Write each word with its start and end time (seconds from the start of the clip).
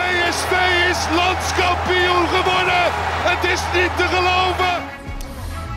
PSV 0.00 0.52
is 0.90 1.00
landskampioen 1.14 2.26
geworden. 2.28 2.84
Het 3.30 3.50
is 3.52 3.60
niet 3.80 3.96
te 3.96 4.04
geloven. 4.04 4.82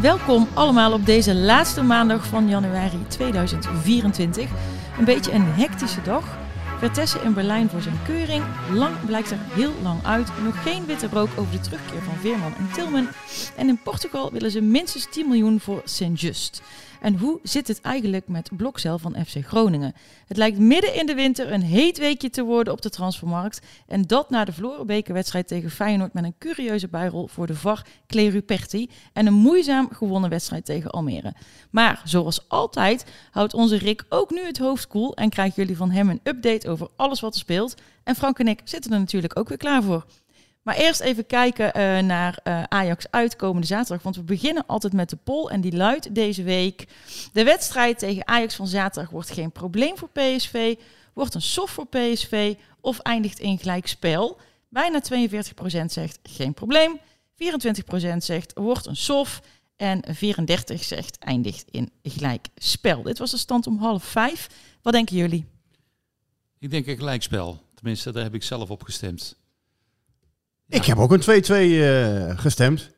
Welkom 0.01 0.47
allemaal 0.53 0.93
op 0.93 1.05
deze 1.05 1.35
laatste 1.35 1.83
maandag 1.83 2.25
van 2.25 2.49
januari 2.49 3.05
2024. 3.07 4.49
Een 4.97 5.05
beetje 5.05 5.31
een 5.31 5.45
hectische 5.45 6.01
dag. 6.01 6.23
Vertessen 6.77 7.23
in 7.23 7.33
Berlijn 7.33 7.69
voor 7.69 7.81
zijn 7.81 7.99
keuring. 8.05 8.43
Lang 8.71 8.95
blijkt 9.05 9.31
er 9.31 9.37
heel 9.53 9.73
lang 9.81 10.05
uit. 10.05 10.27
Nog 10.43 10.63
geen 10.63 10.85
witte 10.85 11.07
rook 11.11 11.29
over 11.35 11.51
de 11.51 11.59
terugkeer 11.59 12.01
van 12.01 12.15
Veerman 12.21 12.53
en 12.57 12.69
Tilman. 12.73 13.07
En 13.55 13.67
in 13.67 13.79
Portugal 13.83 14.31
willen 14.31 14.51
ze 14.51 14.61
minstens 14.61 15.07
10 15.11 15.27
miljoen 15.27 15.59
voor 15.59 15.81
Saint-Just. 15.85 16.61
En 17.03 17.17
hoe 17.17 17.39
zit 17.43 17.67
het 17.67 17.81
eigenlijk 17.81 18.27
met 18.27 18.49
Blokcel 18.57 18.99
van 18.99 19.15
FC 19.25 19.45
Groningen? 19.45 19.93
Het 20.27 20.37
lijkt 20.37 20.57
midden 20.57 20.95
in 20.95 21.05
de 21.05 21.13
winter 21.13 21.51
een 21.51 21.61
heet 21.61 21.97
weekje 21.97 22.29
te 22.29 22.43
worden 22.43 22.73
op 22.73 22.81
de 22.81 22.89
transfermarkt. 22.89 23.61
En 23.87 24.01
dat 24.01 24.29
na 24.29 24.45
de 24.45 24.51
verloren 24.53 24.85
bekerwedstrijd 24.85 25.47
tegen 25.47 25.71
Feyenoord 25.71 26.13
met 26.13 26.23
een 26.23 26.35
curieuze 26.39 26.87
bijrol 26.87 27.27
voor 27.27 27.47
de 27.47 27.55
VAR 27.55 27.85
Kleruperti. 28.07 28.89
En 29.13 29.27
een 29.27 29.33
moeizaam 29.33 29.89
gewonnen 29.91 30.29
wedstrijd 30.29 30.65
tegen 30.65 30.91
Almere. 30.91 31.33
Maar 31.69 32.01
zoals 32.03 32.49
altijd 32.49 33.05
houdt 33.31 33.53
onze 33.53 33.77
Rick 33.77 34.05
ook 34.09 34.31
nu 34.31 34.45
het 34.45 34.57
hoofd 34.57 34.87
koel 34.87 35.15
en 35.15 35.29
krijgen 35.29 35.55
jullie 35.55 35.77
van 35.77 35.91
hem 35.91 36.09
een 36.09 36.21
update 36.23 36.69
over 36.69 36.87
alles 36.95 37.19
wat 37.19 37.33
er 37.33 37.39
speelt. 37.39 37.75
En 38.03 38.15
Frank 38.15 38.39
en 38.39 38.47
ik 38.47 38.61
zitten 38.63 38.91
er 38.91 38.99
natuurlijk 38.99 39.39
ook 39.39 39.47
weer 39.49 39.57
klaar 39.57 39.83
voor. 39.83 40.05
Maar 40.63 40.75
eerst 40.75 40.99
even 40.99 41.25
kijken 41.25 41.65
uh, 41.65 41.99
naar 41.99 42.39
uh, 42.43 42.63
Ajax 42.63 43.05
uitkomende 43.09 43.67
zaterdag. 43.67 44.03
Want 44.03 44.15
we 44.15 44.23
beginnen 44.23 44.65
altijd 44.65 44.93
met 44.93 45.09
de 45.09 45.15
poll. 45.15 45.47
En 45.47 45.61
die 45.61 45.75
luidt 45.75 46.15
deze 46.15 46.43
week. 46.43 46.87
De 47.33 47.43
wedstrijd 47.43 47.99
tegen 47.99 48.27
Ajax 48.27 48.55
van 48.55 48.67
zaterdag 48.67 49.11
wordt 49.11 49.31
geen 49.31 49.51
probleem 49.51 49.97
voor 49.97 50.09
PSV. 50.09 50.75
Wordt 51.13 51.33
een 51.33 51.41
soft 51.41 51.73
voor 51.73 51.87
PSV. 51.87 52.55
Of 52.81 52.99
eindigt 52.99 53.39
in 53.39 53.57
gelijk 53.57 53.87
spel. 53.87 54.39
Bijna 54.69 55.01
42% 55.01 55.85
zegt 55.85 56.19
geen 56.23 56.53
probleem. 56.53 56.99
24% 58.13 58.17
zegt 58.17 58.51
wordt 58.55 58.85
een 58.85 58.95
soft. 58.95 59.45
En 59.75 60.03
34% 60.07 60.13
zegt 60.79 61.17
eindigt 61.17 61.65
in 61.71 61.91
gelijk 62.03 62.47
spel. 62.55 63.01
Dit 63.01 63.17
was 63.17 63.31
de 63.31 63.37
stand 63.37 63.67
om 63.67 63.77
half 63.77 64.03
vijf. 64.03 64.49
Wat 64.81 64.93
denken 64.93 65.15
jullie? 65.15 65.45
Ik 66.59 66.71
denk 66.71 66.87
een 66.87 66.97
gelijkspel. 66.97 67.61
Tenminste, 67.73 68.11
daar 68.11 68.23
heb 68.23 68.33
ik 68.33 68.43
zelf 68.43 68.69
op 68.69 68.83
gestemd. 68.83 69.35
Ik 70.73 70.85
heb 70.85 70.97
ook 70.97 71.11
een 71.11 71.43
2-2 71.43 71.53
uh, 71.53 72.39
gestemd. 72.39 72.89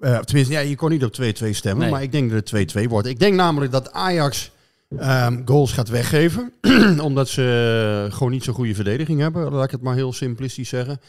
Uh, 0.00 0.18
tenminste, 0.18 0.52
ja, 0.52 0.60
je 0.60 0.76
kon 0.76 0.90
niet 0.90 1.04
op 1.04 1.14
2-2 1.22 1.50
stemmen, 1.50 1.82
nee. 1.82 1.90
maar 1.90 2.02
ik 2.02 2.12
denk 2.12 2.30
dat 2.30 2.50
het 2.50 2.76
2-2 2.78 2.88
wordt. 2.88 3.08
Ik 3.08 3.18
denk 3.18 3.34
namelijk 3.34 3.72
dat 3.72 3.92
Ajax 3.92 4.50
um, 4.90 5.42
goals 5.44 5.72
gaat 5.72 5.88
weggeven, 5.88 6.52
omdat 7.00 7.28
ze 7.28 8.06
gewoon 8.10 8.32
niet 8.32 8.44
zo'n 8.44 8.54
goede 8.54 8.74
verdediging 8.74 9.20
hebben. 9.20 9.52
Laat 9.52 9.64
ik 9.64 9.70
het 9.70 9.82
maar 9.82 9.94
heel 9.94 10.12
simplistisch 10.12 10.68
zeggen. 10.68 11.00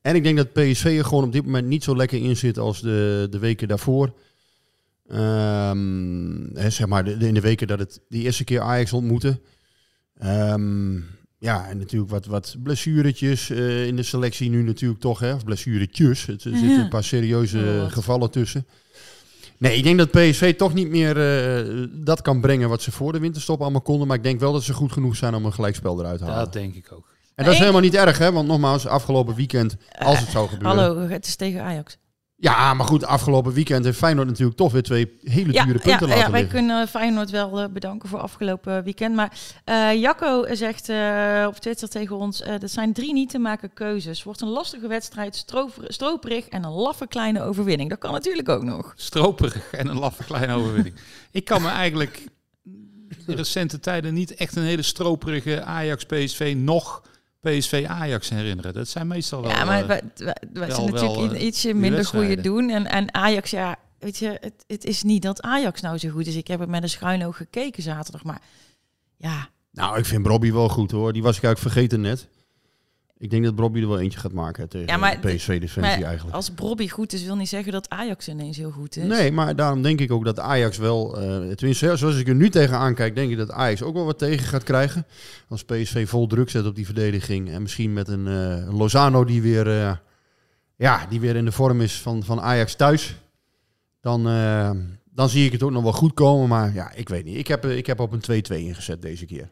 En 0.00 0.14
ik 0.14 0.22
denk 0.22 0.36
dat 0.36 0.52
PSV 0.52 0.84
er 0.98 1.04
gewoon 1.04 1.24
op 1.24 1.32
dit 1.32 1.44
moment 1.44 1.66
niet 1.66 1.84
zo 1.84 1.96
lekker 1.96 2.22
in 2.22 2.36
zit 2.36 2.58
als 2.58 2.80
de, 2.80 3.26
de 3.30 3.38
weken 3.38 3.68
daarvoor. 3.68 4.12
Um, 5.12 6.50
hè, 6.54 6.70
zeg 6.70 6.86
maar, 6.86 7.04
de, 7.04 7.16
de, 7.16 7.26
in 7.26 7.34
de 7.34 7.40
weken 7.40 7.66
dat 7.66 7.78
het 7.78 8.00
die 8.08 8.22
eerste 8.22 8.44
keer 8.44 8.60
Ajax 8.60 8.92
ontmoette. 8.92 9.40
Um, 10.24 11.06
ja, 11.38 11.68
en 11.68 11.78
natuurlijk 11.78 12.10
wat, 12.10 12.26
wat 12.26 12.56
blessuretjes 12.62 13.50
uh, 13.50 13.86
in 13.86 13.96
de 13.96 14.02
selectie 14.02 14.50
nu 14.50 14.62
natuurlijk 14.62 15.00
toch, 15.00 15.18
hè? 15.18 15.34
Of 15.34 15.44
blessuretjes. 15.44 16.26
Het, 16.26 16.44
er 16.44 16.50
ja. 16.50 16.58
zitten 16.58 16.80
een 16.80 16.88
paar 16.88 17.04
serieuze 17.04 17.58
oh, 17.58 17.92
gevallen 17.92 18.30
tussen. 18.30 18.66
Nee, 19.58 19.76
ik 19.76 19.82
denk 19.84 19.98
dat 19.98 20.10
PSV 20.10 20.56
toch 20.56 20.74
niet 20.74 20.88
meer 20.88 21.16
uh, 21.16 21.86
dat 21.92 22.22
kan 22.22 22.40
brengen 22.40 22.68
wat 22.68 22.82
ze 22.82 22.92
voor 22.92 23.12
de 23.12 23.18
winterstop 23.18 23.60
allemaal 23.60 23.80
konden. 23.80 24.06
Maar 24.06 24.16
ik 24.16 24.22
denk 24.22 24.40
wel 24.40 24.52
dat 24.52 24.62
ze 24.62 24.72
goed 24.72 24.92
genoeg 24.92 25.16
zijn 25.16 25.34
om 25.34 25.44
een 25.44 25.52
gelijkspel 25.52 26.00
eruit 26.00 26.18
te 26.18 26.24
halen. 26.24 26.44
Dat 26.44 26.52
denk 26.52 26.74
ik 26.74 26.92
ook. 26.92 27.12
En 27.34 27.44
dat 27.44 27.52
is 27.54 27.60
helemaal 27.60 27.80
niet 27.80 27.94
erg, 27.94 28.18
hè? 28.18 28.32
Want 28.32 28.48
nogmaals, 28.48 28.86
afgelopen 28.86 29.34
weekend, 29.34 29.76
als 29.98 30.20
het 30.20 30.28
zou 30.28 30.48
gebeuren... 30.48 30.78
Hallo, 30.78 31.08
het 31.08 31.26
is 31.26 31.36
tegen 31.36 31.62
Ajax. 31.62 31.98
Ja, 32.36 32.74
maar 32.74 32.86
goed, 32.86 33.04
afgelopen 33.04 33.52
weekend 33.52 33.84
heeft 33.84 33.98
Feyenoord 33.98 34.26
natuurlijk 34.26 34.56
toch 34.56 34.72
weer 34.72 34.82
twee 34.82 35.18
hele 35.22 35.52
dure 35.52 35.52
ja, 35.52 35.72
punten 35.72 35.88
ja, 35.90 35.98
laten 35.98 36.16
ja, 36.16 36.30
wij 36.30 36.40
liggen. 36.40 36.58
kunnen 36.58 36.88
Feyenoord 36.88 37.30
wel 37.30 37.62
uh, 37.62 37.68
bedanken 37.68 38.08
voor 38.08 38.18
afgelopen 38.18 38.84
weekend. 38.84 39.14
Maar 39.14 39.38
uh, 39.64 40.00
Jacco 40.00 40.54
zegt 40.54 40.88
uh, 40.88 41.44
op 41.46 41.54
Twitter 41.56 41.88
tegen 41.88 42.16
ons, 42.16 42.42
dat 42.58 42.70
zijn 42.70 42.92
drie 42.92 43.12
niet 43.12 43.30
te 43.30 43.38
maken 43.38 43.72
keuzes. 43.72 44.22
Wordt 44.22 44.40
een 44.40 44.48
lastige 44.48 44.86
wedstrijd, 44.86 45.36
stroper, 45.36 45.92
stroperig 45.92 46.48
en 46.48 46.64
een 46.64 46.72
laffe 46.72 47.06
kleine 47.06 47.42
overwinning. 47.42 47.90
Dat 47.90 47.98
kan 47.98 48.12
natuurlijk 48.12 48.48
ook 48.48 48.62
nog. 48.62 48.92
Stroperig 48.96 49.70
en 49.70 49.88
een 49.88 49.98
laffe 49.98 50.24
kleine 50.24 50.54
overwinning. 50.54 50.94
Ik 51.30 51.44
kan 51.44 51.62
me 51.62 51.68
eigenlijk 51.68 52.26
in 53.26 53.34
recente 53.34 53.80
tijden 53.80 54.14
niet 54.14 54.34
echt 54.34 54.56
een 54.56 54.62
hele 54.62 54.82
stroperige 54.82 55.62
Ajax-PSV 55.62 56.54
nog... 56.56 57.02
PSV 57.44 57.84
Ajax 57.88 58.28
herinneren. 58.28 58.72
Dat 58.72 58.88
zijn 58.88 59.06
meestal 59.06 59.42
wel. 59.42 59.50
Ja, 59.50 59.64
maar 59.64 59.86
wij, 59.86 60.02
wij, 60.16 60.36
wij 60.52 60.70
zijn 60.70 60.90
natuurlijk 60.90 61.32
uh, 61.32 61.42
ietsje 61.42 61.74
minder 61.74 62.04
goede 62.04 62.40
doen. 62.40 62.70
En, 62.70 62.86
en 62.86 63.14
Ajax, 63.14 63.50
ja, 63.50 63.76
weet 63.98 64.18
je, 64.18 64.38
het, 64.40 64.64
het 64.66 64.84
is 64.84 65.02
niet 65.02 65.22
dat 65.22 65.42
Ajax 65.42 65.80
nou 65.80 65.98
zo 65.98 66.08
goed 66.08 66.26
is. 66.26 66.36
Ik 66.36 66.46
heb 66.46 66.60
het 66.60 66.68
met 66.68 66.82
een 66.82 66.88
schuin 66.88 67.26
oog 67.26 67.36
gekeken 67.36 67.82
zaterdag, 67.82 68.24
maar 68.24 68.40
ja. 69.16 69.48
Nou, 69.70 69.98
ik 69.98 70.04
vind 70.04 70.26
Robbie 70.26 70.52
wel 70.52 70.68
goed 70.68 70.90
hoor. 70.90 71.12
Die 71.12 71.22
was 71.22 71.36
ik 71.36 71.42
eigenlijk 71.44 71.74
vergeten 71.74 72.00
net. 72.00 72.28
Ik 73.18 73.30
denk 73.30 73.44
dat 73.44 73.58
Robbie 73.58 73.82
er 73.82 73.88
wel 73.88 74.00
eentje 74.00 74.18
gaat 74.18 74.32
maken 74.32 74.68
tegen 74.68 74.86
ja, 74.86 74.96
maar 74.96 75.18
PSV 75.18 75.60
Defensie 75.60 76.04
eigenlijk. 76.04 76.36
Als 76.36 76.50
Robbie 76.56 76.90
goed 76.90 77.12
is, 77.12 77.24
wil 77.24 77.36
niet 77.36 77.48
zeggen 77.48 77.72
dat 77.72 77.88
Ajax 77.88 78.28
ineens 78.28 78.56
heel 78.56 78.70
goed 78.70 78.96
is. 78.96 79.04
Nee, 79.04 79.32
maar 79.32 79.56
daarom 79.56 79.82
denk 79.82 80.00
ik 80.00 80.12
ook 80.12 80.24
dat 80.24 80.40
Ajax 80.40 80.76
wel, 80.76 81.22
uh, 81.22 81.52
tenminste 81.52 81.96
zoals 81.96 82.16
ik 82.16 82.28
er 82.28 82.34
nu 82.34 82.50
tegenaan 82.50 82.94
kijk, 82.94 83.14
denk 83.14 83.30
ik 83.30 83.36
dat 83.36 83.50
Ajax 83.50 83.82
ook 83.82 83.94
wel 83.94 84.04
wat 84.04 84.18
tegen 84.18 84.46
gaat 84.46 84.62
krijgen. 84.62 85.06
Als 85.48 85.64
PSV 85.64 86.08
vol 86.08 86.26
druk 86.26 86.50
zet 86.50 86.66
op 86.66 86.74
die 86.74 86.84
verdediging 86.84 87.50
en 87.50 87.62
misschien 87.62 87.92
met 87.92 88.08
een 88.08 88.26
uh, 88.26 88.78
Lozano 88.78 89.24
die 89.24 89.42
weer, 89.42 89.66
uh, 89.66 89.92
ja, 90.76 91.06
die 91.06 91.20
weer 91.20 91.36
in 91.36 91.44
de 91.44 91.52
vorm 91.52 91.80
is 91.80 92.00
van, 92.00 92.22
van 92.22 92.40
Ajax 92.40 92.74
thuis. 92.74 93.16
Dan, 94.00 94.22
dan 95.10 95.28
zie 95.28 95.46
ik 95.46 95.52
het 95.52 95.62
ook 95.62 95.70
nog 95.70 95.82
wel 95.82 95.92
goed 95.92 96.14
komen, 96.14 96.48
maar 96.48 96.74
ja, 96.74 96.92
ik 96.92 97.08
weet 97.08 97.24
niet. 97.24 97.36
Ik 97.36 97.46
heb, 97.46 97.66
ik 97.66 97.86
heb 97.86 98.00
op 98.00 98.12
een 98.12 98.44
2-2 98.52 98.56
ingezet 98.56 99.02
deze 99.02 99.26
keer. 99.26 99.50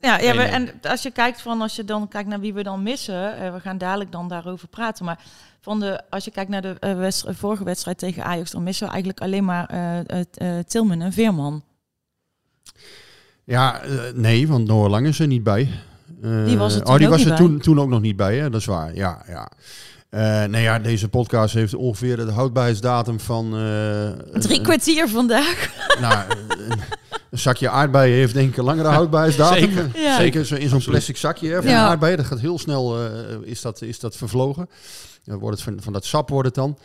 Ja, 0.00 0.20
ja 0.20 0.34
en 0.34 0.70
als 0.82 1.02
je 1.02 1.10
kijkt 1.10 1.42
van 1.42 1.60
als 1.60 1.76
je 1.76 1.84
dan 1.84 2.08
kijkt 2.08 2.28
naar 2.28 2.40
wie 2.40 2.54
we 2.54 2.62
dan 2.62 2.82
missen, 2.82 3.42
uh, 3.42 3.52
we 3.52 3.60
gaan 3.60 3.78
dadelijk 3.78 4.12
dan 4.12 4.28
daarover 4.28 4.68
praten. 4.68 5.04
Maar 5.04 5.18
van 5.60 5.80
de, 5.80 6.00
als 6.10 6.24
je 6.24 6.30
kijkt 6.30 6.50
naar 6.50 6.62
de 6.62 6.76
uh, 6.80 6.98
wedstrijd, 6.98 7.36
vorige 7.36 7.64
wedstrijd 7.64 7.98
tegen 7.98 8.24
Ajax, 8.24 8.50
dan 8.50 8.62
missen 8.62 8.86
we 8.86 8.92
eigenlijk 8.92 9.22
alleen 9.22 9.44
maar 9.44 9.70
uh, 9.74 10.58
Tilman 10.66 11.00
en 11.00 11.12
Veerman. 11.12 11.62
Ja, 13.44 13.80
nee, 14.14 14.48
want 14.48 14.66
Noah 14.66 14.90
Lang 14.90 15.06
is 15.06 15.20
er 15.20 15.26
niet 15.26 15.42
bij. 15.42 15.68
die 16.44 16.58
was 16.58 16.74
er, 16.74 16.82
toen, 16.82 16.92
oh, 16.92 16.98
die 16.98 17.06
ook 17.06 17.12
was 17.12 17.24
er 17.24 17.36
toen, 17.36 17.58
toen 17.58 17.80
ook 17.80 17.88
nog 17.88 18.00
niet 18.00 18.16
bij, 18.16 18.36
hè? 18.36 18.50
dat 18.50 18.60
is 18.60 18.66
waar. 18.66 18.94
Ja, 18.94 19.22
ja. 19.26 19.50
Nee 20.46 20.62
ja, 20.62 20.78
deze 20.78 21.08
podcast 21.08 21.54
heeft 21.54 21.74
ongeveer 21.74 22.16
de 22.16 22.32
houdbaarheidsdatum 22.32 23.20
van... 23.20 23.50
Drie 24.32 24.60
kwartier 24.60 25.08
vandaag. 25.08 25.70
Nou, 26.00 26.24
een, 27.30 27.38
zakje 27.38 27.68
aardbeien 27.68 28.16
heeft 28.16 28.34
denk 28.34 28.50
ik 28.50 28.56
een 28.56 28.64
langere 28.64 28.88
houdbaarheidsdatum. 28.88 29.70
Zeker, 29.72 30.00
ja. 30.00 30.16
Zeker 30.16 30.46
zo 30.46 30.54
in 30.54 30.68
zo'n 30.68 30.82
plastic 30.84 31.16
zakje 31.16 31.48
hè, 31.48 31.62
van 31.62 31.70
Ja. 31.70 31.86
aardbeien. 31.88 32.16
Dat 32.16 32.26
gaat 32.26 32.40
heel 32.40 32.58
snel, 32.58 33.04
uh, 33.04 33.10
is, 33.42 33.60
dat, 33.60 33.82
is 33.82 33.98
dat 34.00 34.16
vervlogen. 34.16 34.68
Dan 35.24 35.38
wordt 35.38 35.56
het 35.56 35.64
van, 35.64 35.82
van 35.82 35.92
dat 35.92 36.04
sap 36.04 36.28
wordt 36.28 36.46
het 36.46 36.54
dan. 36.54 36.78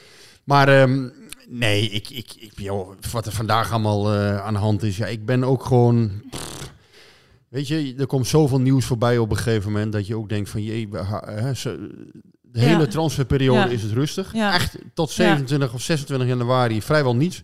Maar 0.43 0.81
um, 0.81 1.13
nee, 1.47 1.89
ik, 1.89 2.09
ik, 2.09 2.33
ik, 2.39 2.51
joh, 2.55 2.91
wat 3.11 3.25
er 3.25 3.31
vandaag 3.31 3.71
allemaal 3.71 4.11
aan 4.41 4.53
de 4.53 4.59
hand 4.59 4.83
is. 4.83 4.97
Ja, 4.97 5.05
ik 5.05 5.25
ben 5.25 5.43
ook 5.43 5.65
gewoon... 5.65 6.11
Pff, 6.29 6.71
weet 7.49 7.67
je, 7.67 7.95
er 7.97 8.07
komt 8.07 8.27
zoveel 8.27 8.59
nieuws 8.59 8.85
voorbij 8.85 9.17
op 9.17 9.29
een 9.31 9.37
gegeven 9.37 9.71
moment... 9.71 9.91
dat 9.93 10.07
je 10.07 10.17
ook 10.17 10.29
denkt 10.29 10.49
van... 10.49 10.63
Jee, 10.63 10.89
hè, 11.25 11.53
zo, 11.53 11.77
de 12.41 12.59
hele 12.59 12.79
Ja. 12.79 12.87
transferperiode 12.87 13.59
Ja. 13.59 13.65
is 13.67 13.81
het 13.83 13.91
rustig. 13.91 14.33
Ja. 14.33 14.53
Echt 14.53 14.75
tot 14.93 15.11
27 15.11 15.73
of 15.73 15.81
26 15.81 16.27
januari 16.27 16.81
vrijwel 16.81 17.15
niets. 17.15 17.43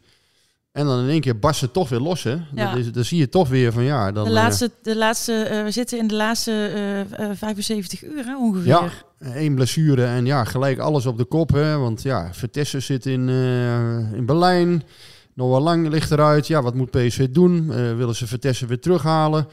En 0.79 0.85
dan 0.85 0.99
in 0.99 1.09
één 1.09 1.21
keer 1.21 1.39
barst 1.39 1.61
het 1.61 1.73
toch 1.73 1.89
weer 1.89 1.99
los, 1.99 2.23
hè? 2.23 2.35
Ja. 2.55 2.69
Dat 2.69 2.77
is, 2.77 2.91
dan 2.91 3.03
zie 3.03 3.17
je 3.17 3.29
toch 3.29 3.49
weer 3.49 3.71
van, 3.73 3.83
ja... 3.83 4.11
Dan, 4.11 4.23
De 4.23 4.29
eh, 4.29 4.35
laatste, 4.35 4.71
de 4.81 4.95
laatste, 4.95 5.33
eh, 5.33 5.63
we 5.63 5.71
zitten 5.71 5.97
in 5.97 6.07
de 6.07 6.15
laatste 6.15 6.51
eh, 6.51 7.29
eh, 7.29 7.35
75 7.35 8.03
uur 8.03 8.25
hè, 8.25 8.37
ongeveer. 8.37 8.67
Ja, 8.67 8.89
één 9.33 9.55
blessure 9.55 10.05
en 10.05 10.25
ja, 10.25 10.43
gelijk 10.43 10.79
alles 10.79 11.05
op 11.05 11.17
de 11.17 11.25
kop. 11.25 11.51
Hè? 11.51 11.77
Want 11.77 12.01
ja, 12.01 12.29
Vitesse 12.33 12.79
zit 12.79 13.05
in, 13.05 13.29
in 14.13 14.25
Berlijn. 14.25 14.83
Noah 15.33 15.63
Lang 15.63 15.89
ligt 15.89 16.11
eruit. 16.11 16.47
Ja, 16.47 16.61
wat 16.61 16.75
moet 16.75 16.91
PSV 16.91 17.29
doen? 17.29 17.67
Willen 17.97 18.15
ze 18.15 18.27
Vitesse 18.27 18.65
weer 18.65 18.79
terughalen? 18.79 19.47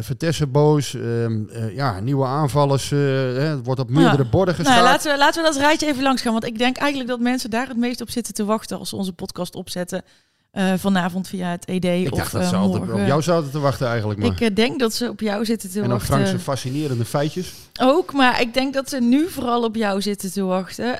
Vitesse 0.00 0.46
boos. 0.46 0.94
Ehm, 0.94 1.48
eh, 1.48 1.74
ja, 1.74 2.00
nieuwe 2.00 2.24
aanvallers. 2.24 2.92
eh, 2.92 2.98
het 3.36 3.64
wordt 3.66 3.80
op 3.80 3.90
meerdere 3.90 4.22
Ja. 4.22 4.28
borden 4.30 4.54
Nou, 4.54 4.66
gestaan. 4.66 4.82
laten, 4.84 5.12
we, 5.12 5.18
laten 5.18 5.42
we 5.42 5.48
dat 5.48 5.58
rijtje 5.58 5.86
even 5.86 6.02
langs 6.02 6.22
gaan. 6.22 6.32
Want 6.32 6.44
ik 6.44 6.58
denk 6.58 6.76
eigenlijk 6.76 7.10
dat 7.10 7.20
mensen 7.20 7.50
daar 7.50 7.68
het 7.68 7.76
meest 7.76 8.00
op 8.00 8.10
zitten 8.10 8.34
te 8.34 8.44
wachten 8.44 8.78
als 8.78 8.88
ze 8.88 8.96
onze 8.96 9.12
podcast 9.12 9.54
opzetten. 9.54 10.02
Eh, 10.50 10.72
vanavond 10.76 11.28
via 11.28 11.50
het 11.50 11.64
ED 11.64 11.84
ik 11.84 12.12
of 12.12 12.18
dacht 12.18 12.32
dat 12.32 12.42
eh, 12.42 12.48
ze 12.48 12.56
altijd 12.56 12.84
morgen. 12.84 13.00
op 13.00 13.06
jou 13.06 13.22
zaten 13.22 13.50
te 13.50 13.58
wachten 13.58 13.86
eigenlijk. 13.88 14.20
Maar. 14.20 14.30
Ik 14.30 14.40
eh, 14.40 14.54
denk 14.54 14.78
dat 14.78 14.94
ze 14.94 15.08
op 15.08 15.20
jou 15.20 15.44
zitten 15.44 15.70
te 15.70 15.74
en 15.74 15.88
dan 15.88 15.90
wachten. 15.98 16.14
Frankse 16.14 16.38
fascinerende 16.38 17.04
feitjes. 17.04 17.52
Ook, 17.80 18.12
maar 18.12 18.40
ik 18.40 18.54
denk 18.54 18.74
dat 18.74 18.88
ze 18.88 19.00
nu 19.00 19.28
vooral 19.28 19.64
op 19.64 19.76
jou 19.76 20.02
zitten 20.02 20.32
te 20.32 20.42
wachten. 20.42 20.98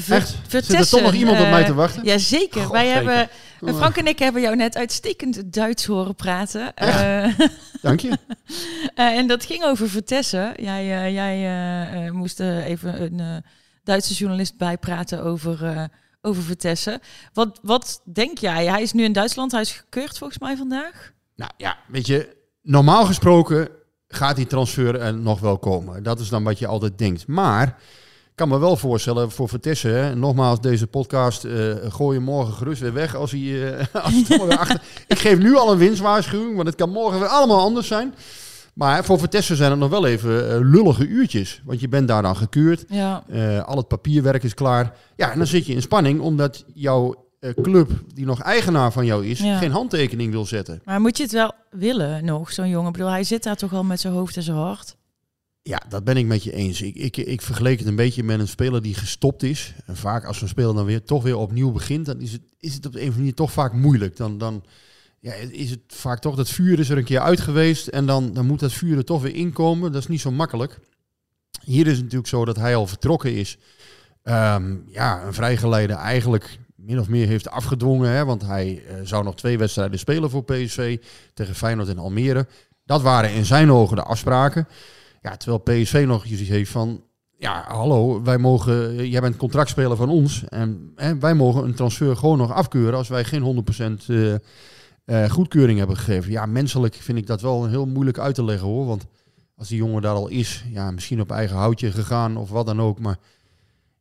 Ver- 0.00 0.16
Echt? 0.16 0.36
Vitesse, 0.48 0.76
Zit 0.76 0.80
er 0.80 0.88
toch 0.88 1.02
nog 1.02 1.14
iemand 1.14 1.40
op 1.40 1.50
mij 1.50 1.64
te 1.64 1.74
wachten? 1.74 2.04
Jazeker. 2.04 2.70
Wij 2.70 2.86
hebben. 2.86 3.28
Frank 3.64 3.96
en 3.96 4.06
ik 4.06 4.18
hebben 4.18 4.42
jou 4.42 4.56
net 4.56 4.76
uitstekend 4.76 5.52
Duits 5.52 5.86
horen 5.86 6.14
praten. 6.14 6.72
Dank 7.82 8.00
je. 8.00 8.18
en 8.94 9.26
dat 9.26 9.44
ging 9.44 9.64
over 9.64 9.88
Vitesse. 9.88 10.52
Jij, 10.56 11.12
jij 11.12 12.10
moest 12.12 12.40
even 12.40 13.02
een 13.02 13.44
Duitse 13.84 14.14
journalist 14.14 14.56
bijpraten 14.56 15.22
over, 15.22 15.88
over 16.22 16.42
Vitesse. 16.42 17.00
Wat, 17.32 17.58
wat 17.62 18.00
denk 18.04 18.38
jij? 18.38 18.66
Hij 18.66 18.82
is 18.82 18.92
nu 18.92 19.04
in 19.04 19.12
Duitsland. 19.12 19.52
Hij 19.52 19.60
is 19.60 19.72
gekeurd 19.72 20.18
volgens 20.18 20.38
mij 20.38 20.56
vandaag. 20.56 21.12
Nou 21.36 21.50
ja, 21.56 21.78
weet 21.88 22.06
je, 22.06 22.36
normaal 22.62 23.04
gesproken 23.04 23.68
gaat 24.08 24.36
die 24.36 24.46
transfer 24.46 25.00
er 25.00 25.14
nog 25.14 25.40
wel 25.40 25.58
komen. 25.58 26.02
Dat 26.02 26.20
is 26.20 26.28
dan 26.28 26.44
wat 26.44 26.58
je 26.58 26.66
altijd 26.66 26.98
denkt. 26.98 27.26
Maar 27.26 27.66
ik 28.26 28.36
kan 28.36 28.48
me 28.48 28.58
wel 28.58 28.76
voorstellen 28.76 29.30
voor 29.30 29.48
Vitesse, 29.48 30.12
nogmaals 30.16 30.60
deze 30.60 30.86
podcast, 30.86 31.44
eh 31.44 31.74
gooi 31.88 32.18
je 32.18 32.24
morgen 32.24 32.54
gerust 32.54 32.80
weer 32.80 32.92
weg 32.92 33.14
als 33.14 33.30
hij, 33.30 33.74
eh, 33.74 33.86
als 34.04 34.30
er 34.30 34.58
achter... 34.58 34.82
Ik 35.06 35.18
geef 35.18 35.38
nu 35.38 35.56
al 35.56 35.72
een 35.72 35.78
winstwaarschuwing, 35.78 36.54
want 36.54 36.66
het 36.66 36.76
kan 36.76 36.90
morgen 36.90 37.20
weer 37.20 37.28
allemaal 37.28 37.60
anders 37.60 37.86
zijn. 37.86 38.14
Maar 38.80 39.04
voor 39.04 39.18
Vitesse 39.18 39.56
zijn 39.56 39.70
het 39.70 39.80
nog 39.80 39.90
wel 39.90 40.06
even 40.06 40.50
eh, 40.50 40.58
lullige 40.60 41.06
uurtjes. 41.06 41.62
Want 41.64 41.80
je 41.80 41.88
bent 41.88 42.08
daar 42.08 42.22
dan 42.22 42.36
gekeurd. 42.36 42.84
Ja. 42.88 43.24
Eh, 43.28 43.64
al 43.64 43.76
het 43.76 43.88
papierwerk 43.88 44.42
is 44.42 44.54
klaar. 44.54 44.96
Ja, 45.16 45.32
en 45.32 45.38
dan 45.38 45.46
zit 45.46 45.66
je 45.66 45.72
in 45.74 45.82
spanning 45.82 46.20
omdat 46.20 46.64
jouw 46.74 47.28
eh, 47.40 47.50
club, 47.62 47.90
die 48.14 48.24
nog 48.24 48.40
eigenaar 48.42 48.92
van 48.92 49.06
jou 49.06 49.26
is, 49.26 49.38
Ja. 49.38 49.58
geen 49.58 49.70
handtekening 49.70 50.32
wil 50.32 50.46
zetten. 50.46 50.80
Maar 50.84 51.00
moet 51.00 51.16
je 51.16 51.22
het 51.22 51.32
wel 51.32 51.52
willen 51.70 52.24
nog, 52.24 52.52
zo'n 52.52 52.68
jongen? 52.68 52.86
Ik 52.86 52.92
bedoel, 52.92 53.10
hij 53.10 53.24
zit 53.24 53.42
daar 53.42 53.56
toch 53.56 53.72
al 53.72 53.84
met 53.84 54.00
zijn 54.00 54.12
hoofd 54.12 54.36
en 54.36 54.42
zijn 54.42 54.56
hart. 54.56 54.96
Ja, 55.62 55.82
dat 55.88 56.04
ben 56.04 56.16
ik 56.16 56.26
met 56.26 56.42
je 56.42 56.52
eens. 56.52 56.82
Ik, 56.82 56.94
ik, 56.94 57.16
ik 57.16 57.42
vergeleek 57.42 57.78
het 57.78 57.88
een 57.88 57.96
beetje 57.96 58.22
met 58.22 58.40
een 58.40 58.48
speler 58.48 58.82
die 58.82 58.94
gestopt 58.94 59.42
is. 59.42 59.74
En 59.86 59.96
vaak 59.96 60.24
als 60.24 60.38
zo'n 60.38 60.48
speler 60.48 60.74
dan 60.74 60.84
weer 60.84 61.04
toch 61.04 61.22
weer 61.22 61.36
opnieuw 61.36 61.70
begint, 61.72 62.06
dan 62.06 62.20
is 62.20 62.32
het, 62.32 62.42
is 62.58 62.74
het 62.74 62.86
op 62.86 62.92
een 62.92 62.98
of 62.98 63.02
andere 63.04 63.18
manier 63.20 63.34
toch 63.34 63.52
vaak 63.52 63.72
moeilijk. 63.72 64.16
Dan, 64.16 64.38
dan 64.38 64.62
ja, 65.20 65.32
is 65.32 65.70
het 65.70 65.80
vaak 65.86 66.18
toch 66.20 66.36
dat 66.36 66.48
vuur 66.48 66.78
is 66.78 66.90
er 66.90 66.98
een 66.98 67.04
keer 67.04 67.20
uit 67.20 67.40
geweest 67.40 67.86
en 67.86 68.06
dan, 68.06 68.32
dan 68.32 68.46
moet 68.46 68.60
dat 68.60 68.72
vuur 68.72 68.96
er 68.96 69.04
toch 69.04 69.22
weer 69.22 69.34
inkomen. 69.34 69.92
Dat 69.92 70.00
is 70.00 70.08
niet 70.08 70.20
zo 70.20 70.30
makkelijk. 70.30 70.78
Hier 71.64 71.86
is 71.86 71.92
het 71.92 72.02
natuurlijk 72.02 72.28
zo 72.28 72.44
dat 72.44 72.56
hij 72.56 72.74
al 72.74 72.86
vertrokken 72.86 73.34
is. 73.34 73.58
Ehm, 74.22 74.76
ja, 74.86 75.22
een 75.24 75.34
vrijgeleide 75.34 75.92
eigenlijk 75.92 76.58
min 76.74 77.00
of 77.00 77.08
meer 77.08 77.26
heeft 77.26 77.50
afgedwongen. 77.50 78.10
Hè, 78.10 78.24
want 78.24 78.46
hij 78.46 78.82
eh, 78.88 78.94
zou 79.02 79.24
nog 79.24 79.36
twee 79.36 79.58
wedstrijden 79.58 79.98
spelen 79.98 80.30
voor 80.30 80.44
PSV 80.44 80.98
tegen 81.34 81.54
Feyenoord 81.54 81.88
en 81.88 81.98
Almere. 81.98 82.46
Dat 82.84 83.02
waren 83.02 83.32
in 83.32 83.44
zijn 83.44 83.72
ogen 83.72 83.96
de 83.96 84.02
afspraken. 84.02 84.68
Ja, 85.22 85.36
terwijl 85.36 85.82
PSV 85.82 86.04
nog 86.06 86.24
iets 86.24 86.48
heeft 86.48 86.70
van... 86.70 87.04
Ja, 87.38 87.64
hallo, 87.68 88.22
wij 88.22 88.38
mogen, 88.38 89.08
jij 89.08 89.20
bent 89.20 89.36
contractspeler 89.36 89.96
van 89.96 90.08
ons. 90.08 90.44
En, 90.48 90.92
wij 91.20 91.34
mogen 91.34 91.64
een 91.64 91.74
transfer 91.74 92.16
gewoon 92.16 92.38
nog 92.38 92.52
afkeuren 92.52 92.98
als 92.98 93.08
wij 93.08 93.24
geen 93.24 93.64
100% 94.02 94.06
eh, 94.06 94.34
eh, 95.04 95.30
goedkeuring 95.30 95.78
hebben 95.78 95.96
gegeven. 95.96 96.30
Ja, 96.30 96.46
menselijk 96.46 96.94
vind 96.94 97.18
ik 97.18 97.26
dat 97.26 97.40
wel 97.40 97.68
heel 97.68 97.86
moeilijk 97.86 98.18
uit 98.18 98.34
te 98.34 98.44
leggen 98.44 98.68
hoor. 98.68 98.86
Want 98.86 99.06
als 99.56 99.68
die 99.68 99.76
jongen 99.76 100.02
daar 100.02 100.14
al 100.14 100.28
is, 100.28 100.64
ja, 100.72 100.90
misschien 100.90 101.20
op 101.20 101.30
eigen 101.30 101.56
houtje 101.56 101.90
gegaan 101.90 102.36
of 102.36 102.50
wat 102.50 102.66
dan 102.66 102.80
ook. 102.80 102.98
Maar 102.98 103.18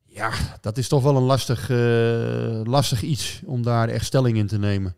ja, 0.06 0.32
dat 0.62 0.78
is 0.78 0.88
toch 0.88 1.04
wel 1.04 1.16
een 1.16 1.24
lastig, 1.24 1.70
eh, 1.70 2.62
lastig 2.64 3.02
iets 3.02 3.42
om 3.46 3.64
daar 3.64 3.90
echt 3.90 4.06
stelling 4.06 4.38
in 4.38 4.48
te 4.48 4.60
nemen. 4.60 4.96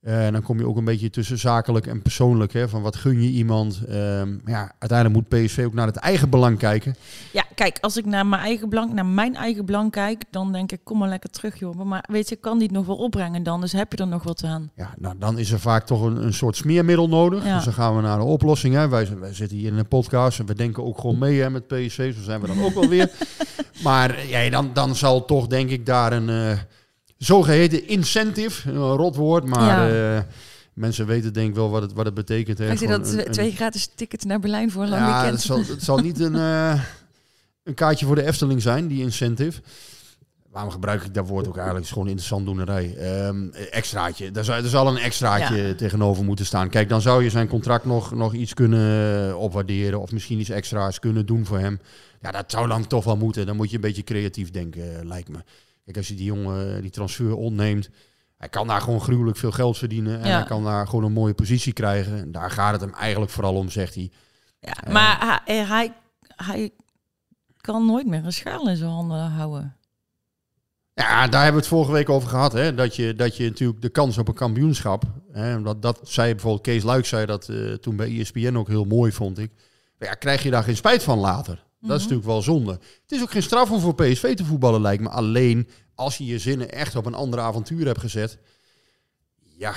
Eh, 0.00 0.26
En 0.26 0.32
dan 0.32 0.42
kom 0.42 0.58
je 0.58 0.66
ook 0.66 0.76
een 0.76 0.84
beetje 0.84 1.10
tussen 1.10 1.38
zakelijk 1.38 1.86
en 1.86 2.02
persoonlijk. 2.02 2.52
Hè, 2.52 2.68
van 2.68 2.82
wat 2.82 2.96
gun 2.96 3.22
je 3.22 3.28
iemand? 3.28 3.80
Ehm, 3.88 4.36
ja, 4.44 4.72
uiteindelijk 4.78 5.30
moet 5.30 5.44
PSV 5.44 5.62
ook 5.66 5.74
naar 5.74 5.86
het 5.86 5.96
eigen 5.96 6.30
belang 6.30 6.58
kijken. 6.58 6.94
Ja, 7.32 7.44
kijk, 7.54 7.78
als 7.80 7.96
ik 7.96 8.04
naar 8.04 8.26
mijn 8.26 8.42
eigen 8.42 8.68
belang, 8.68 8.92
naar 8.92 9.06
mijn 9.06 9.34
eigen 9.34 9.64
belang 9.64 9.90
kijk, 9.90 10.22
dan 10.30 10.52
denk 10.52 10.72
ik, 10.72 10.80
kom 10.84 10.98
maar 10.98 11.08
lekker 11.08 11.30
terug, 11.30 11.58
joh. 11.58 11.74
Maar 11.74 12.04
weet 12.10 12.28
je, 12.28 12.34
ik 12.34 12.40
kan 12.40 12.58
die 12.58 12.66
het 12.66 12.76
nog 12.76 12.86
wel 12.86 12.96
opbrengen 12.96 13.42
dan, 13.42 13.60
dus 13.60 13.72
heb 13.72 13.92
je 13.92 13.98
er 13.98 14.06
nog 14.06 14.22
wat 14.22 14.44
aan. 14.44 14.70
Ja, 14.74 14.94
nou, 14.98 15.14
dan 15.18 15.38
is 15.38 15.50
er 15.50 15.60
vaak 15.60 15.86
toch 15.86 16.02
een, 16.02 16.24
een 16.24 16.34
soort 16.34 16.56
smeermiddel 16.56 17.08
nodig. 17.08 17.44
Ja. 17.44 17.54
Dus 17.54 17.64
dan 17.64 17.72
gaan 17.72 17.96
we 17.96 18.02
naar 18.02 18.18
de 18.18 18.24
oplossing. 18.24 18.74
Hè. 18.74 18.88
Wij, 18.88 19.08
zitten 19.30 19.56
hier 19.56 19.72
in 19.72 19.78
een 19.78 19.88
podcast 19.88 20.38
en 20.38 20.46
we 20.46 20.54
denken 20.54 20.84
ook 20.84 20.98
gewoon 20.98 21.18
mee 21.18 21.40
hè, 21.40 21.50
met 21.50 21.66
PSV. 21.66 22.14
Zo 22.14 22.22
zijn 22.22 22.40
we 22.40 22.46
dan 22.46 22.62
ook 22.62 22.74
wel 22.74 22.88
weer. 22.88 23.10
Maar 23.82 24.14
eh, 24.14 24.30
ja, 24.30 24.50
dan, 24.50 24.70
dan 24.72 24.96
zal 24.96 25.24
toch 25.24 25.46
denk 25.46 25.70
ik 25.70 25.86
daar 25.86 26.12
een 26.12 26.28
eh, 26.28 26.58
zogeheten 27.18 27.88
incentive, 27.88 28.70
een 28.70 28.76
rot 28.96 29.16
woord, 29.16 29.44
maar 29.44 29.90
eh, 30.16 30.22
mensen 30.72 31.06
weten 31.06 31.32
denk 31.32 31.48
ik 31.48 31.54
wel 31.54 31.70
wat 31.70 31.82
het, 31.82 31.92
wat 31.92 32.04
het 32.04 32.14
betekent. 32.14 32.58
Hè. 32.58 32.70
Ik 32.70 32.78
zie 32.78 32.88
dat 32.88 33.12
een- 33.12 33.30
twee, 33.30 33.52
gratis 33.52 33.88
tickets 33.94 34.24
naar 34.24 34.40
Berlijn 34.40 34.70
voor 34.70 34.82
een 34.82 34.88
lang 34.88 35.02
ja, 35.02 35.12
weekend. 35.12 35.32
het 35.32 35.42
zal, 35.42 35.58
het 35.74 35.82
zal 35.84 35.98
niet 35.98 36.20
een, 36.20 36.34
eh, 36.34 36.80
een 37.62 37.74
kaartje 37.74 38.06
voor 38.06 38.14
de 38.14 38.26
Efteling 38.26 38.62
zijn, 38.62 38.86
die 38.86 39.02
incentive. 39.02 39.60
Waarom 40.50 40.72
gebruik 40.72 41.02
ik 41.02 41.14
dat 41.14 41.28
woord 41.28 41.48
ook 41.48 41.56
eigenlijk? 41.56 41.76
Het 41.76 41.84
is 41.84 41.92
gewoon 41.92 42.08
interessant 42.08 42.46
doenerij. 42.46 42.96
Ehm 42.96 43.48
extraatje. 43.70 44.30
Daar 44.30 44.44
zou, 44.44 44.62
er 44.62 44.68
zal 44.68 44.88
een 44.88 44.96
extraatje 44.96 45.74
tegenover 45.74 46.24
moeten 46.24 46.46
staan. 46.46 46.68
Kijk, 46.68 46.88
dan 46.88 47.00
zou 47.00 47.22
je 47.22 47.30
zijn 47.30 47.48
contract 47.48 47.84
nog, 47.84 48.14
nog 48.14 48.34
iets 48.34 48.54
kunnen 48.54 49.38
opwaarderen. 49.38 50.00
Of 50.00 50.12
misschien 50.12 50.38
iets 50.38 50.48
extra's 50.48 50.98
kunnen 50.98 51.26
doen 51.26 51.46
voor 51.46 51.58
hem. 51.58 51.80
Ja, 52.20 52.30
dat 52.30 52.44
zou 52.50 52.68
dan 52.68 52.86
toch 52.86 53.04
wel 53.04 53.16
moeten. 53.16 53.46
Dan 53.46 53.56
moet 53.56 53.68
je 53.70 53.74
een 53.74 53.80
beetje 53.80 54.04
creatief 54.04 54.50
denken, 54.50 54.98
eh, 54.98 55.04
lijkt 55.06 55.28
me. 55.28 55.38
Kijk, 55.88 56.00
als 56.00 56.08
je 56.08 56.14
die 56.14 56.24
jongen 56.24 56.82
die 56.82 56.90
transfer 56.90 57.36
ontneemt. 57.36 57.88
Hij 58.36 58.48
kan 58.48 58.66
daar 58.66 58.80
gewoon 58.80 59.00
gruwelijk 59.00 59.36
veel 59.36 59.50
geld 59.50 59.78
verdienen. 59.78 60.20
En 60.20 60.28
Ja. 60.28 60.36
hij 60.36 60.44
kan 60.46 60.64
daar 60.64 60.86
gewoon 60.88 61.04
een 61.04 61.12
mooie 61.12 61.34
positie 61.34 61.72
krijgen. 61.72 62.18
En 62.18 62.32
daar 62.32 62.50
gaat 62.50 62.72
het 62.72 62.80
hem 62.80 62.94
eigenlijk 62.94 63.30
vooral 63.32 63.54
om, 63.54 63.70
zegt 63.70 63.94
hij. 63.94 64.10
Ja, 64.60 64.92
maar 64.92 65.42
hij, 65.44 65.64
hij, 65.64 65.92
hij 66.36 66.70
kan 67.56 67.86
nooit 67.86 68.06
meer 68.06 68.24
een 68.24 68.32
schaal 68.32 68.68
in 68.68 68.76
zijn 68.76 68.90
handen 68.90 69.18
houden. 69.30 69.76
Ja, 70.94 71.26
daar 71.28 71.42
hebben 71.42 71.60
we 71.60 71.66
het 71.66 71.76
vorige 71.76 71.92
week 71.92 72.08
over 72.08 72.28
gehad. 72.28 72.52
Hè? 72.52 72.74
Dat, 72.74 72.96
je, 72.96 73.14
dat 73.14 73.36
je 73.36 73.44
natuurlijk 73.48 73.80
de 73.82 73.88
kans 73.88 74.18
op 74.18 74.28
een 74.28 74.34
kampioenschap. 74.34 75.02
Hè? 75.32 75.62
Dat, 75.62 75.82
dat 75.82 76.00
zei 76.02 76.30
bijvoorbeeld 76.32 76.62
Kees 76.62 76.82
Luik 76.82 77.06
zei 77.06 77.26
dat 77.26 77.48
eh, 77.48 77.72
toen 77.72 77.96
bij 77.96 78.18
ESPN 78.18 78.56
ook 78.56 78.68
heel 78.68 78.84
mooi, 78.84 79.12
vond 79.12 79.38
ik. 79.38 79.50
Maar 79.98 80.08
ja, 80.08 80.14
krijg 80.14 80.42
je 80.42 80.50
daar 80.50 80.62
geen 80.62 80.76
spijt 80.76 81.02
van 81.02 81.18
later? 81.18 81.54
Dat 81.54 81.64
is 81.80 81.86
Mhm. 81.88 81.92
natuurlijk 81.92 82.26
wel 82.26 82.42
zonde. 82.42 82.72
Het 82.72 83.12
is 83.12 83.22
ook 83.22 83.30
geen 83.30 83.42
straf 83.42 83.70
om 83.70 83.80
voor 83.80 83.94
PSV 83.94 84.34
te 84.36 84.44
voetballen, 84.44 84.80
lijkt 84.80 85.02
me. 85.02 85.08
Alleen 85.08 85.68
als 85.98 86.18
je 86.18 86.26
je 86.26 86.38
zinnen 86.38 86.72
echt 86.72 86.96
op 86.96 87.06
een 87.06 87.14
ander 87.14 87.40
avontuur 87.40 87.86
hebt 87.86 88.00
gezet. 88.00 88.38
Ja, 89.56 89.74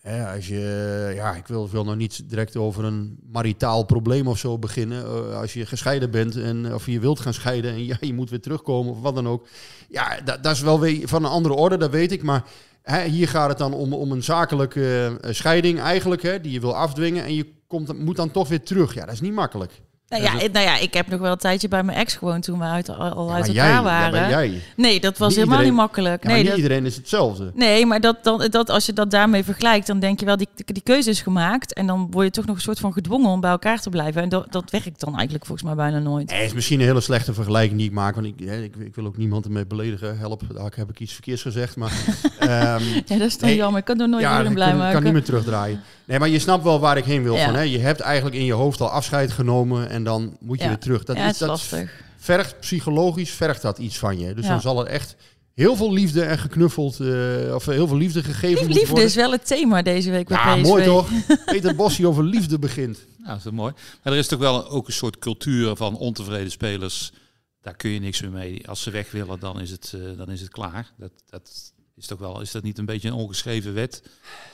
hè, 0.00 0.34
als 0.34 0.48
je, 0.48 1.12
ja 1.14 1.34
ik 1.34 1.46
wil, 1.46 1.70
wil 1.70 1.84
nou 1.84 1.96
niet 1.96 2.28
direct 2.28 2.56
over 2.56 2.84
een 2.84 3.18
maritaal 3.22 3.84
probleem 3.84 4.26
of 4.26 4.38
zo 4.38 4.58
beginnen. 4.58 5.04
Eh, 5.04 5.40
als 5.40 5.52
je 5.52 5.66
gescheiden 5.66 6.10
bent 6.10 6.36
en 6.36 6.74
of 6.74 6.86
je 6.86 7.00
wilt 7.00 7.20
gaan 7.20 7.34
scheiden 7.34 7.70
en 7.70 7.84
ja, 7.90 7.96
je 8.00 8.14
moet 8.14 8.30
weer 8.30 8.40
terugkomen 8.40 8.92
of 8.92 9.00
wat 9.00 9.14
dan 9.14 9.28
ook. 9.28 9.46
Ja, 9.88 10.20
dat, 10.20 10.42
dat 10.42 10.54
is 10.54 10.60
wel 10.60 10.80
weer 10.80 11.08
van 11.08 11.24
een 11.24 11.30
andere 11.30 11.54
orde, 11.54 11.76
dat 11.76 11.90
weet 11.90 12.12
ik. 12.12 12.22
Maar 12.22 12.44
hè, 12.82 13.04
hier 13.04 13.28
gaat 13.28 13.48
het 13.48 13.58
dan 13.58 13.74
om, 13.74 13.92
om 13.92 14.12
een 14.12 14.22
zakelijke 14.22 15.18
eh, 15.20 15.32
scheiding 15.32 15.80
eigenlijk, 15.80 16.22
hè, 16.22 16.40
die 16.40 16.52
je 16.52 16.60
wil 16.60 16.76
afdwingen. 16.76 17.24
En 17.24 17.34
je 17.34 17.52
komt, 17.66 17.98
moet 17.98 18.16
dan 18.16 18.30
toch 18.30 18.48
weer 18.48 18.62
terug. 18.62 18.94
Ja, 18.94 19.04
dat 19.04 19.14
is 19.14 19.20
niet 19.20 19.32
makkelijk. 19.32 19.82
Nou 20.20 20.36
ja, 20.36 20.40
ik- 20.44 20.52
nou 20.52 20.64
ja, 20.64 20.78
ik 20.78 20.94
heb 20.94 21.08
nog 21.08 21.20
wel 21.20 21.32
een 21.32 21.38
tijdje 21.38 21.68
bij 21.68 21.82
mijn 21.82 21.98
ex 21.98 22.14
gewoond 22.14 22.42
toen 22.42 22.58
we 22.58 22.64
uit, 22.64 22.88
al 22.98 23.28
Ja, 23.28 23.34
uit 23.34 23.48
elkaar 23.48 23.72
jij, 23.72 23.82
waren. 23.82 24.28
jij. 24.28 24.60
Nee, 24.76 25.00
dat 25.00 25.18
was 25.18 25.28
Niet 25.28 25.36
helemaal 25.38 25.58
iedereen- 25.58 25.64
niet 25.64 25.80
makkelijk. 25.86 26.22
Ja, 26.22 26.28
nee, 26.28 26.38
niet 26.38 26.46
dat, 26.48 26.56
iedereen 26.56 26.86
is 26.86 26.96
hetzelfde. 26.96 27.50
nee, 27.54 27.86
maar 27.86 28.00
dat, 28.00 28.16
dan, 28.24 28.46
dat, 28.50 28.70
als 28.70 28.86
je 28.86 28.92
dat 28.92 29.10
daarmee 29.10 29.44
vergelijkt, 29.44 29.86
dan 29.86 29.98
denk 29.98 30.20
je 30.20 30.26
wel, 30.26 30.36
die, 30.36 30.48
die 30.64 30.82
keuze 30.82 31.10
is 31.10 31.20
gemaakt. 31.22 31.72
En 31.74 31.86
dan 31.86 32.06
word 32.10 32.24
je 32.26 32.32
toch 32.32 32.46
nog 32.46 32.56
een 32.56 32.62
soort 32.62 32.78
van 32.78 32.92
gedwongen 32.92 33.30
om 33.30 33.40
bij 33.40 33.50
elkaar 33.50 33.80
te 33.80 33.90
blijven. 33.90 34.22
En 34.22 34.28
dat, 34.28 34.52
dat 34.52 34.70
werkt 34.70 35.00
dan 35.00 35.14
eigenlijk 35.14 35.46
volgens 35.46 35.66
mij 35.66 35.76
bijna 35.76 35.98
nooit. 35.98 36.30
Het 36.32 36.40
is 36.42 36.52
misschien 36.52 36.80
een 36.80 36.86
hele 36.86 37.00
slechte 37.00 37.34
vergelijking 37.34 37.78
die 37.78 37.88
ik 37.88 37.94
maak. 37.94 38.14
Want 38.14 38.26
ik, 38.26 38.40
ik, 38.40 38.76
ik 38.76 38.94
wil 38.94 39.06
ook 39.06 39.16
niemand 39.16 39.44
ermee 39.44 39.66
beledigen. 39.66 40.18
Help, 40.18 40.42
daar 40.54 40.72
heb 40.76 40.90
ik 40.90 41.00
iets 41.00 41.12
verkeers 41.12 41.42
gezegd. 41.42 41.76
Maar, 41.76 41.92
ehm, 42.38 42.82
Ja, 43.06 43.18
dat 43.18 43.20
is 43.20 43.38
dan 43.38 43.48
nee, 43.48 43.56
jammer. 43.58 43.78
Ik 43.80 43.84
kan 43.86 44.00
er 44.00 44.08
nooit 44.08 44.22
ja, 44.22 44.40
ik 44.40 44.54
blij 44.54 44.68
kan, 44.68 44.76
maken. 44.78 44.94
kan 44.94 45.02
niet 45.02 45.12
meer 45.12 45.24
terugdraaien. 45.24 45.80
Nee, 46.06 46.18
maar 46.18 46.28
je 46.28 46.38
snapt 46.38 46.64
wel 46.64 46.80
waar 46.80 46.96
ik 46.96 47.04
heen 47.04 47.22
wil. 47.22 47.36
Van, 47.36 47.54
hè? 47.54 47.60
Je 47.60 47.78
hebt 47.78 48.00
eigenlijk 48.00 48.36
in 48.36 48.44
je 48.44 48.52
hoofd 48.52 48.80
al 48.80 48.88
afscheid 48.90 49.32
genomen 49.32 49.88
en 49.90 50.03
dan 50.04 50.36
moet 50.40 50.56
je 50.58 50.62
Ja. 50.64 50.68
weer 50.68 50.78
terug. 50.78 51.04
Dat 51.04 51.16
Ja, 51.16 51.28
is, 51.28 51.38
dat 51.38 51.48
lastig. 51.48 52.02
vergt 52.16 52.60
psychologisch 52.60 53.30
vergt 53.30 53.62
dat 53.62 53.78
iets 53.78 53.98
van 53.98 54.18
je. 54.18 54.34
Dus 54.34 54.44
Ja. 54.44 54.50
dan 54.50 54.60
zal 54.60 54.80
er 54.80 54.86
echt 54.86 55.16
heel 55.54 55.76
veel 55.76 55.92
liefde 55.92 56.22
en 56.22 56.38
geknuffeld, 56.38 57.00
eh, 57.00 57.54
of 57.54 57.64
heel 57.66 57.86
veel 57.86 57.96
liefde 57.96 58.22
gegeven 58.22 58.66
Liefde 58.66 58.86
worden. 58.86 59.04
is 59.04 59.14
wel 59.14 59.32
het 59.32 59.46
thema 59.46 59.82
deze 59.82 60.10
week 60.10 60.28
bij 60.28 60.36
Ja, 60.36 60.54
PSV. 60.56 60.62
mooi 60.66 60.84
toch? 60.84 61.08
Peter 61.44 61.74
Bos 61.74 61.96
die 61.96 62.06
over 62.08 62.24
liefde 62.24 62.58
begint. 62.58 62.98
Nou, 63.18 63.36
dat 63.36 63.44
is 63.46 63.50
mooi. 63.52 63.72
Maar 64.02 64.12
er 64.12 64.18
is 64.18 64.26
toch 64.26 64.38
wel 64.38 64.68
ook 64.68 64.86
een 64.86 64.92
soort 64.92 65.18
cultuur 65.18 65.76
van 65.76 65.96
ontevreden 65.96 66.50
spelers. 66.50 67.12
Daar 67.60 67.76
kun 67.76 67.90
je 67.90 68.00
niks 68.00 68.20
meer 68.22 68.30
mee. 68.30 68.68
Als 68.68 68.82
ze 68.82 68.90
weg 68.90 69.10
willen, 69.10 69.40
dan 69.40 69.60
is 69.60 69.70
het, 69.70 69.92
eh, 69.94 70.00
dan 70.16 70.30
is 70.30 70.40
het 70.40 70.50
klaar. 70.50 70.92
Dat, 70.98 71.10
dat 71.30 71.72
is 71.96 72.06
toch 72.06 72.18
wel, 72.18 72.40
is 72.40 72.50
dat 72.50 72.62
niet 72.62 72.78
een 72.78 72.84
beetje 72.86 73.08
een 73.08 73.14
ongeschreven 73.14 73.74
wet 73.74 74.02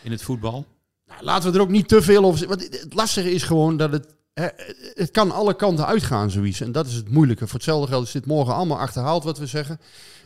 in 0.03 0.11
het 0.11 0.23
voetbal? 0.23 0.67
Nou, 1.07 1.25
laten 1.25 1.51
we 1.51 1.57
er 1.57 1.63
ook 1.63 1.69
niet 1.71 1.89
te 1.89 2.03
veel 2.03 2.25
over 2.25 2.39
zeggen. 2.39 2.59
Want 2.59 2.73
het 2.83 2.95
lastige 2.95 3.31
is 3.33 3.43
gewoon 3.43 3.77
dat 3.77 3.93
het... 3.93 4.07
Hè, 4.35 4.47
het 4.95 5.11
kan 5.11 5.31
alle 5.31 5.57
kanten 5.57 5.87
uitgaan, 5.87 6.31
zoiets. 6.31 6.61
En 6.61 6.73
dat 6.73 6.87
is 6.87 6.95
het 6.95 7.11
moeilijke. 7.11 7.45
Voor 7.47 7.55
hetzelfde 7.55 7.89
geld 7.89 8.07
is 8.07 8.13
dit 8.13 8.27
morgen 8.27 8.55
allemaal 8.55 8.79
achterhaald, 8.79 9.25
wat 9.25 9.39
we 9.39 9.47
zeggen. 9.47 9.81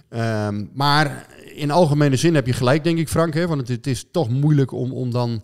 Ehm, 0.09 0.65
maar 0.73 1.27
in 1.55 1.71
algemene 1.71 2.17
zin 2.17 2.35
heb 2.35 2.47
je 2.47 2.53
gelijk, 2.53 2.85
denk 2.85 2.99
ik, 2.99 3.09
Frank. 3.09 3.35
Hè, 3.35 3.47
want 3.47 3.61
het, 3.61 3.69
het 3.69 3.87
is 3.87 4.05
toch 4.11 4.29
moeilijk 4.29 4.73
om, 4.73 4.93
om 4.93 5.11
dan 5.11 5.43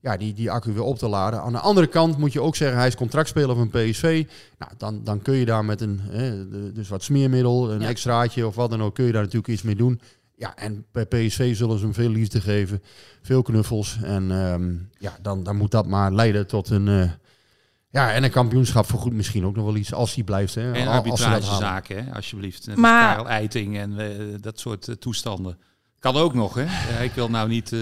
ja, 0.00 0.16
die, 0.16 0.34
die 0.34 0.50
accu 0.50 0.72
weer 0.72 0.82
op 0.82 0.98
te 0.98 1.08
laden. 1.08 1.40
Aan 1.42 1.52
de 1.52 1.58
andere 1.58 1.86
kant 1.86 2.18
moet 2.18 2.32
je 2.32 2.40
ook 2.40 2.56
zeggen, 2.56 2.78
hij 2.78 2.86
is 2.86 2.94
contractspeler 2.96 3.56
van 3.56 3.70
PSV. 3.70 4.24
Nou, 4.58 4.72
dan, 4.78 5.04
dan 5.04 5.22
kun 5.22 5.34
je 5.34 5.44
daar 5.44 5.64
met 5.64 5.80
een, 5.80 6.00
hè, 6.02 6.48
dus 6.72 6.88
wat 6.88 7.02
smeermiddel, 7.02 7.70
een 7.72 7.80
Ja. 7.80 7.88
extraatje 7.88 8.46
of 8.46 8.54
wat 8.54 8.70
dan 8.70 8.82
ook, 8.82 8.94
kun 8.94 9.04
je 9.04 9.12
daar 9.12 9.22
natuurlijk 9.22 9.52
iets 9.52 9.62
mee 9.62 9.76
doen. 9.76 10.00
Ja, 10.36 10.56
en 10.56 10.84
bij 10.92 11.06
PSV 11.06 11.56
zullen 11.56 11.78
ze 11.78 11.84
hem 11.84 11.94
veel 11.94 12.08
liefde 12.10 12.40
geven, 12.40 12.82
veel 13.22 13.42
knuffels. 13.42 13.98
En 14.02 14.30
ehm, 14.30 14.72
ja, 14.98 15.16
dan, 15.22 15.42
dan 15.42 15.56
moet 15.56 15.70
dat 15.70 15.86
maar 15.86 16.12
leiden 16.12 16.46
tot 16.46 16.70
een, 16.70 16.88
eh, 16.88 17.10
ja, 17.90 18.12
en 18.12 18.24
een 18.24 18.30
kampioenschap 18.30 18.86
voor 18.86 19.00
goed 19.00 19.12
misschien 19.12 19.46
ook 19.46 19.56
nog 19.56 19.64
wel 19.64 19.76
iets, 19.76 19.92
als 19.92 20.14
hij 20.14 20.24
blijft. 20.24 20.54
Hè, 20.54 20.72
En 20.72 20.86
arbitragezaken, 20.86 22.04
hè, 22.04 22.14
alsjeblieft. 22.14 22.66
Net 22.66 22.76
Maar-. 22.76 23.08
Karel 23.14 23.28
Eiting 23.28 23.78
en 23.78 23.98
eh, 23.98 24.26
dat 24.40 24.60
soort 24.60 24.88
eh, 24.88 24.94
toestanden. 24.94 25.58
Kan 25.98 26.16
ook 26.16 26.34
nog, 26.34 26.54
hè? 26.54 26.62
Ja, 26.62 26.98
ik 26.98 27.12
wil 27.12 27.30
nou 27.30 27.48
niet... 27.48 27.74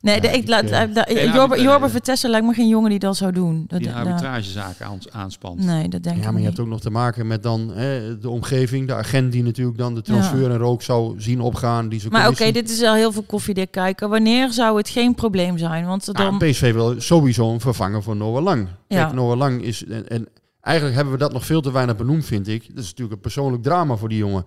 Nee, 0.00 0.20
de, 0.20 0.26
Ja, 0.26 0.32
ik, 0.32 0.48
laat, 0.48 0.62
eh, 0.64 0.70
la- 0.70 0.88
la- 0.94 1.02
geen 1.02 1.16
Jorbe, 1.24 1.38
arbitra- 1.38 1.62
Jorbe 1.62 1.88
Vertessen 1.88 2.30
lijkt 2.30 2.46
me 2.46 2.52
geen 2.54 2.68
jongen 2.68 2.90
die 2.90 2.98
dat 2.98 3.16
zou 3.16 3.32
doen. 3.32 3.64
Dat, 3.68 3.78
die 3.78 3.88
een 3.88 3.94
arbitragezaken 3.94 4.86
aan, 4.86 4.98
aanspant. 5.10 5.64
nee, 5.64 5.88
dat 5.88 6.02
denk 6.02 6.16
Ja, 6.16 6.20
ik 6.22 6.22
maar 6.22 6.32
je 6.32 6.38
niet. 6.38 6.46
hebt 6.46 6.60
ook 6.60 6.66
nog 6.66 6.80
te 6.80 6.90
maken 6.90 7.26
met 7.26 7.42
dan 7.42 7.70
hè, 7.74 8.18
de 8.18 8.28
omgeving, 8.28 8.86
de 8.86 8.94
agent 8.94 9.32
die 9.32 9.42
natuurlijk 9.42 9.78
dan 9.78 9.94
de 9.94 10.02
transfer 10.02 10.50
en 10.50 10.58
rook 10.58 10.82
zou 10.82 11.20
zien 11.20 11.40
opgaan. 11.40 11.88
Die 11.88 12.02
Maar 12.10 12.28
oké, 12.28 12.50
dit 12.50 12.70
is 12.70 12.82
al 12.82 12.94
heel 12.94 13.12
veel 13.12 13.22
koffiedik 13.26 13.70
kijken. 13.70 14.08
Wanneer 14.08 14.52
zou 14.52 14.76
het 14.76 14.88
geen 14.88 15.14
probleem 15.14 15.58
zijn? 15.58 15.86
Want 15.86 16.06
Nou, 16.12 16.38
dan... 16.38 16.50
PSV 16.50 16.72
wil 16.72 17.00
sowieso 17.00 17.52
een 17.52 17.60
vervanger 17.60 18.02
voor 18.02 18.16
Noah 18.16 18.42
Lang. 18.42 18.68
Ja. 18.88 19.02
Kijk, 19.02 19.12
Noah 19.14 19.36
Lang 19.38 19.62
is... 19.62 19.84
En, 19.84 20.08
en 20.08 20.28
eigenlijk 20.60 20.96
hebben 20.96 21.12
we 21.14 21.20
dat 21.20 21.32
nog 21.32 21.46
veel 21.46 21.60
te 21.60 21.72
weinig 21.72 21.96
benoemd, 21.96 22.24
vind 22.24 22.48
ik. 22.48 22.68
Dat 22.68 22.82
is 22.84 22.88
natuurlijk 22.90 23.12
een 23.16 23.20
persoonlijk 23.20 23.62
drama 23.62 23.96
voor 23.96 24.08
die 24.08 24.18
jongen. 24.18 24.46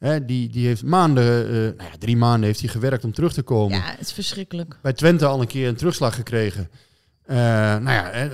Hè, 0.00 0.24
die, 0.24 0.48
die 0.48 0.66
heeft 0.66 0.82
maanden, 0.84 1.46
eh, 1.46 1.52
nou 1.52 1.90
ja, 1.90 1.98
drie 1.98 2.16
maanden 2.16 2.46
heeft 2.46 2.60
hij 2.60 2.68
gewerkt 2.68 3.04
om 3.04 3.12
terug 3.12 3.32
te 3.32 3.42
komen. 3.42 3.78
ja, 3.78 3.84
het 3.84 4.00
is 4.00 4.12
verschrikkelijk. 4.12 4.78
Bij 4.82 4.92
Twente 4.92 5.26
al 5.26 5.40
een 5.40 5.46
keer 5.46 5.68
een 5.68 5.76
terugslag 5.76 6.14
gekregen. 6.14 6.70
Eh, 7.22 7.36
nou 7.36 7.90
ja, 7.90 8.10
hè, 8.12 8.28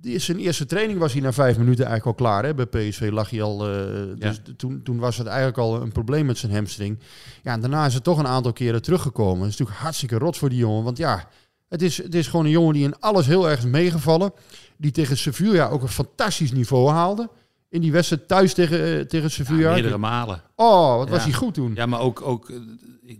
die 0.00 0.14
is 0.14 0.24
zijn 0.24 0.38
eerste 0.38 0.66
training 0.66 0.98
was 0.98 1.12
hij 1.12 1.22
na 1.22 1.32
vijf 1.32 1.58
minuten 1.58 1.84
eigenlijk 1.86 2.18
al 2.18 2.26
klaar. 2.26 2.44
Hè? 2.44 2.54
Bij 2.54 2.66
PSV 2.66 3.08
lag 3.12 3.30
hij 3.30 3.42
al. 3.42 3.68
eh, 3.68 3.82
dus 4.18 4.40
toen, 4.56 4.80
toen 4.82 4.98
was 4.98 5.16
het 5.18 5.26
eigenlijk 5.26 5.58
al 5.58 5.82
een 5.82 5.92
probleem 5.92 6.26
met 6.26 6.38
zijn 6.38 6.52
hamstring. 6.52 6.98
Ja, 7.42 7.52
en 7.52 7.60
daarna 7.60 7.86
is 7.86 7.94
het 7.94 8.04
toch 8.04 8.18
een 8.18 8.26
aantal 8.26 8.52
keren 8.52 8.82
teruggekomen. 8.82 9.38
Dat 9.38 9.48
is 9.48 9.56
natuurlijk 9.56 9.78
hartstikke 9.82 10.18
rot 10.18 10.36
voor 10.36 10.48
die 10.48 10.58
jongen. 10.58 10.84
Want 10.84 10.96
ja, 10.96 11.28
het 11.68 11.82
is, 11.82 11.96
het 11.96 12.14
is 12.14 12.26
gewoon 12.26 12.44
een 12.44 12.50
jongen 12.50 12.74
die 12.74 12.84
in 12.84 12.98
alles 13.00 13.26
heel 13.26 13.48
erg 13.50 13.58
is 13.58 13.64
meegevallen. 13.64 14.32
Die 14.76 14.90
tegen 14.90 15.16
Sevilla 15.16 15.68
ook 15.68 15.82
een 15.82 15.88
fantastisch 15.88 16.52
niveau 16.52 16.90
haalde. 16.90 17.30
In 17.70 17.80
die 17.80 17.92
wedstrijd 17.92 18.28
thuis 18.28 18.54
tegen, 18.54 18.98
eh, 18.98 19.04
tegen 19.04 19.30
Sevilla. 19.30 19.68
Ja, 19.68 19.72
meerdere 19.72 19.98
malen. 19.98 20.42
oh, 20.54 20.96
wat 20.96 21.08
was 21.08 21.22
hij 21.22 21.32
goed 21.32 21.54
toen. 21.54 21.72
Ja, 21.74 21.86
maar 21.86 22.00
ook, 22.00 22.22
ook 22.22 22.50
eh, 22.50 22.56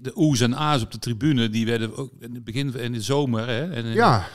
de 0.01 0.13
oes 0.15 0.41
en 0.41 0.57
a's 0.57 0.83
op 0.83 0.91
de 0.93 0.99
tribune, 0.99 1.51
die 1.51 1.67
werden 1.67 1.97
ook 1.97 2.11
in 2.21 2.35
het 2.35 2.45
begin 2.45 2.75
in 2.75 2.93
de 2.93 3.01
zomer 3.01 3.47
hè, 3.49 3.73
en 3.73 3.87
Ja, 3.87 4.27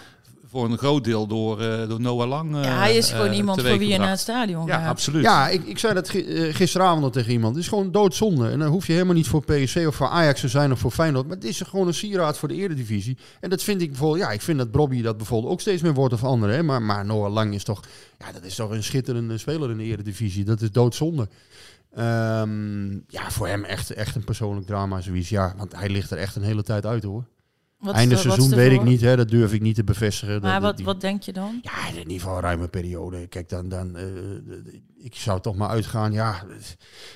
voor 0.56 0.66
een 0.72 0.78
groot 0.78 1.04
deel 1.04 1.28
door, 1.28 1.62
eh, 1.62 1.88
door 1.90 2.02
Noah 2.02 2.28
Lang. 2.28 2.56
eh, 2.56 2.64
Ja, 2.64 2.78
hij 2.78 2.96
is 2.96 3.12
gewoon 3.12 3.28
eh, 3.30 3.38
iemand 3.38 3.62
voor 3.62 3.78
wie 3.78 3.88
je 3.90 3.98
naar 3.98 4.10
het 4.10 4.20
stadion 4.20 4.66
Ja, 4.66 4.78
gaat. 4.80 4.90
absoluut. 4.90 5.24
Ja, 5.24 5.50
ik, 5.50 5.66
ik 5.66 5.78
zei 5.80 5.94
dat 5.94 6.10
gi- 6.10 6.54
gisteravond 6.54 7.02
nog 7.02 7.12
tegen 7.12 7.32
iemand. 7.32 7.56
Het 7.56 7.64
is 7.64 7.70
gewoon 7.70 7.92
doodzonde. 7.92 8.50
En 8.50 8.60
dan 8.60 8.68
hoef 8.68 8.88
je 8.88 8.94
helemaal 8.94 9.14
niet 9.16 9.28
voor 9.28 9.44
PSC 9.46 9.78
of 9.88 9.96
voor 9.96 10.08
Ajax 10.08 10.40
te 10.42 10.48
zijn 10.48 10.72
of 10.72 10.80
voor 10.80 10.92
Feyenoord. 10.92 11.28
Maar 11.28 11.36
het 11.36 11.46
is 11.46 11.62
gewoon 11.62 11.88
een 11.88 11.94
sieraad 11.94 12.38
voor 12.38 12.48
de 12.48 12.56
eredivisie. 12.56 13.18
En 13.40 13.50
dat 13.50 13.64
vind 13.64 13.82
ik 13.82 13.90
bijvoorbeeld... 13.90 14.24
Ja, 14.24 14.32
ik 14.32 14.42
vind 14.42 14.58
dat 14.58 14.72
Bobby 14.72 15.02
dat 15.02 15.18
bijvoorbeeld 15.18 15.54
ook 15.54 15.62
steeds 15.62 15.82
meer 15.82 15.94
wordt 15.94 16.14
of 16.14 16.24
anderen. 16.24 16.56
Hè. 16.56 16.64
Maar, 16.64 16.82
maar 16.82 17.06
Noah 17.06 17.34
Lang 17.34 17.54
is 17.54 17.64
toch... 17.64 17.80
Ja, 18.20 18.32
dat 18.32 18.44
is 18.44 18.56
toch 18.56 18.70
een 18.72 18.84
schitterende 18.84 19.38
speler 19.38 19.70
in 19.72 19.78
de 19.78 19.84
eredivisie. 19.84 20.44
Dat 20.44 20.62
is 20.62 20.72
doodzonde. 20.72 21.28
Ehm, 21.96 22.92
ja, 23.08 23.30
voor 23.32 23.48
hem 23.48 23.64
echt, 23.64 23.90
echt 23.92 24.16
een 24.16 24.24
persoonlijk 24.24 24.66
drama 24.68 25.02
zoiets. 25.02 25.30
Ja, 25.30 25.54
want 25.58 25.76
hij 25.76 25.90
ligt 25.90 26.12
er 26.12 26.18
echt 26.18 26.36
een 26.36 26.44
hele 26.44 26.64
tijd 26.64 26.86
uit 26.86 27.04
hoor. 27.04 27.24
Wat 27.78 27.96
Einde 27.96 28.10
de- 28.10 28.16
is 28.16 28.22
seizoen 28.22 28.50
weet 28.56 28.72
ik 28.72 28.84
niet. 28.84 29.02
Hè. 29.02 29.16
Dat 29.16 29.30
durf 29.30 29.54
ik 29.54 29.62
niet 29.62 29.76
te 29.76 29.84
bevestigen. 29.84 30.42
Maar 30.42 30.54
Dat- 30.54 30.62
wat, 30.62 30.78
die- 30.78 30.86
wat 30.86 31.02
denk 31.02 31.22
je 31.24 31.34
dan? 31.34 31.60
ja, 31.62 31.88
in 31.90 31.98
ieder 31.98 32.12
geval 32.14 32.36
een 32.36 32.42
ruime 32.42 32.68
periode. 32.68 33.28
Kijk, 33.28 33.50
dan, 33.50 33.70
dan, 33.70 33.96
eh, 33.98 34.06
ik 34.98 35.16
zou 35.16 35.42
toch 35.42 35.56
maar 35.56 35.70
uitgaan. 35.70 36.12
Ja, 36.12 36.44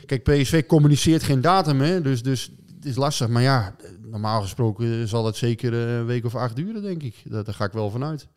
kijk, 0.06 0.24
PSV 0.24 0.66
communiceert 0.66 1.24
geen 1.24 1.42
datum, 1.42 1.82
hè, 1.82 2.02
dus, 2.02 2.24
dus 2.24 2.52
het 2.76 2.86
is 2.86 2.96
lastig. 2.96 3.28
Maar 3.28 3.42
ja, 3.42 3.76
normaal 4.02 4.42
gesproken 4.42 5.08
zal 5.08 5.26
het 5.26 5.36
zeker 5.36 5.74
eh, 5.74 5.96
een 5.98 6.06
week 6.06 6.26
of 6.26 6.36
acht 6.36 6.56
duren, 6.56 6.82
denk 6.82 7.04
ik. 7.04 7.16
Daar, 7.24 7.44
daar 7.44 7.54
ga 7.54 7.66
ik 7.66 7.72
wel 7.72 7.90
vanuit. 7.90 8.28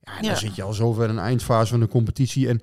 Ja, 0.00 0.16
en 0.16 0.22
Ja. 0.22 0.28
dan 0.28 0.38
zit 0.38 0.54
je 0.54 0.62
al 0.62 0.72
zover 0.72 1.08
in 1.08 1.14
de 1.14 1.20
eindfase 1.20 1.70
van 1.70 1.80
de 1.80 1.88
competitie. 1.88 2.48
En 2.48 2.60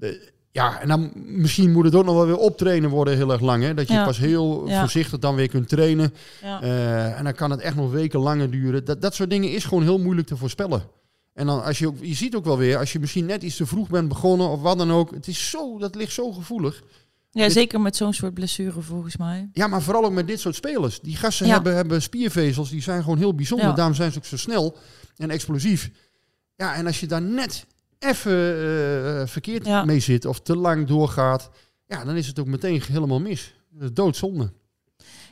eh, 0.00 0.10
ja, 0.52 0.80
en 0.80 0.88
dan 0.88 1.12
misschien 1.14 1.72
moet 1.72 1.84
het 1.84 1.94
ook 1.94 2.04
nog 2.04 2.14
wel 2.14 2.26
weer 2.26 2.36
optrainen 2.36 2.90
worden 2.90 3.16
heel 3.16 3.32
erg 3.32 3.40
lang. 3.40 3.62
Hè? 3.62 3.74
Dat 3.74 3.88
je 3.88 3.94
Ja. 3.94 4.04
pas 4.04 4.18
heel 4.18 4.68
Ja. 4.68 4.80
voorzichtig 4.80 5.18
dan 5.18 5.34
weer 5.34 5.48
kunt 5.48 5.68
trainen. 5.68 6.14
Ja. 6.42 6.62
Eh, 6.62 7.18
en 7.18 7.24
dan 7.24 7.34
kan 7.34 7.50
het 7.50 7.60
echt 7.60 7.76
nog 7.76 7.90
weken 7.90 8.20
langer 8.20 8.50
duren. 8.50 8.84
Dat, 8.84 9.02
dat 9.02 9.14
soort 9.14 9.30
dingen 9.30 9.50
is 9.50 9.64
gewoon 9.64 9.82
heel 9.82 9.98
moeilijk 9.98 10.26
te 10.26 10.36
voorspellen. 10.36 10.82
En 11.34 11.46
dan 11.46 11.64
als 11.64 11.78
je 11.78 11.86
ook, 11.86 11.96
je 12.00 12.14
ziet 12.14 12.34
ook 12.34 12.44
wel 12.44 12.58
weer, 12.58 12.78
als 12.78 12.92
je 12.92 12.98
misschien 13.00 13.26
net 13.26 13.42
iets 13.42 13.56
te 13.56 13.66
vroeg 13.66 13.88
bent 13.88 14.08
begonnen 14.08 14.48
of 14.48 14.60
wat 14.60 14.78
dan 14.78 14.92
ook. 14.92 15.10
Het 15.10 15.26
is 15.26 15.50
zo, 15.50 15.78
dat 15.78 15.94
ligt 15.94 16.12
zo 16.12 16.32
gevoelig. 16.32 16.82
Ja, 17.30 17.42
Dit- 17.44 17.52
zeker 17.52 17.80
met 17.80 17.96
zo'n 17.96 18.12
soort 18.12 18.34
blessure 18.34 18.80
volgens 18.80 19.16
mij. 19.16 19.48
Ja, 19.52 19.66
maar 19.66 19.82
vooral 19.82 20.04
ook 20.04 20.12
met 20.12 20.26
dit 20.26 20.40
soort 20.40 20.54
spelers. 20.54 21.00
Die 21.00 21.16
gasten 21.16 21.48
hebben, 21.48 21.74
hebben 21.74 22.02
spiervezels, 22.02 22.70
die 22.70 22.82
zijn 22.82 23.02
gewoon 23.02 23.18
heel 23.18 23.34
bijzonder. 23.34 23.74
Daarom 23.74 23.94
zijn 23.94 24.12
ze 24.12 24.18
ook 24.18 24.24
zo 24.24 24.36
snel 24.36 24.76
en 25.16 25.30
explosief. 25.30 25.90
Ja, 26.56 26.74
en 26.74 26.86
als 26.86 27.00
je 27.00 27.06
daar 27.06 27.22
net 27.22 27.66
even 28.04 28.32
eh, 28.32 29.26
verkeerd 29.26 29.66
Ja. 29.66 29.84
mee 29.84 30.00
zit 30.00 30.24
of 30.24 30.40
te 30.40 30.56
lang 30.56 30.86
doorgaat, 30.86 31.50
ja, 31.86 32.04
dan 32.04 32.16
is 32.16 32.26
het 32.26 32.38
ook 32.38 32.46
meteen 32.46 32.82
helemaal 32.88 33.20
mis. 33.20 33.54
Dat 33.70 33.82
is 33.82 33.92
doodzonde. 33.94 34.52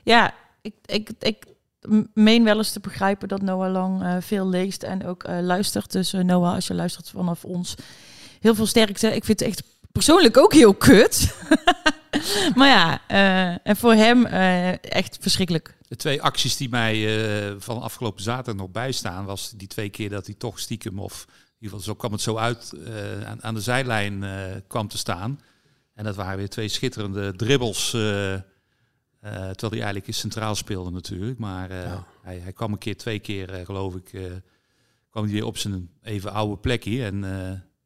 Ja, 0.03 0.35
ik, 0.63 0.75
ik, 0.87 1.11
ik 1.19 1.45
meen 2.15 2.45
wel 2.45 2.57
eens 2.57 2.73
te 2.73 2.81
begrijpen 2.81 3.29
dat 3.29 3.43
Noah 3.43 3.73
Lang 3.73 4.03
eh, 4.03 4.17
veel 4.21 4.49
leest 4.49 4.83
en 4.83 5.07
ook 5.07 5.23
eh, 5.25 5.39
luistert. 5.41 5.93
Dus 5.93 6.13
Noah, 6.13 6.55
als 6.55 6.67
je 6.67 6.75
luistert 6.75 7.11
vanaf 7.11 7.45
ons, 7.45 7.75
heel 8.41 8.55
veel 8.55 8.67
sterkte. 8.67 9.07
Ik 9.15 9.25
vind 9.25 9.41
het 9.41 9.49
echt 9.49 9.63
persoonlijk 9.93 10.37
ook 10.39 10.53
heel 10.53 10.75
kut. 10.75 11.35
maar 12.57 12.69
ja, 12.69 13.01
eh, 13.09 13.67
en 13.69 13.77
voor 13.77 13.93
hem 13.95 14.27
eh, 14.27 14.85
echt 14.85 15.17
verschrikkelijk. 15.21 15.77
De 15.89 15.97
twee 15.97 16.23
acties 16.23 16.57
die 16.57 16.69
mij 16.69 16.95
eh, 17.49 17.55
van 17.59 17.83
afgelopen 17.83 18.23
zaterdag 18.23 18.55
nog 18.55 18.71
bijstaan, 18.71 19.25
was 19.25 19.51
die 19.57 19.69
twee 19.69 19.89
keer 19.89 20.11
dat 20.11 20.27
hij 20.27 20.35
toch 20.35 20.59
stiekem, 20.59 20.99
of 20.99 21.27
ieder 21.61 21.79
geval 21.79 21.81
zo 21.81 21.95
kwam 21.95 22.13
het 22.13 22.21
zo 22.21 22.37
uit, 22.37 22.73
eh, 22.73 23.23
aan, 23.23 23.43
aan 23.43 23.55
de 23.55 23.61
zijlijn 23.61 24.25
eh, 24.25 24.57
kwam 24.67 24.89
te 24.89 24.99
staan. 24.99 25.41
En 25.95 26.05
dat 26.05 26.17
waren 26.17 26.39
weer 26.39 26.49
twee 26.49 26.69
schitterende 26.69 27.37
dribbles. 27.37 27.93
eh, 27.95 28.41
terwijl 29.21 29.71
hij 29.71 29.71
eigenlijk 29.71 30.07
in 30.07 30.15
centraal 30.15 30.55
speelde 30.55 30.91
natuurlijk. 30.91 31.39
Maar 31.39 31.71
hij, 32.23 32.39
hij 32.39 32.53
kwam 32.53 32.73
een 32.73 32.79
keer, 32.79 32.97
twee 32.97 33.19
keer 33.19 33.63
geloof 33.65 33.95
ik, 33.95 34.11
kwam 35.11 35.25
hij 35.25 35.33
weer 35.33 35.45
op 35.45 35.57
zijn 35.59 35.91
even 36.03 36.33
oude 36.33 36.57
plekje. 36.57 37.05
En 37.05 37.25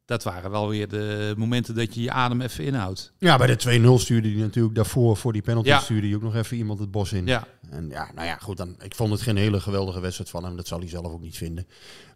dat 0.05 0.23
waren 0.23 0.51
wel 0.51 0.69
weer 0.69 0.87
de 0.89 1.33
momenten 1.37 1.75
dat 1.75 1.95
je 1.95 2.01
je 2.01 2.11
adem 2.11 2.41
even 2.41 2.63
inhoudt. 2.63 3.13
Ja, 3.19 3.37
bij 3.37 3.47
de 3.55 3.79
2-0 3.97 4.01
stuurde 4.01 4.29
hij 4.31 4.41
natuurlijk 4.41 4.75
daarvoor, 4.75 5.17
voor 5.17 5.33
die 5.33 5.41
penalty 5.41 5.67
Ja. 5.69 5.79
stuurde 5.79 6.07
hij 6.07 6.15
ook 6.15 6.21
nog 6.21 6.35
even 6.35 6.57
iemand 6.57 6.79
het 6.79 6.91
bos 6.91 7.13
in. 7.13 7.25
Ja, 7.25 7.47
En 7.69 7.89
ja, 7.89 8.11
nou 8.15 8.27
ja, 8.27 8.35
goed, 8.37 8.57
dan, 8.57 8.75
ik 8.81 8.95
vond 8.95 9.11
het 9.11 9.21
geen 9.21 9.37
hele 9.37 9.59
geweldige 9.59 9.99
wedstrijd 9.99 10.29
van 10.29 10.43
hem. 10.43 10.55
Dat 10.55 10.67
zal 10.67 10.79
hij 10.79 10.87
zelf 10.89 11.05
ook 11.05 11.21
niet 11.21 11.37
vinden. 11.37 11.67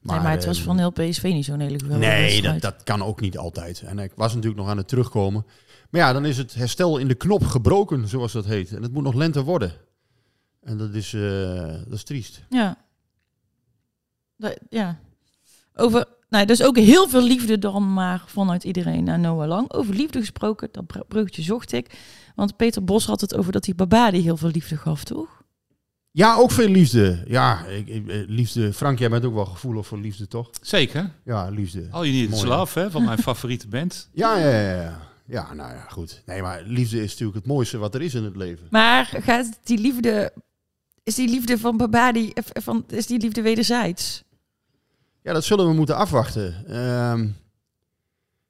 Maar, 0.01 0.15
nee, 0.15 0.24
maar 0.24 0.34
het 0.34 0.46
was 0.46 0.58
ehm, 0.58 0.65
van 0.65 0.77
heel 0.77 0.91
PSV 0.91 1.24
niet 1.24 1.46
zo'n 1.46 1.60
hele 1.60 1.79
geweldige 1.79 2.10
Nee, 2.12 2.22
wedstrijd. 2.22 2.62
dat, 2.62 2.74
dat 2.75 2.84
kan 2.84 3.03
ook 3.03 3.22
niet 3.22 3.38
altijd. 3.38 3.81
En 3.81 4.00
ik 4.00 4.12
was 4.15 4.34
natuurlijk 4.34 4.62
nog 4.62 4.69
aan 4.69 4.77
het 4.77 4.88
terugkomen. 4.88 5.46
Maar 5.89 6.01
ja, 6.01 6.13
dan 6.13 6.25
is 6.25 6.38
het 6.38 6.53
herstel 6.53 6.98
in 6.98 7.08
de 7.08 7.15
knop 7.15 7.43
gebroken, 7.46 8.08
zoals 8.08 8.31
dat 8.31 8.46
heet. 8.46 8.72
En 8.74 8.81
het 8.81 8.93
moet 8.93 9.03
nog 9.03 9.13
lente 9.13 9.43
worden. 9.43 9.74
En 10.62 10.77
dat 10.77 10.93
is, 10.93 11.13
eh, 11.13 11.22
dat 11.67 11.93
is 11.93 12.03
triest. 12.03 12.43
Ja. 12.50 12.77
Da- 14.36 14.55
ja. 14.69 15.00
Over, 15.75 16.05
nou, 16.29 16.45
dus 16.45 16.63
ook 16.63 16.77
heel 16.77 17.09
veel 17.09 17.21
liefde 17.24 17.59
dan 17.59 17.93
maar 17.93 18.24
vanuit 18.25 18.63
iedereen 18.63 19.03
naar 19.03 19.19
Noah 19.19 19.48
Lang. 19.48 19.71
Over 19.74 19.95
liefde 19.95 20.19
gesproken, 20.19 20.69
dat 20.71 20.88
br- 20.88 21.00
bruggetje 21.07 21.41
zocht 21.41 21.71
ik. 21.71 21.98
Want 22.36 22.55
Peter 22.55 22.83
Bos 22.83 23.05
had 23.05 23.21
het 23.21 23.36
over 23.36 23.51
dat 23.51 23.65
hij 23.65 23.75
Babadi 23.75 24.21
heel 24.21 24.38
veel 24.38 24.50
liefde 24.53 24.77
gaf, 24.77 25.03
toch? 25.03 25.38
Ja, 26.12 26.36
ook 26.36 26.51
veel 26.51 26.67
liefde. 26.67 27.24
Ja, 27.27 27.65
ik, 27.65 27.88
ik- 27.88 28.07
eh, 28.07 28.17
liefde. 28.27 28.74
Frank, 28.74 29.00
jij 29.00 29.09
bent 29.09 29.25
ook 29.25 29.33
wel 29.33 29.45
gevoelig 29.45 29.88
voor 29.88 29.98
liefde, 30.00 30.27
toch? 30.27 30.50
zeker. 30.62 31.12
Ja, 31.25 31.50
liefde. 31.50 31.88
Need 31.91 32.13
Is 32.13 32.29
Mooi, 32.29 32.48
Love, 32.48 32.79
hè, 32.79 32.91
van 32.91 33.03
mijn 33.03 33.17
favoriete 33.19 33.67
band. 33.67 34.09
Ja, 34.13 34.38
ja, 34.38 34.50
ja. 34.50 34.81
ja. 34.81 35.07
Ja, 35.25 35.53
nou 35.53 35.74
ja, 35.74 35.86
goed. 35.89 36.21
Nee, 36.25 36.41
maar 36.41 36.62
liefde 36.65 37.01
is 37.03 37.09
natuurlijk 37.12 37.38
het 37.38 37.48
mooiste 37.48 37.77
wat 37.77 37.95
er 37.95 38.01
is 38.01 38.13
in 38.13 38.24
het 38.24 38.36
leven. 38.36 38.67
Maar 38.69 39.05
gaat 39.05 39.59
die 39.63 39.77
liefde... 39.77 40.33
Is 41.03 41.15
die 41.15 41.29
liefde 41.29 41.57
van 41.57 41.77
Babadi... 41.77 42.31
Van, 42.36 42.83
is 42.88 43.05
die 43.07 43.19
liefde 43.19 43.41
wederzijds? 43.41 44.24
Ja, 45.21 45.33
dat 45.33 45.43
zullen 45.43 45.67
we 45.67 45.73
moeten 45.73 45.95
afwachten. 45.95 46.65
Ehm, 46.67 47.27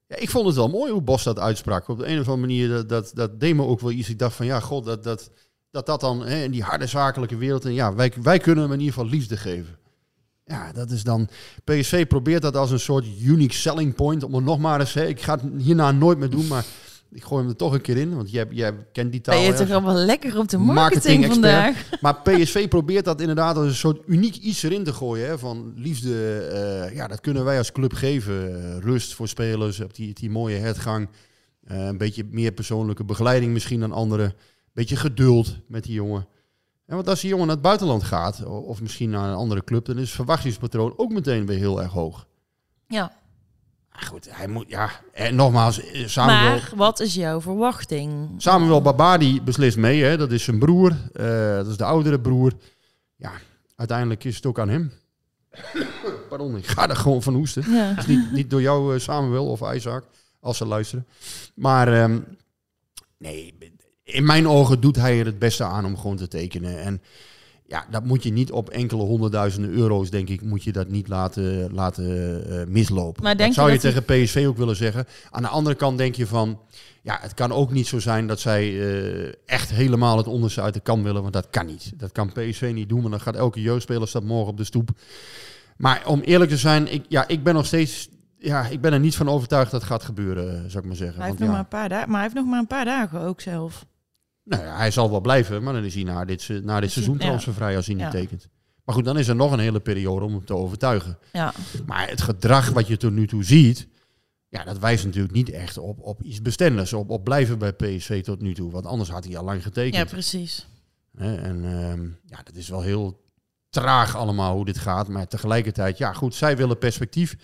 ja, 0.08 0.16
ik 0.16 0.30
vond 0.30 0.46
het 0.46 0.56
wel 0.56 0.70
mooi 0.70 0.92
hoe 0.92 1.02
Bos 1.02 1.24
dat 1.24 1.40
uitsprak. 1.40 1.88
Op 1.88 1.98
de 1.98 2.08
een 2.08 2.20
of 2.20 2.28
andere 2.28 2.48
manier, 2.48 2.70
dat, 2.70 2.90
dat, 2.90 3.12
dat 3.14 3.40
deed 3.40 3.56
me 3.56 3.64
ook 3.64 3.80
wel 3.80 3.92
iets. 3.92 4.10
Ik 4.10 4.20
dacht 4.20 4.36
van, 4.36 4.46
ja, 4.46 4.60
god, 4.60 4.86
dat 4.86 5.04
dat, 5.04 5.30
dat, 5.72 5.86
dat 5.86 6.02
dan 6.02 6.26
hè, 6.26 6.44
in 6.44 6.52
die 6.52 6.64
harde 6.64 6.88
zakelijke 6.88 7.38
wereld... 7.38 7.66
En 7.66 7.74
ja, 7.74 7.94
wij, 7.94 8.14
wij 8.22 8.40
kunnen 8.40 8.64
hem 8.64 8.74
in 8.74 8.80
ieder 8.80 8.94
geval 8.94 9.10
liefde 9.10 9.38
geven. 9.38 9.78
Ja, 10.46 10.72
dat 10.72 10.92
is 10.92 11.04
dan... 11.04 11.30
PSV 11.64 12.08
probeert 12.08 12.42
dat 12.42 12.56
als 12.56 12.72
een 12.72 12.80
soort 12.80 13.06
unique 13.22 13.56
selling 13.56 13.96
point. 13.96 14.24
Om 14.24 14.36
er 14.36 14.42
nog 14.42 14.60
maar 14.60 14.80
eens... 14.80 14.94
Hè, 14.94 15.06
ik 15.06 15.22
ga 15.22 15.34
het 15.34 15.44
hierna 15.58 15.92
nooit 15.92 16.18
meer 16.18 16.30
doen, 16.30 16.48
maar... 16.48 16.66
Ik 17.12 17.24
gooi 17.24 17.42
hem 17.42 17.50
er 17.50 17.58
toch 17.58 17.74
een 17.74 17.82
keer 17.82 17.98
in, 17.98 18.16
want 18.16 18.32
jij, 18.32 18.46
jij 18.50 18.74
kent 18.92 19.12
die 19.12 19.22
taal. 19.22 19.36
Ben 19.36 19.46
je 19.46 19.54
toch 19.54 19.70
allemaal 19.70 19.96
lekker 19.96 20.38
op 20.38 20.50
de 20.50 20.58
marketing, 20.58 21.26
vandaag? 21.26 21.90
Maar 22.02 22.22
PSV 22.22 22.68
probeert 22.68 23.06
dat 23.06 23.22
inderdaad 23.22 23.58
als 23.58 23.66
een 23.66 23.74
soort 23.74 24.02
uniek 24.08 24.36
iets 24.36 24.64
erin 24.64 24.84
te 24.84 24.94
gooien. 24.94 25.28
Hè, 25.28 25.40
van 25.40 25.74
liefde, 25.76 26.38
eh, 26.40 26.96
ja, 26.96 27.08
dat 27.08 27.22
kunnen 27.22 27.46
wij 27.46 27.58
als 27.58 27.72
club 27.72 27.94
geven. 27.94 28.64
Eh, 28.64 28.78
rust 28.78 29.14
voor 29.14 29.28
spelers, 29.28 29.80
op 29.80 29.96
die, 29.96 30.14
die 30.14 30.30
mooie 30.30 30.58
hertgang. 30.58 31.10
Eh, 31.64 31.86
een 31.86 31.98
beetje 31.98 32.24
meer 32.30 32.52
persoonlijke 32.52 33.04
begeleiding 33.04 33.54
misschien 33.54 33.80
dan 33.80 33.92
anderen. 33.92 34.26
Een 34.26 34.36
beetje 34.74 34.96
geduld 34.96 35.58
met 35.68 35.84
die 35.84 35.94
jongen. 35.94 36.28
En 36.86 36.96
want 36.96 37.08
als 37.08 37.22
die 37.22 37.30
jongen 37.30 37.46
naar 37.46 37.56
het 37.56 37.66
buitenland 37.66 38.04
gaat, 38.04 38.46
of 38.46 38.82
misschien 38.82 39.10
naar 39.10 39.30
een 39.30 39.36
andere 39.36 39.64
club, 39.64 39.86
dan 39.86 39.96
is 39.96 40.06
het 40.06 40.16
verwachtingspatroon 40.16 40.94
ook 40.98 41.12
meteen 41.12 41.46
weer 41.46 41.58
heel 41.58 41.82
erg 41.82 41.92
hoog. 41.92 42.28
Ja, 42.88 43.19
goed, 44.08 44.28
hij 44.30 44.48
moet, 44.48 44.66
ja, 44.68 44.90
en 45.14 45.36
nogmaals, 45.36 45.82
eh, 45.82 46.08
Samuel, 46.08 46.38
maar 46.38 46.72
wat 46.76 47.00
is 47.00 47.14
jouw 47.14 47.42
verwachting? 47.42 48.30
Samuel 48.38 48.82
Babadi 48.82 49.42
beslist 49.42 49.78
mee, 49.78 50.04
hè? 50.04 50.18
dat 50.18 50.32
is 50.32 50.44
zijn 50.44 50.60
broer, 50.60 50.92
eh, 51.14 51.56
dat 51.56 51.68
is 51.68 51.78
de 51.78 51.84
oudere 51.84 52.20
broer. 52.20 52.52
Ja, 53.16 53.32
uiteindelijk 53.76 54.24
is 54.24 54.36
het 54.36 54.46
ook 54.46 54.60
aan 54.60 54.70
hem. 54.70 54.92
Pardon, 56.30 56.58
ik 56.58 56.68
ga 56.68 56.90
er 56.90 56.96
gewoon 56.96 57.22
van 57.22 57.34
hoesten. 57.34 57.72
Ja. 57.72 57.96
Niet, 58.08 58.32
niet 58.32 58.50
door 58.50 58.62
jou, 58.62 58.94
eh, 58.96 59.00
Samuel 59.00 59.48
of 59.48 59.74
Isaac, 59.74 60.04
als 60.40 60.58
ze 60.58 60.66
luisteren. 60.66 61.08
Maar 61.54 61.94
ehm, 61.94 62.20
nee, 63.18 63.54
in 64.04 64.26
mijn 64.26 64.48
ogen 64.48 64.80
doet 64.80 64.96
hij 64.96 65.20
er 65.20 65.26
het 65.26 65.40
beste 65.40 65.64
aan 65.64 65.86
om 65.86 65.98
gewoon 65.98 66.18
te 66.18 66.28
tekenen. 66.28 66.82
En 66.82 67.02
ja, 67.70 67.86
dat 67.90 68.04
moet 68.04 68.24
je 68.24 68.32
niet 68.32 68.52
op 68.52 68.70
enkele 68.70 69.04
honderdduizenden 69.04 69.72
euro's, 69.72 70.10
denk 70.10 70.30
ik, 70.30 70.42
moet 70.42 70.64
je 70.64 70.72
dat 70.72 70.88
niet 70.88 71.08
laten, 71.08 71.74
laten 71.74 72.06
eh, 72.50 72.68
mislopen. 72.68 73.24
Maar 73.24 73.38
dat 73.38 73.54
zou 73.54 73.72
je 73.72 73.80
dat 73.80 73.94
tegen 73.94 74.24
PSV 74.24 74.46
ook 74.48 74.58
willen 74.58 74.76
zeggen. 74.76 75.06
Aan 75.30 75.42
de 75.42 75.48
andere 75.48 75.76
kant 75.76 75.98
denk 75.98 76.16
je 76.16 76.28
van, 76.28 76.60
ja, 77.02 77.18
het 77.22 77.34
kan 77.34 77.52
ook 77.52 77.72
niet 77.72 77.88
zo 77.88 78.00
zijn 78.00 78.28
dat 78.28 78.40
zij 78.40 78.64
eh, 78.64 79.34
echt 79.46 79.70
helemaal 79.70 80.18
het 80.18 80.28
onderste 80.28 80.62
uit 80.62 80.74
de 80.74 80.80
kan 80.80 81.04
willen, 81.04 81.22
want 81.22 81.34
dat 81.34 81.50
kan 81.50 81.66
niet. 81.66 81.92
Dat 81.96 82.12
kan 82.12 82.32
PSV 82.32 82.72
niet 82.74 82.90
doen, 82.90 83.00
want 83.00 83.12
dan 83.12 83.22
gaat 83.22 83.36
elke 83.36 83.62
jeugdspeler 83.62 84.08
staat 84.08 84.24
morgen 84.24 84.50
op 84.52 84.58
de 84.58 84.64
stoep. 84.64 84.90
Maar 85.78 86.02
om 86.06 86.20
eerlijk 86.22 86.52
te 86.52 86.58
zijn, 86.58 86.94
ik, 86.94 87.06
ja, 87.08 87.28
ik 87.28 87.44
ben 87.44 87.54
nog 87.54 87.66
steeds, 87.66 88.10
ja, 88.38 88.66
ik 88.66 88.82
ben 88.82 88.94
er 88.94 89.00
niet 89.00 89.16
van 89.16 89.30
overtuigd 89.30 89.72
dat 89.72 89.82
het 89.82 89.90
gaat 89.90 90.04
gebeuren, 90.04 90.48
eh, 90.48 90.70
zou 90.70 90.78
ik 90.78 90.86
maar 90.86 90.96
zeggen. 90.96 91.18
Hij 91.18 91.28
heeft 91.28 91.40
Want 91.40 91.40
nog 91.40 91.48
ja, 91.48 91.52
maar 91.52 91.60
een 91.60 91.68
paar 91.68 91.90
dagen, 91.90 92.08
maar 92.08 92.20
hij 92.20 92.30
heeft 92.30 92.42
nog 92.42 92.50
maar 92.52 92.60
een 92.60 92.68
paar 92.68 92.86
dagen 92.86 93.22
ook 93.22 93.42
zelf. 93.42 93.86
Nou 94.50 94.64
ja, 94.64 94.76
hij 94.78 94.92
zal 94.92 95.10
wel 95.10 95.22
blijven, 95.22 95.64
maar 95.64 95.74
dan 95.74 95.84
is 95.84 95.94
hij 95.94 96.04
na 96.04 96.26
dit, 96.26 96.50
na 96.64 96.80
dit 96.80 96.92
seizoen 96.92 97.18
ja. 97.18 97.26
transfervrij 97.26 97.76
als 97.76 97.86
hij 97.86 97.96
niet 97.96 98.04
Ja. 98.04 98.10
tekent. 98.12 98.48
Maar 98.84 98.96
goed, 98.96 99.06
dan 99.06 99.18
is 99.18 99.28
er 99.28 99.36
nog 99.36 99.52
een 99.52 99.60
hele 99.60 99.80
periode 99.80 100.26
om 100.26 100.32
hem 100.34 100.46
te 100.46 100.56
overtuigen. 100.56 101.18
Ja, 101.32 101.54
Maar 101.86 102.10
het 102.10 102.22
gedrag 102.22 102.70
wat 102.70 102.88
je 102.88 102.98
tot 102.98 103.12
nu 103.12 103.28
toe 103.28 103.44
ziet, 103.44 103.88
ja, 104.48 104.64
dat 104.64 104.80
wijst 104.80 105.06
natuurlijk 105.06 105.34
niet 105.34 105.50
echt 105.50 105.78
op, 105.78 106.00
op 106.00 106.22
iets 106.24 106.42
bestendigs, 106.42 106.94
op, 106.94 107.10
op 107.10 107.24
blijven 107.24 107.60
bij 107.60 107.74
PSV 107.74 108.24
tot 108.24 108.42
nu 108.42 108.54
toe. 108.54 108.72
Want 108.72 108.86
anders 108.86 109.10
had 109.10 109.26
hij 109.26 109.38
al 109.38 109.44
lang 109.44 109.58
ja 109.58 109.64
getekend. 109.64 110.10
precies. 110.10 110.68
Hè, 111.18 111.36
en 111.36 111.64
ehm, 111.66 112.04
ja, 112.26 112.44
dat 112.44 112.56
is 112.56 112.70
wel 112.70 112.82
heel 112.82 113.22
traag 113.70 114.16
allemaal 114.16 114.56
hoe 114.56 114.66
dit 114.66 114.78
gaat. 114.78 115.08
Maar 115.08 115.28
tegelijkertijd, 115.28 115.98
ja 115.98 116.14
goed, 116.14 116.36
zij 116.36 116.58
willen 116.58 116.78
perspectief. 116.78 117.36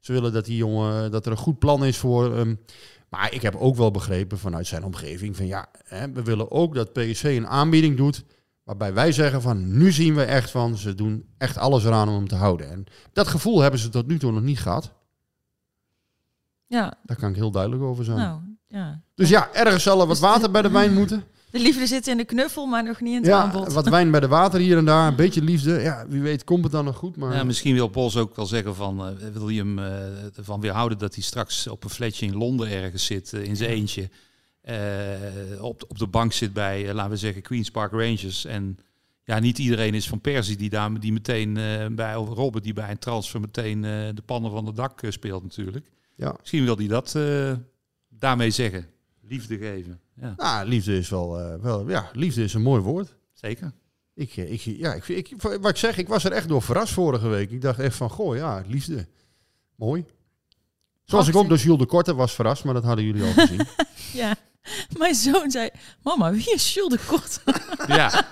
Ze 0.00 0.12
willen 0.12 0.32
dat 0.32 0.44
die 0.44 0.56
jongen, 0.56 1.10
dat 1.10 1.26
er 1.26 1.32
een 1.32 1.38
goed 1.38 1.58
plan 1.58 1.84
is 1.84 1.96
voor 1.96 2.36
hem. 2.36 2.58
Maar 3.08 3.32
ik 3.34 3.42
heb 3.42 3.54
ook 3.54 3.76
wel 3.76 3.90
begrepen 3.90 4.38
vanuit 4.38 4.66
zijn 4.66 4.84
omgeving 4.84 5.36
van 5.36 5.46
ja, 5.46 5.66
hè, 5.84 6.12
we 6.12 6.22
willen 6.22 6.50
ook 6.50 6.74
dat 6.74 6.92
PSV 6.92 7.34
een 7.36 7.46
aanbieding 7.48 7.96
doet. 7.96 8.24
Waarbij 8.64 8.94
wij 8.94 9.12
zeggen 9.12 9.42
van 9.42 9.76
nu 9.78 9.92
zien 9.92 10.14
we 10.14 10.22
echt 10.22 10.50
van, 10.50 10.76
ze 10.76 10.94
doen 10.94 11.28
echt 11.38 11.56
alles 11.58 11.84
eraan 11.84 12.08
om 12.08 12.14
hem 12.14 12.28
te 12.28 12.34
houden. 12.34 12.70
En 12.70 12.84
dat 13.12 13.28
gevoel 13.28 13.60
hebben 13.60 13.80
ze 13.80 13.88
tot 13.88 14.06
nu 14.06 14.18
toe 14.18 14.32
nog 14.32 14.42
niet 14.42 14.60
gehad. 14.60 14.92
Ja, 16.66 16.98
Daar 17.04 17.16
kan 17.16 17.30
ik 17.30 17.36
heel 17.36 17.50
duidelijk 17.50 17.82
over 17.82 18.04
zijn. 18.04 18.18
nou, 18.18 18.40
ja. 18.68 19.02
Dus 19.14 19.28
ja, 19.28 19.52
ergens 19.52 19.82
zal 19.82 20.00
er 20.00 20.06
wat 20.06 20.18
water 20.18 20.50
bij 20.50 20.62
de 20.62 20.70
wijn 20.70 20.94
moeten. 20.94 21.24
De 21.50 21.58
liefde 21.60 21.86
zit 21.86 22.06
in 22.06 22.16
de 22.16 22.24
knuffel, 22.24 22.66
maar 22.66 22.84
nog 22.84 23.00
niet 23.00 23.10
in 23.12 23.18
het 23.18 23.26
Ja, 23.26 23.42
aanbod. 23.42 23.72
wat 23.72 23.88
wijn 23.88 24.10
bij 24.10 24.20
de 24.20 24.28
water 24.28 24.60
hier 24.60 24.76
en 24.76 24.84
daar. 24.84 25.08
Een 25.08 25.16
beetje 25.16 25.42
liefde. 25.42 25.72
Ja, 25.80 26.06
wie 26.08 26.22
weet 26.22 26.44
komt 26.44 26.62
het 26.62 26.72
dan 26.72 26.84
nog 26.84 26.96
goed. 26.96 27.16
Maar 27.16 27.34
Ja, 27.34 27.44
misschien 27.44 27.74
wil 27.74 27.90
Bos 27.90 28.16
ook 28.16 28.36
wel 28.36 28.46
zeggen 28.46 28.74
van, 28.74 29.06
eh, 29.06 29.28
wil 29.32 29.48
je 29.48 29.58
hem 29.60 29.78
eh, 29.78 30.36
ervan 30.38 30.60
weerhouden 30.60 30.98
dat 30.98 31.14
hij 31.14 31.22
straks 31.24 31.66
op 31.66 31.84
een 31.84 31.90
flatje 31.90 32.26
in 32.26 32.36
Londen 32.36 32.68
ergens 32.68 33.04
zit, 33.04 33.32
eh, 33.32 33.42
in 33.44 33.56
zijn 33.56 33.70
eentje. 33.70 34.08
eh, 34.60 34.74
op, 35.60 35.84
op 35.88 35.98
de 35.98 36.06
bank 36.06 36.32
zit 36.32 36.52
bij, 36.52 36.88
eh, 36.88 36.94
laten 36.94 37.10
we 37.10 37.16
zeggen, 37.16 37.42
Queen's 37.42 37.70
Park 37.70 37.90
Rangers. 37.92 38.44
En 38.44 38.78
ja, 39.24 39.38
niet 39.38 39.58
iedereen 39.58 39.94
is 39.94 40.08
van 40.08 40.20
Persie 40.20 40.56
die, 40.56 40.70
daar, 40.70 41.00
die 41.00 41.12
meteen 41.12 41.56
eh, 41.56 41.86
bij, 41.90 42.16
of 42.16 42.28
Robert 42.28 42.64
die 42.64 42.72
bij 42.72 42.90
een 42.90 42.98
transfer 42.98 43.40
meteen 43.40 43.84
eh, 43.84 43.90
de 44.14 44.22
pannen 44.24 44.50
van 44.50 44.66
het 44.66 44.76
dak 44.76 45.02
eh, 45.02 45.10
speelt 45.10 45.42
natuurlijk. 45.42 45.86
Ja. 46.14 46.34
Misschien 46.40 46.64
wil 46.64 46.76
hij 46.76 46.86
dat 46.86 47.14
eh, 47.14 47.52
daarmee 48.08 48.50
zeggen. 48.50 48.86
Liefde 49.20 49.58
geven. 49.58 50.00
Ja, 50.20 50.34
Nou, 50.36 50.68
liefde 50.68 50.98
is 50.98 51.08
wel, 51.08 51.38
eh, 51.40 51.54
wel, 51.60 51.88
ja, 51.88 52.10
liefde 52.12 52.42
is 52.42 52.54
een 52.54 52.62
mooi 52.62 52.80
woord. 52.82 53.14
zeker. 53.32 53.72
Ik, 54.14 54.36
eh, 54.36 54.52
ik, 54.52 54.60
ja, 54.60 54.94
ik, 54.94 55.08
ik, 55.08 55.34
wat 55.38 55.68
ik 55.70 55.76
zeg, 55.76 55.98
ik 55.98 56.08
was 56.08 56.24
er 56.24 56.32
echt 56.32 56.48
door 56.48 56.62
verrast 56.62 56.92
vorige 56.92 57.28
week. 57.28 57.50
Ik 57.50 57.60
dacht 57.60 57.78
echt 57.78 57.96
van, 57.96 58.10
goh, 58.10 58.36
ja, 58.36 58.62
liefde. 58.66 59.06
Mooi. 59.76 60.04
Zoals 61.04 61.28
ik 61.28 61.36
ook 61.36 61.48
door 61.48 61.58
Jules 61.58 61.78
de 61.78 61.86
Korte 61.86 62.14
was 62.14 62.34
verrast, 62.34 62.64
maar 62.64 62.74
dat 62.74 62.84
hadden 62.84 63.04
jullie 63.04 63.22
al 63.22 63.32
gezien. 63.32 63.66
Ja, 64.12 64.34
mijn 64.98 65.14
zoon 65.14 65.50
zei, 65.50 65.68
mama, 66.02 66.30
wie 66.32 66.52
is 66.54 66.74
Jules 66.74 66.92
de 67.00 67.06
Kort? 67.06 67.40
Ja. 67.96 68.26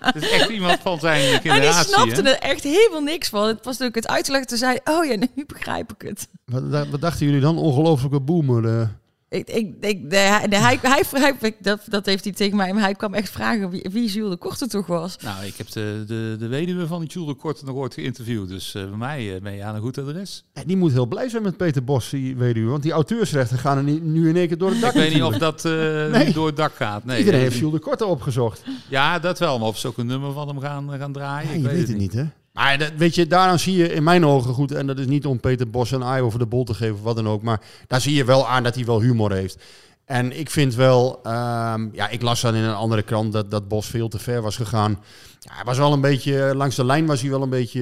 Het 0.00 0.22
is 0.22 0.30
echt 0.30 0.48
iemand 0.48 0.78
van 0.80 0.98
zijn 1.00 1.24
En 1.34 1.40
die 1.42 1.50
generatie. 1.50 1.92
snapte 1.92 2.22
hè? 2.22 2.28
er 2.28 2.38
echt 2.38 2.62
helemaal 2.62 3.00
niks 3.00 3.28
van. 3.28 3.46
Het 3.46 3.64
was 3.64 3.80
ik 3.80 3.94
het 3.94 4.08
uitlegde, 4.08 4.46
toen 4.46 4.58
zei 4.58 4.78
oh 4.84 5.04
ja, 5.04 5.16
nu 5.16 5.44
begrijp 5.46 5.92
ik 5.92 6.02
het. 6.08 6.28
wat, 6.44 6.88
wat 6.88 7.00
dachten 7.00 7.26
jullie 7.26 7.40
dan? 7.40 7.58
Ongelofelijke 7.58 8.20
boomer. 8.20 8.80
eh. 8.80 8.88
Ik, 9.28 9.48
ik, 9.48 9.74
ik, 9.80 10.10
de, 10.10 10.16
hij, 10.16 10.48
de, 10.48 10.56
hij, 10.56 10.78
hij, 10.82 11.02
hij- 11.10 11.34
ik- 11.40 11.56
dat, 11.62 11.80
dat 11.88 12.06
heeft 12.06 12.24
hij 12.24 12.32
tegen 12.32 12.56
mij, 12.56 12.72
maar 12.72 12.82
hij 12.82 12.94
kwam 12.94 13.14
echt 13.14 13.30
vragen 13.30 13.70
wie, 13.70 13.86
wie 13.92 14.08
Jules 14.10 14.30
de 14.30 14.36
Korte 14.36 14.66
toch 14.66 14.86
was. 14.86 15.16
Nou, 15.18 15.44
ik 15.44 15.54
heb 15.56 15.70
de, 15.70 16.04
de, 16.06 16.36
de 16.38 16.46
weduwe 16.46 16.86
van 16.86 17.00
die 17.00 17.08
Jules 17.08 17.28
de 17.28 17.34
Korte 17.34 17.64
nog 17.64 17.74
ooit 17.74 17.94
geïnterviewd. 17.94 18.48
Dus 18.48 18.74
eh, 18.74 18.82
bij 18.88 18.96
mij 18.98 19.34
eh, 19.34 19.40
ben 19.40 19.52
je 19.52 19.62
aan 19.64 19.74
een 19.74 19.80
goed 19.80 19.98
adres. 19.98 20.44
Ja, 20.54 20.62
die 20.66 20.76
moet 20.76 20.92
heel 20.92 21.06
blij 21.06 21.28
zijn 21.28 21.42
met 21.42 21.56
Peter 21.56 21.84
Bos, 21.84 22.10
die 22.10 22.34
u. 22.34 22.66
Want 22.68 22.82
die 22.82 22.92
auteursrechten 22.92 23.58
gaan 23.58 23.76
er 23.76 23.82
niet- 23.82 24.02
nu 24.04 24.28
in 24.28 24.36
één 24.36 24.48
keer 24.48 24.58
door 24.58 24.70
het 24.70 24.80
dak. 24.80 24.92
Ik 24.94 25.00
weet 25.00 25.12
niet 25.12 25.22
of 25.22 25.38
dat 25.38 25.64
eh, 25.64 25.72
Nee. 26.12 26.24
niet 26.26 26.34
door 26.34 26.46
het 26.46 26.56
dak 26.56 26.74
gaat. 26.74 27.04
Nee, 27.04 27.18
Iedereen 27.18 27.40
heeft 27.40 27.56
Jules 27.58 27.72
de 27.74 27.78
Korte 27.80 28.04
opgezocht. 28.06 28.62
Ja, 28.88 29.18
dat 29.18 29.38
wel. 29.38 29.58
Maar 29.58 29.68
of 29.68 29.78
ze 29.78 29.86
ook 29.88 29.98
een 29.98 30.06
nummer 30.06 30.32
van 30.32 30.48
hem 30.48 30.58
gaan, 30.60 30.90
gaan 30.98 31.12
draaien, 31.12 31.48
Ja, 31.48 31.54
ik 31.54 31.60
je 31.62 31.66
weet, 31.68 31.76
weet 31.76 31.88
het 31.88 31.96
niet, 31.96 32.12
hè? 32.12 32.24
Maar 32.56 32.78
dat, 32.78 32.92
weet 32.96 33.14
je, 33.14 33.26
daaraan 33.26 33.58
zie 33.58 33.76
je 33.76 33.92
in 33.92 34.02
mijn 34.02 34.26
ogen 34.26 34.54
goed, 34.54 34.72
en 34.72 34.86
dat 34.86 34.98
is 34.98 35.06
niet 35.06 35.26
om 35.26 35.40
Peter 35.40 35.70
Bos 35.70 35.90
een 35.90 36.04
aai 36.04 36.22
over 36.22 36.38
de 36.38 36.46
bol 36.46 36.64
te 36.64 36.74
geven 36.74 36.94
of 36.94 37.02
wat 37.02 37.16
dan 37.16 37.28
ook, 37.28 37.42
maar 37.42 37.60
daar 37.86 38.00
zie 38.00 38.14
je 38.14 38.24
wel 38.24 38.48
aan 38.48 38.62
dat 38.62 38.74
hij 38.74 38.84
wel 38.84 39.00
humor 39.00 39.32
heeft. 39.32 39.64
En 40.06 40.38
ik 40.38 40.50
vind 40.50 40.74
wel, 40.74 41.20
ehm, 41.22 41.88
ja, 41.92 42.08
ik 42.08 42.22
las 42.22 42.40
dan 42.40 42.54
in 42.54 42.62
een 42.62 42.74
andere 42.74 43.02
krant 43.02 43.32
dat, 43.32 43.50
dat 43.50 43.68
Bos 43.68 43.86
veel 43.86 44.08
te 44.08 44.18
ver 44.18 44.42
was 44.42 44.56
gegaan. 44.56 44.98
Ja, 45.40 45.52
hij 45.54 45.64
was 45.64 45.78
wel 45.78 45.92
een 45.92 46.00
beetje, 46.00 46.52
langs 46.54 46.76
de 46.76 46.84
lijn 46.84 47.06
was 47.06 47.20
hij 47.20 47.30
wel 47.30 47.42
een 47.42 47.48
beetje, 47.50 47.80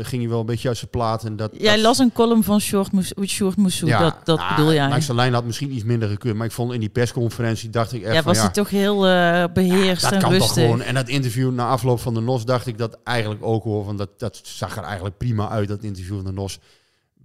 eh, 0.00 0.06
ging 0.08 0.22
hij 0.22 0.30
wel 0.30 0.40
een 0.40 0.46
beetje 0.46 0.68
uit 0.68 0.76
zijn 0.76 0.90
plaat. 0.90 1.24
En 1.24 1.36
dat, 1.36 1.50
Jij 1.58 1.74
dat- 1.74 1.82
las 1.84 1.98
een 1.98 2.12
column 2.12 2.44
van 2.44 2.60
Short, 2.60 2.92
Mous- 2.92 3.12
Short 3.26 3.56
Moussou, 3.56 3.90
dat, 3.90 4.14
dat 4.24 4.38
nou, 4.38 4.54
bedoel 4.54 4.72
jij. 4.72 4.88
Langs 4.88 5.06
de 5.06 5.14
lijn 5.14 5.32
had 5.34 5.44
misschien 5.44 5.72
iets 5.74 5.84
minder 5.84 6.08
gekund, 6.08 6.36
maar 6.36 6.46
ik 6.46 6.52
vond 6.52 6.72
in 6.72 6.80
die 6.80 6.88
persconferentie, 6.88 7.70
dacht 7.70 7.92
ik 7.92 8.02
echt 8.02 8.10
Ja, 8.14 8.22
van 8.22 8.24
was 8.26 8.36
ja, 8.36 8.42
hij 8.42 8.52
toch 8.52 8.70
heel 8.70 9.06
eh, 9.06 9.44
beheerst 9.54 10.02
dat 10.02 10.12
en 10.12 10.20
kan 10.20 10.30
rustig. 10.30 10.48
toch 10.54 10.56
gewoon. 10.64 10.82
En 10.82 10.94
dat 10.94 11.08
interview 11.08 11.52
na 11.52 11.68
afloop 11.68 12.00
van 12.00 12.14
de 12.14 12.20
NOS 12.20 12.44
dacht 12.44 12.66
ik 12.66 12.78
dat 12.78 12.98
eigenlijk 13.04 13.44
ook 13.44 13.64
hoor. 13.64 13.84
Want 13.84 13.98
dat, 13.98 14.08
dat 14.18 14.40
zag 14.42 14.76
er 14.76 14.82
eigenlijk 14.84 15.16
prima 15.16 15.48
uit, 15.48 15.68
dat 15.68 15.82
interview 15.82 16.14
van 16.16 16.24
de 16.24 16.32
NOS. 16.32 16.58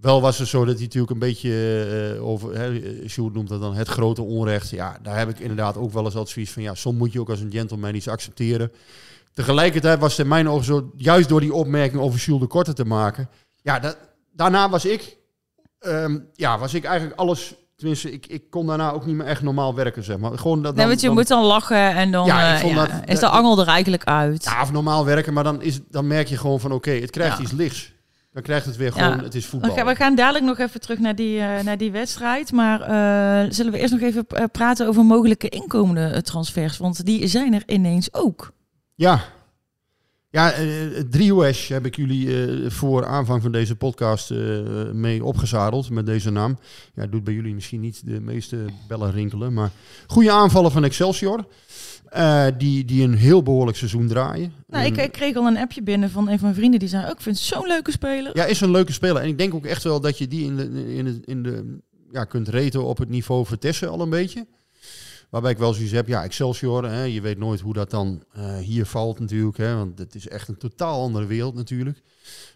Wel 0.00 0.20
was 0.20 0.38
het 0.38 0.48
zo 0.48 0.64
dat 0.64 0.74
hij 0.74 0.82
natuurlijk 0.84 1.12
een 1.12 1.18
beetje 1.18 2.14
eh, 2.16 2.26
over, 2.26 2.58
hè, 2.58 2.80
Sjoerd 3.08 3.34
noemt 3.34 3.48
dat 3.48 3.60
dan 3.60 3.74
het 3.74 3.88
grote 3.88 4.22
onrecht. 4.22 4.70
Ja, 4.70 4.98
daar 5.02 5.18
heb 5.18 5.28
ik 5.28 5.38
inderdaad 5.38 5.76
ook 5.76 5.92
wel 5.92 6.04
eens 6.04 6.32
zoiets 6.32 6.52
van, 6.52 6.62
ja, 6.62 6.74
soms 6.74 6.98
moet 6.98 7.12
je 7.12 7.20
ook 7.20 7.30
als 7.30 7.40
een 7.40 7.50
gentleman 7.52 7.94
iets 7.94 8.08
accepteren. 8.08 8.72
Tegelijkertijd 9.34 9.98
was 9.98 10.10
het 10.10 10.20
in 10.20 10.28
mijn 10.28 10.48
ogen 10.48 10.64
zo, 10.64 10.90
juist 10.96 11.28
door 11.28 11.40
die 11.40 11.54
opmerking 11.54 12.02
over 12.02 12.18
Jules 12.20 12.40
de 12.40 12.46
Korte 12.46 12.72
te 12.72 12.84
maken. 12.84 13.28
Ja, 13.62 13.78
dat, 13.78 13.96
daarna 14.32 14.68
was 14.70 14.84
ik, 14.84 15.16
ehm, 15.78 16.18
ja, 16.34 16.58
was 16.58 16.74
ik 16.74 16.84
eigenlijk 16.84 17.20
alles, 17.20 17.54
tenminste, 17.76 18.12
ik, 18.12 18.26
ik 18.26 18.50
kon 18.50 18.66
daarna 18.66 18.92
ook 18.92 19.06
niet 19.06 19.14
meer 19.16 19.26
echt 19.26 19.42
normaal 19.42 19.74
werken, 19.74 20.04
zeg 20.04 20.18
maar. 20.18 20.38
Gewoon 20.38 20.62
dat 20.62 20.70
Nee, 20.74 20.80
dan- 20.80 20.88
want 20.88 21.00
je 21.00 21.06
dan- 21.06 21.16
moet 21.16 21.28
dan 21.28 21.44
lachen 21.44 21.94
en 21.94 22.10
dan 22.10 22.26
Ja, 22.26 22.54
eh, 22.54 22.60
vond 22.60 22.74
ja, 22.74 22.86
dat- 22.86 23.08
is 23.08 23.18
de 23.20 23.28
angel 23.28 23.60
er 23.60 23.66
eigenlijk 23.68 24.04
uit. 24.04 24.44
ja, 24.44 24.62
of 24.62 24.72
normaal 24.72 25.04
werken, 25.04 25.32
maar 25.32 25.44
dan, 25.44 25.62
is, 25.62 25.80
dan 25.90 26.06
merk 26.06 26.28
je 26.28 26.36
gewoon 26.36 26.60
van 26.60 26.72
oké, 26.72 26.90
het 26.90 27.10
krijgt 27.10 27.36
Ja. 27.36 27.42
iets 27.42 27.52
lichts. 27.52 27.94
Dan 28.36 28.44
krijgt 28.44 28.66
het 28.66 28.76
weer 28.76 28.92
Ja. 28.96 29.04
gewoon, 29.04 29.24
het 29.24 29.34
is 29.34 29.46
voetbal. 29.46 29.84
We 29.84 29.94
gaan, 29.94 30.14
dadelijk 30.14 30.44
nog 30.44 30.58
even 30.58 30.80
terug 30.80 30.98
naar 30.98 31.14
die, 31.14 31.40
eh, 31.40 31.64
naar 31.64 31.78
die 31.78 31.90
wedstrijd. 31.90 32.52
Maar 32.52 32.80
eh, 32.80 33.52
zullen 33.52 33.72
we 33.72 33.78
eerst 33.78 33.92
nog 33.92 34.02
even 34.02 34.26
eh, 34.28 34.44
praten 34.52 34.86
over 34.86 35.04
mogelijke 35.04 35.48
inkomende 35.48 36.22
transfers? 36.22 36.76
Want 36.76 37.04
die 37.06 37.26
zijn 37.26 37.54
er 37.54 37.62
ineens 37.66 38.14
ook. 38.14 38.52
Ja. 38.94 39.24
Ja, 40.30 40.52
Driehoesh 41.10 41.68
heb 41.68 41.86
ik 41.86 41.96
jullie 41.96 42.30
voor 42.70 43.06
aanvang 43.06 43.42
van 43.42 43.52
deze 43.52 43.76
podcast 43.76 44.30
mee 44.92 45.24
opgezadeld 45.24 45.90
met 45.90 46.06
deze 46.06 46.30
naam. 46.30 46.58
Ja, 46.94 47.06
doet 47.06 47.24
bij 47.24 47.34
jullie 47.34 47.54
misschien 47.54 47.80
niet 47.80 48.06
de 48.06 48.20
meeste 48.20 48.64
bellen 48.88 49.12
rinkelen, 49.12 49.52
maar 49.52 49.70
goede 50.06 50.30
aanvallen 50.32 50.72
van 50.72 50.84
Excelsior. 50.84 51.44
Eh, 52.16 52.46
die, 52.58 52.84
die 52.84 53.02
een 53.02 53.14
heel 53.14 53.42
behoorlijk 53.42 53.76
seizoen 53.76 54.06
draaien. 54.06 54.52
Nou, 54.66 54.86
ik, 54.86 54.96
ik 54.96 55.12
kreeg 55.12 55.36
al 55.36 55.46
een 55.46 55.56
appje 55.56 55.82
binnen 55.82 56.10
van 56.10 56.28
een 56.28 56.38
van 56.38 56.42
mijn 56.42 56.54
vrienden 56.54 56.80
die 56.80 56.88
zei 56.88 57.04
ook, 57.04 57.12
ik 57.12 57.20
vind 57.20 57.36
het 57.36 57.44
zo'n 57.44 57.66
leuke 57.66 57.90
speler. 57.90 58.36
Ja, 58.36 58.44
is 58.44 58.60
een 58.60 58.70
leuke 58.70 58.92
speler. 58.92 59.22
En 59.22 59.28
ik 59.28 59.38
denk 59.38 59.54
ook 59.54 59.64
echt 59.64 59.82
wel 59.82 60.00
dat 60.00 60.18
je 60.18 60.28
die 60.28 60.44
in 60.44 60.56
de, 60.56 60.94
in 60.94 61.04
de, 61.04 61.20
in 61.24 61.42
de, 61.42 61.78
ja, 62.12 62.24
kunt 62.24 62.48
reten 62.48 62.84
op 62.84 62.98
het 62.98 63.08
niveau 63.08 63.46
Vertessen 63.46 63.90
al 63.90 64.00
een 64.00 64.10
beetje. 64.10 64.46
Waarbij 65.30 65.50
ik 65.50 65.58
wel 65.58 65.74
zoiets 65.74 65.92
heb, 65.92 66.08
ja, 66.08 66.24
Excelsior, 66.24 66.84
hè, 66.84 67.02
je 67.02 67.20
weet 67.20 67.38
nooit 67.38 67.60
hoe 67.60 67.72
dat 67.72 67.90
dan 67.90 68.22
eh, 68.32 68.56
hier 68.56 68.86
valt 68.86 69.20
natuurlijk. 69.20 69.56
Hè, 69.56 69.74
want 69.74 69.98
het 69.98 70.14
is 70.14 70.28
echt 70.28 70.48
een 70.48 70.58
totaal 70.58 71.02
andere 71.02 71.26
wereld 71.26 71.54
natuurlijk. 71.54 72.02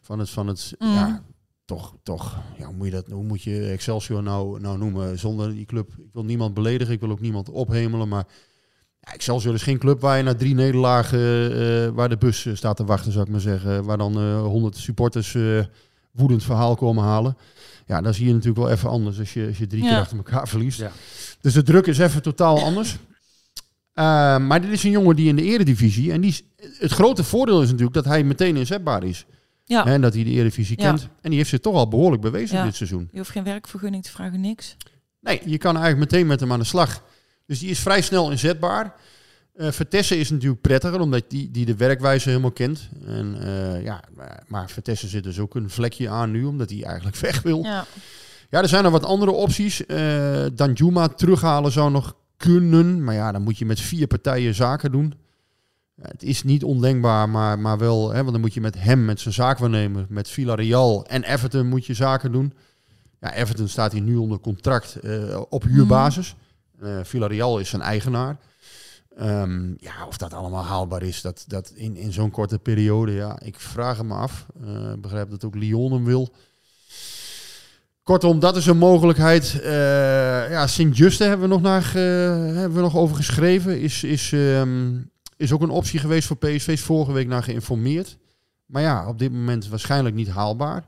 Van 0.02 0.18
het, 0.18 0.30
van 0.30 0.46
het 0.46 0.74
Mm. 0.78 0.94
ja, 0.94 1.24
toch, 1.64 1.96
toch, 2.02 2.42
ja, 2.58 2.64
hoe, 2.64 2.74
moet 2.74 2.86
je 2.86 2.92
dat, 2.92 3.06
hoe 3.06 3.24
moet 3.24 3.42
je 3.42 3.66
Excelsior 3.66 4.22
nou, 4.22 4.60
nou 4.60 4.78
noemen 4.78 5.18
zonder 5.18 5.54
die 5.54 5.66
club? 5.66 5.92
Ik 5.98 6.12
wil 6.12 6.24
niemand 6.24 6.54
beledigen, 6.54 6.94
ik 6.94 7.00
wil 7.00 7.10
ook 7.10 7.20
niemand 7.20 7.48
ophemelen, 7.48 8.08
maar 8.08 8.26
ja, 9.00 9.12
Excelsior 9.12 9.54
is 9.54 9.62
geen 9.62 9.78
club 9.78 10.00
waar 10.00 10.16
je 10.16 10.22
na 10.22 10.34
drie 10.34 10.54
nederlagen, 10.54 11.18
eh, 11.52 11.88
waar 11.94 12.08
de 12.08 12.16
bus 12.16 12.46
eh, 12.46 12.54
staat 12.54 12.76
te 12.76 12.84
wachten, 12.84 13.12
zou 13.12 13.24
ik 13.24 13.30
maar 13.30 13.40
zeggen. 13.40 13.84
Waar 13.84 13.98
dan 13.98 14.16
eh, 14.18 14.40
honderd 14.42 14.76
supporters 14.76 15.34
eh, 15.34 15.58
woedend 16.10 16.42
verhaal 16.44 16.74
komen 16.76 17.04
halen. 17.04 17.36
Ja, 17.86 18.00
dan 18.00 18.14
zie 18.14 18.26
je 18.26 18.32
natuurlijk 18.32 18.58
wel 18.60 18.70
even 18.70 18.88
anders 18.88 19.18
als 19.18 19.32
je, 19.32 19.46
als 19.46 19.58
je 19.58 19.66
drie 19.66 19.82
keer 19.82 19.96
achter 19.98 20.16
elkaar 20.16 20.48
verliest. 20.48 20.78
Ja. 20.78 20.92
Dus 21.40 21.52
de 21.52 21.62
druk 21.62 21.86
is 21.86 21.98
even 21.98 22.22
totaal 22.22 22.62
anders. 22.62 22.96
Eh, 23.92 24.38
maar 24.38 24.60
dit 24.60 24.70
is 24.70 24.82
een 24.84 24.90
jongen 24.90 25.16
die 25.16 25.28
in 25.28 25.36
de 25.36 25.42
eredivisie... 25.42 26.12
En 26.12 26.20
die 26.20 26.30
is, 26.30 26.42
het 26.78 26.92
grote 26.92 27.24
voordeel 27.24 27.62
is 27.62 27.66
natuurlijk 27.68 27.94
dat 27.94 28.04
hij 28.04 28.24
meteen 28.24 28.56
inzetbaar 28.56 29.04
is. 29.04 29.26
Ja, 29.64 29.86
En 29.86 30.00
dat 30.00 30.14
hij 30.14 30.24
de 30.24 30.30
eredivisie 30.30 30.80
Ja. 30.80 30.88
kent. 30.90 31.02
En 31.20 31.28
die 31.28 31.38
heeft 31.38 31.50
zich 31.50 31.60
toch 31.60 31.74
al 31.74 31.88
behoorlijk 31.88 32.22
bewezen 32.22 32.56
Ja. 32.56 32.64
dit 32.64 32.74
seizoen. 32.74 33.08
je 33.12 33.18
hoeft 33.18 33.30
geen 33.30 33.44
werkvergunning 33.44 34.02
te 34.02 34.10
vragen, 34.10 34.40
niks. 34.40 34.76
Nee, 35.20 35.40
je 35.44 35.58
kan 35.58 35.76
eigenlijk 35.76 36.10
meteen 36.12 36.26
met 36.26 36.40
hem 36.40 36.52
aan 36.52 36.58
de 36.58 36.64
slag. 36.64 37.02
Dus 37.50 37.58
die 37.58 37.70
is 37.70 37.78
vrij 37.78 38.00
snel 38.00 38.30
inzetbaar. 38.30 38.94
Eh 39.54 39.70
Vertessen 39.70 40.18
is 40.18 40.30
natuurlijk 40.30 40.60
prettiger, 40.60 41.00
omdat 41.00 41.24
die, 41.28 41.50
die 41.50 41.66
de 41.66 41.76
werkwijze 41.76 42.28
helemaal 42.28 42.50
kent. 42.50 42.88
En, 43.06 43.36
eh, 43.42 43.84
ja, 43.84 44.02
maar, 44.46 44.70
Vertessen 44.70 45.08
zit 45.08 45.22
dus 45.22 45.38
ook 45.38 45.54
een 45.54 45.70
vlekje 45.70 46.08
aan 46.08 46.30
nu, 46.30 46.44
omdat 46.44 46.70
hij 46.70 46.84
eigenlijk 46.84 47.16
weg 47.16 47.42
wil. 47.42 47.62
Ja. 47.62 47.84
Ja, 48.50 48.62
er 48.62 48.68
zijn 48.68 48.84
er 48.84 48.90
wat 48.90 49.04
andere 49.04 49.30
opties. 49.30 49.86
Eh 49.86 50.44
Danjuma 50.54 51.08
terughalen 51.08 51.72
zou 51.72 51.90
nog 51.90 52.16
kunnen. 52.36 53.04
Maar 53.04 53.14
ja, 53.14 53.32
dan 53.32 53.42
moet 53.42 53.58
je 53.58 53.66
met 53.66 53.80
vier 53.80 54.06
partijen 54.06 54.54
zaken 54.54 54.92
doen. 54.92 55.14
Ja, 55.94 56.08
het 56.08 56.22
is 56.22 56.42
niet 56.42 56.64
ondenkbaar, 56.64 57.28
maar, 57.28 57.58
maar 57.58 57.78
wel... 57.78 58.10
Hè, 58.10 58.18
want 58.18 58.32
dan 58.32 58.40
moet 58.40 58.54
je 58.54 58.60
met 58.60 58.82
hem, 58.82 59.04
met 59.04 59.20
zijn 59.20 59.34
zaakwaarnemer, 59.34 60.06
met 60.08 60.28
Villarreal 60.28 61.06
en 61.06 61.22
Everton 61.22 61.66
moet 61.66 61.86
je 61.86 61.94
zaken 61.94 62.32
doen. 62.32 62.52
Ja, 63.20 63.34
Everton 63.34 63.68
staat 63.68 63.92
hier 63.92 64.02
nu 64.02 64.16
onder 64.16 64.40
contract 64.40 64.98
op 65.48 65.62
huurbasis. 65.62 66.28
Eh 66.28 66.48
Villarreal 67.02 67.58
is 67.58 67.68
zijn 67.68 67.82
eigenaar. 67.82 68.36
Ehm, 69.16 69.72
ja, 69.76 70.06
of 70.06 70.16
dat 70.16 70.34
allemaal 70.34 70.64
haalbaar 70.64 71.02
is, 71.02 71.20
dat, 71.20 71.44
dat 71.46 71.72
in, 71.74 71.96
in 71.96 72.12
zo'n 72.12 72.30
korte 72.30 72.58
periode, 72.58 73.12
ja, 73.12 73.40
ik 73.40 73.60
vraag 73.60 73.96
het 73.96 74.06
me 74.06 74.14
af. 74.14 74.46
Eh, 74.64 74.92
Ik 74.92 75.00
begrijp 75.00 75.30
dat 75.30 75.44
ook 75.44 75.54
Lyon 75.54 75.92
hem 75.92 76.04
wil. 76.04 76.34
Kortom, 78.02 78.40
dat 78.40 78.56
is 78.56 78.66
een 78.66 78.78
mogelijkheid. 78.78 79.60
Eh 79.60 79.70
ja, 80.50 80.66
Sint-Juste 80.66 81.24
hebben 81.24 81.48
we 81.48 81.54
nog, 81.54 81.62
naar, 81.62 81.92
hebben 81.92 82.74
we 82.74 82.80
nog 82.80 82.96
over 82.96 83.16
geschreven. 83.16 83.80
Is, 83.80 84.04
is, 84.04 84.32
ehm, 84.32 84.98
is 85.36 85.52
ook 85.52 85.62
een 85.62 85.70
optie 85.70 86.00
geweest 86.00 86.26
voor 86.26 86.36
PSV. 86.36 86.68
Is 86.68 86.80
vorige 86.80 87.12
week 87.12 87.26
naar 87.28 87.42
geïnformeerd. 87.42 88.16
Maar 88.66 88.82
ja, 88.82 89.08
op 89.08 89.18
dit 89.18 89.32
moment 89.32 89.68
waarschijnlijk 89.68 90.14
niet 90.14 90.28
haalbaar. 90.28 90.84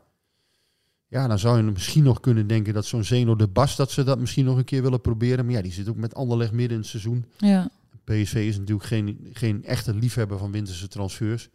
Ja, 1.12 1.26
dan 1.26 1.38
zou 1.38 1.56
je 1.56 1.62
misschien 1.62 2.02
nog 2.02 2.20
kunnen 2.20 2.46
denken 2.46 2.74
dat 2.74 2.86
zo'n 2.86 3.04
Zeno 3.04 3.36
de 3.36 3.48
Bas... 3.48 3.76
dat 3.76 3.90
ze 3.90 4.04
dat 4.04 4.18
misschien 4.18 4.44
nog 4.44 4.56
een 4.56 4.64
keer 4.64 4.82
willen 4.82 5.00
proberen. 5.00 5.44
Maar 5.44 5.54
ja, 5.54 5.62
die 5.62 5.72
zit 5.72 5.88
ook 5.88 5.96
met 5.96 6.14
Anderlecht 6.14 6.52
midden 6.52 6.72
in 6.76 6.78
het 6.82 6.90
seizoen. 6.90 7.24
Ja. 7.38 7.70
PSV 8.04 8.34
is 8.34 8.58
natuurlijk 8.58 8.86
geen, 8.86 9.30
geen 9.32 9.64
echte 9.64 9.94
liefhebber 9.94 10.38
van 10.38 10.52
winterse 10.52 10.88
transfers. 10.88 11.48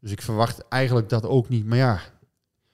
Dus 0.00 0.10
ik 0.10 0.22
verwacht 0.22 0.68
eigenlijk 0.68 1.08
dat 1.08 1.26
ook 1.26 1.48
niet. 1.48 1.66
Maar 1.66 1.78
ja, 1.78 2.00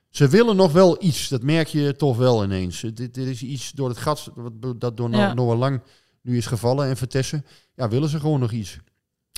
ze 0.08 0.28
willen 0.28 0.56
nog 0.56 0.72
wel 0.72 1.04
iets. 1.04 1.28
Dat 1.28 1.42
merk 1.42 1.68
je 1.68 1.96
toch 1.96 2.16
wel 2.16 2.44
ineens. 2.44 2.80
Dit, 2.80 2.96
dit 2.96 3.16
is 3.16 3.42
iets 3.42 3.70
door 3.72 3.88
het 3.88 3.98
gat 3.98 4.30
wat- 4.34 4.80
dat 4.80 4.96
door 4.96 5.10
Ja. 5.10 5.34
Noah 5.34 5.58
Lang 5.58 5.80
nu 6.22 6.36
is 6.36 6.46
gevallen 6.46 6.88
en 6.88 6.96
Vertessen. 6.96 7.44
Ja, 7.74 7.88
willen 7.88 8.08
ze 8.08 8.20
gewoon 8.20 8.40
nog 8.40 8.52
iets. 8.52 8.78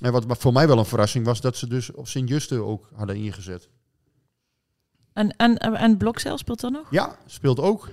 En 0.02 0.12
wat 0.12 0.24
voor 0.38 0.52
mij 0.52 0.66
wel 0.68 0.78
een 0.78 0.84
verrassing 0.84 1.24
was, 1.24 1.40
dat 1.40 1.56
ze 1.56 1.68
dus 1.68 1.92
op 1.92 2.08
Sint-Juste 2.08 2.60
ook 2.62 2.90
hadden 2.94 3.16
ingezet. 3.16 3.68
En, 5.12 5.36
en, 5.36 5.58
en 5.58 5.96
Blokcel 5.96 6.38
speelt 6.38 6.60
dan 6.60 6.72
nog? 6.72 6.86
Ja, 6.90 7.16
speelt 7.26 7.60
ook. 7.60 7.88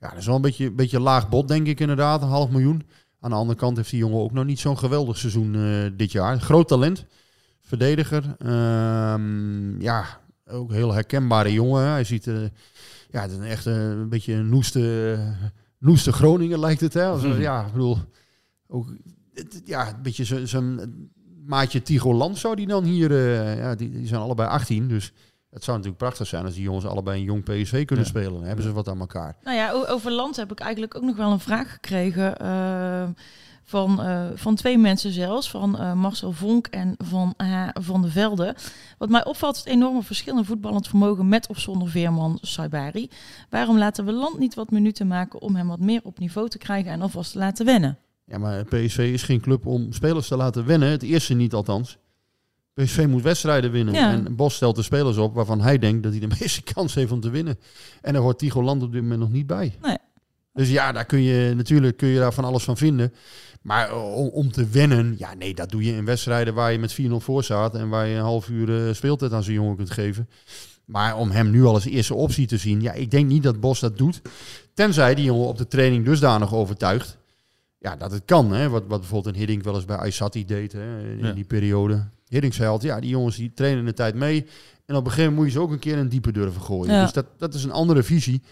Ja, 0.00 0.08
dat 0.08 0.18
is 0.18 0.26
wel 0.26 0.34
een 0.36 0.40
beetje, 0.42 0.70
beetje 0.70 1.00
laag 1.00 1.28
bot, 1.28 1.48
denk 1.48 1.66
ik 1.66 1.80
inderdaad. 1.80 2.22
Een 2.22 2.28
half 2.28 2.50
miljoen. 2.50 2.82
Aan 3.20 3.30
de 3.30 3.36
andere 3.36 3.58
kant 3.58 3.76
heeft 3.76 3.90
die 3.90 3.98
jongen 3.98 4.20
ook 4.20 4.32
nog 4.32 4.44
niet 4.44 4.58
zo'n 4.60 4.78
geweldig 4.78 5.18
seizoen 5.18 5.54
eh, 5.54 5.90
dit 5.96 6.12
jaar. 6.12 6.40
Groot 6.40 6.68
talent. 6.68 7.04
Verdediger. 7.60 8.34
Ehm, 8.38 9.80
ja, 9.80 10.20
ook 10.46 10.68
een 10.70 10.74
heel 10.76 10.92
herkenbare 10.92 11.52
jongen. 11.52 11.82
Hij 11.86 12.04
ziet... 12.04 12.26
eh, 12.26 12.42
ja, 13.10 13.20
het 13.22 13.30
is 13.30 13.36
een 13.36 13.42
echt 13.44 13.66
een 13.66 14.08
beetje 14.08 14.32
een 14.34 14.48
noeste, 14.48 15.18
noeste 15.78 16.12
Groningen 16.12 16.58
lijkt 16.60 16.80
het. 16.80 16.94
Hè? 16.94 17.16
Mhm. 17.16 17.40
Ja, 17.40 17.66
ik 17.66 17.72
bedoel... 17.72 17.98
Ook, 18.68 18.92
het- 19.34 19.62
ja, 19.64 19.88
een 19.88 20.02
beetje 20.02 20.24
zo- 20.24 20.46
zo'n 20.46 20.80
maatje 21.46 21.82
Tigo 21.82 22.14
Land 22.14 22.38
zou 22.38 22.56
die 22.56 22.66
dan 22.66 22.84
hier... 22.84 23.10
eh, 23.10 23.56
ja, 23.58 23.74
die, 23.74 23.90
die 23.90 24.06
zijn 24.06 24.20
allebei 24.20 24.48
18, 24.48 24.88
dus... 24.88 25.12
Het 25.52 25.64
zou 25.64 25.76
natuurlijk 25.76 26.04
prachtig 26.04 26.26
zijn 26.26 26.44
als 26.44 26.54
die 26.54 26.62
jongens 26.62 26.86
allebei 26.86 27.18
een 27.18 27.24
jong 27.24 27.42
PSV 27.44 27.84
kunnen 27.84 28.04
Ja. 28.04 28.10
spelen. 28.10 28.32
Dan 28.32 28.42
hebben 28.44 28.64
ze 28.64 28.72
wat 28.72 28.88
aan 28.88 29.00
elkaar. 29.00 29.36
Nou 29.42 29.56
ja, 29.56 29.70
over 29.72 30.10
land 30.12 30.36
heb 30.36 30.50
ik 30.52 30.60
eigenlijk 30.60 30.96
ook 30.96 31.02
nog 31.02 31.16
wel 31.16 31.30
een 31.32 31.40
vraag 31.40 31.72
gekregen 31.72 32.38
eh, 32.38 33.04
van, 33.64 34.02
eh, 34.02 34.26
van 34.34 34.54
twee 34.54 34.78
mensen 34.78 35.12
zelfs, 35.12 35.50
van 35.50 35.78
eh, 35.78 35.92
Marcel 35.92 36.32
Vonk 36.32 36.66
en 36.66 36.94
van 36.98 37.34
eh, 37.36 37.68
Van 37.72 38.02
de 38.02 38.08
Velde. 38.10 38.54
Wat 38.98 39.08
mij 39.08 39.24
opvalt 39.24 39.54
is 39.56 39.60
het 39.64 39.72
enorme 39.72 40.02
verschil 40.02 40.38
in 40.38 40.44
voetballend 40.44 40.88
vermogen 40.88 41.28
met 41.28 41.46
of 41.48 41.58
zonder 41.60 41.88
Veerman 41.88 42.38
Saibari. 42.40 43.10
Waarom 43.50 43.78
laten 43.78 44.04
we 44.04 44.12
land 44.12 44.38
niet 44.38 44.54
wat 44.54 44.70
minuten 44.70 45.06
maken 45.06 45.40
om 45.40 45.56
hem 45.56 45.68
wat 45.68 45.80
meer 45.80 46.00
op 46.04 46.18
niveau 46.18 46.48
te 46.48 46.58
krijgen 46.58 46.92
en 46.92 47.02
alvast 47.02 47.32
te 47.32 47.38
laten 47.38 47.66
wennen? 47.66 47.98
Ja, 48.24 48.38
maar 48.38 48.64
PSV 48.64 48.98
is 49.12 49.22
geen 49.22 49.40
club 49.40 49.66
om 49.66 49.92
spelers 49.92 50.28
te 50.28 50.36
laten 50.36 50.66
wennen. 50.66 50.88
Het 50.90 51.02
eerste 51.02 51.34
niet 51.34 51.52
althans. 51.54 51.98
PSV 52.74 53.06
moet 53.08 53.22
wedstrijden 53.22 53.70
winnen. 53.70 53.94
Ja. 53.94 54.12
En 54.12 54.36
Bos 54.36 54.54
stelt 54.54 54.76
de 54.76 54.82
spelers 54.82 55.16
op 55.16 55.34
waarvan 55.34 55.60
hij 55.60 55.78
denkt 55.78 56.02
dat 56.02 56.12
hij 56.12 56.20
de 56.20 56.34
meeste 56.40 56.62
kans 56.62 56.94
heeft 56.94 57.12
om 57.12 57.20
te 57.20 57.30
winnen. 57.30 57.58
En 58.00 58.12
daar 58.12 58.22
hoort 58.22 58.38
Tigo 58.38 58.62
Land 58.62 58.82
op 58.82 58.92
dit 58.92 59.02
moment 59.02 59.20
nog 59.20 59.30
niet 59.30 59.46
bij. 59.46 59.74
Nee. 59.82 59.98
Dus 60.52 60.70
ja, 60.70 60.92
daar 60.92 61.04
kun 61.04 61.22
je 61.22 61.54
natuurlijk 61.54 61.96
kun 61.96 62.08
je 62.08 62.18
daar 62.18 62.32
van 62.32 62.44
alles 62.44 62.64
van 62.64 62.76
vinden. 62.76 63.12
Maar 63.62 63.88
eh, 63.88 64.16
om, 64.16 64.28
om 64.28 64.52
te 64.52 64.66
wennen, 64.66 65.14
ja 65.18 65.34
nee, 65.34 65.54
dat 65.54 65.70
doe 65.70 65.84
je 65.84 65.96
in 65.96 66.04
wedstrijden 66.04 66.54
waar 66.54 66.72
je 66.72 66.78
met 66.78 67.00
4-0 67.00 67.04
voor 67.16 67.44
staat. 67.44 67.74
En 67.74 67.88
waar 67.88 68.06
je 68.06 68.16
een 68.16 68.22
half 68.22 68.48
uur 68.48 68.86
eh, 68.86 68.94
speeltijd 68.94 69.32
aan 69.32 69.42
zo'n 69.42 69.54
jongen 69.54 69.76
kunt 69.76 69.90
geven. 69.90 70.28
Maar 70.84 71.16
om 71.16 71.30
hem 71.30 71.50
nu 71.50 71.64
al 71.64 71.74
als 71.74 71.84
eerste 71.84 72.14
optie 72.14 72.46
te 72.46 72.56
zien, 72.56 72.80
ja, 72.80 72.92
ik 72.92 73.10
denk 73.10 73.28
niet 73.28 73.42
dat 73.42 73.60
Bos 73.60 73.80
dat 73.80 73.98
doet. 73.98 74.20
Tenzij 74.74 75.14
die 75.14 75.24
jongen 75.24 75.46
op 75.46 75.58
de 75.58 75.66
training 75.66 76.04
dusdanig 76.04 76.54
overtuigt. 76.54 77.18
Ja, 77.82 77.96
dat 77.96 78.10
het 78.12 78.22
kan. 78.24 78.52
Hè? 78.52 78.68
Wat, 78.68 78.82
wat 78.86 78.98
bijvoorbeeld 79.00 79.34
een 79.34 79.40
Hiddink 79.40 79.62
wel 79.62 79.74
eens 79.74 79.84
bij 79.84 79.96
Aysati 79.96 80.44
deed 80.44 80.72
hè? 80.72 81.10
in 81.10 81.18
Ja. 81.26 81.32
die 81.32 81.44
periode. 81.44 82.08
Hiddink 82.28 82.54
zei 82.54 82.68
altijd, 82.68 82.92
ja, 82.92 83.00
die 83.00 83.10
jongens 83.10 83.36
die 83.36 83.52
trainen 83.54 83.84
de 83.84 83.92
tijd 83.92 84.14
mee. 84.14 84.46
En 84.86 84.94
op 84.94 85.04
een 85.04 85.10
gegeven 85.10 85.32
moment 85.32 85.36
moet 85.36 85.46
je 85.46 85.52
ze 85.52 85.60
ook 85.60 85.70
een 85.70 85.78
keer 85.78 85.98
een 85.98 86.08
diepe 86.08 86.32
durven 86.32 86.62
gooien. 86.62 86.94
Ja. 86.94 87.02
Dus 87.02 87.12
dat, 87.12 87.26
dat 87.38 87.54
is 87.54 87.64
een 87.64 87.72
andere 87.72 88.02
visie. 88.02 88.42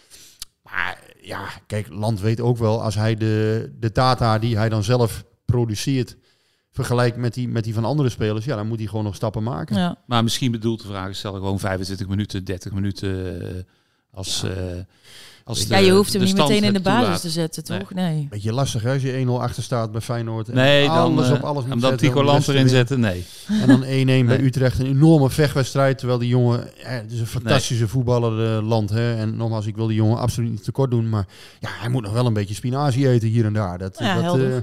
Maar 0.63 0.99
ja, 1.21 1.49
kijk, 1.67 1.89
Land 1.89 2.21
weet 2.21 2.41
ook 2.41 2.57
wel, 2.57 2.83
als 2.83 2.95
hij 2.95 3.15
de, 3.15 3.73
de 3.81 3.93
data 3.93 4.39
die 4.39 4.57
hij 4.57 4.69
dan 4.69 4.83
zelf 4.83 5.25
produceert, 5.45 6.17
vergelijkt 6.71 7.17
met 7.17 7.35
die, 7.35 7.49
met 7.49 7.65
die 7.65 7.75
van 7.75 7.85
andere 7.85 8.09
spelers, 8.09 8.45
ja, 8.45 8.57
dan 8.57 8.67
moet 8.67 8.79
hij 8.79 8.87
gewoon 8.87 9.05
nog 9.05 9.15
stappen 9.15 9.43
maken. 9.43 9.77
Ja. 9.77 9.99
Maar 10.07 10.23
misschien 10.23 10.53
bedoelt 10.53 10.81
de 10.83 10.89
vraag, 10.89 11.15
stel 11.15 11.33
gewoon 11.33 11.59
25 11.59 12.09
minuten, 12.09 12.45
30 12.45 12.73
minuten 12.73 13.41
eh, 13.57 13.63
als, 14.11 14.43
eh 14.43 14.79
als 15.51 15.67
ja, 15.67 15.77
je 15.79 15.91
hoeft 15.93 16.13
hem 16.13 16.23
niet 16.23 16.37
meteen 16.37 16.65
in 16.65 16.73
de 16.73 16.81
basis 16.81 17.03
toelaat. 17.03 17.21
te 17.21 17.31
zetten, 17.31 17.65
toch? 17.65 17.95
Nee. 17.95 18.27
Beetje 18.31 18.53
lastig 18.53 18.83
hè, 18.83 18.93
als 18.93 19.03
je 19.03 19.25
1-0 19.27 19.31
achter 19.31 19.63
staat 19.63 19.93
bij 19.93 20.01
Feyenoord. 20.01 20.49
En 20.49 20.55
Nee, 20.55 20.87
dan, 20.87 20.97
alles 20.97 21.29
eh, 21.29 21.35
op 21.35 21.43
alles 21.43 21.65
moet 21.65 21.73
en 21.73 21.81
dan 21.81 21.97
Tico 21.97 22.25
Land 22.25 22.49
erin 22.49 22.63
te 22.63 22.69
zetten, 22.69 23.01
nee. 23.01 23.25
En 23.61 23.67
dan 23.67 23.83
1-1 23.83 23.87
bij. 24.27 24.41
Utrecht. 24.41 24.79
Een 24.79 24.87
enorme 24.87 25.31
vechtwedstrijd. 25.31 25.99
Terwijl 25.99 26.19
die 26.19 26.29
jongen, 26.29 26.77
eh, 26.77 26.91
het 26.91 27.13
is 27.13 27.21
een 27.21 27.27
fantastische 27.27 27.89
voetballer 27.89 28.57
eh, 28.57 28.69
land. 28.69 28.91
Hè. 28.91 29.15
En 29.17 29.37
nogmaals, 29.37 29.67
ik 29.67 29.77
wil 29.77 29.87
die 29.87 29.97
jongen 29.97 30.19
absoluut 30.19 30.51
niet 30.51 30.65
tekort 30.65 30.91
doen. 30.91 31.09
Maar 31.09 31.27
ja, 31.61 31.69
hij 31.73 31.89
moet 31.89 32.03
nog 32.03 32.13
wel 32.13 32.27
een 32.27 32.33
beetje 32.33 32.55
spinazie 32.55 33.09
eten 33.09 33.29
hier 33.29 33.45
en 33.45 33.53
daar. 33.53 33.79
Dat, 33.79 33.99
Ja, 33.99 34.15
dat, 34.15 34.23
helder. 34.23 34.55
eh, 34.57 34.63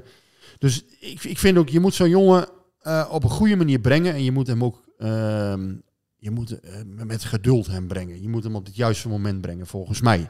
dus 0.60 0.84
ik, 1.00 1.24
ik 1.24 1.38
vind 1.38 1.58
ook, 1.58 1.70
je 1.70 1.80
moet 1.80 1.94
zo'n 1.94 2.10
jongen 2.10 2.48
eh, 2.82 3.08
op 3.12 3.24
een 3.24 3.30
goede 3.30 3.56
manier 3.56 3.80
brengen. 3.80 4.14
En 4.14 4.24
je 4.24 4.32
moet 4.32 4.48
hem 4.48 4.64
ook 4.64 4.84
ehm, 4.98 5.74
je 6.20 6.32
moet 6.32 6.60
eh, 6.60 6.72
met 7.06 7.24
geduld 7.24 7.68
hem 7.68 7.88
brengen. 7.88 8.22
Je 8.22 8.30
moet 8.30 8.44
hem 8.44 8.56
op 8.56 8.66
het 8.66 8.76
juiste 8.76 9.08
moment 9.08 9.42
brengen, 9.42 9.68
volgens 9.68 10.02
mij. 10.02 10.30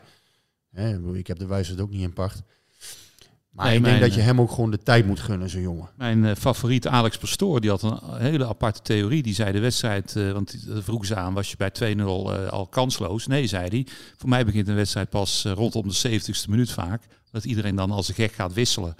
Hè, 0.78 1.16
ik 1.18 1.28
heb 1.28 1.38
de 1.40 1.46
wijsheid 1.48 1.82
ook 1.82 1.90
niet 1.90 2.02
in 2.02 2.13
pacht. 2.13 2.44
Maar 3.52 3.66
Nee, 3.66 3.76
ik 3.76 3.84
denk 3.84 3.96
mijn, 3.98 4.08
dat 4.08 4.13
je 4.16 4.22
eh, 4.22 4.28
hem 4.28 4.42
ook 4.42 4.52
gewoon 4.52 4.72
de 4.72 4.84
tijd 4.84 5.06
moet 5.06 5.20
gunnen, 5.20 5.50
zo'n 5.50 5.62
jongen. 5.62 5.90
Mijn 5.96 6.26
eh, 6.26 6.36
favoriet 6.36 6.88
Alex 6.88 7.18
Pastoor, 7.18 7.62
die 7.62 7.70
had 7.70 7.82
een 7.82 8.00
hele 8.18 8.48
aparte 8.48 8.82
theorie. 8.82 9.24
Die 9.24 9.34
zei 9.34 9.52
de 9.52 9.60
wedstrijd, 9.60 10.16
eh, 10.16 10.32
want 10.32 10.68
vroeg 10.68 11.06
ze 11.06 11.16
aan, 11.16 11.34
was 11.34 11.52
je 11.52 11.58
bij 11.58 11.72
2-0 11.72 12.34
eh, 12.34 12.48
al 12.48 12.68
kansloos? 12.68 13.28
Nee, 13.28 13.48
zei 13.48 13.68
hij. 13.68 13.88
Voor 14.18 14.30
mij 14.30 14.46
begint 14.46 14.68
een 14.68 14.76
wedstrijd 14.76 15.10
pas 15.10 15.46
eh, 15.46 15.52
rondom 15.52 15.88
de 15.88 16.20
70ste 16.20 16.50
minuut 16.50 16.72
vaak. 16.72 17.04
Dat 17.32 17.46
iedereen 17.46 17.76
dan 17.76 17.92
als 17.92 18.08
een 18.08 18.16
gek 18.16 18.32
gaat 18.32 18.54
wisselen. 18.54 18.96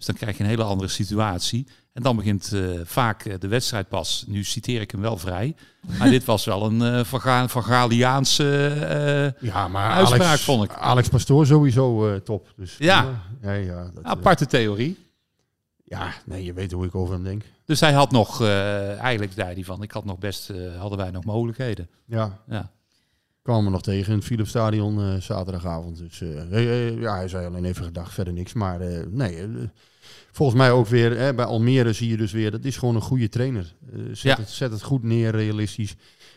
Dus 0.00 0.08
dan 0.08 0.18
krijg 0.18 0.36
je 0.36 0.42
een 0.42 0.48
hele 0.48 0.62
andere 0.64 0.88
situatie. 0.90 1.66
En 1.92 2.02
dan 2.02 2.16
begint 2.16 2.52
eh, 2.52 2.62
vaak 2.84 3.24
eh, 3.24 3.34
de 3.38 3.48
wedstrijd 3.48 3.88
pas. 3.88 4.24
Nu 4.26 4.44
citeer 4.44 4.80
ik 4.80 4.90
hem 4.90 5.00
wel 5.00 5.16
vrij. 5.18 5.54
Maar 5.98 6.10
dit 6.16 6.24
was 6.24 6.44
wel 6.44 6.66
een 6.66 7.04
Van 7.06 7.20
Ga- 7.20 7.48
Van 7.48 7.64
Gaaliaanse 7.64 8.66
eh, 8.66 9.48
Ja, 9.48 9.68
maar 9.68 9.90
uitspraak, 9.90 10.20
Alex, 10.22 10.42
vond 10.44 10.64
ik. 10.64 10.72
Alex 10.72 11.08
Pastoor 11.08 11.46
sowieso 11.46 12.22
top. 12.22 12.52
Dus, 12.56 12.76
Ja. 12.78 13.22
ja, 13.42 13.52
ja, 13.52 13.90
dat, 13.94 14.04
Aparte 14.04 14.46
theorie. 14.46 14.98
ja, 15.84 16.12
nee, 16.24 16.44
je 16.44 16.52
weet 16.52 16.72
hoe 16.72 16.84
ik 16.86 16.94
over 16.94 17.14
hem 17.14 17.24
denk. 17.24 17.42
Dus 17.64 17.80
hij 17.80 17.92
had 17.92 18.10
nog, 18.10 18.42
eigenlijk 18.42 19.32
zei 19.32 19.54
hij 19.54 19.64
van, 19.64 19.82
ik 19.82 19.90
had 19.90 20.04
nog 20.04 20.18
best, 20.18 20.52
hadden 20.78 20.98
wij 20.98 21.10
nog 21.10 21.24
mogelijkheden. 21.24 21.88
Ja, 22.06 22.38
Ja. 22.48 22.70
Kwam 23.42 23.64
me 23.64 23.70
nog 23.70 23.82
tegen 23.82 24.12
in 24.12 24.18
het 24.18 24.26
Philips 24.26 24.48
Stadion 24.48 25.00
eh, 25.00 25.14
zaterdagavond. 25.20 25.98
Dus 25.98 26.20
eh, 26.20 26.52
eh, 26.52 27.00
ja, 27.00 27.14
hij 27.14 27.28
zei 27.28 27.46
alleen 27.46 27.64
even 27.64 27.84
gedacht, 27.84 28.12
verder 28.12 28.32
niks. 28.32 28.52
Maar 28.52 28.80
eh, 28.80 29.06
nee, 29.10 29.46
volgens 30.32 30.58
mij 30.58 30.70
ook 30.70 30.86
weer, 30.86 31.18
hè, 31.18 31.34
bij 31.34 31.44
Almere 31.44 31.92
zie 31.92 32.08
je 32.08 32.16
dus 32.16 32.32
weer, 32.32 32.50
dat 32.50 32.64
is 32.64 32.76
gewoon 32.76 32.94
een 32.94 33.00
goede 33.00 33.28
trainer. 33.28 33.74
Zet, 34.12 34.20
Ja. 34.22 34.36
het, 34.36 34.50
zet 34.50 34.70
het 34.70 34.82
goed 34.82 35.02
neer, 35.02 35.30
realistisch. 35.30 35.94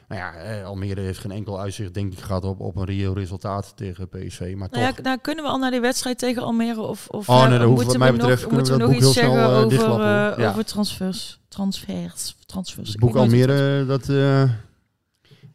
Nou 0.07 0.21
ja, 0.21 0.33
eh, 0.33 0.65
Almere 0.65 1.01
heeft 1.01 1.19
geen 1.19 1.31
enkel 1.31 1.59
uitzicht, 1.59 1.93
denk 1.93 2.13
ik, 2.13 2.19
gehad 2.19 2.45
op, 2.45 2.59
op 2.59 2.75
een 2.75 2.85
reëel 2.85 3.13
resultaat 3.13 3.73
tegen 3.75 4.09
PSV. 4.09 4.39
Maar 4.39 4.69
Nou 4.71 4.87
toch, 4.87 4.95
ja, 4.97 5.01
nou, 5.01 5.17
kunnen 5.21 5.43
we 5.43 5.49
al 5.49 5.57
naar 5.57 5.71
die 5.71 5.79
wedstrijd 5.81 6.17
tegen 6.17 6.41
Almere? 6.43 6.81
Of, 6.81 7.07
of 7.07 7.29
Oh, 7.29 7.47
nee, 7.47 7.67
moeten 7.67 7.87
wat 7.87 7.97
mij 7.97 8.11
we 8.11 8.17
betreft 8.17 8.41
nog, 8.41 8.49
kunnen 8.51 8.71
we 8.71 8.77
moeten 8.77 8.87
we 8.87 8.93
nog 8.93 9.09
iets 9.09 9.19
snel, 9.19 9.33
zeggen 9.69 9.87
over, 9.89 9.99
eh, 10.05 10.37
Ja. 10.43 10.49
over 10.49 10.65
transfers? 10.65 11.39
Transfers. 11.47 12.35
transfers. 12.45 12.87
het 12.87 12.95
Ik 12.95 12.99
boek 12.99 13.15
Almere, 13.15 13.85
dat 13.85 14.09
eh, 14.09 14.49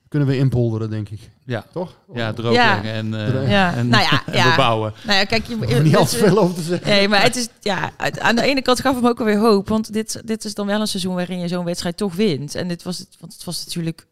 kunnen 0.09 0.29
we 0.29 0.37
inpolderen, 0.37 0.91
denk 0.91 1.09
ik. 1.09 1.31
Ja, 1.49 1.65
Toch? 1.73 1.95
ja 2.15 2.33
droogleggen 2.33 2.93
en, 2.93 3.15
eh, 3.15 3.27
Dro- 3.29 3.41
Ja, 3.41 3.75
en, 3.75 3.89
nou 3.89 4.03
ja, 4.03 4.23
en 4.27 4.33
ja. 4.37 4.51
bebouwen. 4.51 4.93
Nou 5.05 5.19
ja, 5.19 5.25
kijk, 5.25 5.47
je, 5.47 5.57
niet 5.57 5.97
al 5.97 6.07
te 6.07 6.17
veel 6.17 6.39
over 6.39 6.55
te 6.55 6.63
zeggen. 6.63 6.89
Nee, 6.89 7.09
maar 7.09 7.23
het 7.23 7.37
is 7.37 7.49
ja, 7.61 7.91
uit- 7.97 8.19
aan 8.21 8.37
de 8.37 8.43
ene 8.43 8.63
kant 8.63 8.81
gaf 8.81 8.95
hem 8.95 9.07
ook 9.07 9.19
alweer 9.19 9.39
hoop, 9.39 9.69
want 9.69 9.93
dit, 9.93 10.21
dit 10.25 10.45
is 10.45 10.55
dan 10.55 10.67
wel 10.67 10.81
een 10.81 10.87
seizoen 10.87 11.15
waarin 11.15 11.39
je 11.39 11.49
zo'n 11.49 11.65
wedstrijd 11.65 11.97
toch 11.97 12.15
wint. 12.15 12.55
En 12.55 12.69
dit 12.69 12.83
was 12.83 12.99
het, 12.99 13.17
want 13.21 13.33
het 13.33 13.45
was 13.45 13.65
natuurlijk 13.65 14.07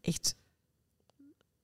echt, 0.00 0.34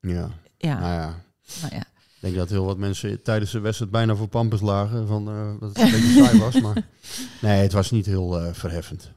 Ja, 0.00 0.30
ja, 0.58 0.78
nou 0.78 0.92
ja. 0.92 1.14
nou 1.60 1.74
ja. 1.74 1.80
Ik 1.80 2.20
denk 2.24 2.36
dat 2.36 2.48
heel 2.50 2.64
wat 2.64 2.78
mensen 2.78 3.22
tijdens 3.22 3.50
de 3.50 3.60
wedstrijd 3.60 3.90
bijna 3.90 4.14
voor 4.14 4.28
Pampus 4.28 4.60
lagen. 4.60 5.06
Van, 5.06 5.28
eh, 5.28 5.60
dat 5.60 5.68
het 5.68 5.78
een 5.78 5.90
beetje 5.90 6.24
saai 6.24 6.38
was. 6.38 6.60
Maar 6.60 6.82
nee, 7.40 7.62
het 7.62 7.72
was 7.72 7.90
niet 7.90 8.06
heel 8.06 8.38
eh, 8.40 8.52
verheffend. 8.52 9.10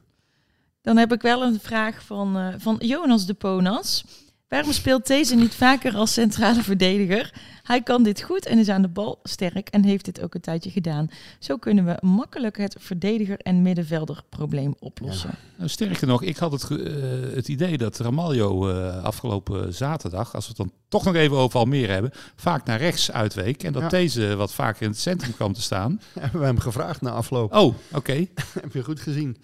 Dan 0.82 0.96
heb 0.96 1.12
ik 1.12 1.22
wel 1.22 1.42
een 1.42 1.60
vraag 1.62 2.02
van, 2.02 2.36
eh, 2.36 2.46
van 2.58 2.76
Jonas 2.78 3.26
de 3.26 3.34
Ponas. 3.34 4.04
Waarom 4.52 4.72
speelt 4.72 5.06
deze 5.06 5.34
niet 5.34 5.54
vaker 5.54 5.94
als 5.96 6.12
centrale 6.12 6.62
verdediger? 6.62 7.32
Hij 7.62 7.82
kan 7.82 8.02
dit 8.02 8.22
goed 8.22 8.46
en 8.46 8.58
is 8.58 8.68
aan 8.68 8.82
de 8.82 8.88
bal 8.88 9.18
sterk 9.22 9.68
en 9.68 9.84
heeft 9.84 10.04
dit 10.04 10.20
ook 10.22 10.34
een 10.34 10.40
tijdje 10.40 10.70
gedaan. 10.70 11.10
Zo 11.38 11.56
kunnen 11.56 11.84
we 11.84 11.96
makkelijk 12.00 12.56
het 12.58 12.76
verdediger- 12.78 13.38
en 13.38 13.62
middenvelder-probleem 13.62 14.74
oplossen. 14.78 15.34
Nou, 15.56 15.68
sterker 15.68 16.06
nog, 16.06 16.22
ik 16.22 16.36
had 16.36 16.52
het, 16.52 16.70
eh, 16.70 16.92
het 17.34 17.48
idee 17.48 17.78
dat 17.78 17.98
Ramaljo 17.98 18.68
eh, 18.68 19.04
afgelopen 19.04 19.74
zaterdag, 19.74 20.34
als 20.34 20.44
we 20.44 20.48
het 20.56 20.58
dan 20.58 20.72
toch 20.88 21.04
nog 21.04 21.14
even 21.14 21.36
over 21.36 21.58
Almere 21.58 21.92
hebben, 21.92 22.10
vaak 22.36 22.64
naar 22.64 22.78
rechts 22.78 23.12
uitweek. 23.12 23.62
En 23.62 23.72
dat 23.72 23.82
Ja. 23.82 23.88
deze 23.88 24.36
wat 24.36 24.52
vaker 24.52 24.82
in 24.82 24.88
het 24.88 24.98
centrum 25.00 25.34
kwam 25.34 25.52
te 25.52 25.62
staan. 25.62 26.00
Hebben 26.20 26.40
we 26.40 26.46
hem 26.46 26.58
gevraagd 26.58 27.00
na 27.00 27.10
afloop. 27.10 27.54
Oh, 27.54 27.74
oké. 27.92 28.26
Heb 28.60 28.72
je 28.72 28.84
goed 28.84 29.00
gezien. 29.00 29.36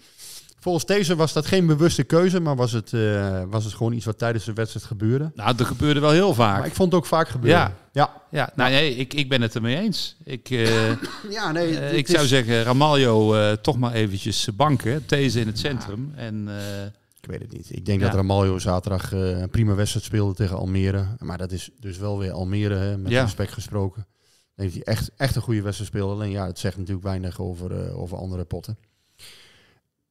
Volgens 0.59 0.85
deze 0.85 1.15
was 1.15 1.33
dat 1.33 1.45
geen 1.45 1.65
bewuste 1.65 2.03
keuze. 2.03 2.39
Maar 2.39 2.55
was 2.55 2.71
het, 2.71 2.93
eh, 2.93 3.43
was 3.49 3.63
het 3.63 3.73
gewoon 3.73 3.93
iets 3.93 4.05
wat 4.05 4.17
tijdens 4.17 4.45
de 4.45 4.53
wedstrijd 4.53 4.85
gebeurde. 4.85 5.31
Nou, 5.35 5.55
dat 5.55 5.67
gebeurde 5.67 5.99
wel 5.99 6.11
heel 6.11 6.33
vaak. 6.33 6.57
Maar 6.57 6.67
ik 6.67 6.73
vond 6.75 6.91
het 6.91 7.01
ook 7.01 7.07
vaak 7.07 7.27
gebeuren. 7.29 7.59
Ja. 7.59 7.75
Ja, 7.91 8.21
Ja, 8.31 8.51
nou 8.55 8.71
nee, 8.71 8.95
ik, 8.95 9.13
ik 9.13 9.29
ben 9.29 9.41
het 9.41 9.55
ermee 9.55 9.77
eens. 9.77 10.15
Ik, 10.23 10.49
eh, 10.49 10.89
ja 11.37 11.51
nee. 11.51 11.79
eh, 11.79 11.97
ik 11.97 12.07
is- 12.07 12.13
zou 12.15 12.27
zeggen, 12.27 12.63
Ramaljo 12.63 13.33
eh, 13.35 13.51
toch 13.51 13.77
maar 13.77 13.93
eventjes 13.93 14.49
banken. 14.55 15.03
Deze 15.07 15.39
in 15.39 15.47
het 15.47 15.59
centrum. 15.59 16.11
En 16.15 16.47
eh, 16.47 16.85
Ik 17.21 17.29
weet 17.29 17.41
het 17.41 17.51
niet. 17.51 17.69
Ik 17.75 17.85
denk 17.85 17.99
Ja. 17.99 18.05
dat 18.05 18.15
Ramaljo 18.15 18.59
zaterdag 18.59 19.13
eh, 19.13 19.39
een 19.39 19.49
prima 19.49 19.75
wedstrijd 19.75 20.05
speelde 20.05 20.33
tegen 20.33 20.57
Almere. 20.57 21.05
Maar 21.19 21.37
dat 21.37 21.51
is 21.51 21.69
dus 21.79 21.97
wel 21.97 22.17
weer 22.19 22.31
Almere, 22.31 22.75
hè, 22.75 22.97
met 22.97 23.11
Ja. 23.11 23.21
respect 23.21 23.51
gesproken. 23.53 24.07
Heeft 24.55 24.73
hij 24.73 24.83
echt, 24.83 25.11
echt 25.17 25.35
een 25.35 25.41
goede 25.41 25.61
wedstrijd 25.61 25.91
gespeeld. 25.91 26.11
Alleen 26.13 26.31
ja, 26.31 26.45
het 26.45 26.59
zegt 26.59 26.77
natuurlijk 26.77 27.05
weinig 27.05 27.39
over, 27.39 27.85
eh, 27.85 27.99
over 28.01 28.17
andere 28.17 28.43
potten. 28.45 28.77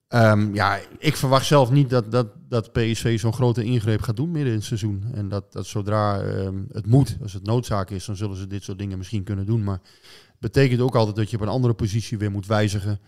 Ehm, 0.08 0.54
ja, 0.54 0.78
ik 0.98 1.16
verwacht 1.16 1.46
zelf 1.46 1.70
niet 1.70 1.90
dat, 1.90 2.10
dat, 2.10 2.26
dat 2.48 2.72
PSV 2.72 3.18
zo'n 3.18 3.32
grote 3.32 3.64
ingreep 3.64 4.00
gaat 4.00 4.16
doen 4.16 4.30
midden 4.30 4.52
in 4.52 4.58
het 4.58 4.66
seizoen. 4.66 5.04
En 5.14 5.28
dat, 5.28 5.52
dat 5.52 5.66
zodra 5.66 6.20
ehm, 6.20 6.62
het 6.72 6.86
moet, 6.86 7.16
als 7.22 7.32
het 7.32 7.44
noodzaak 7.44 7.90
is, 7.90 8.04
dan 8.04 8.16
zullen 8.16 8.36
ze 8.36 8.46
dit 8.46 8.62
soort 8.62 8.78
dingen 8.78 8.98
misschien 8.98 9.24
kunnen 9.24 9.46
doen. 9.46 9.64
Maar 9.64 9.80
het 10.28 10.40
betekent 10.40 10.80
ook 10.80 10.94
altijd 10.94 11.16
dat 11.16 11.30
je 11.30 11.36
op 11.36 11.42
een 11.42 11.48
andere 11.48 11.74
positie 11.74 12.18
weer 12.18 12.30
moet 12.30 12.46
wijzigen. 12.46 13.00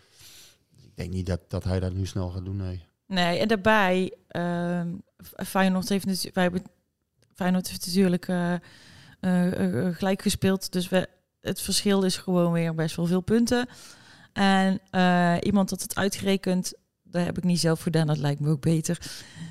Ik 0.82 0.96
denk 0.96 1.12
niet 1.12 1.26
dat, 1.26 1.40
dat 1.48 1.64
hij 1.64 1.80
dat 1.80 1.92
nu 1.92 2.06
snel 2.06 2.30
gaat 2.30 2.44
doen, 2.44 2.56
nee. 2.56 2.84
Nee, 3.06 3.38
en 3.38 3.48
daarbij, 3.48 4.14
ehm 4.28 4.88
Feyenoord 5.46 5.88
heeft 5.88 6.32
wij 6.34 6.42
hebben, 6.42 6.62
Feyenoord 7.34 7.68
heeft 7.68 7.86
natuurlijk 7.86 8.28
eh, 8.28 8.54
eh, 9.20 9.86
eh, 9.86 9.96
gelijk 9.96 10.22
gespeeld, 10.22 10.72
dus 10.72 10.88
we, 10.88 11.08
het 11.40 11.60
verschil 11.60 12.02
is 12.02 12.16
gewoon 12.16 12.52
weer 12.52 12.74
best 12.74 12.96
wel 12.96 13.06
veel 13.06 13.20
punten. 13.20 13.68
En 14.32 14.80
iemand 15.40 15.70
had 15.70 15.82
het 15.82 15.96
uitgerekend, 15.96 16.72
dat 17.10 17.24
heb 17.24 17.36
ik 17.38 17.44
niet 17.44 17.60
zelf 17.60 17.80
gedaan, 17.80 18.06
dat 18.06 18.18
lijkt 18.18 18.40
me 18.40 18.50
ook 18.50 18.60
beter. 18.60 18.98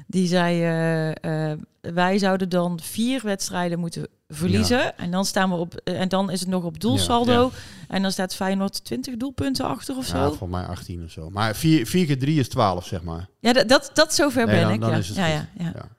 Die 0.07 0.27
zei, 0.27 0.61
eh, 0.61 1.51
eh, 1.51 1.59
wij 1.81 2.17
zouden 2.17 2.49
dan 2.49 2.79
vier 2.81 3.21
wedstrijden 3.23 3.79
moeten 3.79 4.07
verliezen. 4.27 4.97
En 4.97 5.11
dan 5.11 5.25
staan 5.25 5.49
we 5.49 5.55
op, 5.55 5.75
eh, 5.75 5.99
en 5.99 6.09
dan 6.09 6.31
is 6.31 6.39
het 6.39 6.49
nog 6.49 6.63
op 6.63 6.79
doelsaldo. 6.79 7.51
En 7.87 8.01
dan 8.01 8.11
staat 8.11 8.35
Feyenoord 8.35 8.83
20 8.85 9.17
doelpunten 9.17 9.65
achter 9.65 9.97
of 9.97 10.05
zo. 10.05 10.17
Ja, 10.17 10.31
voor 10.31 10.49
mij 10.49 10.63
18 10.65 11.03
of 11.03 11.11
zo. 11.11 11.29
Maar 11.29 11.55
4 11.55 11.85
keer 11.85 12.19
3 12.19 12.39
is 12.39 12.49
12, 12.49 12.85
zeg 12.85 13.01
maar. 13.03 13.27
Ja, 13.39 13.53
dat, 13.53 13.67
dat, 13.69 13.91
dat 13.93 14.13
zover 14.13 14.45
Nee, 14.45 14.55
ben 14.55 14.63
dan- 14.63 14.73
ik. 14.73 14.79
dan 14.81 14.89
ja. 14.89 14.97
is 14.97 15.07
het 15.07 15.17
ja, 15.17 15.23
goed. 15.39 15.47
ja, 15.57 15.63
ja. 15.63 15.71
Ja. 15.75 15.97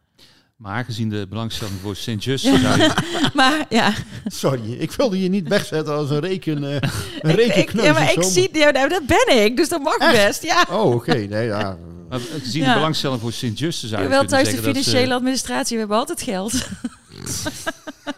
Maar 0.60 0.84
gezien 0.84 1.08
de 1.08 1.26
belangstelling 1.28 1.76
voor 1.82 1.96
Sint-Just, 1.96 2.44
Ja. 2.44 2.94
Maar 3.34 3.66
ja, 3.68 3.92
Sorry, 4.26 4.72
ik 4.72 4.92
wilde 4.92 5.22
je 5.22 5.28
niet 5.28 5.48
wegzetten 5.48 5.94
als 5.94 6.10
een 6.10 6.20
reken, 6.20 6.64
eh 6.72 6.90
een 7.20 7.34
rekenkneus 7.44 7.84
ja, 7.84 7.92
maar 7.92 8.12
ik 8.12 8.22
zie, 8.22 8.48
ja, 8.58 8.70
nou, 8.70 8.88
dat 8.88 9.06
ben 9.06 9.44
ik, 9.44 9.56
dus 9.56 9.68
dat 9.68 9.82
mag 9.82 9.96
Echt? 9.96 10.12
best. 10.26 10.42
Ja. 10.42 10.66
Oh, 10.70 10.94
oké. 10.94 11.14
Nee, 11.14 11.46
ja. 11.46 11.78
maar 12.08 12.20
gezien 12.20 12.62
Ja. 12.62 12.68
de 12.68 12.74
belangstelling 12.74 13.20
voor 13.20 13.32
Sint-Just, 13.32 13.80
je 13.80 13.88
Wel 13.88 14.00
kunnen 14.00 14.26
thuis 14.26 14.48
de 14.48 14.56
ze- 14.56 14.62
financiële 14.62 15.14
administratie, 15.14 15.72
we 15.72 15.78
hebben 15.80 15.98
altijd 15.98 16.22
geld. 16.22 16.52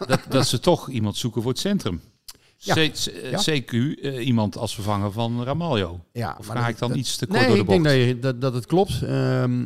dat, 0.07 0.19
dat 0.29 0.47
ze 0.47 0.59
toch 0.59 0.89
iemand 0.89 1.17
zoeken 1.17 1.41
voor 1.41 1.51
het 1.51 1.59
centrum. 1.59 2.01
Ja. 2.57 2.73
C- 2.73 2.91
C- 2.91 3.11
Ja. 3.31 3.39
CQ, 3.61 3.99
eh, 4.01 4.25
iemand 4.25 4.57
als 4.57 4.73
vervanger 4.73 5.11
van 5.11 5.43
Ramaljo. 5.43 5.99
ja 6.13 6.35
Of 6.39 6.47
maar 6.47 6.57
ga 6.57 6.67
ik 6.67 6.77
dan 6.77 6.89
dat- 6.89 6.97
iets 6.97 7.15
te 7.15 7.25
kort 7.25 7.39
Nee, 7.39 7.47
door 7.47 7.55
de 7.57 7.61
ik 7.61 7.67
denk 7.67 7.83
bocht? 7.83 7.95
dat, 7.95 8.05
je, 8.05 8.19
dat, 8.19 8.41
dat 8.41 8.53
het 8.53 8.65
klopt. 8.65 9.01
Ehm, 9.03 9.65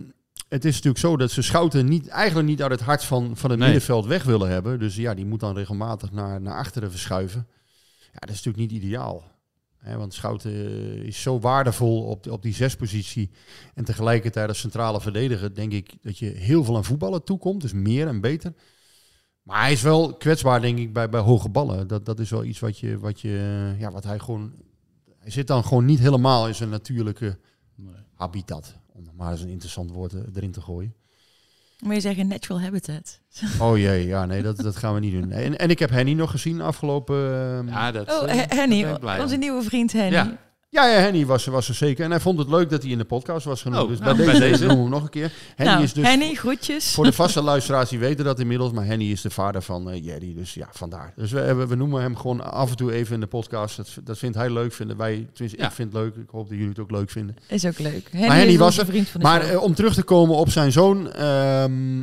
het 0.49 0.65
is 0.65 0.73
natuurlijk 0.73 0.97
zo 1.03 1.17
dat 1.17 1.31
ze 1.31 1.41
Schouten 1.41 1.85
niet, 1.85 2.07
eigenlijk 2.07 2.47
niet 2.47 2.61
uit 2.61 2.71
het 2.71 2.81
hart 2.81 3.03
van, 3.03 3.37
van 3.37 3.49
het 3.49 3.59
Nee. 3.59 3.67
middenveld 3.69 4.05
weg 4.05 4.23
willen 4.23 4.49
hebben. 4.49 4.79
Dus 4.79 4.95
ja, 4.95 5.13
die 5.13 5.25
moet 5.25 5.39
dan 5.39 5.55
regelmatig 5.55 6.11
naar, 6.11 6.41
naar 6.41 6.57
achteren 6.57 6.91
verschuiven. 6.91 7.47
Ja, 8.13 8.19
dat 8.19 8.29
is 8.29 8.43
natuurlijk 8.43 8.71
niet 8.71 8.83
ideaal. 8.83 9.23
Hè, 9.77 9.97
want 9.97 10.13
Schouten 10.13 10.51
eh, 10.51 11.03
is 11.03 11.21
zo 11.21 11.39
waardevol 11.39 12.03
op, 12.03 12.27
op 12.27 12.41
die 12.41 12.53
zespositie. 12.53 13.29
En 13.73 13.83
tegelijkertijd 13.85 14.47
als 14.47 14.59
centrale 14.59 15.01
verdediger 15.01 15.55
denk 15.55 15.71
ik 15.71 15.91
dat 16.01 16.17
je 16.17 16.25
heel 16.25 16.63
veel 16.63 16.75
aan 16.75 16.83
voetballen 16.85 17.23
toekomt. 17.23 17.61
Dus 17.61 17.73
meer 17.73 18.07
en 18.07 18.21
beter. 18.21 18.53
Maar 19.43 19.61
hij 19.61 19.71
is 19.71 19.81
wel 19.81 20.13
kwetsbaar, 20.13 20.61
denk 20.61 20.77
ik, 20.77 20.93
bij, 20.93 21.09
bij 21.09 21.19
hoge 21.19 21.49
ballen. 21.49 21.87
Dat, 21.87 22.05
dat 22.05 22.19
is 22.19 22.29
wel 22.29 22.43
iets 22.43 22.59
wat, 22.59 22.79
je, 22.79 22.99
wat, 22.99 23.21
je, 23.21 23.75
ja, 23.79 23.91
wat 23.91 24.03
hij 24.03 24.19
gewoon... 24.19 24.51
Hij 25.19 25.31
zit 25.31 25.47
dan 25.47 25.63
gewoon 25.63 25.85
niet 25.85 25.99
helemaal 25.99 26.47
in 26.47 26.55
zijn 26.55 26.69
natuurlijke 26.69 27.37
Nee. 27.75 27.93
habitat. 28.15 28.75
Om 28.97 29.03
nog 29.03 29.13
maar 29.15 29.31
eens 29.31 29.41
een 29.41 29.49
interessant 29.49 29.91
woord 29.91 30.13
eh, 30.13 30.19
erin 30.35 30.51
te 30.51 30.61
gooien. 30.61 30.93
Moet 31.79 31.93
je 31.93 32.01
zeggen 32.01 32.27
natural 32.27 32.61
habitat. 32.61 33.19
Oh 33.61 33.77
jee, 33.77 34.05
ja, 34.07 34.25
nee, 34.25 34.41
dat, 34.41 34.57
dat 34.57 34.75
gaan 34.75 34.93
we 34.93 34.99
niet 34.99 35.11
doen. 35.21 35.31
En, 35.31 35.57
en 35.57 35.69
ik 35.69 35.79
heb 35.79 35.89
Henny 35.89 36.13
nog 36.13 36.31
gezien 36.31 36.61
afgelopen... 36.61 37.15
ehm, 37.33 37.67
Ja, 37.67 37.91
dat, 37.91 38.09
Oh, 38.09 38.29
eh, 38.31 38.35
He- 38.35 38.55
Henny, 38.55 38.97
onze 39.21 39.35
nieuwe 39.35 39.61
vriend 39.63 39.91
Henny. 39.91 40.11
Ja. 40.11 40.37
Ja, 40.77 40.87
ja, 40.87 40.99
Henny 40.99 41.25
was, 41.25 41.45
was 41.45 41.67
er 41.69 41.73
zeker. 41.75 42.05
En 42.05 42.11
hij 42.11 42.19
vond 42.19 42.39
het 42.39 42.49
leuk 42.49 42.69
dat 42.69 42.81
hij 42.81 42.91
in 42.91 42.97
de 42.97 43.05
podcast 43.05 43.45
was 43.45 43.61
genoemd. 43.61 43.83
Oh, 43.83 43.89
dus 43.89 43.99
nou, 43.99 44.15
bij, 44.15 44.25
bij 44.25 44.39
deze, 44.39 44.49
deze. 44.49 44.65
noemen 44.65 44.75
we 44.75 44.81
hem 44.81 44.91
nog 44.91 45.03
een 45.03 45.09
keer. 45.09 45.31
Henny 45.55 45.73
nou, 45.73 45.83
is 45.83 45.93
dus... 45.93 46.07
Henny, 46.07 46.33
groetjes. 46.33 46.93
Voor 46.93 47.03
de 47.03 47.13
vaste 47.23 47.41
luisteraars, 47.41 47.89
die 47.89 47.99
weten 47.99 48.25
dat 48.25 48.39
inmiddels. 48.39 48.71
Maar 48.71 48.85
Henny 48.85 49.11
is 49.11 49.21
de 49.21 49.29
vader 49.29 49.61
van 49.61 49.89
eh 49.89 50.03
Jerry. 50.05 50.33
Dus 50.33 50.53
ja, 50.53 50.67
vandaar. 50.71 51.13
Dus 51.15 51.31
we, 51.31 51.53
we, 51.53 51.67
we 51.67 51.75
noemen 51.75 52.01
hem 52.01 52.15
gewoon 52.15 52.51
af 52.51 52.69
en 52.69 52.75
toe 52.75 52.93
even 52.93 53.13
in 53.13 53.19
de 53.19 53.27
podcast. 53.27 53.77
Dat, 53.77 53.97
dat 54.03 54.17
vindt 54.17 54.37
hij 54.37 54.49
leuk. 54.49 54.73
Vinden 54.73 54.97
wij, 54.97 55.27
tenminste, 55.33 55.61
Ja. 55.61 55.67
ik 55.67 55.73
vind 55.73 55.93
het 55.93 56.01
leuk. 56.01 56.15
Ik 56.15 56.29
hoop 56.29 56.47
dat 56.47 56.57
jullie 56.57 56.69
het 56.69 56.79
ook 56.79 56.91
leuk 56.91 57.09
vinden. 57.09 57.35
Is 57.47 57.65
ook 57.65 57.79
leuk. 57.79 58.07
Henny, 58.11 58.35
Henny 58.35 58.51
is 58.53 58.57
was 58.57 58.77
er, 58.77 58.85
vriend 58.85 59.09
van 59.09 59.19
de 59.21 59.27
Maar 59.27 59.41
eh, 59.41 59.63
om 59.63 59.73
terug 59.73 59.93
te 59.93 60.03
komen 60.03 60.35
op 60.35 60.49
zijn 60.49 60.71
zoon. 60.71 61.11
ehm, 61.11 61.99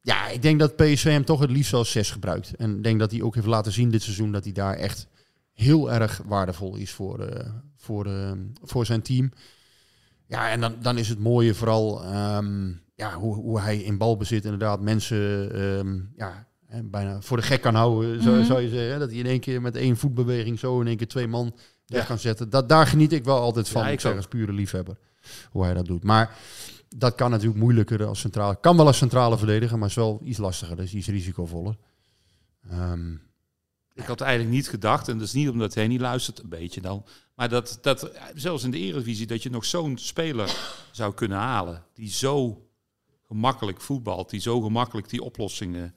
ja, 0.00 0.28
ik 0.28 0.42
denk 0.42 0.58
dat 0.60 0.76
PSV 0.76 1.04
hem 1.04 1.24
toch 1.24 1.40
het 1.40 1.50
liefst 1.50 1.72
als 1.72 1.90
6 1.90 2.10
gebruikt. 2.10 2.52
En 2.56 2.76
ik 2.76 2.82
denk 2.82 2.98
dat 2.98 3.10
hij 3.10 3.22
ook 3.22 3.34
heeft 3.34 3.46
laten 3.46 3.72
zien 3.72 3.90
dit 3.90 4.02
seizoen 4.02 4.32
dat 4.32 4.44
hij 4.44 4.52
daar 4.52 4.74
echt 4.74 5.06
heel 5.52 5.92
erg 5.92 6.22
waardevol 6.26 6.76
is 6.76 6.90
voor, 6.92 7.20
eh, 7.20 7.50
voor, 7.76 8.06
eh, 8.06 8.32
voor 8.62 8.86
zijn 8.86 9.02
team. 9.02 9.30
Ja, 10.26 10.50
en 10.50 10.60
dan, 10.60 10.74
dan 10.80 10.98
is 10.98 11.08
het 11.08 11.18
mooie 11.18 11.54
vooral 11.54 12.02
ehm, 12.04 12.72
ja, 12.94 13.14
hoe, 13.14 13.34
hoe 13.34 13.60
hij 13.60 13.78
in 13.78 13.98
balbezit 13.98 14.44
inderdaad 14.44 14.80
mensen 14.80 15.52
ehm, 15.54 16.00
ja, 16.16 16.46
hè, 16.66 16.82
bijna 16.82 17.20
voor 17.20 17.36
de 17.36 17.42
gek 17.42 17.60
kan 17.60 17.74
houden, 17.74 18.22
zou, 18.22 18.36
Mhm. 18.36 18.44
zou 18.46 18.60
je 18.60 18.68
zeggen. 18.68 18.92
Hè? 18.92 18.98
Dat 18.98 19.10
hij 19.10 19.18
in 19.18 19.26
één 19.26 19.40
keer 19.40 19.62
met 19.62 19.76
één 19.76 19.96
voetbeweging 19.96 20.58
zo 20.58 20.80
in 20.80 20.86
één 20.86 20.96
keer 20.96 21.08
twee 21.08 21.26
man 21.26 21.54
weg 21.86 22.00
Ja. 22.00 22.06
kan 22.06 22.18
zetten. 22.18 22.50
Dat, 22.50 22.68
daar 22.68 22.86
geniet 22.86 23.12
ik 23.12 23.24
wel 23.24 23.38
altijd 23.38 23.68
van, 23.68 23.82
Ja, 23.82 23.88
ik 23.88 24.00
zeg 24.00 24.16
als 24.16 24.26
pure 24.28 24.52
liefhebber, 24.52 24.96
hoe 25.50 25.64
hij 25.64 25.74
dat 25.74 25.86
doet. 25.86 26.02
Maar 26.02 26.36
dat 26.96 27.14
kan 27.14 27.30
natuurlijk 27.30 27.60
moeilijker 27.60 28.04
als 28.04 28.20
centrale. 28.20 28.58
Kan 28.60 28.76
wel 28.76 28.86
als 28.86 28.98
centrale 28.98 29.38
verdediger, 29.38 29.78
maar 29.78 29.88
is 29.88 29.94
wel 29.94 30.20
iets 30.24 30.38
lastiger. 30.38 30.76
Dus 30.76 30.94
iets 30.94 31.06
risicovoller. 31.08 31.76
Ehm, 32.70 33.14
Ik 33.94 34.04
had 34.04 34.20
eigenlijk 34.20 34.54
niet 34.54 34.68
gedacht, 34.68 35.08
en 35.08 35.18
dat 35.18 35.26
is 35.26 35.32
niet 35.32 35.48
omdat 35.48 35.74
hij 35.74 35.86
niet 35.86 36.00
luistert, 36.00 36.38
een 36.38 36.48
beetje 36.48 36.80
dan. 36.80 37.04
Maar 37.34 37.48
dat, 37.48 37.78
dat 37.82 38.10
zelfs 38.34 38.64
in 38.64 38.70
de 38.70 38.78
Eredivisie, 38.78 39.26
dat 39.26 39.42
je 39.42 39.50
nog 39.50 39.64
zo'n 39.64 39.98
speler 39.98 40.56
zou 40.90 41.14
kunnen 41.14 41.38
halen. 41.38 41.84
Die 41.94 42.10
zo 42.10 42.66
gemakkelijk 43.26 43.80
voetbalt, 43.80 44.30
die 44.30 44.40
zo 44.40 44.60
gemakkelijk 44.60 45.08
die 45.08 45.22
oplossingen 45.22 45.94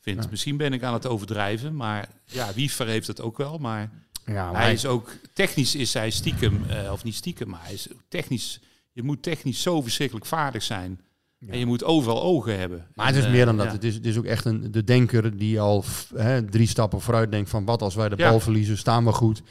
vindt. 0.00 0.24
Ja. 0.24 0.30
Misschien 0.30 0.56
ben 0.56 0.72
ik 0.72 0.82
aan 0.82 0.92
het 0.92 1.06
overdrijven, 1.06 1.76
maar 1.76 2.08
ja, 2.24 2.52
Wiever 2.52 2.86
heeft 2.86 3.06
het 3.06 3.20
ook 3.20 3.36
wel. 3.36 3.58
Maar 3.58 3.90
ja, 4.26 4.52
maar 4.52 4.60
hij 4.60 4.72
is 4.72 4.86
ook, 4.86 5.12
technisch 5.32 5.74
is 5.74 5.92
hij 5.92 6.10
stiekem, 6.10 6.64
eh, 6.64 6.92
of 6.92 7.04
niet 7.04 7.14
stiekem, 7.14 7.48
maar 7.48 7.64
hij 7.64 7.72
is 7.72 7.88
technisch, 8.08 8.60
je 8.92 9.02
moet 9.02 9.22
technisch 9.22 9.62
zo 9.62 9.82
verschrikkelijk 9.82 10.26
vaardig 10.26 10.62
zijn. 10.62 11.00
En 11.48 11.58
je 11.58 11.66
moet 11.66 11.84
overal 11.84 12.22
ogen 12.22 12.58
hebben. 12.58 12.86
Maar 12.94 13.06
het 13.06 13.16
is 13.16 13.24
eh, 13.24 13.30
meer 13.30 13.44
dan 13.44 13.56
dat. 13.56 13.66
ja. 13.66 13.72
Het, 13.72 13.84
is, 13.84 13.94
het 13.94 14.06
is 14.06 14.18
ook 14.18 14.24
echt 14.24 14.44
een, 14.44 14.70
de 14.70 14.84
denker 14.84 15.36
die 15.36 15.60
al 15.60 15.84
hè, 16.14 16.42
drie 16.44 16.68
stappen 16.68 17.00
vooruit 17.00 17.30
denkt 17.30 17.50
van 17.50 17.64
wat 17.64 17.82
als 17.82 17.94
wij 17.94 18.08
de 18.08 18.16
Ja. 18.18 18.30
bal 18.30 18.40
verliezen, 18.40 18.78
staan 18.78 19.04
we 19.04 19.12
goed. 19.12 19.42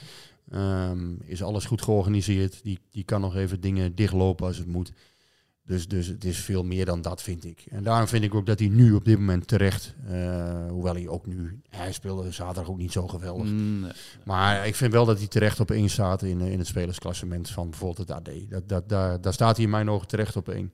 Ehm, 0.52 1.14
is 1.26 1.44
alles 1.44 1.66
goed 1.66 1.82
georganiseerd. 1.82 2.60
Die, 2.64 2.80
die 2.92 3.04
kan 3.04 3.22
nog 3.22 3.36
even 3.36 3.60
dingen 3.62 3.96
dichtlopen 3.96 4.46
als 4.48 4.58
het 4.58 4.68
moet. 4.68 4.92
Dus, 5.68 5.88
dus 5.88 6.08
het 6.08 6.24
is 6.24 6.38
veel 6.38 6.64
meer 6.64 6.86
dan 6.86 7.02
dat, 7.02 7.22
vind 7.22 7.46
ik. 7.46 7.66
En 7.70 7.84
daarom 7.84 8.08
vind 8.08 8.24
ik 8.24 8.36
ook 8.36 8.46
dat 8.46 8.60
hij 8.60 8.68
nu 8.68 8.94
op 8.94 9.06
dit 9.06 9.18
moment 9.18 9.48
terecht, 9.48 9.96
eh, 10.08 10.68
hoewel 10.70 10.94
hij 10.94 11.08
ook 11.08 11.26
nu, 11.26 11.62
hij 11.70 11.92
speelde 11.92 12.32
zaterdag 12.32 12.70
ook 12.72 12.78
niet 12.78 12.92
zo 12.92 13.08
geweldig. 13.08 13.46
Mm, 13.48 13.80
nee. 13.80 13.92
Maar 14.26 14.68
ik 14.68 14.76
vind 14.76 14.92
wel 14.92 15.06
dat 15.06 15.18
hij 15.18 15.28
terecht 15.28 15.60
op 15.60 15.72
één 15.72 15.90
staat 15.90 16.22
in, 16.22 16.42
eh, 16.42 16.52
in 16.52 16.58
het 16.58 16.68
spelersklassement 16.68 17.50
van 17.50 17.70
bijvoorbeeld 17.70 18.08
het 18.08 18.18
AD. 18.18 18.30
Dat, 18.50 18.70
dat, 18.70 18.90
daar, 18.90 19.22
daar 19.22 19.34
staat 19.34 19.56
hij 19.56 19.66
in 19.66 19.72
mijn 19.72 19.90
ogen 19.90 20.08
terecht 20.08 20.36
op 20.36 20.50
één. 20.50 20.72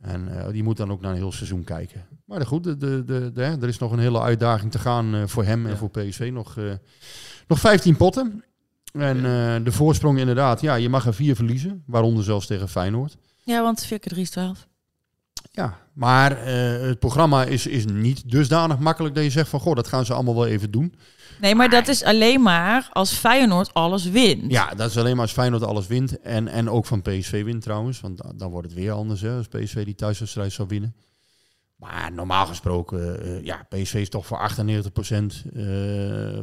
En 0.00 0.38
eh, 0.38 0.52
die 0.52 0.62
moet 0.62 0.76
dan 0.76 0.90
ook 0.90 1.00
naar 1.00 1.10
een 1.10 1.16
heel 1.16 1.32
seizoen 1.32 1.64
kijken. 1.64 2.06
Maar 2.24 2.46
goed, 2.46 2.64
de, 2.64 2.76
de, 2.76 3.04
de, 3.32 3.42
er 3.42 3.68
is 3.68 3.78
nog 3.78 3.92
een 3.92 3.98
hele 3.98 4.20
uitdaging 4.20 4.70
te 4.72 4.78
gaan 4.78 5.14
eh, 5.14 5.22
voor 5.26 5.44
hem 5.44 5.64
en 5.64 5.70
Ja. 5.70 5.76
voor 5.76 5.90
PSV. 5.90 6.30
Nog, 6.32 6.56
eh, 6.58 6.72
nog 7.48 7.58
15 7.60 7.96
potten. 7.96 8.44
En 8.92 9.16
eh, 9.16 9.64
de 9.64 9.72
voorsprong 9.72 10.18
inderdaad, 10.18 10.60
ja, 10.60 10.74
je 10.74 10.88
mag 10.88 11.06
er 11.06 11.14
vier 11.14 11.34
verliezen. 11.36 11.82
Waaronder 11.86 12.24
zelfs 12.24 12.46
tegen 12.46 12.68
Feyenoord. 12.68 13.16
Ja, 13.44 13.62
want 13.62 13.84
4 13.84 13.98
keer 13.98 14.10
3 14.10 14.22
is 14.22 14.30
12. 14.30 14.68
Ja, 15.56 15.78
maar 15.92 16.32
eh, 16.42 16.80
het 16.88 16.98
programma 16.98 17.44
is, 17.44 17.66
is 17.66 17.84
niet 17.84 18.30
dusdanig 18.30 18.78
makkelijk 18.78 19.14
dat 19.14 19.24
je 19.24 19.30
zegt 19.30 19.48
van... 19.48 19.60
Goh, 19.60 19.74
dat 19.74 19.88
gaan 19.88 20.04
ze 20.04 20.12
allemaal 20.14 20.34
wel 20.34 20.46
even 20.46 20.70
doen. 20.70 20.94
Nee, 21.40 21.54
maar 21.54 21.70
dat 21.70 21.88
is 21.88 22.02
alleen 22.02 22.42
maar 22.42 22.88
als 22.92 23.12
Feyenoord 23.12 23.74
alles 23.74 24.04
wint. 24.04 24.50
Ja, 24.52 24.74
dat 24.74 24.90
is 24.90 24.98
alleen 24.98 25.12
maar 25.14 25.24
als 25.24 25.32
Feyenoord 25.32 25.62
alles 25.62 25.86
wint. 25.86 26.20
En, 26.20 26.48
en 26.48 26.70
ook 26.70 26.86
van 26.86 27.02
PSV 27.02 27.44
wint 27.44 27.62
trouwens. 27.62 28.00
Want 28.00 28.16
da- 28.22 28.32
dan 28.36 28.50
wordt 28.50 28.66
het 28.68 28.76
weer 28.76 28.92
anders 28.92 29.20
hè, 29.20 29.36
als 29.36 29.48
PSV 29.48 29.84
die 29.84 29.94
thuiswedstrijd 29.94 30.52
zou 30.52 30.68
winnen. 30.68 30.94
Maar 31.76 32.12
normaal 32.12 32.46
gesproken, 32.46 33.22
eh, 33.22 33.44
ja, 33.44 33.66
PSV 33.68 33.94
is 33.94 34.08
toch 34.08 34.26
voor 34.26 34.38
98% 34.38 35.44
eh, 35.54 35.64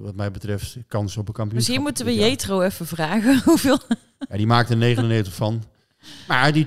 wat 0.01 0.15
mij 0.15 0.31
betreft 0.31 0.77
kans 0.87 1.17
op 1.17 1.27
een 1.27 1.33
kampioenschap. 1.33 1.53
Misschien 1.77 1.81
moeten 1.81 2.05
we. 2.05 2.29
Jetro 2.29 2.61
even 2.61 2.87
vragen 2.87 3.41
hoeveel... 3.45 3.79
Ja, 4.29 4.37
die 4.37 4.47
maakt 4.47 4.69
er 4.69 4.77
99 4.77 5.33
van. 5.33 5.63
Maar 6.27 6.51
die 6.51 6.65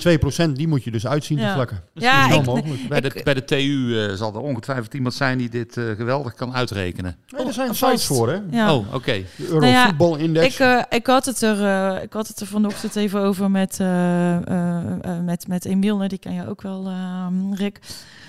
2% 0.48 0.52
die 0.52 0.68
moet 0.68 0.84
je 0.84 0.90
dus 0.90 1.06
uitzien 1.06 1.36
te 1.36 1.42
Ja. 1.42 1.52
vlakken. 1.54 1.82
Ja, 1.94 2.24
Snel 2.26 2.38
ik- 2.40 2.46
mogelijk. 2.46 2.88
Bij 2.88 3.00
de, 3.00 3.20
bij 3.24 3.34
de 3.34 3.44
TU 3.44 3.98
eh, 4.00 4.14
zal 4.14 4.34
er 4.34 4.40
ongetwijfeld 4.40 4.94
iemand 4.94 5.14
zijn 5.14 5.38
die 5.38 5.48
dit 5.48 5.76
eh, 5.76 5.84
geweldig 5.90 6.34
kan 6.34 6.54
uitrekenen. 6.54 7.16
Nee, 7.28 7.46
er 7.46 7.52
zijn 7.52 7.74
Vast. 7.74 7.80
sites 7.80 8.04
voor, 8.06 8.28
hè? 8.30 8.38
Ja. 8.50 8.74
Oh, 8.74 8.94
oké. 8.94 9.12
De 9.36 9.44
Euro 9.46 9.58
Nou 9.58 9.72
ja, 9.72 9.84
Football 9.86 10.18
Index. 10.18 10.54
Ik, 10.54 10.60
eh, 10.60 10.82
ik, 10.88 11.06
had 11.06 11.24
het 11.26 11.42
er, 11.42 11.64
eh, 11.64 12.02
ik 12.02 12.12
had 12.12 12.28
het 12.28 12.40
er 12.40 12.46
vanochtend 12.46 12.96
even 12.96 13.20
over 13.20 13.50
met, 13.50 13.80
eh, 13.80 14.36
eh, 14.36 14.82
eh, 15.02 15.20
met, 15.24 15.48
met 15.48 15.64
Emiel. 15.64 16.08
Die 16.08 16.18
ken 16.18 16.34
je 16.34 16.48
ook 16.48 16.62
wel, 16.62 16.86
eh, 16.86 17.26
Rick. 17.54 17.78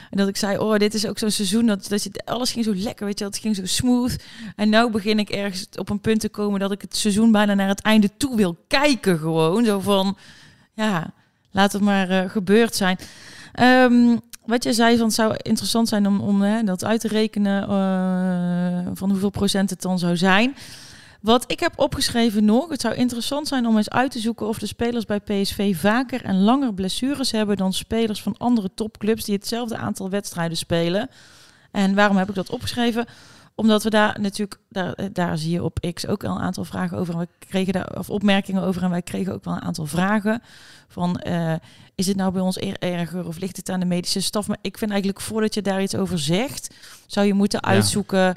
En 0.10 0.18
dat 0.18 0.28
ik 0.28 0.38
zei, 0.38 0.58
oh, 0.58 0.76
dit 0.78 0.94
is 0.94 1.08
ook 1.08 1.18
zo'n 1.18 1.32
seizoen 1.32 1.66
dat, 1.66 1.88
dat 1.90 2.04
je, 2.04 2.10
alles 2.26 2.52
ging 2.52 2.66
zo 2.66 2.74
lekker, 2.76 3.06
weet 3.06 3.18
je, 3.20 3.24
wel, 3.24 3.34
het 3.34 3.42
ging 3.42 3.56
zo 3.56 3.66
smooth. 3.66 4.16
En 4.56 4.70
nu 4.70 4.90
begin 4.90 5.20
ik 5.20 5.30
ergens 5.30 5.68
op 5.76 5.90
een 5.90 6.00
punt 6.00 6.20
te 6.20 6.30
komen 6.30 6.60
dat 6.60 6.72
ik 6.72 6.82
het 6.82 6.96
seizoen 6.96 7.32
bijna 7.32 7.54
naar 7.54 7.68
het 7.68 7.82
einde 7.82 8.10
toe 8.18 8.36
wil 8.36 8.58
kijken 8.68 9.20
gewoon. 9.20 9.66
Zo 9.66 9.80
van, 9.80 10.18
ja, 10.78 11.14
laat 11.52 11.74
het 11.74 11.82
maar 11.82 12.10
eh, 12.10 12.30
gebeurd 12.30 12.76
zijn. 12.76 12.98
Ehm, 13.54 14.18
wat 14.46 14.64
je 14.64 14.74
zei, 14.74 14.98
van 14.98 15.06
het 15.06 15.16
zou 15.16 15.36
interessant 15.42 15.88
zijn 15.88 16.08
om, 16.08 16.20
om 16.20 16.42
hè, 16.42 16.64
dat 16.64 16.86
uit 16.86 17.02
te 17.02 17.08
rekenen 17.08 17.64
eh, 17.64 18.92
van 18.94 19.10
hoeveel 19.10 19.30
procent 19.30 19.70
het 19.70 19.82
dan 19.82 20.00
zou 20.00 20.18
zijn. 20.18 20.56
Wat 21.22 21.44
ik 21.52 21.60
heb 21.60 21.74
opgeschreven 21.76 22.46
nog, 22.46 22.70
het 22.70 22.82
zou 22.82 22.96
interessant 22.96 23.48
zijn 23.48 23.68
om 23.68 23.78
eens 23.78 23.90
uit 23.90 24.12
te 24.12 24.20
zoeken 24.20 24.48
of 24.48 24.60
de 24.60 24.66
spelers 24.66 25.06
bij 25.06 25.20
PSV 25.20 25.78
vaker 25.78 26.24
en 26.24 26.42
langer 26.42 26.74
blessures 26.74 27.32
hebben 27.32 27.58
dan 27.58 27.74
spelers 27.74 28.22
van 28.22 28.38
andere 28.38 28.70
topclubs 28.76 29.24
die 29.24 29.36
hetzelfde 29.36 29.78
aantal 29.78 30.10
wedstrijden 30.10 30.58
spelen. 30.58 31.10
En 31.72 31.96
waarom 31.96 32.18
heb 32.18 32.30
ik 32.30 32.36
dat 32.36 32.50
opgeschreven? 32.50 33.06
Omdat 33.58 33.84
we 33.84 33.90
daar 33.90 34.18
natuurlijk, 34.22 34.60
daar, 34.70 34.96
daar 35.14 35.38
zie 35.38 35.52
je 35.52 35.64
op 35.64 35.80
X 35.94 36.08
ook 36.08 36.24
al 36.24 36.36
een 36.36 36.42
aantal 36.42 36.64
vragen 36.64 36.98
over. 36.98 37.14
En 37.14 37.20
we 37.20 37.28
kregen 37.40 37.74
daar, 37.74 37.98
of 37.98 38.10
opmerkingen 38.10 38.64
over. 38.64 38.84
En 38.84 38.90
wij 38.90 39.02
kregen 39.02 39.34
ook 39.34 39.44
wel 39.44 39.54
een 39.54 39.62
aantal 39.62 39.86
vragen. 39.86 40.42
Van 40.88 41.16
eh, 41.18 41.54
is 41.96 42.08
het 42.08 42.16
nou 42.18 42.32
bij 42.32 42.42
ons 42.42 42.62
eer- 42.62 42.80
erger 42.80 43.28
of 43.28 43.40
ligt 43.40 43.58
het 43.58 43.70
aan 43.70 43.80
de 43.80 43.86
medische 43.86 44.22
staf? 44.22 44.48
Maar 44.48 44.58
ik 44.62 44.78
vind 44.78 44.92
eigenlijk 44.92 45.22
voordat 45.22 45.54
je 45.54 45.62
daar 45.62 45.82
iets 45.82 45.96
over 45.96 46.20
zegt, 46.20 46.76
zou 47.08 47.28
je 47.28 47.34
moeten 47.34 47.60
Ja. 47.62 47.70
uitzoeken 47.70 48.34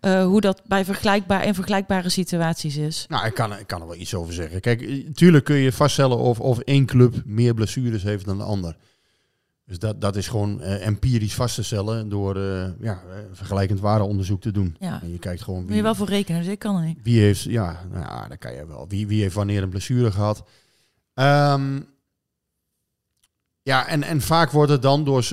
eh, 0.00 0.24
hoe 0.24 0.40
dat 0.40 0.62
bij 0.66 0.84
vergelijkbaar 0.84 1.44
in 1.46 1.54
vergelijkbare 1.54 2.08
situaties 2.08 2.76
is. 2.76 3.04
Nou, 3.08 3.26
ik 3.26 3.34
kan, 3.34 3.52
ik 3.58 3.66
kan 3.66 3.80
er 3.80 3.86
wel 3.86 3.96
iets 3.96 4.14
over 4.14 4.32
zeggen. 4.34 4.60
Kijk, 4.60 4.82
eh, 4.82 5.06
tuurlijk 5.14 5.44
kun 5.44 5.56
je 5.56 5.72
vaststellen 5.72 6.18
of, 6.18 6.40
of 6.40 6.58
één 6.58 6.86
club 6.86 7.22
meer 7.24 7.54
blessures 7.54 8.02
heeft 8.02 8.24
dan 8.24 8.38
de 8.38 8.44
ander. 8.44 8.76
Dus 9.70 9.78
dat, 9.78 10.00
dat 10.00 10.16
is 10.16 10.28
gewoon 10.28 10.60
eh, 10.60 10.86
empirisch 10.86 11.34
vast 11.34 11.54
te 11.54 11.62
stellen 11.62 12.08
door 12.08 12.36
eh, 12.36 12.68
ja, 12.80 12.92
eh, 12.92 13.16
vergelijkend 13.32 13.80
warenonderzoek 13.80 14.40
te 14.40 14.50
doen. 14.50 14.76
Ja. 14.78 15.02
En 15.02 15.12
je 15.12 15.18
kijkt 15.18 15.42
gewoon 15.42 15.58
Moet 15.58 15.68
je 15.68 15.74
wie, 15.74 15.82
wel 15.82 15.94
voor 15.94 16.06
rekenen, 16.06 16.42
dus 16.42 16.50
ik 16.50 16.58
kan 16.58 16.76
er 16.76 16.84
niet. 16.84 16.98
wie 17.02 17.20
heeft, 17.20 17.42
ja, 17.42 17.84
nou 17.90 18.02
ja, 18.02 18.28
dat 18.28 18.38
kan 18.38 18.52
je 18.52 18.66
wel. 18.66 18.88
Wie, 18.88 19.06
wie 19.06 19.22
heeft 19.22 19.34
wanneer 19.34 19.62
een 19.62 19.68
blessure 19.68 20.10
gehad. 20.12 20.42
Ehm, 21.14 21.80
ja, 23.62 23.86
en, 23.86 24.02
en 24.02 24.20
vaak 24.20 24.50
wordt 24.50 24.70
het 24.70 24.82
dan 24.82 25.04
door 25.04 25.28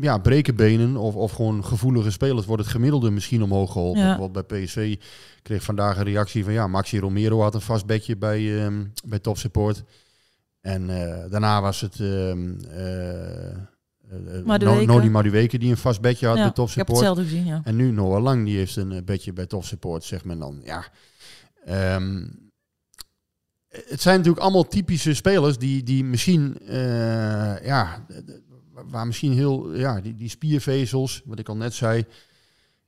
ja, 0.00 0.18
brekenbenen 0.18 0.96
of, 0.96 1.14
of 1.14 1.32
gewoon 1.32 1.64
gevoelige 1.64 2.10
spelers, 2.10 2.46
wordt 2.46 2.62
het 2.62 2.72
gemiddelde 2.72 3.10
misschien 3.10 3.42
omhoog 3.42 3.72
geholpen. 3.72 4.00
Ja. 4.00 4.08
Bijvoorbeeld 4.08 4.46
bij 4.46 4.64
PSV 4.64 4.96
kreeg 5.42 5.62
vandaag 5.62 5.96
een 5.96 6.04
reactie 6.04 6.44
van 6.44 6.52
ja, 6.52 6.66
Maxi 6.66 6.98
Romero 6.98 7.40
had 7.40 7.54
een 7.54 7.60
vast 7.60 7.86
bedje 7.86 8.16
bij, 8.16 8.64
ehm 8.64 8.84
bij 9.04 9.18
Top 9.18 9.38
Support. 9.38 9.84
En 10.60 10.86
daarna 11.30 11.60
was 11.60 11.80
het 11.80 12.00
ehm 12.00 12.52
eh, 14.10 14.16
eh, 14.16 14.38
eh, 14.38 14.44
Madueke. 14.44 14.84
No- 14.86 14.94
Noni 14.94 15.10
Madueke 15.10 15.58
die 15.58 15.70
een 15.70 15.76
vast 15.76 16.00
bedje 16.00 16.26
had 16.26 16.36
Ja, 16.36 16.42
bij 16.42 16.52
Top 16.52 16.68
ik 16.68 16.74
heb 16.74 16.86
Support. 16.86 17.06
hetzelfde 17.06 17.22
gezien, 17.32 17.46
ja. 17.46 17.60
En 17.64 17.76
nu 17.76 17.90
Noah 17.90 18.22
Lang, 18.22 18.44
die 18.44 18.56
heeft 18.56 18.76
een 18.76 18.92
eh, 18.92 19.02
bedje 19.02 19.32
bij 19.32 19.46
Top 19.46 19.64
Support, 19.64 20.04
zegt 20.04 20.24
men 20.24 20.38
dan. 20.38 20.60
Ja, 20.64 20.84
Ehm, 21.64 22.26
het 23.68 24.00
zijn 24.00 24.16
natuurlijk 24.16 24.42
allemaal 24.42 24.68
typische 24.68 25.14
spelers 25.14 25.58
die, 25.58 25.82
die 25.82 26.04
misschien, 26.04 26.58
eh, 26.66 27.64
ja, 27.64 28.06
waar 28.90 29.06
misschien 29.06 29.32
heel, 29.32 29.74
ja, 29.74 30.00
die, 30.00 30.14
die 30.14 30.28
spiervezels, 30.28 31.22
wat 31.24 31.38
ik 31.38 31.48
al 31.48 31.56
net 31.56 31.74
zei, 31.74 32.04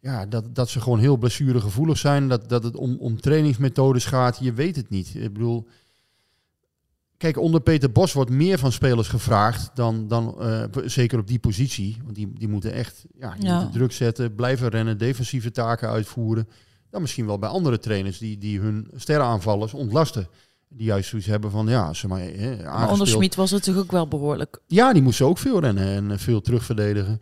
ja, 0.01 0.27
dat, 0.27 0.55
dat 0.55 0.69
ze 0.69 0.81
gewoon 0.81 0.99
heel 0.99 1.17
blessuregevoelig 1.17 1.99
zijn, 1.99 2.29
dat, 2.29 2.49
dat 2.49 2.63
het 2.63 2.77
om, 2.77 2.97
om 2.99 3.21
trainingsmethodes 3.21 4.05
gaat, 4.05 4.39
je 4.41 4.53
weet 4.53 4.77
het 4.77 4.89
niet. 4.91 5.15
Ik 5.15 5.33
bedoel, 5.33 5.67
kijk, 7.23 7.39
onder 7.39 7.61
Peter 7.61 7.93
Bos 7.93 8.13
wordt 8.13 8.31
meer 8.31 8.59
van 8.59 8.73
spelers 8.73 9.09
gevraagd 9.09 9.71
dan, 9.75 10.09
dan 10.09 10.41
eh, 10.41 10.65
zeker 10.85 11.19
op 11.19 11.27
die 11.27 11.39
positie, 11.39 11.97
want 12.05 12.15
die, 12.15 12.33
die 12.35 12.49
moeten 12.49 12.73
echt, 12.73 13.05
ja, 13.19 13.35
die 13.35 13.45
Ja. 13.47 13.55
moeten 13.55 13.73
druk 13.73 13.93
zetten, 13.93 14.35
blijven 14.35 14.69
rennen, 14.69 14.99
defensieve 14.99 15.51
taken 15.51 15.89
uitvoeren. 15.89 16.49
Dan 16.91 17.01
misschien 17.01 17.27
wel 17.27 17.39
bij 17.39 17.49
andere 17.49 17.79
trainers 17.79 18.19
die, 18.19 18.39
die 18.39 18.61
hun 18.61 18.89
sterrenaanvallers 18.95 19.75
ontlasten. 19.75 20.29
Die 20.69 20.87
juist 20.87 21.09
zoiets 21.09 21.29
hebben 21.29 21.51
van, 21.51 21.67
ja, 21.67 21.93
ze 21.93 22.09
maar, 22.09 22.21
hè, 22.21 22.63
Maar 22.63 22.91
onder. 22.91 23.07
Schmid 23.07 23.35
was 23.35 23.51
het 23.51 23.59
natuurlijk 23.59 23.87
ook 23.87 23.93
wel 23.93 24.09
behoorlijk. 24.09 24.61
Ja, 24.67 24.93
die 24.93 25.03
moesten 25.03 25.27
ook 25.27 25.39
veel 25.39 25.61
rennen 25.61 25.87
en 25.87 26.11
eh, 26.11 26.19
veel 26.19 26.41
terugverdedigen. 26.41 27.21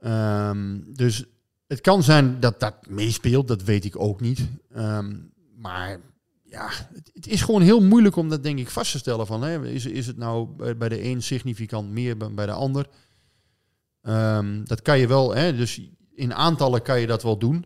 Ehm, 0.00 0.78
dus 0.86 1.24
het 1.66 1.80
kan 1.80 2.02
zijn 2.02 2.40
dat 2.40 2.60
dat 2.60 2.74
meespeelt, 2.88 3.48
dat 3.48 3.62
weet 3.62 3.84
ik 3.84 3.98
ook 4.00 4.20
niet. 4.20 4.48
Ehm, 4.74 5.12
maar 5.56 5.98
ja, 6.52 6.68
het, 7.14 7.26
is 7.26 7.42
gewoon 7.42 7.62
heel 7.62 7.80
moeilijk 7.80 8.16
om 8.16 8.28
dat 8.28 8.42
denk 8.42 8.58
ik 8.58 8.68
vast 8.70 8.92
te 8.92 8.98
stellen 8.98 9.26
van, 9.26 9.42
hè, 9.42 9.66
is, 9.68 9.86
is 9.86 10.06
het 10.06 10.16
nou 10.16 10.48
bij, 10.76 10.88
de 10.88 11.04
een 11.04 11.22
significant 11.22 11.90
meer 11.90 12.18
dan 12.18 12.34
bij 12.34 12.46
de 12.46 12.52
ander? 12.52 12.86
Ehm, 14.02 14.64
dat 14.64 14.82
kan 14.82 14.98
je 14.98 15.06
wel, 15.06 15.34
hè, 15.34 15.56
dus 15.56 15.80
in 16.14 16.34
aantallen 16.34 16.82
kan 16.82 17.00
je 17.00 17.06
dat 17.06 17.22
wel 17.22 17.38
doen. 17.38 17.64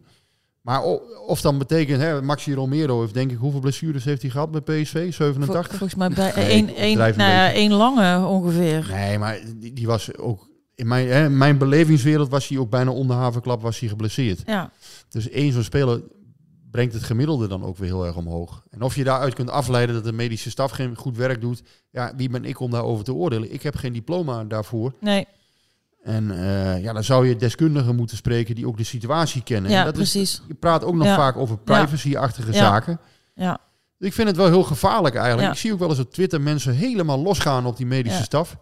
Maar 0.61 0.82
of 1.26 1.41
dan 1.41 1.59
betekent, 1.59 2.01
hè, 2.01 2.22
Maxi 2.22 2.55
Romero 2.55 3.01
heeft 3.01 3.14
denk 3.14 3.30
ik, 3.30 3.39
hoeveel 3.39 3.61
blessures 3.61 4.05
heeft 4.05 4.22
hij 4.22 4.30
gehad 4.30 4.51
bij 4.51 4.61
PSV? 4.61 5.14
87? 5.14 5.66
Vol- 5.66 5.78
volgens 5.78 5.95
mij 5.95 6.09
bij 6.09 6.32
Nee, 6.37 6.45
één, 6.47 6.70
overdrijf 6.70 7.16
nou 7.16 7.30
ja, 7.30 7.53
één 7.53 7.72
lange 7.72 8.26
ongeveer. 8.26 8.87
Nee, 8.91 9.18
maar 9.18 9.41
die, 9.57 9.72
die 9.72 9.87
was 9.87 10.16
ook, 10.16 10.49
in 10.74 10.87
mijn, 10.87 11.09
hè, 11.09 11.30
mijn 11.30 11.59
belevingswereld 11.59 12.28
was 12.28 12.49
hij 12.49 12.59
ook 12.59 12.70
bijna 12.70 12.91
onder 12.91 13.16
havenklap 13.16 13.62
was 13.62 13.78
hij 13.78 13.89
geblesseerd. 13.89 14.43
Ja, 14.47 14.70
Dus 15.09 15.28
één 15.30 15.53
zo'n 15.53 15.62
speler 15.62 16.03
brengt 16.71 16.95
het 16.95 17.03
gemiddelde 17.03 17.49
dan 17.49 17.64
ook 17.64 17.77
weer 17.77 17.89
heel 17.89 18.07
erg 18.07 18.17
omhoog. 18.17 18.62
En 18.71 18.83
of 18.83 18.97
je 18.97 19.05
daaruit 19.05 19.35
kunt 19.35 19.51
afleiden 19.51 19.95
dat 19.95 20.05
de 20.05 20.12
medische 20.12 20.51
staf 20.51 20.71
geen 20.71 20.97
goed 20.97 21.17
werk 21.17 21.41
doet, 21.41 21.62
ja, 21.91 22.12
wie 22.17 22.29
ben 22.31 22.45
ik 22.45 22.61
om 22.61 22.71
daarover 22.71 23.05
te 23.05 23.12
oordelen? 23.14 23.53
Ik 23.53 23.62
heb 23.62 23.77
geen 23.77 23.93
diploma 23.93 24.45
daarvoor. 24.45 24.93
nee, 25.01 25.27
En 26.03 26.31
eh, 26.31 26.83
ja, 26.83 26.93
dan 26.93 27.05
zou 27.05 27.29
je 27.29 27.37
deskundigen 27.37 27.97
moeten 27.97 28.17
spreken 28.17 28.55
die 28.55 28.67
ook 28.67 28.77
de 28.77 28.85
situatie 28.85 29.43
kennen. 29.43 29.71
ja 29.71 29.79
en 29.79 29.85
dat 29.85 29.97
is- 29.99 30.11
precies. 30.12 30.43
je 30.49 30.55
praat 30.55 30.85
ook 30.85 30.95
nog 30.95 31.07
Ja. 31.07 31.17
vaak 31.17 31.37
over 31.37 31.59
privacy-achtige 31.59 32.53
Ja. 32.53 32.59
zaken. 32.59 33.01
Ja. 33.35 33.59
Ik 33.99 34.12
vind 34.12 34.29
het 34.29 34.37
wel 34.37 34.47
heel 34.47 34.62
gevaarlijk 34.62 35.14
eigenlijk. 35.14 35.53
Ik 35.53 35.59
zie 35.59 35.73
ook 35.73 35.79
wel 35.79 35.89
eens 35.89 35.99
op 35.99 36.12
Twitter 36.12 36.41
mensen 36.41 36.75
helemaal 36.75 37.19
losgaan 37.23 37.67
op 37.67 37.77
die 37.77 37.87
medische 37.87 38.23
staf. 38.23 38.57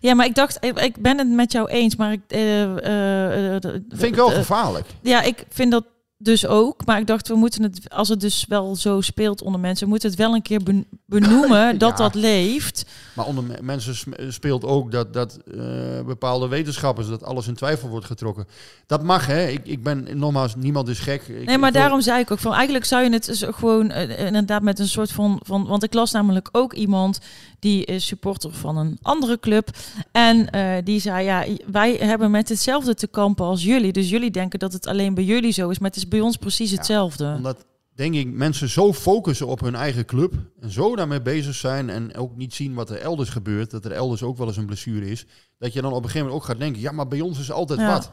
ja, 0.00 0.14
maar 0.14 0.26
ik 0.26 0.34
dacht, 0.34 0.56
ik, 0.64 0.78
ik 0.80 0.96
ben 1.02 1.18
het 1.18 1.28
met 1.28 1.52
jou 1.52 1.68
eens, 1.68 1.96
maar 1.96 2.12
ik... 2.12 2.20
eh, 2.28 3.54
eh, 3.54 3.62
vind 3.88 4.02
ik 4.02 4.14
wel 4.14 4.30
gevaarlijk. 4.30 4.86
Ja, 5.02 5.22
ik 5.22 5.44
vind 5.48 5.70
dat 5.72 5.84
dus 6.24 6.46
ook. 6.46 6.84
Maar 6.86 6.98
ik 7.00 7.06
dacht, 7.06 7.28
we 7.28 7.34
moeten 7.34 7.62
het, 7.62 7.90
als 7.90 8.08
het 8.08 8.20
dus 8.20 8.44
wel 8.48 8.76
zo 8.76 9.00
speelt 9.00 9.42
onder 9.42 9.60
mensen, 9.60 9.88
moeten 9.88 10.08
het 10.10 10.18
wel 10.18 10.34
een 10.34 10.42
keer 10.42 10.62
ben- 10.62 10.86
benoemen 11.06 11.78
dat 11.78 11.90
Ja. 11.90 11.96
dat 11.96 12.14
leeft. 12.14 12.84
Maar 13.14 13.26
onder 13.26 13.44
me- 13.44 13.58
mensen 13.62 13.96
sm- 13.96 14.12
speelt 14.28 14.64
ook 14.64 14.92
dat, 14.92 15.12
dat 15.12 15.38
eh, 15.56 15.60
bepaalde 16.06 16.48
wetenschappers, 16.48 17.08
dat 17.08 17.24
alles 17.24 17.46
in 17.46 17.54
twijfel 17.54 17.88
wordt 17.88 18.06
getrokken. 18.06 18.46
Dat 18.86 19.02
mag, 19.02 19.26
hè. 19.26 19.46
Ik, 19.46 19.60
ik 19.66 19.82
ben, 19.82 20.06
nogmaals, 20.18 20.54
niemand 20.56 20.88
is 20.88 20.98
gek. 20.98 21.22
Ik- 21.22 21.46
Nee, 21.46 21.58
maar 21.58 21.68
ik 21.68 21.74
daarom 21.74 22.00
zei 22.00 22.20
ik 22.20 22.30
ook 22.30 22.38
van 22.38 22.52
eigenlijk 22.52 22.84
zou 22.84 23.02
je 23.04 23.10
het 23.10 23.24
dus 23.24 23.44
gewoon 23.50 23.90
eh, 23.90 24.26
inderdaad 24.26 24.62
met 24.62 24.78
een 24.78 24.88
soort 24.88 25.12
van, 25.12 25.40
van. 25.42 25.66
Want 25.66 25.82
ik 25.82 25.94
las 25.94 26.12
namelijk 26.12 26.48
ook 26.52 26.72
iemand 26.72 27.18
die 27.64 27.84
is 27.84 28.06
supporter 28.06 28.52
van 28.52 28.76
een 28.76 28.98
andere 29.02 29.40
club. 29.40 29.68
En 30.12 30.50
eh, 30.50 30.84
die 30.84 31.00
zei: 31.00 31.24
Ja, 31.24 31.46
wij 31.66 31.94
hebben 31.96 32.30
met 32.30 32.48
hetzelfde 32.48 32.94
te 32.94 33.06
kampen 33.06 33.44
als 33.44 33.62
jullie. 33.62 33.92
Dus 33.92 34.08
jullie 34.10 34.30
denken 34.30 34.58
dat 34.58 34.72
het 34.72 34.86
alleen 34.86 35.14
bij 35.14 35.24
jullie 35.24 35.52
zo 35.52 35.68
is. 35.68 35.78
Maar 35.78 35.88
het 35.88 35.98
is 35.98 36.08
bij 36.08 36.20
ons 36.20 36.36
precies 36.36 36.70
hetzelfde. 36.70 37.34
Omdat, 37.36 37.64
denk 37.94 38.14
ik, 38.14 38.32
mensen 38.32 38.68
zo 38.68 38.92
focussen 38.92 39.46
op 39.46 39.60
hun 39.60 39.74
eigen 39.74 40.04
club 40.04 40.34
en 40.60 40.70
zo 40.70 40.96
daarmee 40.96 41.22
bezig 41.22 41.54
zijn 41.54 41.90
en 41.90 42.16
ook 42.16 42.36
niet 42.36 42.54
zien 42.54 42.74
wat 42.74 42.90
er 42.90 42.96
elders 42.98 43.28
gebeurt, 43.30 43.70
dat 43.70 43.84
er 43.84 43.92
elders 43.92 44.22
ook 44.22 44.36
wel 44.36 44.46
eens 44.46 44.56
een 44.56 44.66
blessure 44.66 45.10
is, 45.10 45.26
dat 45.58 45.72
je 45.72 45.80
dan 45.82 45.90
op 45.90 45.96
een 45.96 46.04
gegeven 46.04 46.26
moment 46.26 46.42
ook 46.42 46.48
gaat 46.48 46.58
denken, 46.58 46.80
ja, 46.80 46.92
maar 46.92 47.08
bij 47.08 47.20
ons 47.20 47.38
is 47.38 47.50
altijd 47.50 47.80
Ja. 47.80 47.92
wat. 47.92 48.12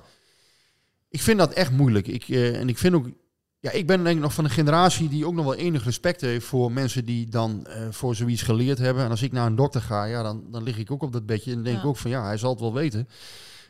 Ik 1.10 1.22
vind 1.22 1.38
dat 1.38 1.54
echt 1.54 1.72
moeilijk. 1.72 2.08
Ik, 2.08 2.30
eh, 2.30 2.60
en 2.60 2.70
ik 2.70 2.78
vind 2.78 2.96
ook, 2.96 3.08
ja, 3.62 3.72
ik 3.72 3.88
ben 3.88 4.04
denk 4.04 4.16
ik 4.16 4.22
nog 4.22 4.34
van 4.34 4.44
een 4.44 4.50
generatie 4.50 5.10
die 5.10 5.26
ook 5.26 5.34
nog 5.34 5.46
wel 5.46 5.56
enig 5.56 5.84
respect 5.84 6.22
heeft 6.22 6.46
voor 6.46 6.72
mensen 6.72 7.06
die 7.06 7.30
dan 7.30 7.66
eh, 7.66 7.88
voor 7.90 8.16
zoiets 8.16 8.42
geleerd 8.42 8.78
hebben. 8.78 9.04
En 9.04 9.10
als 9.10 9.22
ik 9.22 9.32
naar 9.32 9.46
een 9.46 9.56
dokter 9.56 9.82
ga, 9.82 10.04
ja, 10.04 10.24
dan, 10.24 10.44
dan 10.52 10.64
lig 10.64 10.78
ik 10.78 10.92
ook 10.92 11.04
op 11.04 11.12
dat 11.14 11.26
bedje 11.26 11.52
en 11.52 11.64
denk 11.64 11.76
Ja. 11.76 11.82
ik 11.82 11.88
ook 11.88 11.98
van, 11.98 12.12
ja, 12.12 12.26
hij 12.26 12.38
zal 12.38 12.52
het 12.52 12.60
wel 12.60 12.74
weten. 12.74 13.08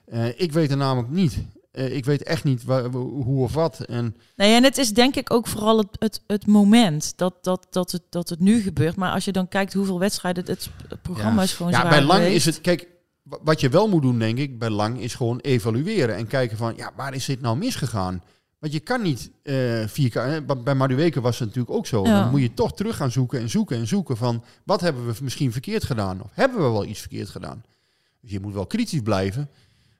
Eh, 0.05 0.39
ik 0.39 0.51
weet 0.51 0.69
het 0.69 0.79
namelijk 0.79 1.09
niet. 1.13 1.37
Eh, 1.71 1.95
ik 1.95 2.05
weet 2.05 2.23
echt 2.23 2.43
niet 2.43 2.63
waar, 2.63 2.85
hoe 2.93 3.43
of 3.43 3.53
wat. 3.53 3.79
En 3.79 4.15
Nee, 4.35 4.55
en 4.55 4.63
het 4.63 4.77
is 4.77 4.93
denk 4.93 5.15
ik 5.15 5.31
ook 5.33 5.47
vooral 5.47 5.77
het, 5.77 5.87
het, 5.99 6.21
het 6.27 6.47
moment 6.47 7.13
dat, 7.17 7.33
dat, 7.41 7.67
dat, 7.69 7.91
het, 7.91 8.01
dat 8.09 8.29
het 8.29 8.39
nu 8.39 8.61
gebeurt. 8.61 8.95
Maar 8.95 9.11
als 9.11 9.25
je 9.25 9.31
dan 9.31 9.47
kijkt 9.47 9.73
hoeveel 9.73 9.99
wedstrijden 9.99 10.45
het, 10.45 10.69
het 10.87 11.01
programma 11.01 11.43
is 11.43 11.53
gewoon 11.53 11.71
Ja, 11.71 11.89
bij 11.89 12.01
lang 12.01 12.23
is 12.23 12.45
het. 12.45 12.61
Kijk, 12.61 12.87
wa- 13.23 13.39
wat 13.43 13.59
je 13.61 13.69
wel 13.69 13.87
moet 13.87 14.01
doen, 14.01 14.19
denk 14.19 14.37
ik, 14.37 14.59
bij 14.59 14.69
lang 14.69 14.99
is 14.99 15.15
gewoon 15.15 15.39
evalueren 15.39 16.15
en 16.15 16.27
kijken 16.27 16.57
van, 16.57 16.73
ja, 16.75 16.91
waar 16.95 17.13
is 17.13 17.25
dit 17.25 17.41
nou 17.41 17.57
misgegaan? 17.57 18.23
Want 18.62 18.74
je 18.74 18.80
kan 18.80 19.01
niet 19.01 19.32
eh 19.43 19.88
vier 19.88 20.09
keer. 20.09 20.24
hè, 20.24 20.41
Bij 20.41 20.76
Madueke 20.76 21.22
was 21.22 21.39
het 21.39 21.47
natuurlijk 21.47 21.76
ook 21.76 21.88
zo. 21.88 22.03
Ja. 22.05 22.22
Dan 22.22 22.32
moet 22.32 22.41
je 22.41 22.53
toch 22.53 22.74
terug 22.74 22.95
gaan 22.95 23.12
zoeken 23.12 23.39
en 23.39 23.49
zoeken 23.49 23.78
en 23.78 23.88
zoeken 23.88 24.18
van 24.18 24.43
wat 24.64 24.82
hebben 24.82 25.05
we 25.05 25.14
misschien 25.22 25.51
verkeerd 25.51 25.84
gedaan? 25.84 26.22
Of 26.24 26.30
hebben 26.34 26.57
we 26.57 26.64
wel 26.72 26.86
iets 26.86 26.99
verkeerd 26.99 27.30
gedaan? 27.30 27.64
Dus 28.22 28.32
je 28.32 28.39
moet 28.39 28.53
wel 28.53 28.66
kritisch 28.66 29.01
blijven. 29.01 29.49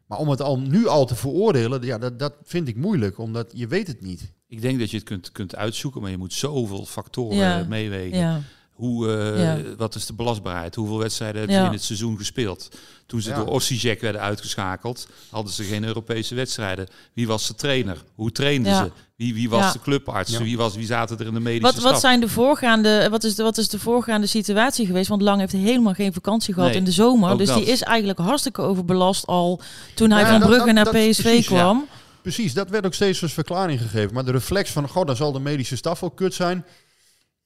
Maar 0.06 0.18
om 0.20 0.30
het 0.30 0.42
al 0.42 0.60
nu 0.60 0.88
al 0.88 1.06
te 1.06 1.16
veroordelen, 1.16 1.82
ja, 1.84 1.98
dat, 1.98 2.20
dat 2.20 2.34
vind 2.44 2.68
ik 2.68 2.76
moeilijk, 2.76 3.18
omdat 3.18 3.52
je 3.56 3.68
weet 3.68 3.88
het 3.88 4.02
niet. 4.02 4.32
Ik 4.48 4.62
denk 4.62 4.80
dat 4.80 4.90
je 4.92 4.98
het 4.98 5.06
kunt, 5.06 5.32
kunt 5.32 5.56
uitzoeken, 5.56 6.02
maar 6.02 6.12
je 6.12 6.18
moet 6.18 6.34
zoveel 6.34 6.86
factoren 6.86 7.38
Ja. 7.38 7.66
meewegen. 7.70 8.18
Ja. 8.18 8.42
Hoe, 8.82 9.08
eh, 9.18 9.44
Ja. 9.44 9.58
Wat 9.78 9.96
is 9.96 10.06
de 10.06 10.14
belastbaarheid? 10.14 10.76
Hoeveel 10.76 10.98
wedstrijden 10.98 11.38
hebben 11.38 11.56
Ja. 11.56 11.62
ze 11.62 11.68
in 11.68 11.74
het 11.76 11.84
seizoen 11.84 12.18
gespeeld? 12.18 12.70
Toen 13.06 13.22
ze 13.22 13.30
Ja. 13.30 13.36
door 13.36 13.46
Ossijek 13.48 14.02
werden 14.02 14.22
uitgeschakeld, 14.22 15.08
hadden 15.30 15.54
ze 15.54 15.64
geen 15.64 15.84
Europese 15.84 16.36
wedstrijden. 16.36 16.88
Wie 17.14 17.28
was 17.28 17.48
de 17.48 17.56
trainer? 17.56 17.98
Hoe 18.16 18.32
trainden 18.32 18.72
Ja. 18.72 18.84
ze? 18.84 18.92
Wie, 19.16 19.34
wie 19.34 19.50
was 19.50 19.60
Ja. 19.62 19.72
de 19.72 19.80
clubarts? 19.82 20.32
Ja. 20.32 20.44
Wie, 20.44 20.58
was, 20.58 20.76
wie 20.76 20.86
zaten 20.86 21.20
er 21.20 21.26
in 21.26 21.34
de 21.34 21.40
medische 21.40 21.74
Wat, 21.74 21.92
wat 21.92 22.00
zijn 22.00 22.20
de 22.20 22.28
voorgaande, 22.30 23.08
wat 23.10 23.24
is 23.24 23.36
de, 23.36 23.44
wat 23.44 23.58
is 23.58 23.70
de 23.70 23.80
voorgaande 23.80 24.28
situatie 24.28 24.86
geweest? 24.86 25.10
Want 25.10 25.22
Lang 25.22 25.40
heeft 25.40 25.52
helemaal 25.52 25.94
geen 25.94 26.14
vakantie 26.14 26.54
gehad 26.54 26.70
Nee, 26.70 26.78
in 26.78 26.86
de 26.86 26.92
zomer. 26.92 27.32
ook 27.32 27.38
Dus 27.38 27.48
dat. 27.48 27.58
die 27.58 27.66
is 27.66 27.82
eigenlijk 27.82 28.20
hartstikke 28.20 28.62
overbelast 28.62 29.26
al 29.28 29.62
toen 29.96 30.12
hij 30.12 30.22
Ja, 30.22 30.30
van 30.30 30.40
dat- 30.40 30.48
Brugge 30.50 30.66
dat- 30.66 30.76
naar 30.76 30.84
dat- 30.86 30.94
PSV 30.94 31.22
precies, 31.22 31.48
ja. 31.48 31.56
kwam. 31.56 31.86
Precies, 32.22 32.54
dat 32.54 32.70
werd 32.70 32.86
ook 32.86 32.94
steeds 32.94 33.22
als 33.22 33.34
verklaring 33.34 33.82
gegeven. 33.82 34.14
Maar 34.14 34.26
de 34.26 34.32
reflex 34.32 34.70
van, 34.72 34.88
goh, 34.90 35.06
dan 35.06 35.16
zal 35.16 35.32
de 35.32 35.40
medische 35.40 35.76
staf 35.76 36.00
wel 36.00 36.10
kut 36.12 36.34
zijn. 36.34 36.66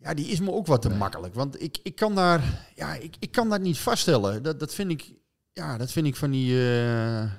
Ja, 0.05 0.13
die 0.13 0.25
is 0.27 0.39
me 0.39 0.51
ook 0.51 0.67
wat 0.67 0.81
te 0.81 0.89
makkelijk. 0.89 1.33
Want 1.33 1.61
ik, 1.61 1.77
ik, 1.83 1.95
kan 1.95 2.15
daar, 2.15 2.67
ja, 2.75 2.93
ik, 2.93 3.15
ik 3.19 3.31
kan 3.31 3.49
dat 3.49 3.61
niet 3.61 3.77
vaststellen. 3.79 4.43
Dat, 4.43 4.59
dat, 4.59 4.73
vind 4.73 4.91
ik, 4.91 5.13
ja, 5.53 5.77
dat 5.77 5.91
vind 5.91 6.07
ik 6.07 6.15
van 6.15 6.31
die... 6.31 6.51
eh, 6.51 7.31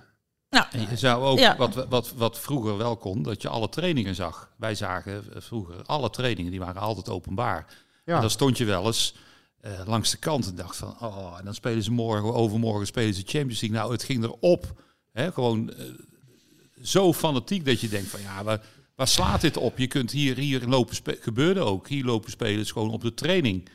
Nou, 0.50 0.66
En 0.70 0.80
je 0.90 0.96
zou 0.96 1.24
ook, 1.24 1.38
Ja. 1.38 1.56
wat, 1.56 1.74
wat, 1.88 2.12
wat 2.16 2.38
vroeger 2.38 2.76
wel 2.76 2.96
kon, 2.96 3.22
dat 3.22 3.42
je 3.42 3.48
alle 3.48 3.68
trainingen 3.68 4.14
zag. 4.14 4.50
Wij 4.56 4.74
zagen 4.74 5.24
eh, 5.34 5.40
vroeger 5.40 5.82
alle 5.82 6.10
trainingen, 6.10 6.50
die 6.50 6.60
waren 6.60 6.80
altijd 6.80 7.08
openbaar. 7.08 7.66
ja. 8.04 8.14
En 8.14 8.20
dan 8.20 8.30
stond 8.30 8.58
je 8.58 8.64
wel 8.64 8.86
eens 8.86 9.14
eh, 9.60 9.80
langs 9.86 10.10
de 10.10 10.16
kant 10.18 10.46
en 10.48 10.54
dacht 10.56 10.76
van, 10.76 10.96
oh, 11.00 11.34
en 11.38 11.44
dan 11.44 11.54
spelen 11.54 11.82
ze 11.82 11.92
morgen, 11.92 12.34
overmorgen 12.34 12.86
spelen 12.86 13.14
ze 13.14 13.22
Champions 13.26 13.60
League. 13.60 13.78
Nou, 13.78 13.92
het 13.92 14.02
ging 14.02 14.22
erop. 14.24 14.82
Hè, 15.12 15.32
gewoon 15.32 15.74
zo 16.82 17.12
fanatiek 17.12 17.64
dat 17.64 17.80
je 17.80 17.88
denkt 17.88 18.08
van, 18.08 18.20
ja, 18.20 18.44
waar, 18.44 18.60
waar 18.96 19.08
slaat 19.08 19.40
dit 19.40 19.56
op? 19.56 19.78
Je 19.78 19.86
kunt 19.86 20.10
hier, 20.10 20.36
hier 20.36 20.66
lopen, 20.66 20.96
gebeurde 21.20 21.60
ook, 21.60 21.88
hier 21.88 22.04
lopen 22.04 22.30
spelers 22.30 22.70
gewoon 22.70 22.90
op 22.90 23.02
de 23.02 23.14
training 23.14 23.68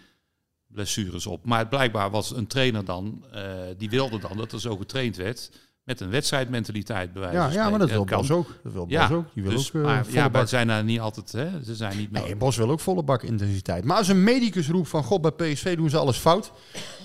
blessures 0.68 1.26
op. 1.26 1.46
Maar 1.46 1.68
blijkbaar 1.68 2.10
was 2.10 2.36
een 2.36 2.48
trainer 2.48 2.86
dan, 2.86 3.26
eh, 3.32 3.54
die 3.78 3.90
wilde 3.90 4.20
dan 4.20 4.38
dat 4.38 4.52
er 4.52 4.60
zo 4.60 4.78
getraind 4.78 5.16
werd 5.16 5.52
met 5.92 6.02
een 6.02 6.10
wedstrijdmentaliteit 6.10 7.14
bij 7.14 7.22
wijze 7.22 7.38
ja, 7.38 7.50
ja, 7.52 7.70
maar 7.70 7.80
dat 7.80 7.90
wil 7.90 8.06
Bos 8.06 8.32
ook. 8.32 8.48
Dat 8.64 8.74
wil 8.74 8.86
Ja, 8.88 9.08
Bos 9.08 9.18
ook. 9.18 9.26
Die 9.34 9.44
wil 9.44 9.52
dus, 9.52 9.68
ook 9.68 9.82
eh, 9.82 9.82
maar 9.88 10.06
ja, 10.10 10.32
wij 10.32 10.46
zijn 10.46 10.68
daar 10.68 10.84
niet 10.84 11.00
altijd, 11.00 11.32
hè, 11.32 11.48
ze 11.66 11.76
zijn 11.76 11.98
niet 11.98 12.12
meer... 12.12 12.22
Nee, 12.22 12.36
Bos 12.36 12.58
wil 12.58 12.70
ook 12.70 12.80
volle 12.80 13.04
bak 13.04 13.24
intensiteit. 13.24 13.84
Maar 13.86 13.98
als 13.98 14.08
een 14.08 14.24
medicus 14.24 14.70
roept 14.70 14.90
van, 14.90 15.04
god, 15.04 15.22
bij 15.22 15.32
PSV 15.54 15.76
doen 15.76 15.90
ze 15.90 15.98
alles 15.98 16.18
fout. 16.18 16.52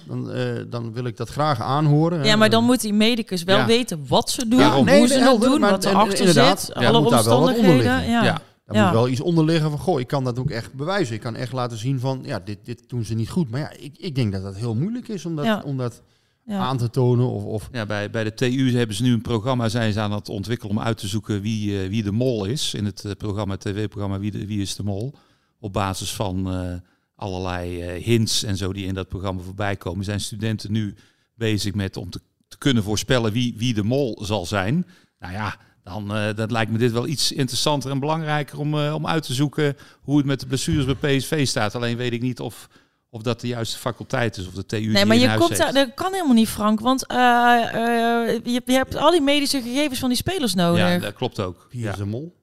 Dan, 0.08 0.30
eh, 0.32 0.44
dan 0.70 0.92
wil 0.92 1.04
ik 1.04 1.16
dat 1.16 1.28
graag 1.28 1.60
aanhoren. 1.60 2.24
ja, 2.24 2.36
maar 2.36 2.50
dan 2.50 2.64
moet 2.64 2.80
die 2.80 2.92
medicus 2.94 3.42
wel 3.44 3.58
Ja. 3.58 3.66
weten 3.66 4.04
wat 4.08 4.30
ze 4.30 4.48
doen. 4.48 4.58
Nee, 4.84 4.98
hoe 4.98 5.08
ze 5.08 5.18
het 5.18 5.40
doen, 5.40 5.60
maar 5.60 5.70
wat 5.70 5.84
erachter 5.84 6.18
inderdaad, 6.18 6.60
zit, 6.60 6.74
ja, 6.80 6.88
alle 6.88 7.00
moet 7.00 7.10
daar 7.10 7.24
wel 7.24 7.40
wat 7.40 7.48
onder 7.48 7.54
omstandigheden. 7.58 7.96
liggen. 7.96 8.12
Ja. 8.12 8.24
Ja. 8.24 8.40
Daar 8.66 8.76
Ja. 8.76 8.84
moet 8.84 8.92
wel 8.94 9.08
iets 9.08 9.20
onder 9.20 9.44
liggen 9.44 9.70
van, 9.70 9.78
goh, 9.78 10.00
ik 10.00 10.06
kan 10.06 10.24
dat 10.24 10.38
ook 10.38 10.50
echt 10.50 10.72
bewijzen. 10.72 11.14
Ik 11.14 11.20
kan 11.20 11.36
echt 11.36 11.52
laten 11.52 11.78
zien 11.78 12.00
van, 12.00 12.20
ja, 12.24 12.40
dit, 12.44 12.58
dit 12.64 12.82
doen 12.88 13.04
ze 13.04 13.14
niet 13.14 13.30
goed. 13.30 13.50
Maar 13.50 13.60
ja, 13.60 13.70
ik, 13.78 13.94
ik 13.98 14.14
denk 14.14 14.32
dat 14.32 14.42
dat 14.42 14.56
heel 14.56 14.74
moeilijk 14.74 15.08
is 15.08 15.24
om 15.26 15.36
dat, 15.36 15.44
Ja. 15.44 15.62
om 15.64 15.76
dat 15.76 16.02
Ja. 16.46 16.58
aan 16.58 16.78
te 16.78 16.90
tonen. 16.90 17.26
Of, 17.26 17.44
of 17.44 17.68
Ja, 17.72 17.86
bij, 17.86 18.10
bij 18.10 18.24
de 18.24 18.34
TU 18.34 18.76
hebben 18.76 18.96
ze 18.96 19.02
nu 19.02 19.12
een 19.12 19.20
programma 19.20 19.68
zijn 19.68 19.92
ze 19.92 20.00
aan 20.00 20.12
het 20.12 20.28
ontwikkelen 20.28 20.76
om 20.76 20.82
uit 20.82 20.98
te 20.98 21.06
zoeken 21.06 21.40
wie, 21.40 21.82
eh, 21.82 21.88
wie 21.88 22.02
de 22.02 22.12
mol 22.12 22.44
is. 22.44 22.74
In 22.74 22.84
het 22.84 23.04
eh, 23.04 23.12
programma, 23.12 23.56
tv-programma 23.56 24.18
wie, 24.18 24.30
de, 24.30 24.46
wie 24.46 24.60
is 24.60 24.76
de 24.76 24.82
mol. 24.82 25.14
Op 25.58 25.72
basis 25.72 26.14
van 26.14 26.52
eh, 26.52 26.74
allerlei 27.16 27.80
eh, 27.80 28.04
hints 28.04 28.42
en 28.42 28.56
zo 28.56 28.72
die 28.72 28.86
in 28.86 28.94
dat 28.94 29.08
programma 29.08 29.42
voorbij 29.42 29.76
komen. 29.76 30.04
Zijn 30.04 30.20
studenten 30.20 30.72
nu 30.72 30.94
bezig 31.34 31.74
met 31.74 31.96
om 31.96 32.10
te, 32.10 32.20
te 32.48 32.58
kunnen 32.58 32.82
voorspellen 32.82 33.32
wie, 33.32 33.54
wie 33.56 33.74
de 33.74 33.84
mol 33.84 34.18
zal 34.24 34.46
zijn. 34.46 34.86
Nou 35.18 35.32
ja, 35.32 35.56
dan 35.86 36.14
eh, 36.14 36.34
dat 36.34 36.50
lijkt 36.50 36.70
me 36.70 36.78
dit 36.78 36.92
wel 36.92 37.06
iets 37.06 37.32
interessanter 37.32 37.90
en 37.90 37.98
belangrijker 37.98 38.58
om, 38.58 38.78
eh, 38.78 38.94
om 38.94 39.06
uit 39.06 39.22
te 39.22 39.34
zoeken 39.34 39.76
hoe 40.00 40.16
het 40.16 40.26
met 40.26 40.40
de 40.40 40.46
blessures 40.46 40.84
bij 40.84 41.16
PSV 41.16 41.46
staat. 41.46 41.74
Alleen 41.74 41.96
weet 41.96 42.12
ik 42.12 42.22
niet 42.22 42.40
of, 42.40 42.68
of 43.16 43.22
dat 43.22 43.40
de 43.40 43.46
juiste 43.46 43.78
faculteit 43.78 44.36
is 44.36 44.46
of 44.46 44.52
de 44.54 44.66
TU 44.66 44.76
Nee, 44.76 44.94
die 44.94 45.04
maar 45.04 45.16
in 45.16 45.22
je 45.30 45.36
komt 45.38 45.56
daar, 45.56 45.72
dat 45.72 45.94
kan 45.94 46.12
helemaal 46.12 46.34
niet, 46.34 46.48
Frank. 46.48 46.80
Want 46.80 47.06
eh, 47.06 47.16
eh, 47.16 48.40
je, 48.44 48.62
je 48.64 48.72
hebt 48.72 48.96
al 48.96 49.10
die 49.10 49.20
medische 49.20 49.62
gegevens 49.62 49.98
van 49.98 50.08
die 50.08 50.18
spelers 50.18 50.54
nodig. 50.54 50.78
Ja, 50.80 50.88
Ja, 50.88 50.98
dat 50.98 51.14
klopt 51.14 51.40
ook. 51.40 51.66
wie 51.70 51.80
Ja. 51.82 51.90
is 51.90 51.96
de 51.96 52.04
mol? 52.04 52.36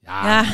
Ja, 0.00 0.44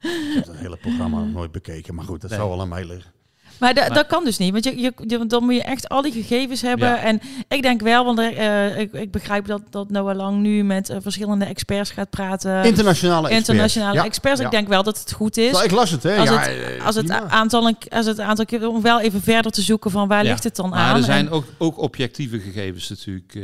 Ik 0.00 0.34
heb 0.34 0.46
het 0.46 0.56
hele 0.56 0.76
programma 0.76 1.18
nog 1.18 1.32
nooit 1.32 1.52
bekeken. 1.52 1.94
Maar 1.94 2.04
goed, 2.04 2.20
dat 2.20 2.30
Nee. 2.30 2.38
zou 2.38 2.50
wel 2.50 2.60
aan 2.60 2.68
mij 2.68 2.84
liggen. 2.84 3.12
Maar, 3.58 3.74
da- 3.74 3.88
dat 3.88 4.06
kan 4.06 4.24
dus 4.24 4.38
niet, 4.38 4.52
want 4.52 4.64
je, 4.64 4.80
je, 4.80 4.92
je- 5.06 5.26
dan 5.26 5.44
moet 5.44 5.54
je 5.54 5.62
echt 5.62 5.88
al 5.88 6.02
die 6.02 6.12
gegevens 6.12 6.60
hebben. 6.62 6.88
Ja. 6.88 6.98
En 7.02 7.20
ik 7.48 7.62
denk 7.62 7.80
wel, 7.80 8.04
want 8.04 8.18
er, 8.18 8.36
eh, 8.36 8.78
ik, 8.78 8.92
ik 8.92 9.10
begrijp 9.10 9.46
dat, 9.46 9.62
dat 9.70 9.90
Noah 9.90 10.16
Lang 10.16 10.40
nu 10.40 10.64
met 10.64 10.90
eh, 10.90 10.96
verschillende 11.00 11.44
experts 11.44 11.90
gaat 11.90 12.10
praten. 12.10 12.64
Internationale 12.64 13.28
experts. 13.28 13.48
Internationale 13.48 14.02
experts. 14.02 14.38
ja. 14.40 14.44
Ik 14.46 14.50
denk 14.52 14.68
wel 14.68 14.82
dat 14.82 14.98
het 14.98 15.12
goed 15.12 15.36
is. 15.36 15.52
Nou, 15.52 15.64
ik 15.64 15.70
las 15.70 15.90
het, 15.90 16.02
hè. 16.02 16.16
Als 16.16 16.28
ja, 16.28 16.38
het, 16.40 16.82
als, 16.84 16.94
het 16.94 17.10
aantal, 17.10 17.72
als 17.88 18.06
het 18.06 18.20
aantal 18.20 18.44
keer 18.44 18.68
om 18.68 18.82
wel 18.82 19.00
even 19.00 19.22
verder 19.22 19.52
te 19.52 19.62
zoeken 19.62 19.90
van 19.90 20.08
waar 20.08 20.24
Ja. 20.24 20.30
ligt 20.30 20.44
het 20.44 20.56
dan 20.56 20.68
Maar 20.70 20.78
aan. 20.78 20.96
er 20.96 21.02
zijn 21.02 21.26
En- 21.26 21.32
ook, 21.32 21.44
ook 21.58 21.78
objectieve 21.78 22.38
gegevens 22.40 22.88
natuurlijk 22.88 23.34
eh, 23.34 23.42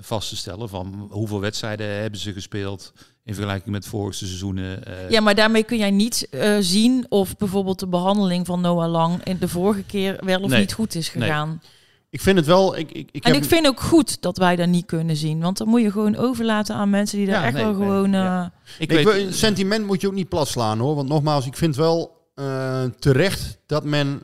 vast 0.00 0.28
te 0.28 0.36
stellen. 0.36 0.68
Van 0.68 1.06
hoeveel 1.10 1.40
wedstrijden 1.40 2.00
hebben 2.00 2.20
ze 2.20 2.32
gespeeld 2.32 2.92
in 3.24 3.34
vergelijking 3.34 3.70
met 3.70 3.86
vorige 3.86 4.16
seizoenen. 4.16 4.84
eh, 4.84 5.10
ja, 5.10 5.20
maar 5.20 5.34
daarmee 5.34 5.62
kun 5.62 5.76
jij 5.78 5.90
niet 5.90 6.26
eh, 6.30 6.56
zien 6.60 7.06
of 7.08 7.36
bijvoorbeeld 7.36 7.78
de 7.78 7.86
behandeling 7.86 8.46
van 8.46 8.60
Noah 8.60 8.90
Lang 8.90 9.24
in 9.24 9.36
de 9.40 9.48
vorige 9.48 9.82
keer 9.82 10.18
wel 10.24 10.40
of 10.40 10.50
Nee. 10.50 10.60
niet 10.60 10.72
goed 10.72 10.94
is 10.94 11.14
Nee. 11.14 11.22
gegaan. 11.28 11.62
Ik 12.10 12.20
vind 12.20 12.36
het 12.36 12.46
wel... 12.46 12.76
Ik, 12.78 12.90
ik, 12.92 13.08
ik 13.12 13.24
en 13.24 13.32
heb, 13.32 13.42
ik 13.42 13.48
vind 13.48 13.66
ook 13.66 13.80
goed 13.80 14.22
dat 14.22 14.36
wij 14.36 14.56
dat 14.56 14.68
niet 14.68 14.86
kunnen 14.86 15.16
zien. 15.16 15.40
Want 15.40 15.58
dan 15.58 15.68
moet 15.68 15.80
je 15.80 15.90
gewoon 15.90 16.16
overlaten 16.16 16.74
aan 16.74 16.90
mensen 16.90 17.18
die 17.18 17.26
daar 17.26 17.40
Ja, 17.40 17.44
echt 17.46 17.54
nee, 17.54 17.64
wel 17.64 17.72
nee, 17.74 17.82
gewoon... 17.88 18.12
ja. 18.12 18.42
eh, 18.42 18.78
ik 18.78 18.88
Nee, 18.88 19.04
weet, 19.04 19.14
ik 19.16 19.22
wil- 19.24 19.32
sentiment 19.32 19.86
moet 19.86 20.00
je 20.00 20.06
ook 20.06 20.12
niet 20.12 20.28
plat 20.28 20.48
slaan 20.48 20.78
hoor. 20.78 20.94
Want 20.94 21.08
nogmaals, 21.08 21.46
ik 21.46 21.56
vind 21.56 21.76
wel 21.76 22.20
eh, 22.34 22.84
terecht 22.98 23.58
dat 23.66 23.84
men 23.84 24.22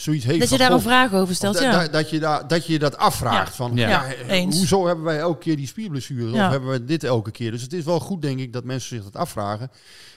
zoiets 0.00 0.24
heeft 0.24 0.40
dat 0.40 0.48
je 0.50 0.58
daar 0.58 0.70
een 0.70 0.80
goh, 0.80 0.86
vraag 0.86 1.12
over 1.12 1.34
stelt, 1.34 1.58
ja. 1.60 1.70
da- 1.70 1.88
dat, 1.88 2.10
je 2.10 2.18
daar, 2.20 2.48
dat 2.48 2.66
je 2.66 2.78
dat 2.78 2.96
afvraagt. 2.96 3.48
Ja. 3.48 3.54
Van, 3.54 3.72
Ja. 3.76 3.88
ja. 3.88 4.04
Ja, 4.04 4.12
eh, 4.14 4.28
eens. 4.30 4.56
hoezo 4.56 4.86
hebben 4.86 5.04
wij 5.04 5.18
elke 5.18 5.38
keer 5.38 5.56
die 5.56 5.66
spierblessure? 5.66 6.30
Ja. 6.32 6.44
Of 6.46 6.50
hebben 6.52 6.70
we 6.70 6.84
dit 6.84 7.04
elke 7.04 7.30
keer? 7.30 7.50
Dus 7.50 7.62
het 7.62 7.72
is 7.72 7.84
wel 7.84 8.00
goed, 8.00 8.22
denk 8.22 8.38
ik, 8.38 8.52
dat 8.52 8.64
mensen 8.64 8.96
zich 8.96 9.04
dat 9.04 9.16
afvragen. 9.16 9.70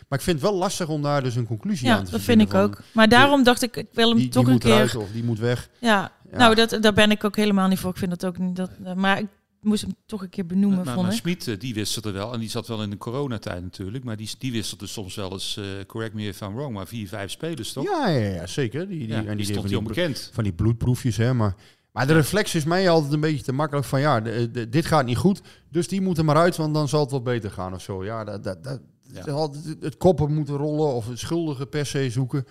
Maar 0.08 0.20
ik 0.20 0.26
vind 0.26 0.42
het 0.42 0.50
wel 0.50 0.60
lastig 0.60 0.88
om 0.88 1.02
daar 1.02 1.24
dus 1.24 1.36
een 1.36 1.48
conclusie 1.48 1.88
Ja, 1.88 1.96
aan 1.98 2.04
te 2.06 2.12
dat 2.12 2.22
vind 2.22 2.42
ik 2.42 2.50
van, 2.52 2.60
ook. 2.60 2.82
Maar 2.92 3.10
daarom 3.10 3.44
dacht 3.44 3.62
ik, 3.62 3.76
ik 3.78 3.88
wil 3.94 4.08
hem 4.10 4.18
Die, 4.18 4.30
toch 4.30 4.44
die 4.44 4.54
een 4.54 4.60
moet 4.62 4.66
eruit 4.72 4.92
keer... 4.92 5.00
of 5.00 5.08
die 5.14 5.24
moet 5.24 5.40
weg. 5.40 5.70
Ja, 5.80 6.12
Ja. 6.32 6.38
nou, 6.38 6.56
dat, 6.56 6.78
daar 6.82 6.94
ben 6.94 7.12
ik 7.12 7.24
ook 7.24 7.36
helemaal 7.36 7.68
niet 7.68 7.80
voor. 7.80 7.92
Ik 7.92 7.98
vind 7.98 8.10
dat 8.20 8.26
ook 8.26 8.38
niet... 8.38 8.56
Dat, 8.56 8.70
maar 8.96 9.20
ik 9.20 9.28
moest 9.64 9.82
hem 9.82 9.94
toch 10.06 10.22
een 10.22 10.30
keer 10.30 10.46
benoemen, 10.46 10.86
maar, 10.86 10.94
vond 10.94 11.06
maar. 11.08 11.16
Smit, 11.16 11.48
eh, 11.48 11.60
die 11.60 11.74
wisselde 11.74 12.12
wel. 12.12 12.34
En 12.34 12.40
die 12.40 12.50
zat 12.50 12.68
wel 12.68 12.84
in 12.84 12.90
de 12.90 12.98
coronatijd 12.98 13.62
natuurlijk. 13.64 14.04
Maar 14.04 14.18
die, 14.18 14.30
die 14.38 14.52
wisselde 14.52 14.88
soms 14.88 15.16
wel 15.16 15.32
eens, 15.32 15.58
eh, 15.58 15.64
correct 15.88 16.14
me 16.14 16.28
if 16.28 16.42
I'm 16.42 16.56
wrong, 16.56 16.74
maar 16.74 16.88
vier, 16.88 17.08
vijf 17.08 17.32
spelers 17.32 17.74
toch? 17.74 17.84
Ja, 17.84 18.08
ja, 18.10 18.30
ja, 18.30 18.48
zeker. 18.48 18.88
Die, 18.88 19.00
die, 19.00 19.08
Ja, 19.08 19.16
en 19.18 19.26
die 19.28 19.36
die 19.36 19.46
stond 19.46 19.68
die, 19.68 19.78
onbekend. 19.78 20.30
van 20.34 20.44
die 20.44 20.54
bloedproefjes, 20.54 21.18
hè. 21.18 21.34
Maar, 21.34 21.56
maar 21.92 22.08
de 22.08 22.14
reflex 22.14 22.56
is 22.56 22.64
mij 22.64 22.90
altijd 22.90 23.14
een 23.14 23.20
beetje 23.20 23.44
te 23.44 23.54
makkelijk 23.54 23.86
van... 23.88 24.00
ja, 24.00 24.22
de- 24.22 24.52
de- 24.52 24.70
dit 24.70 24.86
gaat 24.86 25.06
niet 25.06 25.18
goed, 25.18 25.42
dus 25.70 25.88
die 25.88 26.02
moet 26.02 26.18
er 26.18 26.26
maar 26.26 26.36
uit... 26.38 26.56
want 26.56 26.74
dan 26.74 26.88
zal 26.90 27.02
het 27.02 27.12
wel 27.12 27.22
beter 27.22 27.52
gaan 27.52 27.74
of 27.74 27.82
zo. 27.82 28.04
Ja, 28.06 28.24
dat, 28.24 28.44
dat, 28.44 28.64
dat, 28.64 28.80
Ja. 29.26 29.42
het- 29.42 29.76
het 29.80 29.98
koppen 29.98 30.34
moeten 30.34 30.56
rollen 30.56 30.94
of 30.94 31.08
het 31.08 31.20
schuldige 31.20 31.66
per 31.66 31.86
se 31.86 32.10
zoeken. 32.10 32.46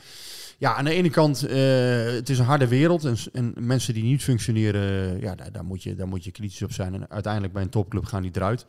Ja, 0.62 0.74
aan 0.74 0.84
de 0.84 0.90
ene 0.92 1.10
kant, 1.10 1.42
eh, 1.46 1.56
het 2.04 2.28
is 2.28 2.38
een 2.38 2.44
harde 2.44 2.68
wereld... 2.68 3.04
en, 3.04 3.16
en 3.32 3.54
mensen 3.58 3.94
die 3.94 4.02
niet 4.02 4.22
functioneren, 4.22 5.20
ja, 5.20 5.34
daar, 5.34 5.52
daar, 5.52 5.64
moet 5.64 5.82
je, 5.82 5.94
daar 5.94 6.08
moet 6.08 6.24
je 6.24 6.30
kritisch 6.30 6.62
op 6.62 6.72
zijn. 6.72 6.94
En 6.94 7.10
uiteindelijk 7.10 7.52
bij 7.52 7.62
een 7.62 7.68
topclub 7.68 8.04
gaan 8.04 8.22
die 8.22 8.30
eruit. 8.34 8.66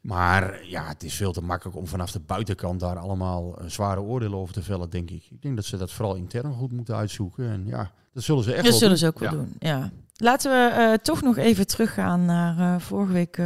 Maar 0.00 0.66
ja, 0.66 0.86
het 0.88 1.02
is 1.02 1.14
veel 1.14 1.32
te 1.32 1.40
makkelijk 1.40 1.76
om 1.76 1.86
vanaf 1.86 2.10
de 2.12 2.20
buitenkant 2.20 2.80
daar 2.80 2.98
allemaal 2.98 3.58
eh, 3.58 3.64
zware 3.68 4.00
oordelen 4.00 4.38
over 4.38 4.54
te 4.54 4.62
vellen, 4.62 4.90
denk 4.90 5.10
ik. 5.10 5.26
Ik 5.30 5.42
denk 5.42 5.56
dat 5.56 5.64
ze 5.64 5.76
dat 5.76 5.92
vooral 5.92 6.14
intern 6.14 6.52
goed 6.52 6.72
moeten 6.72 6.96
uitzoeken. 6.96 7.50
En 7.50 7.66
ja, 7.66 7.90
dat 8.12 8.22
zullen 8.22 8.44
ze 8.44 8.52
echt 8.52 8.62
Dat 8.62 8.70
wel 8.70 8.80
zullen 8.80 8.88
doen. 8.88 8.98
ze 8.98 9.06
ook 9.06 9.18
wel 9.18 9.30
Ja. 9.30 9.36
doen, 9.36 9.54
ja. 9.58 9.90
Laten 10.16 10.50
we 10.50 10.68
eh, 10.82 10.92
toch 11.02 11.22
nog 11.22 11.36
even 11.36 11.66
teruggaan 11.66 12.24
naar 12.24 12.80
vorige 12.80 13.12
week 13.12 13.36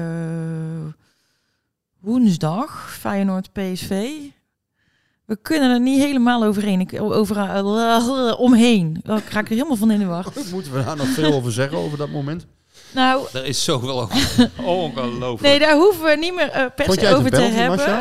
woensdag, 2.00 2.90
Feyenoord 2.98 3.52
PSV. 3.52 4.08
We 5.28 5.38
kunnen 5.42 5.70
er 5.70 5.80
niet 5.80 6.02
helemaal 6.02 6.44
overheen, 6.44 6.80
ik, 6.80 7.00
over, 7.02 7.36
eh, 7.36 8.40
omheen. 8.46 9.02
Oh, 9.06 9.16
ik 9.16 9.30
raak 9.30 9.44
er 9.48 9.54
helemaal 9.54 9.76
van 9.76 9.90
in 9.90 9.98
de 9.98 10.04
war. 10.04 10.26
Moeten 10.52 10.72
we 10.72 10.84
daar 10.84 10.96
nog 10.96 11.06
veel 11.06 11.32
over 11.32 11.52
zeggen, 11.52 11.78
over 11.78 11.98
dat 11.98 12.08
moment? 12.10 12.46
Nou, 12.90 13.26
Er 13.32 13.44
is 13.44 13.64
zoveel 13.64 14.00
over. 14.00 14.50
Ongelooflijk. 14.64 15.40
nee, 15.40 15.58
daar 15.58 15.76
hoeven 15.76 16.04
we 16.04 16.16
niet 16.16 16.34
meer 16.34 16.50
eh, 16.50 16.64
per 16.74 16.92
se 16.92 17.14
over 17.14 17.30
te 17.30 17.40
hebben. 17.40 18.00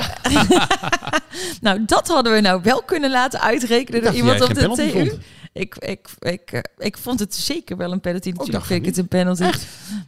Nou, 1.61 1.83
dat 1.85 2.07
hadden 2.07 2.33
we 2.33 2.39
nou 2.41 2.61
wel 2.63 2.81
kunnen 2.83 3.11
laten 3.11 3.41
uitrekenen 3.41 3.99
Ik 3.99 4.05
door 4.05 4.15
iemand 4.15 4.41
op 4.41 4.53
de 4.53 4.69
TU. 4.69 4.89
vond. 4.91 5.17
Ik, 5.57 5.75
ik, 5.75 6.09
ik, 6.19 6.51
eh, 6.51 6.61
ik 6.77 6.97
vond 6.97 7.19
het 7.19 7.35
zeker 7.35 7.77
wel 7.77 7.91
een 7.91 7.99
penalty. 7.99 8.27
Natuurlijk 8.27 8.53
dacht 8.53 8.67
vind 8.67 8.79
ik 8.79 8.85
het 8.85 8.97
een 8.97 9.07
penalty. 9.07 9.57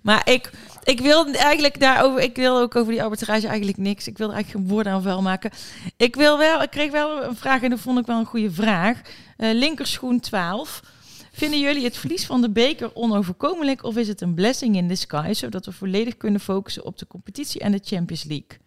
Maar 0.02 0.30
ik, 0.30 0.52
ik 0.84 1.00
wil 1.00 1.34
eigenlijk 1.34 1.80
daarover, 1.80 2.22
ik 2.22 2.36
wil 2.36 2.60
ook 2.60 2.76
over 2.76 2.92
die 2.92 3.04
arbitrage 3.04 3.48
eigenlijk 3.48 3.78
niks. 3.78 4.08
Ik 4.08 4.18
wil 4.18 4.28
er 4.28 4.34
eigenlijk 4.34 4.66
geen 4.66 4.74
woorden 4.74 4.94
aan 4.94 5.02
vuil 5.02 5.22
maken. 5.22 5.52
Ik 5.98 6.16
wil 6.16 6.38
wel, 6.38 6.62
ik 6.62 6.70
kreeg 6.70 6.92
wel 6.92 7.24
een 7.24 7.36
vraag 7.36 7.62
en 7.62 7.70
dat 7.70 7.80
vond 7.80 8.00
ik 8.00 8.06
wel 8.06 8.20
een 8.20 8.26
goede 8.26 8.52
vraag. 8.52 9.02
Eh, 9.38 9.54
linkerschoen 9.54 10.20
12. 10.20 10.84
Vinden 11.32 11.60
jullie 11.60 11.84
het 11.84 11.98
verlies 11.98 12.26
van 12.26 12.42
de 12.42 12.50
beker 12.50 12.96
onoverkomelijk 12.96 13.84
of 13.84 13.96
is 13.96 14.08
het 14.08 14.22
een 14.22 14.34
blessing 14.34 14.76
in 14.76 14.88
disguise, 14.88 15.40
zodat 15.40 15.66
we 15.66 15.72
volledig 15.72 16.18
kunnen 16.18 16.40
focussen 16.40 16.86
op 16.86 16.98
de 16.98 17.08
competitie 17.08 17.62
en 17.62 17.72
de 17.72 17.82
Champions 17.84 18.24
League? 18.24 18.58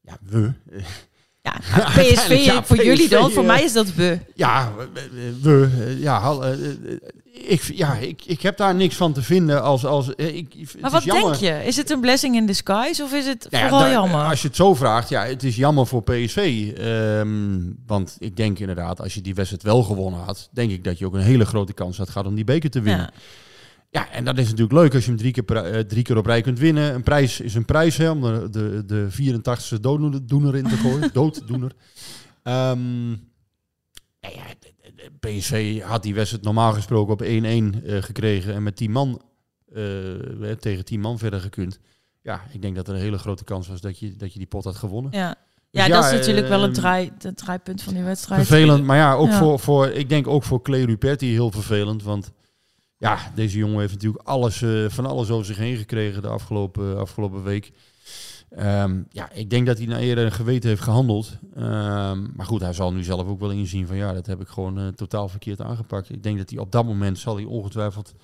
Ja, 0.00 0.18
we. 0.22 0.52
Ja, 1.76 1.84
PSV 2.02 2.42
ja, 2.44 2.64
voor 2.64 2.84
jullie 2.84 3.08
dan. 3.08 3.30
Voor 3.30 3.42
eh, 3.42 3.48
mij 3.48 3.62
is 3.62 3.72
dat 3.72 3.94
we. 3.94 4.18
Ja, 4.34 4.72
we. 5.42 5.96
ja, 6.00 6.32
eh, 6.40 6.52
eh, 6.52 6.70
ik, 7.32 7.62
ja 7.62 7.94
ik, 7.94 8.22
ik 8.26 8.42
heb 8.42 8.56
daar 8.56 8.74
niks 8.74 8.96
van 8.96 9.12
te 9.12 9.22
vinden 9.22 9.62
als... 9.62 9.84
als 9.84 10.08
ik, 10.08 10.54
Maar 10.80 10.90
wat 10.90 11.02
denk 11.02 11.34
je? 11.34 11.64
Is 11.64 11.76
het 11.76 11.90
een 11.90 12.00
blessing 12.00 12.36
in 12.36 12.46
disguise 12.46 13.02
of 13.02 13.12
is 13.12 13.26
het 13.26 13.46
Nou 13.50 13.62
ja, 13.62 13.68
vooral 13.68 13.86
daar- 13.86 13.94
jammer? 13.94 14.24
Als 14.24 14.42
je 14.42 14.46
het 14.46 14.56
zo 14.56 14.74
vraagt, 14.74 15.08
ja, 15.08 15.24
het 15.24 15.42
is 15.42 15.56
jammer 15.56 15.86
voor 15.86 16.02
PSV. 16.02 16.72
Ehm, 16.76 17.28
want 17.86 18.16
ik 18.18 18.36
denk 18.36 18.58
inderdaad, 18.58 19.00
als 19.00 19.14
je 19.14 19.20
die 19.20 19.34
wedstrijd 19.34 19.62
wel 19.62 19.82
gewonnen 19.82 20.20
had, 20.20 20.48
denk 20.52 20.70
ik 20.70 20.84
dat 20.84 20.98
je 20.98 21.06
ook 21.06 21.14
een 21.14 21.20
hele 21.20 21.44
grote 21.46 21.72
kans 21.72 21.98
had 21.98 22.10
gehad 22.10 22.26
om 22.26 22.34
die 22.34 22.44
beker 22.44 22.70
te 22.70 22.80
winnen. 22.80 23.10
Ja. 23.14 23.20
Ja, 23.90 24.10
en 24.10 24.24
dat 24.24 24.38
is 24.38 24.44
natuurlijk 24.44 24.72
leuk 24.72 24.94
als 24.94 25.04
je 25.04 25.10
hem 25.10 25.18
drie 25.18 25.32
keer, 25.32 25.56
eh, 25.56 25.80
drie 25.80 26.02
keer 26.02 26.16
op 26.16 26.26
rij 26.26 26.40
kunt 26.40 26.58
winnen. 26.58 26.94
Een 26.94 27.02
prijs 27.02 27.40
is 27.40 27.54
een 27.54 27.64
prijs, 27.64 27.96
hè, 27.96 28.10
om 28.10 28.20
de, 28.20 28.48
de, 28.50 28.84
de 28.86 29.08
84ste 29.10 29.80
dooddoener 29.80 30.56
in 30.56 30.68
te 30.68 30.76
gooien. 30.76 31.10
dooddoener. 31.18 31.72
Ehm, 32.42 33.08
nou 34.20 34.34
ja, 34.34 34.44
PSV 35.20 35.82
had 35.82 36.02
die 36.02 36.14
wedstrijd 36.14 36.44
normaal 36.44 36.72
gesproken 36.72 37.12
op 37.12 37.22
1-1 37.22 37.24
eh, 37.84 38.02
gekregen 38.02 38.54
en 38.54 38.62
met 38.62 38.76
10 38.76 38.90
man 38.90 39.22
eh, 39.74 39.82
tegen 40.58 40.84
10 40.84 41.00
man 41.00 41.18
verder 41.18 41.40
gekund. 41.40 41.78
Ja, 42.22 42.42
ik 42.52 42.62
denk 42.62 42.76
dat 42.76 42.88
er 42.88 42.94
een 42.94 43.00
hele 43.00 43.18
grote 43.18 43.44
kans 43.44 43.68
was 43.68 43.80
dat 43.80 43.98
je, 43.98 44.16
dat 44.16 44.32
je 44.32 44.38
die 44.38 44.48
pot 44.48 44.64
had 44.64 44.76
gewonnen. 44.76 45.12
Ja, 45.12 45.28
Dus 45.70 45.86
ja, 45.86 45.88
dat 45.88 46.04
is 46.04 46.10
natuurlijk 46.10 46.48
wel 46.48 46.62
het, 46.62 46.70
ehm, 46.70 46.80
draai, 46.80 47.10
het 47.18 47.36
draaipunt 47.36 47.82
van 47.82 47.94
die 47.94 48.02
wedstrijd. 48.02 48.46
Vervelend, 48.46 48.84
maar 48.84 48.96
ja, 48.96 49.14
ook 49.14 49.28
Ja. 49.28 49.38
Voor, 49.38 49.58
voor, 49.58 49.86
ik 49.86 50.08
denk 50.08 50.26
ook 50.26 50.44
voor 50.44 50.62
Clay 50.62 50.82
Ruperti 50.82 51.26
heel 51.26 51.50
vervelend. 51.50 52.02
Want 52.02 52.32
ja, 52.98 53.32
deze 53.34 53.58
jongen 53.58 53.80
heeft 53.80 53.92
natuurlijk 53.92 54.26
alles, 54.26 54.62
eh, 54.62 54.84
van 54.88 55.06
alles 55.06 55.30
over 55.30 55.46
zich 55.46 55.56
heen 55.56 55.76
gekregen 55.76 56.22
de 56.22 56.28
afgelopen, 56.28 56.98
afgelopen 56.98 57.42
week. 57.42 57.72
Ehm, 58.50 59.02
ja, 59.10 59.30
ik 59.32 59.50
denk 59.50 59.66
dat 59.66 59.78
hij 59.78 59.86
naar 59.86 60.00
eerder 60.00 60.32
geweten 60.32 60.68
heeft 60.68 60.82
gehandeld. 60.82 61.38
Ehm, 61.54 62.26
maar 62.36 62.46
goed, 62.46 62.60
hij 62.60 62.72
zal 62.72 62.92
nu 62.92 63.02
zelf 63.02 63.26
ook 63.26 63.40
wel 63.40 63.50
inzien 63.50 63.86
van 63.86 63.96
ja, 63.96 64.12
dat 64.12 64.26
heb 64.26 64.40
ik 64.40 64.48
gewoon 64.48 64.78
eh, 64.78 64.88
totaal 64.88 65.28
verkeerd 65.28 65.60
aangepakt. 65.60 66.10
Ik 66.10 66.22
denk 66.22 66.38
dat 66.38 66.50
hij 66.50 66.58
op 66.58 66.72
dat 66.72 66.84
moment 66.84 67.18
zal 67.18 67.36
hij 67.36 67.44
ongetwijfeld... 67.44 68.14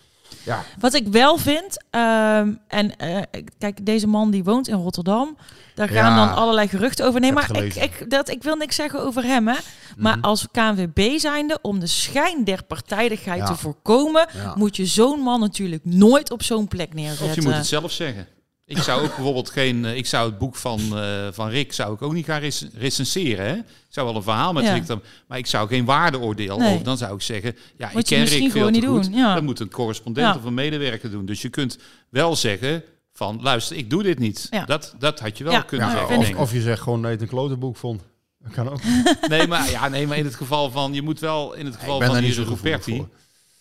Ja, 0.42 0.64
Wat 0.78 0.94
ik 0.94 1.06
wel 1.08 1.36
vind, 1.38 1.84
ehm, 1.90 2.52
en 2.68 2.96
eh, 2.96 3.20
kijk, 3.58 3.86
deze 3.86 4.06
man 4.06 4.30
die 4.30 4.44
woont 4.44 4.68
in 4.68 4.74
Rotterdam, 4.76 5.36
daar 5.74 5.88
gaan 5.88 6.10
Ja. 6.16 6.26
dan 6.26 6.34
allerlei 6.36 6.68
geruchten 6.68 7.06
over. 7.06 7.20
Nee, 7.20 7.30
Ik 7.30 7.36
maar 7.36 7.62
ik, 7.64 7.74
ik, 7.74 8.10
dat, 8.10 8.28
ik 8.28 8.42
wil 8.42 8.56
niks 8.56 8.76
zeggen 8.76 9.00
over 9.02 9.22
hem, 9.24 9.48
hè. 9.48 9.56
Maar 9.96 10.16
Mhm. 10.16 10.24
als 10.26 10.46
KNVB 10.52 11.18
zijnde, 11.18 11.58
om 11.62 11.78
de 11.78 11.86
schijn 11.86 12.44
der 12.44 12.62
partijdigheid 12.64 13.38
Ja. 13.40 13.46
te 13.46 13.54
voorkomen, 13.56 14.26
Ja. 14.34 14.52
moet 14.56 14.76
je 14.76 14.86
zo'n 14.86 15.20
man 15.20 15.40
natuurlijk 15.40 15.84
nooit 15.84 16.30
op 16.30 16.42
zo'n 16.42 16.68
plek 16.68 16.94
neerzetten. 16.94 17.26
Of 17.26 17.34
je 17.34 17.42
moet 17.42 17.54
het 17.54 17.66
zelf 17.66 17.92
zeggen. 17.92 18.26
Ik 18.66 18.78
zou 18.78 19.02
ook 19.02 19.14
bijvoorbeeld 19.14 19.50
geen. 19.50 19.84
eh, 19.84 19.96
Ik 19.96 20.06
zou 20.06 20.28
het 20.28 20.38
boek 20.38 20.56
van, 20.56 20.80
eh, 20.98 21.26
van 21.32 21.48
Rick 21.48 21.72
zou 21.72 21.94
ik 21.94 22.02
ook 22.02 22.12
niet 22.12 22.24
gaan 22.24 22.40
rec- 22.40 22.68
recenseren. 22.74 23.46
Hè? 23.46 23.54
Ik 23.54 23.64
zou 23.88 24.06
wel 24.06 24.16
een 24.16 24.22
verhaal 24.22 24.52
met 24.52 24.64
Ja. 24.64 24.72
Rick 24.72 24.86
dan. 24.86 25.02
Maar 25.26 25.38
ik 25.38 25.46
zou 25.46 25.68
geen 25.68 25.84
waardeoordeel. 25.84 26.58
Nee. 26.58 26.72
over- 26.72 26.84
Dan 26.84 26.96
zou 26.96 27.14
ik 27.14 27.22
zeggen. 27.22 27.56
Ja, 27.78 27.90
Moet 27.92 28.00
ik 28.02 28.08
je 28.08 28.14
ken 28.14 28.20
misschien 28.20 28.42
Rick 28.42 28.52
veel 28.52 28.68
niet 28.68 28.84
goed. 28.84 29.04
doen, 29.04 29.12
ja. 29.14 29.34
Dat 29.34 29.42
moet 29.42 29.60
een 29.60 29.70
correspondent 29.70 30.26
Ja. 30.26 30.36
of 30.36 30.44
een 30.44 30.54
medewerker 30.54 31.10
doen. 31.10 31.26
Dus 31.26 31.42
je 31.42 31.48
kunt 31.48 31.78
wel 32.08 32.36
zeggen. 32.36 32.82
Van 33.12 33.38
luister, 33.42 33.76
ik 33.76 33.90
doe 33.90 34.02
dit 34.02 34.18
niet. 34.18 34.46
Ja. 34.50 34.64
Dat, 34.64 34.94
dat 34.98 35.20
had 35.20 35.38
je 35.38 35.44
wel 35.44 35.52
Ja, 35.52 35.60
kunnen 35.62 35.90
zeggen. 35.90 36.16
of, 36.18 36.34
of 36.36 36.52
je 36.52 36.60
zegt 36.60 36.80
gewoon 36.82 36.98
dat 37.02 37.06
je 37.10 37.16
het 37.16 37.22
een 37.22 37.28
klote 37.36 37.56
boek 37.56 37.76
vond. 37.76 38.02
Dat 38.38 38.52
kan 38.52 38.68
ook. 38.70 38.80
Nee, 39.28 39.46
maar, 39.46 39.70
ja, 39.70 39.88
nee, 39.88 40.06
maar 40.06 40.16
in 40.16 40.24
het 40.24 40.34
geval 40.34 40.70
van. 40.70 40.94
Je 40.94 41.02
moet 41.02 41.20
wel 41.20 41.52
in 41.54 41.66
het 41.66 41.74
geval 41.76 41.94
ik 41.94 42.00
ben 42.00 42.08
van 42.10 42.20
die 42.20 42.32
zo 42.32 42.42
gevoelig 42.44 42.62
Ruperti. 42.64 42.96
voor. 42.96 43.08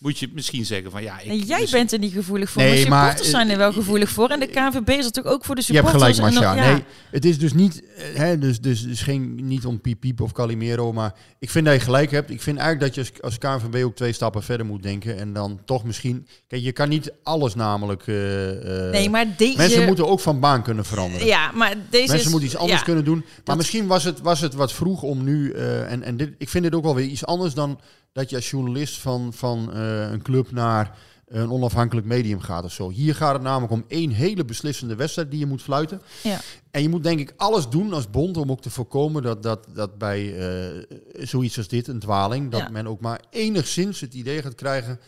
Moet 0.04 0.18
je 0.18 0.28
misschien 0.34 0.64
zeggen 0.64 0.90
van 0.90 1.02
ja. 1.02 1.20
Ik, 1.20 1.30
En 1.30 1.38
jij 1.38 1.68
bent 1.70 1.92
er 1.92 1.98
niet 1.98 2.12
gevoelig 2.12 2.50
voor, 2.50 2.62
Nee, 2.62 2.80
maar 2.80 2.88
maar, 2.90 3.00
supporters 3.00 3.30
zijn 3.30 3.50
er 3.50 3.56
wel 3.56 3.72
gevoelig 3.72 4.10
voor. 4.10 4.28
En 4.28 4.40
de 4.40 4.46
KNVB 4.46 4.88
is 4.88 5.04
natuurlijk 5.04 5.34
ook 5.34 5.44
voor 5.44 5.54
de 5.54 5.62
Je 5.66 5.72
hebt 5.74 5.88
supporters. 5.88 6.16
gelijk, 6.18 6.34
Marcia. 6.34 6.64
ja. 6.64 6.72
Nee, 6.72 6.84
het 7.10 7.24
is 7.24 7.38
dus 7.38 7.52
niet, 7.52 7.82
eh, 7.96 8.14
hè, 8.14 8.38
dus, 8.38 8.60
dus, 8.60 8.82
dus 8.82 9.00
geen, 9.02 9.34
niet 9.46 9.66
om 9.66 9.80
piep 9.80 10.00
piep 10.00 10.20
of 10.20 10.32
Calimero, 10.32 10.92
maar 10.92 11.14
ik 11.38 11.50
vind 11.50 11.64
dat 11.66 11.74
je 11.74 11.80
gelijk 11.80 12.10
hebt. 12.10 12.30
Ik 12.30 12.42
vind 12.42 12.58
eigenlijk 12.58 12.94
dat 12.94 13.06
je 13.06 13.12
als, 13.20 13.38
als 13.40 13.60
KNVB 13.62 13.84
ook 13.84 13.94
twee 13.96 14.12
stappen 14.12 14.42
verder 14.42 14.66
moet 14.66 14.82
denken 14.82 15.18
en 15.18 15.32
dan 15.32 15.60
toch 15.64 15.84
misschien... 15.84 16.26
Kijk, 16.46 16.62
je 16.62 16.72
kan 16.72 16.88
niet 16.88 17.12
alles 17.22 17.54
namelijk... 17.54 18.06
eh, 18.06 18.86
eh, 18.86 18.92
Nee, 18.92 19.10
maar 19.10 19.26
deze... 19.36 19.56
Mensen 19.56 19.86
moeten 19.86 20.08
ook 20.08 20.20
van 20.20 20.40
baan 20.40 20.62
kunnen 20.62 20.84
veranderen. 20.84 21.26
Ja, 21.26 21.50
maar 21.52 21.74
deze 21.90 22.06
Mensen 22.06 22.26
is... 22.26 22.28
moeten 22.32 22.48
iets 22.48 22.56
anders 22.58 22.78
ja. 22.78 22.84
kunnen 22.84 23.04
doen. 23.04 23.18
Maar 23.18 23.40
Dat- 23.44 23.56
misschien 23.56 23.86
was 23.86 24.04
het, 24.04 24.20
was 24.20 24.40
het 24.40 24.54
wat 24.54 24.72
vroeg 24.72 25.02
om 25.02 25.24
nu... 25.24 25.52
eh, 25.52 25.92
en 25.92 26.02
en 26.02 26.16
dit, 26.16 26.30
ik 26.38 26.48
vind 26.48 26.64
dit 26.64 26.74
ook 26.74 26.84
wel 26.84 26.94
weer 26.94 27.06
iets 27.06 27.26
anders 27.26 27.54
dan, 27.54 27.78
dat 28.14 28.30
je 28.30 28.36
als 28.36 28.50
journalist 28.50 28.98
van, 29.00 29.32
van 29.32 29.72
eh, 29.72 30.10
een 30.10 30.22
club 30.22 30.50
naar 30.50 30.98
een 31.26 31.50
onafhankelijk 31.50 32.06
medium 32.06 32.40
gaat 32.40 32.64
of 32.64 32.72
zo. 32.72 32.90
Hier 32.90 33.14
gaat 33.14 33.32
het 33.32 33.42
namelijk 33.42 33.72
om 33.72 33.84
één 33.88 34.10
hele 34.10 34.44
beslissende 34.44 34.94
wedstrijd 34.94 35.30
die 35.30 35.38
je 35.38 35.46
moet 35.46 35.62
fluiten. 35.62 36.02
Ja. 36.22 36.40
En 36.70 36.82
je 36.82 36.88
moet 36.88 37.02
denk 37.02 37.20
ik 37.20 37.32
alles 37.36 37.68
doen 37.68 37.92
als 37.92 38.10
bond 38.10 38.36
om 38.36 38.50
ook 38.50 38.60
te 38.60 38.70
voorkomen 38.70 39.22
dat, 39.22 39.42
dat, 39.42 39.66
dat 39.74 39.98
bij 39.98 40.38
eh, 40.38 40.82
zoiets 41.26 41.56
als 41.56 41.68
dit, 41.68 41.88
een 41.88 41.98
dwaling, 41.98 42.50
dat 42.50 42.60
Ja. 42.60 42.68
men 42.70 42.86
ook 42.86 43.00
maar 43.00 43.20
enigszins 43.30 44.00
het 44.00 44.14
idee 44.14 44.42
gaat 44.42 44.54
krijgen 44.54 45.00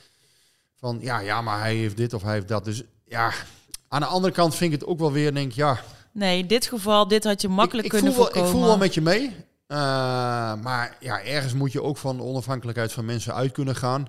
van 0.79 0.99
ja, 1.01 1.19
ja, 1.21 1.41
maar 1.41 1.61
hij 1.61 1.75
heeft 1.75 1.97
dit 1.97 2.13
of 2.15 2.23
hij 2.23 2.35
heeft 2.35 2.49
dat. 2.49 2.65
Dus 2.65 2.83
ja, 3.05 3.33
aan 3.89 4.01
de 4.01 4.07
andere 4.07 4.33
kant 4.35 4.55
vind 4.55 4.73
ik 4.73 4.81
het 4.81 4.89
ook 4.89 4.99
wel 4.99 5.13
weer, 5.13 5.35
denk 5.35 5.51
ik, 5.51 5.57
ja, 5.57 5.81
Nee, 6.13 6.39
in 6.39 6.47
dit 6.47 6.67
geval, 6.67 7.09
dit 7.09 7.25
had 7.25 7.41
je 7.41 7.49
makkelijk 7.49 7.87
ik, 7.87 7.93
ik 7.93 7.99
kunnen 7.99 8.15
voel 8.17 8.25
wel, 8.25 8.33
voorkomen. 8.33 8.55
Ik 8.55 8.61
voel 8.61 8.69
wel 8.69 8.79
met 8.79 8.95
je 8.95 9.01
mee. 9.01 9.35
Eh, 9.67 9.77
maar 10.63 10.97
ja, 11.01 11.23
ergens 11.23 11.55
moet 11.55 11.73
je 11.73 11.83
ook 11.83 11.97
van 11.97 12.17
de 12.17 12.23
onafhankelijkheid 12.23 12.93
van 12.93 13.05
mensen 13.05 13.35
uit 13.35 13.53
kunnen 13.53 13.77
gaan. 13.77 14.07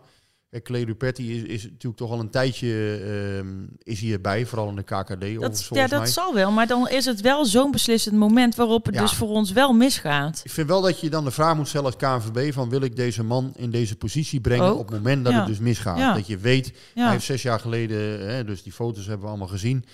Clay 0.63 0.83
Rupetti 0.83 1.35
is, 1.37 1.43
is 1.43 1.63
natuurlijk 1.63 1.95
toch 1.97 2.11
al 2.11 2.19
een 2.19 2.29
tijdje 2.29 2.97
ehm, 3.37 3.55
is 3.83 3.99
hierbij, 3.99 4.45
vooral 4.45 4.69
in 4.69 4.75
de 4.75 4.83
KKD. 4.83 5.39
dat, 5.41 5.67
ja, 5.69 5.87
dat 5.87 5.99
mij. 5.99 6.07
zal 6.09 6.33
wel, 6.33 6.51
maar 6.51 6.67
dan 6.67 6.89
is 6.89 7.05
het 7.05 7.21
wel 7.21 7.45
zo'n 7.45 7.71
beslissend 7.71 8.15
moment 8.15 8.55
waarop 8.55 8.85
het 8.85 8.95
Ja. 8.95 9.01
dus 9.01 9.13
voor 9.13 9.27
ons 9.29 9.51
wel 9.51 9.73
misgaat. 9.73 10.41
Ik 10.43 10.51
vind 10.51 10.67
wel 10.67 10.81
dat 10.81 10.99
je 10.99 11.09
dan 11.09 11.23
de 11.23 11.31
vraag 11.31 11.55
moet 11.55 11.67
stellen 11.67 11.85
als 11.85 11.95
KNVB 11.95 12.53
van 12.53 12.69
wil 12.69 12.81
ik 12.81 12.95
deze 12.95 13.23
man 13.23 13.53
in 13.55 13.71
deze 13.71 13.95
positie 13.95 14.41
brengen 14.41 14.65
Ook. 14.65 14.79
op 14.79 14.87
het 14.87 14.97
moment 14.97 15.23
dat 15.23 15.33
Ja. 15.33 15.39
het 15.39 15.47
dus 15.47 15.59
misgaat. 15.59 15.97
Ja. 15.97 16.13
Dat 16.13 16.27
je 16.27 16.37
weet, 16.37 16.71
hij 16.93 17.11
heeft 17.11 17.25
zes 17.25 17.41
jaar 17.41 17.59
geleden, 17.59 18.27
hè, 18.29 18.43
dus 18.43 18.63
die 18.63 18.71
foto's 18.73 19.05
hebben 19.05 19.21
we 19.23 19.27
allemaal 19.27 19.47
gezien. 19.47 19.85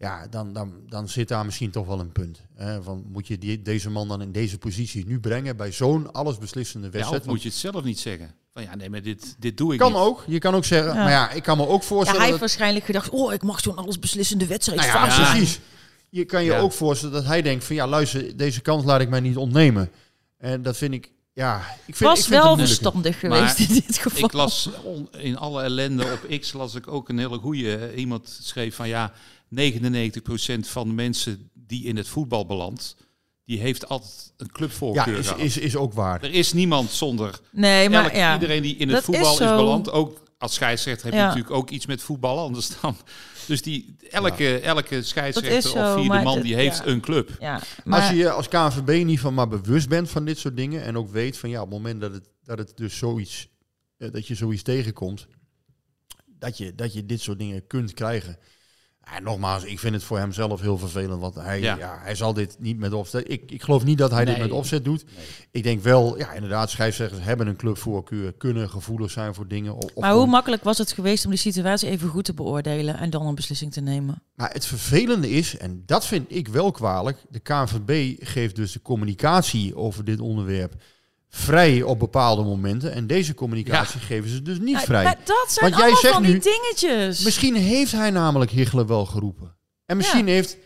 Ja, 0.00 0.26
dan, 0.30 0.52
dan, 0.52 0.72
dan 0.88 1.08
zit 1.08 1.28
daar 1.28 1.44
misschien 1.44 1.70
toch 1.70 1.86
wel 1.86 2.00
een 2.00 2.12
punt. 2.12 2.40
Hè, 2.54 2.82
van, 2.82 3.04
moet 3.12 3.26
je 3.26 3.38
die, 3.38 3.62
deze 3.62 3.90
man 3.90 4.08
dan 4.08 4.22
in 4.22 4.32
deze 4.32 4.58
positie 4.58 5.06
nu 5.06 5.20
brengen 5.20 5.56
bij 5.56 5.72
zo'n 5.72 6.12
allesbeslissende 6.12 6.86
Ja, 6.86 6.92
wedstrijd? 6.92 7.22
of 7.22 7.28
moet 7.28 7.42
je 7.42 7.48
het 7.48 7.56
zelf 7.58 7.84
niet 7.84 7.98
zeggen? 8.00 8.34
Van 8.52 8.62
ja, 8.62 8.74
nee, 8.74 8.90
maar 8.90 9.02
dit, 9.02 9.34
dit 9.38 9.56
doe 9.56 9.72
ik 9.72 9.78
kan 9.78 9.92
niet. 9.92 10.00
ook. 10.00 10.24
Je 10.26 10.38
kan 10.38 10.54
ook 10.54 10.64
zeggen, 10.64 10.94
Ja. 10.94 11.02
maar 11.02 11.10
ja, 11.10 11.30
ik 11.30 11.42
kan 11.42 11.56
me 11.56 11.66
ook 11.66 11.80
Ja, 11.80 11.86
voorstellen. 11.86 12.20
hij 12.20 12.28
heeft 12.30 12.40
dat, 12.40 12.48
waarschijnlijk 12.48 12.84
gedacht, 12.84 13.08
oh, 13.10 13.32
ik 13.32 13.42
mag 13.42 13.60
zo'n 13.60 13.76
allesbeslissende 13.76 14.46
wedstrijd 14.46 14.80
nou 14.80 15.08
ja, 15.08 15.30
precies. 15.30 15.60
Je 16.10 16.24
kan 16.24 16.44
je 16.44 16.50
Ja. 16.50 16.58
ook 16.60 16.72
voorstellen 16.72 17.14
dat 17.14 17.24
hij 17.24 17.42
denkt 17.42 17.64
van 17.64 17.76
ja, 17.76 17.86
luister, 17.86 18.36
deze 18.36 18.60
kans 18.60 18.84
laat 18.84 19.00
ik 19.00 19.08
mij 19.08 19.20
niet 19.20 19.36
ontnemen. 19.36 19.90
En 20.38 20.62
dat 20.62 20.76
vind 20.76 20.94
ik, 20.94 21.10
ja, 21.32 21.58
ik 21.86 21.96
vind, 21.96 22.10
Was 22.10 22.18
ik 22.18 22.24
vind 22.24 22.42
wel 22.42 22.56
verstandig 22.56 23.22
Maar 23.22 23.48
geweest 23.48 23.58
in 23.70 23.74
dit 23.86 23.98
geval. 23.98 24.24
Ik 24.24 24.32
las 24.32 24.68
on- 24.82 25.08
in 25.12 25.36
alle 25.36 25.62
ellende 25.62 26.04
op 26.12 26.38
X 26.40 26.52
las 26.52 26.74
ik 26.74 26.88
ook 26.88 27.08
een 27.08 27.18
hele 27.18 27.38
goede. 27.38 27.94
Iemand 27.94 28.38
schreef 28.42 28.74
van 28.74 28.88
ja, 28.88 29.12
99% 29.54 29.58
van 30.60 30.88
de 30.88 30.94
mensen 30.94 31.50
die 31.54 31.84
in 31.84 31.96
het 31.96 32.08
voetbal 32.08 32.46
belandt, 32.46 32.96
die 33.44 33.58
heeft 33.58 33.88
altijd 33.88 34.32
een 34.36 34.46
Ja, 34.46 34.52
clubvoorkeur 34.52 35.18
is, 35.18 35.26
gehad. 35.26 35.40
is, 35.42 35.56
is 35.58 35.76
ook 35.76 35.92
waar. 35.92 36.22
Er 36.22 36.32
is 36.34 36.52
niemand 36.52 36.90
zonder. 36.90 37.40
nee, 37.52 37.88
maar 37.88 38.04
Elk- 38.04 38.12
ja. 38.14 38.32
Iedereen 38.34 38.62
die 38.62 38.76
in 38.76 38.86
Dat 38.88 38.96
het 38.96 39.04
voetbal 39.04 39.34
is 39.34 39.40
is, 39.40 39.46
beland, 39.46 39.90
ook 39.90 40.22
als 40.38 40.54
scheidsrechter 40.54 41.04
heb 41.04 41.12
je 41.14 41.18
Ja. 41.20 41.26
natuurlijk 41.26 41.54
ook 41.54 41.70
iets 41.70 41.86
met 41.86 42.02
voetbal 42.02 42.38
anders 42.38 42.80
dan. 42.80 42.96
Dus 43.46 43.62
die, 43.62 43.96
elke, 44.10 44.58
elke 44.60 45.02
scheidsrechter 45.02 45.56
is 45.56 45.72
of 45.72 45.94
vierde 45.94 46.22
man 46.22 46.40
die 46.40 46.54
heeft 46.54 46.76
ja. 46.78 46.86
een 46.86 47.00
club. 47.00 47.36
ja, 47.40 47.60
maar, 47.84 48.00
Als 48.00 48.10
je 48.10 48.16
je 48.16 48.30
als 48.30 48.48
KNVB 48.48 48.88
in 48.88 48.98
ieder 48.98 49.14
geval 49.14 49.32
maar 49.32 49.48
bewust 49.48 49.88
bent 49.88 50.10
van 50.10 50.24
dit 50.24 50.38
soort 50.38 50.56
dingen 50.56 50.82
en 50.84 50.96
ook 50.96 51.10
weet 51.10 51.38
van 51.38 51.50
ja, 51.50 51.62
op 51.62 51.70
het 51.70 51.76
moment 51.76 52.00
dat 52.00 52.12
het, 52.12 52.28
dat 52.44 52.58
het 52.58 52.76
dus 52.76 52.96
zoiets, 52.98 53.48
eh, 53.96 54.12
dat 54.12 54.26
je 54.26 54.34
zoiets 54.34 54.62
tegenkomt, 54.62 55.26
dat 56.26 56.58
je, 56.58 56.74
dat 56.74 56.92
je 56.92 57.06
dit 57.06 57.20
soort 57.20 57.38
dingen 57.38 57.66
kunt 57.66 57.92
krijgen. 57.94 58.38
En 59.16 59.22
nogmaals, 59.22 59.64
ik 59.64 59.78
vind 59.78 59.94
het 59.94 60.04
voor 60.04 60.18
hem 60.18 60.32
zelf 60.32 60.60
heel 60.60 60.78
vervelend, 60.78 61.20
want 61.20 61.34
hij, 61.34 61.60
ja. 61.60 61.76
Ja. 61.76 61.98
hij 62.02 62.14
zal 62.14 62.32
dit 62.32 62.56
niet 62.58 62.78
met 62.78 62.92
opzet. 62.92 63.30
Ik, 63.30 63.50
ik 63.50 63.62
geloof 63.62 63.84
niet 63.84 63.98
dat 63.98 64.10
hij 64.10 64.24
dit 64.24 64.38
met 64.38 64.50
opzet 64.50 64.84
doet. 64.84 65.04
Ik 65.50 65.62
denk 65.62 65.82
wel, 65.82 66.18
ja, 66.18 66.32
inderdaad, 66.32 66.70
scheidsrechters 66.70 67.24
hebben 67.24 67.46
een 67.46 67.56
clubvoorkeur, 67.56 68.32
kunnen 68.32 68.70
gevoelig 68.70 69.10
zijn 69.10 69.34
voor 69.34 69.48
dingen. 69.48 69.74
Of, 69.74 69.94
maar 69.94 70.12
hoe 70.12 70.26
makkelijk 70.26 70.64
was 70.64 70.78
het 70.78 70.92
geweest 70.92 71.24
om 71.24 71.30
die 71.30 71.40
situatie 71.40 71.88
even 71.88 72.08
goed 72.08 72.24
te 72.24 72.34
beoordelen 72.34 72.98
en 72.98 73.10
dan 73.10 73.26
een 73.26 73.34
beslissing 73.34 73.72
te 73.72 73.80
nemen? 73.80 74.22
Maar 74.34 74.52
het 74.52 74.66
vervelende 74.66 75.30
is, 75.30 75.56
en 75.56 75.82
dat 75.86 76.06
vind 76.06 76.24
ik 76.28 76.48
wel 76.48 76.70
kwalijk, 76.70 77.18
de 77.28 77.40
KNVB 77.40 78.16
geeft 78.18 78.56
dus 78.56 78.72
de 78.72 78.82
communicatie 78.82 79.76
over 79.76 80.04
dit 80.04 80.20
onderwerp 80.20 80.74
vrij 81.30 81.82
op 81.82 81.98
bepaalde 81.98 82.42
momenten. 82.42 82.92
En 82.92 83.06
deze 83.06 83.34
communicatie 83.34 84.00
geven 84.00 84.30
ze 84.30 84.42
dus 84.42 84.58
niet 84.58 84.68
Ja, 84.78 84.80
vrij. 84.80 85.04
maar 85.04 85.18
dat 85.24 85.44
zijn 85.48 85.70
Want 85.70 85.74
jij 85.74 85.82
allemaal 85.82 86.00
zegt 86.00 86.14
van 86.14 86.22
die 86.22 86.32
nu- 86.32 86.38
dingetjes. 86.40 87.24
Misschien 87.24 87.54
heeft 87.54 87.92
hij 87.92 88.10
namelijk 88.10 88.50
Hichelen 88.50 88.86
wel 88.86 89.06
geroepen. 89.06 89.56
En 89.86 89.96
misschien 89.96 90.26
heeft, 90.28 90.56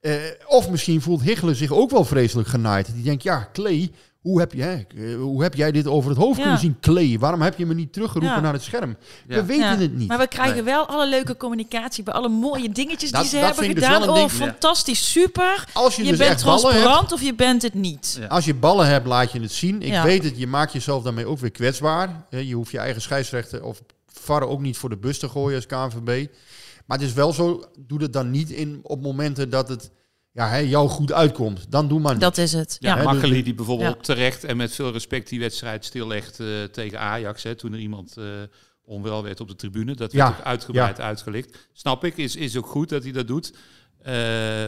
eh, 0.00 0.14
of 0.46 0.70
misschien 0.70 1.00
voelt 1.02 1.22
Hichelen 1.22 1.56
zich 1.56 1.70
ook 1.72 1.90
wel 1.90 2.04
vreselijk 2.04 2.48
genaaid. 2.48 2.94
Die 2.94 3.02
denkt, 3.04 3.22
ja, 3.22 3.48
Clay, 3.52 3.90
hoe 4.22 4.40
heb, 4.40 4.52
je, 4.52 4.62
hè, 4.62 4.74
eh, 4.96 5.16
hoe 5.16 5.42
heb 5.42 5.54
jij 5.54 5.72
dit 5.72 5.86
over 5.86 6.10
het 6.10 6.18
hoofd 6.18 6.36
Ja. 6.36 6.42
kunnen 6.42 6.60
zien? 6.60 6.76
Clay, 6.80 7.18
waarom 7.18 7.40
heb 7.42 7.58
je 7.58 7.66
me 7.66 7.74
niet 7.74 7.92
teruggeroepen 7.92 8.36
Ja. 8.36 8.40
naar 8.42 8.52
het 8.52 8.62
scherm? 8.62 8.96
We 9.26 9.44
weten 9.44 9.64
Ja, 9.64 9.76
het 9.76 9.96
niet. 9.96 10.08
Maar 10.08 10.18
we 10.18 10.26
krijgen 10.26 10.54
Nee. 10.54 10.62
wel 10.64 10.86
alle 10.86 11.08
leuke 11.08 11.36
communicatie 11.36 12.04
bij 12.04 12.14
alle 12.14 12.28
mooie 12.28 12.70
dingetjes 12.70 13.10
Dat- 13.10 13.20
die 13.20 13.30
ze 13.30 13.36
dat 13.36 13.44
hebben 13.44 13.64
vind 13.64 13.76
ik 13.76 13.82
dus 13.82 13.92
gedaan. 13.94 14.06
wel 14.06 14.16
een 14.16 14.24
oh, 14.24 14.30
fantastisch, 14.30 15.10
super. 15.12 15.64
Als 15.72 15.96
je, 15.96 16.02
Je, 16.04 16.08
dus 16.08 16.18
bent 16.18 16.30
echt 16.30 16.44
ballen 16.44 16.60
hebt, 16.62 16.72
transparant 16.72 17.12
of 17.12 17.22
je 17.22 17.34
bent 17.34 17.62
het 17.62 17.74
niet. 17.74 18.16
Ja. 18.20 18.26
Als 18.26 18.44
je 18.44 18.54
ballen 18.54 18.86
hebt, 18.86 19.06
laat 19.06 19.32
je 19.32 19.40
het 19.40 19.52
zien. 19.52 19.82
Ik 19.82 19.88
Ja. 19.92 20.02
weet 20.04 20.24
het, 20.24 20.38
je 20.38 20.46
maakt 20.46 20.72
jezelf 20.72 21.02
daarmee 21.02 21.26
ook 21.26 21.38
weer 21.38 21.50
kwetsbaar. 21.50 22.24
Hè, 22.30 22.38
Je 22.38 22.54
hoeft 22.54 22.70
je 22.70 22.78
eigen 22.78 23.02
scheidsrechter 23.02 23.64
of 23.64 23.82
VAR 24.06 24.42
ook 24.48 24.60
niet 24.60 24.76
voor 24.76 24.88
de 24.88 24.96
bus 24.98 25.18
te 25.18 25.28
gooien 25.28 25.56
als 25.56 25.66
KNVB. 25.66 26.26
Maar 26.86 26.98
het 26.98 27.06
is 27.06 27.12
wel 27.12 27.32
zo, 27.32 27.64
doe 27.78 28.02
het 28.02 28.12
dan 28.12 28.30
niet 28.30 28.50
in, 28.50 28.80
op 28.82 29.02
momenten 29.02 29.50
dat 29.50 29.68
het 29.68 29.90
ja, 30.32 30.48
hè, 30.48 30.56
jou 30.56 30.88
goed 30.88 31.12
uitkomt. 31.12 31.66
Dan 31.70 31.88
doe 31.88 32.00
maar 32.00 32.12
niet. 32.12 32.20
Dat 32.20 32.38
is 32.38 32.52
het. 32.52 32.76
Ja, 32.78 32.96
Ja. 32.96 33.02
Makkeli 33.02 33.34
dus- 33.34 33.44
die 33.44 33.54
bijvoorbeeld 33.54 33.96
Ja. 33.96 34.02
terecht 34.14 34.44
en 34.44 34.56
met 34.56 34.72
veel 34.74 34.92
respect 34.92 35.28
die 35.28 35.40
wedstrijd 35.40 35.84
stillegt 35.84 36.40
eh, 36.40 36.46
tegen 36.72 36.98
Ajax. 37.00 37.42
Hè, 37.42 37.54
toen 37.54 37.72
er 37.72 37.78
iemand 37.78 38.16
eh, 38.16 38.24
onwel 38.84 39.22
werd 39.22 39.40
op 39.40 39.48
de 39.48 39.54
tribune. 39.56 39.94
Dat 39.94 40.12
werd 40.12 40.12
Ja, 40.12 40.28
ook 40.38 40.44
uitgebreid 40.44 41.00
uitgelicht. 41.00 41.68
Snap 41.72 42.04
ik, 42.04 42.16
is, 42.16 42.36
is 42.36 42.56
ook 42.56 42.66
goed 42.66 42.88
dat 42.88 43.02
hij 43.02 43.12
dat 43.12 43.26
doet. 43.26 43.52
Eh, 44.02 44.14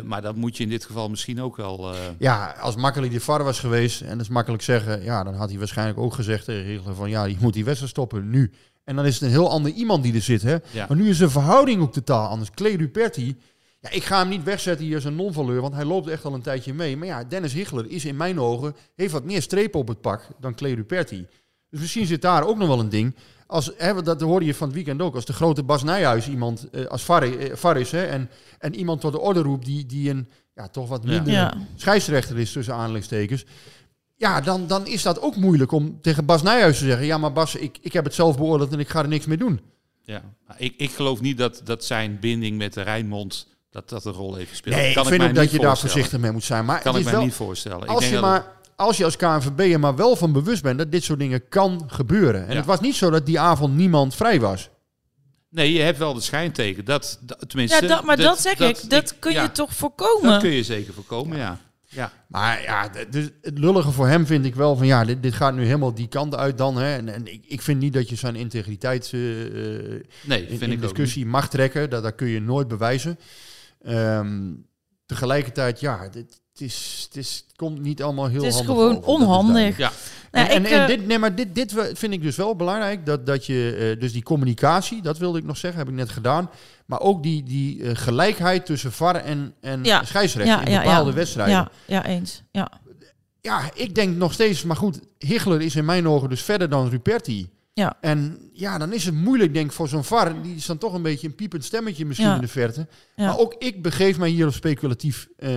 maar 0.04 0.22
dat 0.22 0.36
moet 0.36 0.56
je 0.56 0.62
in 0.62 0.68
dit 0.68 0.84
geval 0.84 1.08
misschien 1.08 1.42
ook 1.42 1.56
wel... 1.56 1.92
eh, 1.92 1.98
Ja, 2.18 2.54
als 2.60 2.76
makkelijk 2.76 3.12
de 3.12 3.20
VAR 3.20 3.44
was 3.44 3.60
geweest, 3.60 4.00
en 4.00 4.10
dat 4.10 4.20
is 4.20 4.28
makkelijk 4.28 4.62
zeggen, 4.62 5.02
ja, 5.02 5.24
dan 5.24 5.34
had 5.34 5.48
hij 5.50 5.58
waarschijnlijk 5.58 5.98
ook 5.98 6.14
gezegd 6.14 6.44
tegen 6.44 6.64
Riegelen 6.64 6.96
van 6.96 7.10
ja, 7.10 7.24
je 7.24 7.36
moet 7.40 7.52
die 7.52 7.64
wedstrijd 7.64 7.90
stoppen 7.92 8.30
nu. 8.30 8.52
En 8.84 8.96
dan 8.96 9.04
is 9.06 9.14
het 9.14 9.22
een 9.22 9.28
heel 9.28 9.50
ander 9.50 9.72
iemand 9.72 10.02
die 10.02 10.14
er 10.14 10.22
zit, 10.22 10.42
hè. 10.42 10.56
Ja. 10.70 10.86
Maar 10.88 10.96
nu 10.96 11.08
is 11.08 11.18
de 11.18 11.30
verhouding 11.30 11.82
ook 11.82 11.92
totaal 11.92 12.28
anders. 12.28 12.50
Clay 12.50 12.74
Ruperti, 12.74 13.36
ja, 13.84 13.90
ik 13.90 14.04
ga 14.04 14.18
hem 14.18 14.28
niet 14.28 14.42
wegzetten 14.42 14.86
hier 14.86 14.94
als 14.94 15.04
een 15.04 15.14
non-valeur, 15.16 15.60
want 15.60 15.74
hij 15.74 15.84
loopt 15.84 16.08
echt 16.08 16.24
al 16.24 16.34
een 16.34 16.42
tijdje 16.42 16.74
mee. 16.74 16.96
Maar 16.96 17.06
ja, 17.06 17.24
Dennis 17.24 17.52
Hichler 17.52 17.90
is 17.90 18.04
in 18.04 18.16
mijn 18.16 18.40
ogen, 18.40 18.76
heeft 18.94 19.12
wat 19.12 19.24
meer 19.24 19.42
strepen 19.42 19.80
op 19.80 19.88
het 19.88 20.00
pak 20.00 20.26
dan 20.40 20.54
Clay 20.54 20.72
Ruperti. 20.72 21.26
Dus 21.70 21.80
misschien 21.80 22.06
zit 22.06 22.22
daar 22.22 22.46
ook 22.46 22.56
nog 22.58 22.68
wel 22.68 22.80
een 22.80 22.88
ding. 22.88 23.14
Als, 23.46 23.70
hè, 23.76 24.02
dat 24.02 24.20
hoorde 24.20 24.46
je 24.46 24.54
van 24.54 24.66
het 24.66 24.76
weekend 24.76 25.02
ook. 25.02 25.14
Als 25.14 25.24
de 25.24 25.32
grote 25.32 25.62
Bas 25.62 25.82
Nijhuis 25.82 26.28
iemand 26.28 26.70
eh, 26.70 26.84
als 26.84 27.02
VAR, 27.02 27.22
eh, 27.22 27.84
hè, 27.90 28.04
en, 28.04 28.30
en 28.58 28.74
iemand 28.74 29.00
tot 29.00 29.12
de 29.12 29.20
orde 29.20 29.40
roept 29.40 29.64
die, 29.64 29.86
die 29.86 30.10
een 30.10 30.28
ja, 30.54 30.68
toch 30.68 30.88
wat 30.88 31.04
minder 31.04 31.32
Ja. 31.32 31.54
scheidsrechter 31.76 32.38
is 32.38 32.52
tussen 32.52 32.74
aanhalingstekens. 32.74 33.44
Ja, 34.16 34.40
dan, 34.40 34.66
dan 34.66 34.86
is 34.86 35.02
dat 35.02 35.20
ook 35.20 35.36
moeilijk 35.36 35.72
om 35.72 36.00
tegen 36.00 36.24
Bas 36.24 36.42
Nijhuis 36.42 36.78
te 36.78 36.84
zeggen... 36.84 37.06
ja, 37.06 37.18
maar 37.18 37.32
Bas, 37.32 37.54
ik, 37.54 37.78
ik 37.80 37.92
heb 37.92 38.04
het 38.04 38.14
zelf 38.14 38.36
beoordeeld 38.36 38.72
en 38.72 38.78
ik 38.78 38.88
ga 38.88 39.02
er 39.02 39.08
niks 39.08 39.26
mee 39.26 39.36
doen. 39.38 39.60
ja. 40.02 40.22
Maar 40.46 40.56
Ik, 40.60 40.74
ik 40.76 40.90
geloof 40.90 41.20
niet 41.20 41.38
dat, 41.38 41.60
dat 41.64 41.84
zijn 41.84 42.18
binding 42.20 42.58
met 42.58 42.72
de 42.74 42.82
Rijnmond 42.82 43.46
dat 43.74 43.88
dat 43.88 44.04
een 44.04 44.12
rol 44.12 44.34
heeft 44.34 44.50
gespeeld. 44.50 44.76
Nee, 44.76 44.94
Kan 44.94 45.02
ik 45.02 45.08
vind 45.08 45.22
ook 45.22 45.34
dat 45.34 45.50
je 45.50 45.58
daar 45.58 45.78
voorzichtig 45.78 46.18
mee 46.18 46.30
moet 46.30 46.44
zijn. 46.44 46.64
Maar 46.64 46.80
Kan 46.80 46.94
het 46.94 47.06
ik 47.06 47.12
wel, 47.12 47.22
niet 47.22 47.34
voorstellen. 47.34 47.82
Ik 47.82 47.88
als, 47.88 47.98
denk 48.00 48.12
je 48.14 48.20
dat 48.20 48.28
maar, 48.30 48.46
als 48.76 48.96
je 48.96 49.04
als 49.04 49.16
KNVB 49.16 49.58
er 49.58 49.80
maar 49.80 49.96
wel 49.96 50.16
van 50.16 50.32
bewust 50.32 50.62
bent... 50.62 50.78
dat 50.78 50.92
dit 50.92 51.04
soort 51.04 51.18
dingen 51.18 51.48
kan 51.48 51.84
gebeuren. 51.86 52.42
En 52.46 52.50
Ja. 52.50 52.56
het 52.56 52.66
was 52.66 52.80
niet 52.80 52.94
zo 52.94 53.10
dat 53.10 53.26
die 53.26 53.40
avond 53.40 53.74
niemand 53.76 54.14
vrij 54.14 54.40
was. 54.40 54.70
Nee, 55.50 55.72
je 55.72 55.80
hebt 55.80 55.98
wel 55.98 56.14
de 56.14 56.20
schijn 56.20 56.52
tegen. 56.52 56.84
Dat, 56.84 57.18
dat- 57.20 57.44
tenminste, 57.48 57.82
Ja, 57.82 57.88
dat, 57.88 58.04
maar 58.04 58.16
dat, 58.16 58.40
zeg 58.40 58.58
ik. 58.58 58.90
Dat 58.90 59.18
kun 59.18 59.32
je 59.32 59.38
ja, 59.38 59.48
toch 59.48 59.74
voorkomen? 59.74 60.30
Dat 60.30 60.40
kun 60.40 60.50
je 60.50 60.62
zeker 60.62 60.94
voorkomen, 60.94 61.36
ja. 61.38 61.58
ja. 61.88 62.12
Maar 62.28 62.62
ja, 62.62 62.90
dus 63.10 63.28
het 63.42 63.58
lullige 63.58 63.90
voor 63.90 64.06
hem 64.08 64.26
vind 64.26 64.44
ik 64.44 64.54
wel 64.54 64.76
van... 64.76 64.86
ja, 64.86 65.04
dit, 65.04 65.22
dit 65.22 65.34
gaat 65.34 65.54
nu 65.54 65.64
helemaal 65.64 65.94
die 65.94 66.08
kant 66.08 66.34
uit 66.36 66.58
dan. 66.58 66.76
Hè. 66.76 66.94
En, 66.96 67.08
en 67.08 67.26
ik, 67.32 67.44
ik 67.46 67.62
vind 67.62 67.80
niet 67.80 67.92
dat 67.92 68.08
je 68.08 68.16
zijn 68.16 68.36
integriteit 68.36 69.10
eh, 69.12 69.40
eh, 69.42 70.00
Nee, 70.24 70.40
in, 70.42 70.48
vind 70.48 70.62
in 70.62 70.70
ik 70.70 70.74
ook 70.76 70.80
discussie 70.82 71.26
mag 71.26 71.48
trekken. 71.48 71.90
Dat, 71.90 72.02
dat 72.02 72.14
kun 72.14 72.28
je 72.28 72.40
nooit 72.40 72.68
bewijzen. 72.68 73.18
Ehm, 73.84 74.52
tegelijkertijd, 75.06 75.80
ja, 75.80 76.08
dit, 76.08 76.40
het, 76.52 76.60
is, 76.60 77.02
het, 77.08 77.16
is, 77.16 77.44
het 77.46 77.56
komt 77.56 77.80
niet 77.80 78.02
allemaal 78.02 78.26
heel 78.26 78.42
Het 78.42 78.52
is 78.52 78.54
handig 78.54 78.74
gewoon 78.74 78.96
over, 78.96 79.08
onhandig. 79.08 79.76
Ja. 79.76 79.92
Nou, 80.32 80.48
en, 80.48 80.64
ik, 80.64 80.70
en, 80.70 80.76
en 80.76 80.80
eh, 80.80 80.86
dit, 80.86 81.06
nee, 81.06 81.18
maar 81.18 81.34
dit, 81.34 81.54
dit 81.54 81.74
vind 81.92 82.12
ik 82.12 82.22
dus 82.22 82.36
wel 82.36 82.56
belangrijk. 82.56 83.06
Dat, 83.06 83.26
dat 83.26 83.46
je, 83.46 83.90
eh, 83.94 84.00
dus 84.00 84.12
die 84.12 84.22
communicatie, 84.22 85.02
dat 85.02 85.18
wilde 85.18 85.38
ik 85.38 85.44
nog 85.44 85.56
zeggen, 85.56 85.78
heb 85.78 85.88
ik 85.88 85.94
net 85.94 86.10
gedaan. 86.10 86.50
Maar 86.86 87.00
ook 87.00 87.22
die, 87.22 87.42
die 87.42 87.82
eh, 87.82 87.90
gelijkheid 87.96 88.66
tussen 88.66 88.92
VAR 88.92 89.14
en, 89.14 89.54
en 89.60 89.84
Ja. 89.84 90.04
scheidsrechter 90.04 90.54
ja, 90.54 90.64
in 90.64 90.72
ja, 90.72 90.82
bepaalde 90.82 91.10
ja. 91.10 91.16
wedstrijden. 91.16 91.54
Ja, 91.54 91.70
ja, 91.86 92.04
eens. 92.04 92.42
Ja. 92.50 92.70
Ja, 93.40 93.70
ik 93.74 93.94
denk 93.94 94.16
nog 94.16 94.32
steeds, 94.32 94.64
maar 94.64 94.76
goed, 94.76 95.00
Hichler 95.18 95.60
is 95.60 95.76
in 95.76 95.84
mijn 95.84 96.08
ogen 96.08 96.28
dus 96.28 96.42
verder 96.42 96.68
dan 96.68 96.88
Ruperti. 96.88 97.50
Ja. 97.74 97.96
En 98.00 98.38
ja, 98.52 98.78
dan 98.78 98.92
is 98.92 99.04
het 99.04 99.14
moeilijk, 99.14 99.54
denk 99.54 99.66
ik, 99.66 99.72
voor 99.72 99.88
zo'n 99.88 100.04
VAR. 100.04 100.42
Die 100.42 100.54
is 100.54 100.66
dan 100.66 100.78
toch 100.78 100.94
een 100.94 101.02
beetje 101.02 101.26
een 101.26 101.34
piepend 101.34 101.64
stemmetje 101.64 102.04
misschien 102.06 102.28
Ja. 102.28 102.34
in 102.34 102.40
de 102.40 102.48
verte. 102.48 102.86
Ja. 103.16 103.26
Maar 103.26 103.38
ook 103.38 103.54
ik 103.58 103.82
begeef 103.82 104.18
mij 104.18 104.28
hier 104.28 104.46
op 104.46 104.52
speculatief 104.52 105.28
eh, 105.36 105.50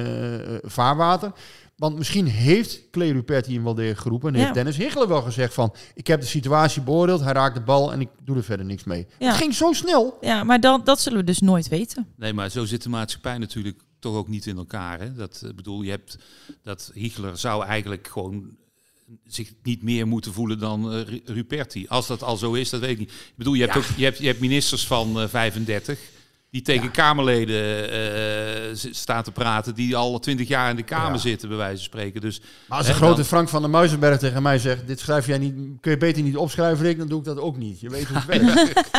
vaarwater. 0.61 1.31
Want 1.75 1.97
misschien 1.97 2.25
heeft 2.25 2.89
Clay 2.89 3.11
Ruperti 3.11 3.53
hem 3.53 3.63
wel 3.63 3.73
degelijk 3.73 3.99
geroepen. 3.99 4.29
En 4.29 4.35
Ja. 4.35 4.41
heeft 4.41 4.53
Dennis 4.53 4.77
Higgelen 4.77 5.07
wel 5.07 5.21
gezegd 5.21 5.53
van... 5.53 5.73
ik 5.93 6.07
heb 6.07 6.21
de 6.21 6.27
situatie 6.27 6.81
beoordeeld, 6.81 7.21
hij 7.21 7.33
raakt 7.33 7.55
de 7.55 7.61
bal 7.61 7.91
en 7.91 8.01
ik 8.01 8.09
doe 8.23 8.35
er 8.37 8.43
verder 8.43 8.65
niks 8.65 8.83
mee. 8.83 9.07
Ja. 9.19 9.27
Het 9.27 9.35
ging 9.35 9.53
zo 9.53 9.73
snel. 9.73 10.17
Ja, 10.21 10.43
maar 10.43 10.59
dan, 10.59 10.81
dat 10.83 10.99
zullen 10.99 11.19
we 11.19 11.25
dus 11.25 11.39
nooit 11.39 11.67
weten. 11.67 12.07
Nee, 12.15 12.33
maar 12.33 12.49
zo 12.49 12.65
zit 12.65 12.83
de 12.83 12.89
maatschappij 12.89 13.37
natuurlijk 13.37 13.81
toch 13.99 14.15
ook 14.15 14.27
niet 14.27 14.45
in 14.45 14.57
elkaar. 14.57 14.99
Hè? 14.99 15.13
Dat 15.13 15.41
eh, 15.45 15.53
bedoel, 15.53 15.81
je 15.81 15.89
hebt 15.89 16.17
dat 16.63 16.91
Hiegler 16.93 17.37
zou 17.37 17.65
eigenlijk 17.65 18.07
gewoon 18.07 18.55
zich 19.25 19.51
niet 19.63 19.83
meer 19.83 20.07
moeten 20.07 20.33
voelen 20.33 20.59
dan 20.59 20.93
eh, 20.93 21.01
Ru- 21.01 21.21
Ruperti. 21.25 21.85
Als 21.87 22.07
dat 22.07 22.23
al 22.23 22.37
zo 22.37 22.53
is, 22.53 22.69
dat 22.69 22.79
weet 22.79 22.89
ik 22.89 22.97
niet. 22.99 23.09
Ik 23.11 23.33
bedoel, 23.35 23.53
je 23.53 23.61
hebt, 23.63 23.77
ook, 23.77 23.83
je 23.95 24.03
hebt, 24.03 24.17
je 24.17 24.27
hebt 24.27 24.39
ministers 24.39 24.87
van 24.87 25.21
eh, 25.21 25.27
35 25.27 25.99
die 26.51 26.61
tegen 26.61 26.91
Kamerleden 26.91 27.91
eh, 27.91 28.75
z- 28.75 28.87
staan 28.91 29.23
te 29.23 29.31
praten, 29.31 29.75
die 29.75 29.95
al 29.95 30.19
twintig 30.19 30.47
jaar 30.47 30.69
in 30.69 30.75
de 30.75 30.83
Kamer 30.83 31.11
Ja. 31.13 31.17
zitten, 31.17 31.47
bij 31.49 31.57
wijze 31.57 31.75
van 31.75 31.83
spreken. 31.83 32.21
Dus, 32.21 32.41
Maar 32.67 32.77
als 32.77 32.87
de 32.87 32.91
hè, 32.93 32.97
grote 32.97 33.15
dan- 33.15 33.25
Frank 33.25 33.49
van 33.49 33.61
der 33.61 33.69
Muizenberg 33.69 34.19
tegen 34.19 34.41
mij 34.41 34.59
zegt... 34.59 34.87
dit 34.87 34.99
schrijf 34.99 35.27
jij 35.27 35.37
niet, 35.37 35.53
kun 35.81 35.91
je 35.91 35.97
beter 35.97 36.23
niet 36.23 36.37
opschrijven, 36.37 36.85
Rick, 36.85 36.97
dan 36.97 37.07
doe 37.07 37.19
ik 37.19 37.25
dat 37.25 37.39
ook 37.39 37.57
niet. 37.57 37.79
Je 37.79 37.89
weet 37.89 38.07
hoe 38.07 38.17
het 38.17 38.25
werkt. 38.55 38.89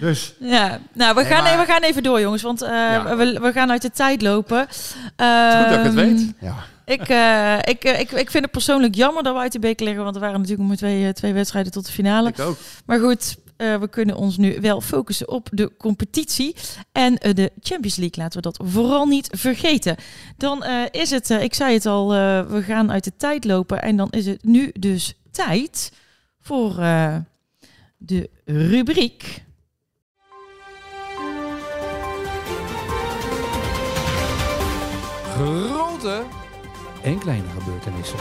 dus 0.00 0.34
Ja, 0.40 0.80
nou, 0.94 1.14
we, 1.14 1.20
Nee, 1.22 1.30
gaan, 1.30 1.42
maar- 1.42 1.58
we 1.66 1.72
gaan 1.72 1.82
even 1.82 2.02
door, 2.02 2.20
jongens, 2.20 2.42
want 2.42 2.62
eh, 2.62 2.68
Ja. 2.70 3.16
we, 3.16 3.38
we 3.40 3.52
gaan 3.52 3.70
uit 3.70 3.82
de 3.82 3.90
tijd 3.90 4.22
lopen. 4.22 4.66
Goed 4.68 4.78
dat 5.16 5.72
ik 5.72 5.84
het 5.84 5.86
Ehm, 5.86 5.94
weet. 5.94 6.32
ja. 6.40 6.56
Ik, 6.88 7.08
eh, 7.08 7.58
ik, 7.64 7.84
eh, 7.84 8.00
ik, 8.00 8.10
ik 8.10 8.30
vind 8.30 8.42
het 8.44 8.50
persoonlijk 8.50 8.94
jammer 8.94 9.22
dat 9.22 9.34
we 9.34 9.40
uit 9.40 9.52
de 9.52 9.58
beker 9.58 9.84
liggen, 9.84 10.02
want 10.04 10.14
er 10.14 10.20
waren 10.20 10.40
natuurlijk 10.40 10.68
nog 10.68 10.80
maar 10.80 10.88
twee, 10.90 11.06
eh, 11.06 11.12
twee 11.12 11.32
wedstrijden 11.32 11.72
tot 11.72 11.86
de 11.86 11.92
finale. 11.92 12.28
ik 12.28 12.38
ook. 12.40 12.56
Maar 12.86 12.98
goed, 13.00 13.36
eh, 13.56 13.76
we 13.76 13.88
kunnen 13.88 14.16
ons 14.16 14.36
nu 14.36 14.60
wel 14.60 14.80
focussen 14.80 15.28
op 15.28 15.48
de 15.52 15.76
competitie. 15.78 16.54
En 16.92 17.14
de 17.14 17.52
Champions 17.60 17.96
League, 17.96 18.22
laten 18.22 18.42
we 18.42 18.50
dat 18.50 18.60
vooral 18.64 19.06
niet 19.06 19.28
vergeten. 19.32 19.96
Dan 20.36 20.64
eh, 20.64 20.82
is 20.90 21.10
het, 21.10 21.30
eh, 21.30 21.42
ik 21.42 21.54
zei 21.54 21.74
het 21.74 21.86
al, 21.86 22.14
eh, 22.14 22.46
we 22.46 22.62
gaan 22.62 22.90
uit 22.92 23.04
de 23.04 23.12
tijd 23.16 23.44
lopen. 23.44 23.82
En 23.82 23.96
dan 23.96 24.10
is 24.10 24.26
het 24.26 24.44
nu 24.44 24.70
dus 24.78 25.14
tijd 25.30 25.92
voor 26.40 26.78
eh, 26.78 27.16
de 27.96 28.30
rubriek. 28.44 29.42
Grote 35.34 36.22
en 37.02 37.18
kleine 37.18 37.44
gebeurtenissen. 37.58 38.18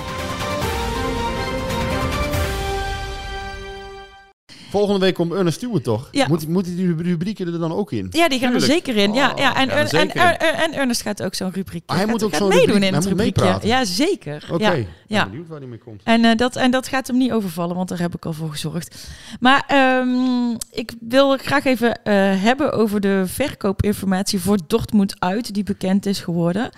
volgende 4.69 4.99
week 4.99 5.13
komt 5.13 5.31
Ernest 5.33 5.57
Stewart 5.57 5.83
toch? 5.83 6.07
Ja. 6.11 6.27
Moet, 6.27 6.47
moeten 6.47 6.75
die 6.75 6.95
rubrieken 6.95 7.53
er 7.53 7.59
dan 7.59 7.71
ook 7.73 7.91
in? 7.91 8.07
Ja, 8.11 8.27
die 8.29 8.39
gaan 8.39 8.53
er 8.53 8.61
zeker 8.61 8.95
in. 8.95 9.13
Ja, 9.13 9.31
ja. 9.35 9.55
En, 9.55 9.67
ja, 9.67 9.71
en, 9.73 9.77
en, 9.77 9.87
zeker. 9.87 10.21
en, 10.21 10.55
en 10.55 10.73
Ernest 10.73 11.01
gaat 11.01 11.23
ook 11.23 11.35
zo'n 11.35 11.51
rubriek. 11.51 11.83
Ah, 11.85 11.95
hij 11.95 12.03
gaat- 12.03 12.13
moet 12.13 12.23
ook 12.23 12.29
gaat 12.29 12.39
zo'n 12.39 12.47
meedoen 12.49 12.65
rubriek- 12.65 12.83
in 12.83 12.93
hij 12.93 13.01
het 13.01 13.09
rubriekje. 13.09 13.67
Ja, 13.67 13.85
zeker. 13.85 14.47
Oké, 14.51 14.63
Ja. 14.63 14.71
ik 14.73 14.85
ben 14.85 15.17
Ja. 15.17 15.25
benieuwd 15.29 15.47
waar 15.47 15.59
die 15.59 15.67
mee 15.67 15.77
komt. 15.79 16.01
En, 16.03 16.25
eh, 16.25 16.35
dat, 16.35 16.55
en 16.55 16.71
dat 16.71 16.87
gaat 16.87 17.07
hem 17.07 17.17
niet 17.17 17.31
overvallen, 17.31 17.75
want 17.75 17.89
daar 17.89 17.99
heb 17.99 18.15
ik 18.15 18.25
al 18.25 18.33
voor 18.33 18.49
gezorgd. 18.49 19.07
Maar 19.39 19.63
ehm, 19.67 20.51
ik 20.71 20.93
wil 20.99 21.37
graag 21.37 21.65
even 21.65 22.03
eh, 22.03 22.13
hebben 22.43 22.73
over 22.73 22.99
de 23.01 23.23
verkoopinformatie 23.25 24.39
voor 24.39 24.57
Dortmund 24.67 25.15
uit, 25.19 25.53
die 25.53 25.63
bekend 25.63 26.05
is 26.05 26.19
geworden. 26.19 26.69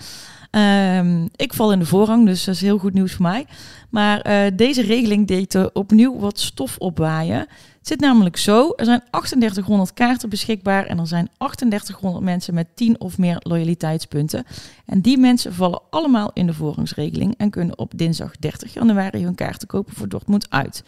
Ehm, 0.50 1.26
ik 1.36 1.54
val 1.54 1.72
in 1.72 1.78
de 1.78 1.84
voorrang, 1.84 2.26
dus 2.26 2.44
dat 2.44 2.54
is 2.54 2.60
heel 2.60 2.78
goed 2.78 2.92
nieuws 2.92 3.12
voor 3.12 3.22
mij. 3.22 3.46
Maar 3.90 4.20
eh, 4.20 4.50
deze 4.56 4.82
regeling 4.82 5.26
deed 5.26 5.54
er 5.54 5.70
opnieuw 5.72 6.18
wat 6.18 6.40
stof 6.40 6.76
opwaaien. 6.78 7.38
Het 7.38 7.88
zit 7.88 8.00
namelijk 8.00 8.36
zo, 8.36 8.72
er 8.76 8.84
zijn 8.84 9.02
3800 9.10 9.92
kaarten 9.94 10.28
beschikbaar 10.28 10.86
en 10.86 10.98
er 10.98 11.06
zijn 11.06 11.28
3800 11.38 12.24
mensen 12.24 12.54
met 12.54 12.66
10 12.74 13.00
of 13.00 13.18
meer 13.18 13.36
loyaliteitspunten. 13.38 14.44
En 14.86 15.00
die 15.00 15.18
mensen 15.18 15.54
vallen 15.54 15.82
allemaal 15.90 16.30
in 16.34 16.46
de 16.46 16.54
voorrangsregeling 16.54 17.34
en 17.36 17.50
kunnen 17.50 17.78
op 17.78 17.92
dinsdag 17.96 18.36
30 18.38 18.74
januari 18.74 19.24
hun 19.24 19.34
kaarten 19.34 19.68
kopen 19.68 19.94
voor 19.94 20.08
Dortmund 20.08 20.50
uit. 20.50 20.84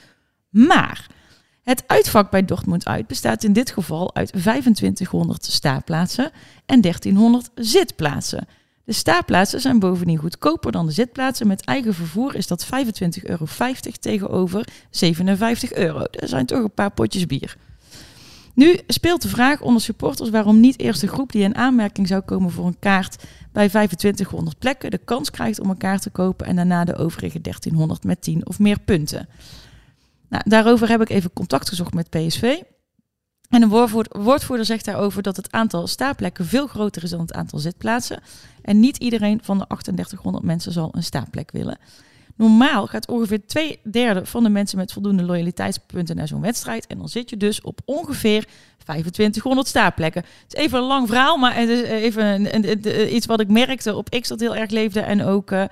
Maar 0.50 1.06
het 1.62 1.84
uitvak 1.86 2.30
bij 2.30 2.44
Dortmund 2.44 2.86
uit 2.86 3.06
bestaat 3.06 3.44
in 3.44 3.52
dit 3.52 3.70
geval 3.70 4.14
uit 4.14 4.32
2500 4.32 5.44
staapplaatsen 5.44 6.30
en 6.66 6.80
1300 6.80 7.50
zitplaatsen. 7.54 8.46
De 8.84 8.92
staapplaatsen 8.92 9.60
zijn 9.60 9.78
bovendien 9.78 10.18
goedkoper 10.18 10.72
dan 10.72 10.86
de 10.86 10.92
zitplaatsen. 10.92 11.46
Met 11.46 11.64
eigen 11.64 11.94
vervoer 11.94 12.34
is 12.34 12.46
dat 12.46 12.66
25,50 12.66 13.22
euro 13.22 13.46
tegenover 14.00 14.68
57 14.90 15.72
euro. 15.72 15.98
Dat 16.10 16.28
zijn 16.28 16.46
toch 16.46 16.62
een 16.62 16.74
paar 16.74 16.90
potjes 16.90 17.26
bier. 17.26 17.56
Nu 18.54 18.78
speelt 18.86 19.22
de 19.22 19.28
vraag 19.28 19.60
onder 19.60 19.82
supporters 19.82 20.30
waarom 20.30 20.60
niet 20.60 20.78
eerst 20.78 21.00
de 21.00 21.06
groep 21.06 21.32
die 21.32 21.42
in 21.42 21.56
aanmerking 21.56 22.08
zou 22.08 22.20
komen 22.20 22.50
voor 22.50 22.66
een 22.66 22.78
kaart 22.78 23.24
bij 23.52 23.68
2500 23.68 24.58
plekken 24.58 24.90
de 24.90 24.98
kans 24.98 25.30
krijgt 25.30 25.60
om 25.60 25.70
een 25.70 25.76
kaart 25.76 26.02
te 26.02 26.10
kopen 26.10 26.46
en 26.46 26.56
daarna 26.56 26.84
de 26.84 26.96
overige 26.96 27.40
1300 27.40 28.04
met 28.04 28.22
10 28.22 28.46
of 28.46 28.58
meer 28.58 28.80
punten. 28.80 29.28
Nou, 30.28 30.42
daarover 30.46 30.88
heb 30.88 31.00
ik 31.00 31.08
even 31.08 31.32
contact 31.32 31.68
gezocht 31.68 31.94
met 31.94 32.10
PSV. 32.10 32.60
En 33.48 33.62
een 33.62 33.68
woordvoerder, 34.08 34.64
zegt 34.64 34.84
daarover 34.84 35.22
dat 35.22 35.36
het 35.36 35.52
aantal 35.52 35.86
staapplekken 35.86 36.46
veel 36.46 36.66
groter 36.66 37.02
is 37.02 37.10
dan 37.10 37.20
het 37.20 37.32
aantal 37.32 37.58
zitplaatsen. 37.58 38.22
En 38.62 38.80
niet 38.80 38.96
iedereen 38.96 39.40
van 39.42 39.58
de 39.58 39.66
3800 39.66 40.44
mensen 40.44 40.72
zal 40.72 40.88
een 40.92 41.02
staapplek 41.02 41.50
willen. 41.50 41.78
Normaal 42.36 42.86
gaat 42.86 43.08
ongeveer 43.08 43.46
twee 43.46 43.78
derde 43.90 44.26
van 44.26 44.42
de 44.42 44.48
mensen 44.48 44.78
met 44.78 44.92
voldoende 44.92 45.22
loyaliteitspunten 45.22 46.16
naar 46.16 46.28
zo'n 46.28 46.40
wedstrijd. 46.40 46.86
En 46.86 46.98
dan 46.98 47.08
zit 47.08 47.30
je 47.30 47.36
dus 47.36 47.60
op 47.60 47.80
ongeveer 47.84 48.44
2500 48.84 49.66
staaplekken. 49.68 50.22
Het 50.42 50.54
is 50.54 50.60
even 50.62 50.78
een 50.78 50.84
lang 50.84 51.08
verhaal, 51.08 51.36
maar 51.36 51.56
het 51.56 51.68
is 51.68 51.82
even 51.82 52.24
een, 52.24 52.54
een- 52.54 52.68
een- 52.86 53.14
iets 53.14 53.26
wat 53.26 53.40
ik 53.40 53.48
merkte 53.48 53.96
op 53.96 54.08
X 54.20 54.28
dat 54.28 54.40
heel 54.40 54.56
erg 54.56 54.70
leefde. 54.70 55.00
En 55.00 55.22
ook 55.24 55.50
eh, 55.50 55.64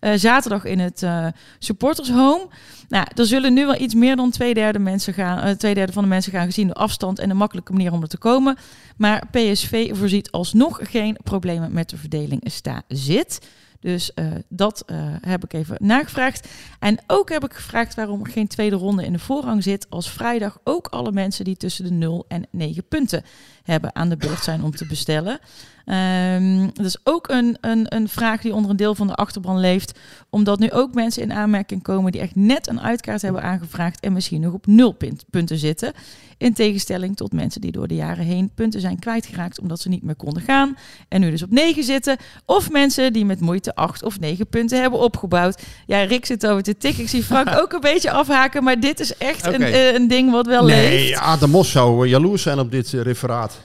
eh, 0.00 0.12
zaterdag 0.18 0.64
in 0.64 0.78
het 0.78 1.02
eh, 1.02 1.26
supporters 1.58 2.10
home. 2.10 2.46
Nou, 2.88 3.06
er 3.14 3.26
zullen 3.26 3.52
nu 3.54 3.66
wel 3.66 3.80
iets 3.80 3.94
meer 3.94 4.16
dan 4.16 4.30
twee 4.30 4.54
derde, 4.54 4.78
mensen 4.78 5.14
gaan, 5.14 5.38
eh, 5.38 5.50
twee 5.50 5.74
derde 5.74 5.92
van 5.92 6.02
de 6.02 6.08
mensen 6.08 6.32
gaan 6.32 6.46
gezien 6.46 6.66
de 6.66 6.74
afstand 6.74 7.18
en 7.18 7.28
de 7.28 7.34
makkelijke 7.34 7.72
manier 7.72 7.92
om 7.92 8.02
er 8.02 8.08
te 8.08 8.18
komen. 8.18 8.56
Maar 8.96 9.22
PSV 9.30 9.96
voorziet 9.96 10.30
alsnog 10.30 10.78
geen 10.82 11.16
problemen 11.24 11.72
met 11.72 11.90
de 11.90 11.96
verdeling 11.96 12.40
sta-zit. 12.50 13.38
Dus 13.80 14.14
eh, 14.14 14.26
dat 14.48 14.82
eh, 14.86 14.96
heb 15.20 15.44
ik 15.44 15.52
even 15.52 15.76
nagevraagd. 15.80 16.48
En 16.78 16.98
ook 17.06 17.28
heb 17.28 17.44
ik 17.44 17.54
gevraagd 17.54 17.94
waarom 17.94 18.24
er 18.24 18.30
geen 18.30 18.46
tweede 18.46 18.76
ronde 18.76 19.04
in 19.04 19.12
de 19.12 19.18
voorrang 19.18 19.62
zit. 19.62 19.86
Als 19.90 20.10
vrijdag 20.10 20.60
ook 20.64 20.86
alle 20.86 21.12
mensen 21.12 21.44
die 21.44 21.56
tussen 21.56 21.84
de 21.84 21.90
0 21.90 22.24
en 22.28 22.46
9 22.50 22.84
punten 22.88 23.24
hebben 23.70 23.94
aan 23.94 24.08
de 24.08 24.16
beurt 24.16 24.42
zijn 24.44 24.62
om 24.62 24.70
te 24.76 24.86
bestellen. 24.86 25.38
Ehm, 25.84 26.68
dat 26.72 26.86
is 26.86 26.96
ook 27.04 27.28
een, 27.28 27.56
een, 27.60 27.86
een 27.94 28.08
vraag 28.08 28.40
die 28.40 28.54
onder 28.54 28.70
een 28.70 28.76
deel 28.76 28.94
van 28.94 29.06
de 29.06 29.14
achterban 29.14 29.60
leeft. 29.60 29.98
Omdat 30.30 30.58
nu 30.58 30.70
ook 30.70 30.94
mensen 30.94 31.22
in 31.22 31.32
aanmerking 31.32 31.82
komen 31.82 32.12
die 32.12 32.20
echt 32.20 32.34
net 32.34 32.68
een 32.68 32.80
uitkaart 32.80 33.22
hebben 33.22 33.42
aangevraagd. 33.42 34.00
En 34.00 34.12
misschien 34.12 34.40
nog 34.40 34.52
op 34.52 34.66
nul 34.66 34.92
punt- 34.92 35.24
punten 35.30 35.58
zitten. 35.58 35.92
In 36.38 36.52
tegenstelling 36.52 37.16
tot 37.16 37.32
mensen 37.32 37.60
die 37.60 37.72
door 37.72 37.88
de 37.88 37.94
jaren 37.94 38.24
heen 38.24 38.50
punten 38.54 38.80
zijn 38.80 38.98
kwijtgeraakt 38.98 39.60
omdat 39.60 39.80
ze 39.80 39.88
niet 39.88 40.02
meer 40.02 40.14
konden 40.14 40.42
gaan. 40.42 40.76
En 41.08 41.20
nu 41.20 41.30
dus 41.30 41.42
op 41.42 41.50
9 41.50 41.84
zitten. 41.84 42.16
Of 42.44 42.70
mensen 42.70 43.12
die 43.12 43.24
met 43.24 43.40
moeite 43.40 43.74
8 43.74 44.02
of 44.02 44.20
9 44.20 44.46
punten 44.46 44.80
hebben 44.80 44.98
opgebouwd. 45.00 45.62
Ja, 45.86 46.02
Rick 46.02 46.26
zit 46.26 46.46
over 46.46 46.62
te 46.62 46.76
tikken. 46.76 47.02
Ik 47.02 47.08
zie 47.08 47.22
Frank 47.22 47.48
ook 47.62 47.72
een 47.72 47.80
beetje 47.80 48.10
afhaken. 48.10 48.64
Maar 48.64 48.80
dit 48.80 49.00
is 49.00 49.16
echt 49.16 49.46
een, 49.46 49.62
eh, 49.62 49.94
een 49.94 50.08
ding 50.08 50.30
wat 50.30 50.46
wel 50.46 50.64
Nee, 50.64 50.90
leeft. 50.90 51.20
Aad 51.20 51.40
de 51.40 51.46
Mos 51.46 51.70
zou 51.70 52.08
jaloers 52.08 52.42
zijn 52.42 52.58
op 52.58 52.70
dit 52.70 52.94
eh, 52.94 53.00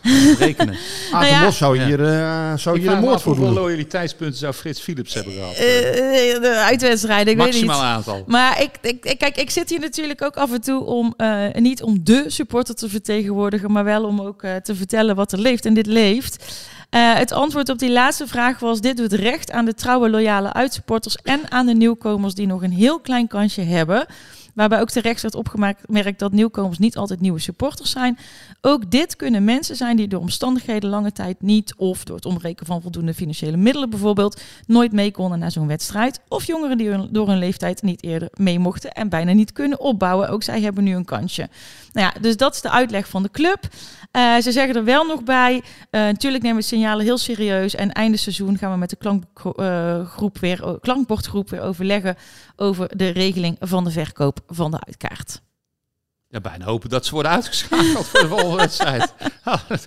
Rekenen. 0.39 0.77
Nou 1.11 1.25
ja. 1.25 1.51
Zou 1.51 1.83
hier, 1.83 2.05
eh, 2.05 2.53
zou 2.57 2.75
Ik 2.75 2.81
hier 2.81 2.91
een 2.91 2.99
moord 2.99 3.21
voor 3.21 3.35
hoeveel 3.35 3.53
doen. 3.53 3.63
loyaliteitspunten 3.63 4.37
zou 4.37 4.53
Frits 4.53 4.79
Philips 4.79 5.13
hebben 5.13 5.33
gehad. 5.33 5.55
Eh, 5.55 6.35
eh, 6.35 6.41
de 6.41 6.55
uitwedstrijden, 6.55 7.33
ik 7.33 7.39
weet 7.39 7.53
niet. 7.53 7.65
Maximaal 7.65 7.83
aantal. 7.83 8.23
Maar 8.27 8.61
ik, 8.61 8.71
ik, 8.81 9.17
kijk, 9.17 9.37
ik 9.37 9.49
zit 9.49 9.69
hier 9.69 9.79
natuurlijk 9.79 10.21
ook 10.21 10.37
af 10.37 10.51
en 10.51 10.61
toe 10.61 10.83
om 10.83 11.13
eh, 11.17 11.45
niet 11.53 11.83
om 11.83 12.03
de 12.03 12.23
supporter 12.27 12.75
te 12.75 12.89
vertegenwoordigen, 12.89 13.71
maar 13.71 13.83
wel 13.83 14.03
om 14.03 14.21
ook 14.21 14.43
eh, 14.43 14.55
te 14.55 14.75
vertellen 14.75 15.15
wat 15.15 15.31
er 15.31 15.39
leeft. 15.39 15.65
En 15.65 15.73
dit 15.73 15.85
leeft. 15.85 16.45
Eh, 16.89 17.13
het 17.13 17.31
antwoord 17.31 17.69
op 17.69 17.79
die 17.79 17.91
laatste 17.91 18.27
vraag 18.27 18.59
was: 18.59 18.81
dit 18.81 18.97
doet 18.97 19.13
recht 19.13 19.51
aan 19.51 19.65
de 19.65 19.73
trouwe, 19.73 20.09
loyale 20.09 20.53
uitsupporters 20.53 21.15
en 21.15 21.51
aan 21.51 21.65
de 21.65 21.73
nieuwkomers 21.73 22.33
die 22.33 22.47
nog 22.47 22.63
een 22.63 22.71
heel 22.71 22.99
klein 22.99 23.27
kansje 23.27 23.61
hebben. 23.61 24.05
Waarbij 24.53 24.81
ook 24.81 24.89
terecht 24.89 25.21
werd 25.21 25.35
opgemerkt 25.35 26.19
dat 26.19 26.31
nieuwkomers 26.31 26.77
niet 26.77 26.97
altijd 26.97 27.19
nieuwe 27.19 27.39
supporters 27.39 27.91
zijn. 27.91 28.17
Ook 28.61 28.91
dit 28.91 29.15
kunnen 29.15 29.43
mensen 29.43 29.75
zijn 29.75 29.97
die 29.97 30.07
door 30.07 30.19
omstandigheden 30.19 30.89
lange 30.89 31.11
tijd 31.11 31.41
niet, 31.41 31.73
of 31.75 32.03
door 32.03 32.15
het 32.15 32.25
ontbreken 32.25 32.65
van 32.65 32.81
voldoende 32.81 33.13
financiële 33.13 33.57
middelen 33.57 33.89
bijvoorbeeld, 33.89 34.41
nooit 34.67 34.91
mee 34.91 35.11
konden 35.11 35.39
naar 35.39 35.51
zo'n 35.51 35.67
wedstrijd. 35.67 36.19
Of 36.27 36.45
jongeren 36.47 36.77
die 36.77 36.89
hun- 36.89 37.07
door 37.11 37.27
hun 37.27 37.37
leeftijd 37.37 37.81
niet 37.81 38.03
eerder 38.03 38.29
mee 38.33 38.59
mochten 38.59 38.91
en 38.91 39.09
bijna 39.09 39.31
niet 39.31 39.51
kunnen 39.51 39.79
opbouwen. 39.79 40.29
Ook 40.29 40.43
zij 40.43 40.61
hebben 40.61 40.83
nu 40.83 40.95
een 40.95 41.05
kansje. 41.05 41.49
Nou 41.93 42.07
ja, 42.13 42.21
dus 42.21 42.37
dat 42.37 42.53
is 42.55 42.61
de 42.61 42.69
uitleg 42.69 43.07
van 43.07 43.23
de 43.23 43.31
club. 43.31 43.67
Eh, 44.13 44.37
ze 44.37 44.51
zeggen 44.51 44.75
er 44.75 44.83
wel 44.83 45.05
nog 45.05 45.23
bij, 45.23 45.61
eh, 45.89 46.01
natuurlijk 46.01 46.43
nemen 46.43 46.57
we 46.59 46.63
signalen 46.67 47.05
heel 47.05 47.17
serieus. 47.17 47.75
En 47.75 47.91
einde 47.91 48.17
seizoen 48.17 48.57
gaan 48.57 48.71
we 48.71 48.77
met 48.77 48.89
de 48.89 48.95
klankgroep 48.95 50.37
weer, 50.39 50.65
o- 50.65 50.77
klankbordgroep 50.81 51.49
weer 51.49 51.61
overleggen 51.61 52.15
over 52.55 52.97
de 52.97 53.07
regeling 53.09 53.57
van 53.59 53.83
de 53.83 53.91
verkoop 53.91 54.39
van 54.47 54.71
de 54.71 54.77
uitkaart. 54.85 55.41
Ja, 56.27 56.39
bijna 56.39 56.65
hopen 56.65 56.89
dat 56.89 57.05
ze 57.05 57.11
worden 57.13 57.31
uitgeschakeld 57.31 58.07
voor 58.07 58.19
de 58.19 58.27
volgende 58.27 58.55
wedstrijd. 58.55 59.13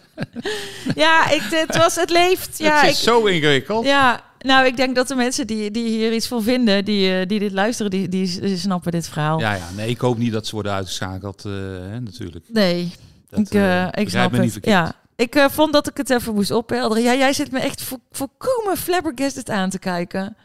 Ja, 0.94 1.30
ik, 1.30 1.42
het, 1.50 1.76
was, 1.76 1.94
het 1.94 2.10
leeft. 2.10 2.58
Ja, 2.58 2.74
het 2.76 2.84
ik, 2.84 2.90
is 2.90 3.02
zo 3.02 3.24
ingewikkeld. 3.24 3.84
Ja, 3.84 4.24
Nou, 4.38 4.66
ik 4.66 4.76
denk 4.76 4.94
dat 4.94 5.08
de 5.08 5.14
mensen 5.14 5.46
die, 5.46 5.70
die 5.70 5.88
hier 5.88 6.12
iets 6.12 6.26
van 6.26 6.42
vinden, 6.42 6.84
die, 6.84 7.18
eh, 7.20 7.26
die 7.26 7.38
dit 7.38 7.52
luisteren, 7.52 7.90
die, 7.90 8.08
die, 8.08 8.40
die 8.40 8.56
snappen 8.58 8.92
dit 8.92 9.08
verhaal. 9.08 9.38
Ja, 9.40 9.54
ja, 9.54 9.68
nee, 9.76 9.88
ik 9.88 9.98
hoop 10.00 10.18
niet 10.18 10.32
dat 10.32 10.46
ze 10.46 10.54
worden 10.54 10.72
uitgeschakeld, 10.72 11.44
eh, 11.44 11.52
hè, 11.90 12.00
natuurlijk. 12.00 12.44
Nee, 12.52 12.92
Dat, 13.36 13.46
ik, 13.46 13.54
eh, 13.54 13.82
eh, 13.82 13.88
ik 13.92 14.08
snap 14.08 14.30
me 14.30 14.38
niet 14.38 14.44
het. 14.44 14.52
verkeerd. 14.52 14.74
Ja, 14.76 14.94
ik 15.16 15.34
eh, 15.34 15.48
vond 15.48 15.72
dat 15.72 15.88
ik 15.88 15.96
het 15.96 16.10
even 16.10 16.34
moest 16.34 16.50
ophelderen. 16.50 17.02
Ja, 17.02 17.14
jij 17.14 17.32
zit 17.32 17.50
me 17.50 17.58
echt 17.60 17.82
vo 17.82 17.96
volkomen 18.10 18.76
flabbergasted 18.76 19.50
aan 19.50 19.70
te 19.70 19.78
kijken. 19.78 20.36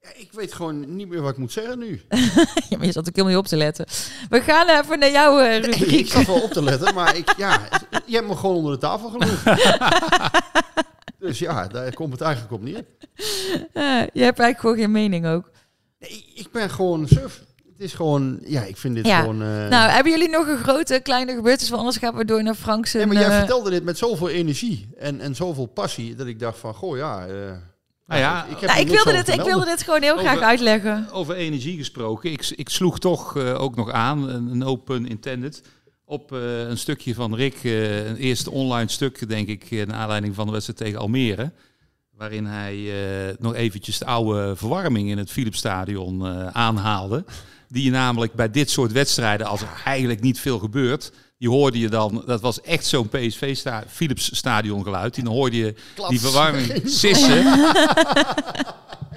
Ja, 0.00 0.10
ik 0.16 0.32
weet 0.32 0.52
gewoon 0.52 0.96
niet 0.96 1.08
meer 1.08 1.20
wat 1.20 1.30
ik 1.30 1.38
moet 1.38 1.52
zeggen 1.52 1.78
nu. 1.78 2.02
ja, 2.68 2.76
maar 2.76 2.86
je 2.86 2.92
zat 2.92 3.08
ook 3.08 3.16
helemaal 3.16 3.26
niet 3.26 3.36
op 3.36 3.46
te 3.46 3.56
letten. 3.56 3.86
We 4.28 4.40
gaan 4.40 4.68
even 4.68 4.98
naar 4.98 5.10
jouw 5.10 5.38
eh, 5.38 5.92
ik 5.98 6.06
zat 6.06 6.26
wel 6.26 6.42
op 6.42 6.50
te 6.50 6.62
letten, 6.62 6.94
maar 6.94 7.16
ik, 7.16 7.36
ja, 7.36 7.60
je 8.06 8.14
hebt 8.14 8.28
me 8.28 8.36
gewoon 8.36 8.56
onder 8.56 8.72
de 8.72 8.78
tafel 8.78 9.08
gelegd. 9.08 9.44
dus 11.18 11.38
ja, 11.38 11.66
daar 11.66 11.94
komt 11.94 12.12
het 12.12 12.20
eigenlijk 12.20 12.52
op 12.52 12.62
neer. 12.62 12.84
Eh, 13.72 14.00
je 14.12 14.22
hebt 14.22 14.38
eigenlijk 14.38 14.60
gewoon 14.60 14.76
geen 14.76 14.90
mening 14.90 15.26
ook. 15.26 15.50
Nee, 15.98 16.32
ik 16.34 16.50
ben 16.52 16.70
gewoon 16.70 17.08
suf. 17.08 17.38
Het 17.38 17.53
is 17.84 17.92
gewoon, 17.94 18.38
ja, 18.44 18.62
ik 18.62 18.76
vind 18.76 18.94
dit 18.94 19.06
Ja. 19.06 19.18
gewoon... 19.20 19.42
eh, 19.42 19.68
Nou, 19.68 19.90
hebben 19.90 20.12
jullie 20.12 20.28
nog 20.28 20.46
een 20.46 20.58
grote, 20.58 21.00
kleine 21.02 21.34
gebeurtenis? 21.34 21.68
Want 21.68 21.80
anders 21.80 21.98
gaan 21.98 22.14
we 22.14 22.24
door 22.24 22.42
naar 22.42 22.54
Frank's. 22.54 22.92
nee, 22.92 23.06
maar 23.06 23.16
jij 23.16 23.28
eh, 23.28 23.36
vertelde 23.38 23.70
dit 23.70 23.84
met 23.84 23.98
zoveel 23.98 24.28
energie 24.28 24.88
en, 24.98 25.20
en 25.20 25.34
zoveel 25.34 25.66
passie, 25.66 26.14
dat 26.14 26.26
ik 26.26 26.38
dacht 26.38 26.58
van, 26.58 26.74
goh 26.74 26.96
ja... 26.96 27.26
eh, 27.26 27.34
Nou 28.06 28.20
ja, 28.20 28.44
ik, 28.44 28.60
nou, 28.60 28.80
ik, 28.80 28.86
niks 28.88 29.04
wilde 29.04 29.22
dit, 29.24 29.34
ik 29.34 29.40
wilde 29.42 29.64
dit 29.64 29.82
gewoon 29.82 30.02
heel 30.02 30.16
graag 30.18 30.34
Over- 30.34 30.46
uitleggen. 30.46 31.08
Over 31.12 31.34
energie 31.34 31.76
gesproken. 31.78 32.32
Ik, 32.32 32.52
ik 32.56 32.68
sloeg 32.68 32.98
toch 32.98 33.36
eh, 33.36 33.60
ook 33.62 33.76
nog 33.76 33.90
aan, 33.90 34.28
een, 34.28 34.64
open 34.64 35.06
intended, 35.06 35.62
op 36.04 36.32
eh, 36.32 36.58
een 36.68 36.78
stukje 36.78 37.14
van 37.14 37.34
Rick. 37.34 37.54
eh, 37.64 38.06
een 38.06 38.16
eerste 38.16 38.50
online 38.50 38.90
stuk, 38.90 39.28
denk 39.28 39.48
ik, 39.48 39.70
naar 39.86 39.96
aanleiding 39.96 40.34
van 40.34 40.46
de 40.46 40.52
wedstrijd 40.52 40.78
tegen 40.78 40.98
Almere. 40.98 41.52
Waarin 42.16 42.46
hij 42.46 42.74
eh, 42.74 43.34
nog 43.38 43.54
eventjes 43.54 43.98
de 43.98 44.04
oude 44.06 44.56
verwarming 44.56 45.10
in 45.10 45.18
het 45.18 45.30
Philipsstadion 45.30 46.26
eh 46.26 46.46
aanhaalde. 46.46 47.24
Die 47.74 47.84
je 47.84 47.90
namelijk 47.90 48.34
bij 48.34 48.50
dit 48.50 48.70
soort 48.70 48.92
wedstrijden, 48.92 49.46
als 49.46 49.60
er 49.60 49.68
eigenlijk 49.84 50.20
niet 50.20 50.40
veel 50.40 50.58
gebeurt... 50.58 51.12
Die 51.38 51.48
hoorde 51.48 51.78
je 51.78 51.88
dan, 51.88 52.22
dat 52.26 52.40
was 52.40 52.60
echt 52.60 52.86
zo'n 52.86 53.08
PSV 53.08 53.56
sta, 53.56 53.84
Philips 53.88 54.36
stadion 54.36 54.82
geluid. 54.82 55.14
Die 55.14 55.24
dan 55.24 55.32
hoorde 55.32 55.56
je 55.56 55.74
die 56.08 56.20
verwarming 56.20 56.82
sissen. 57.00 57.74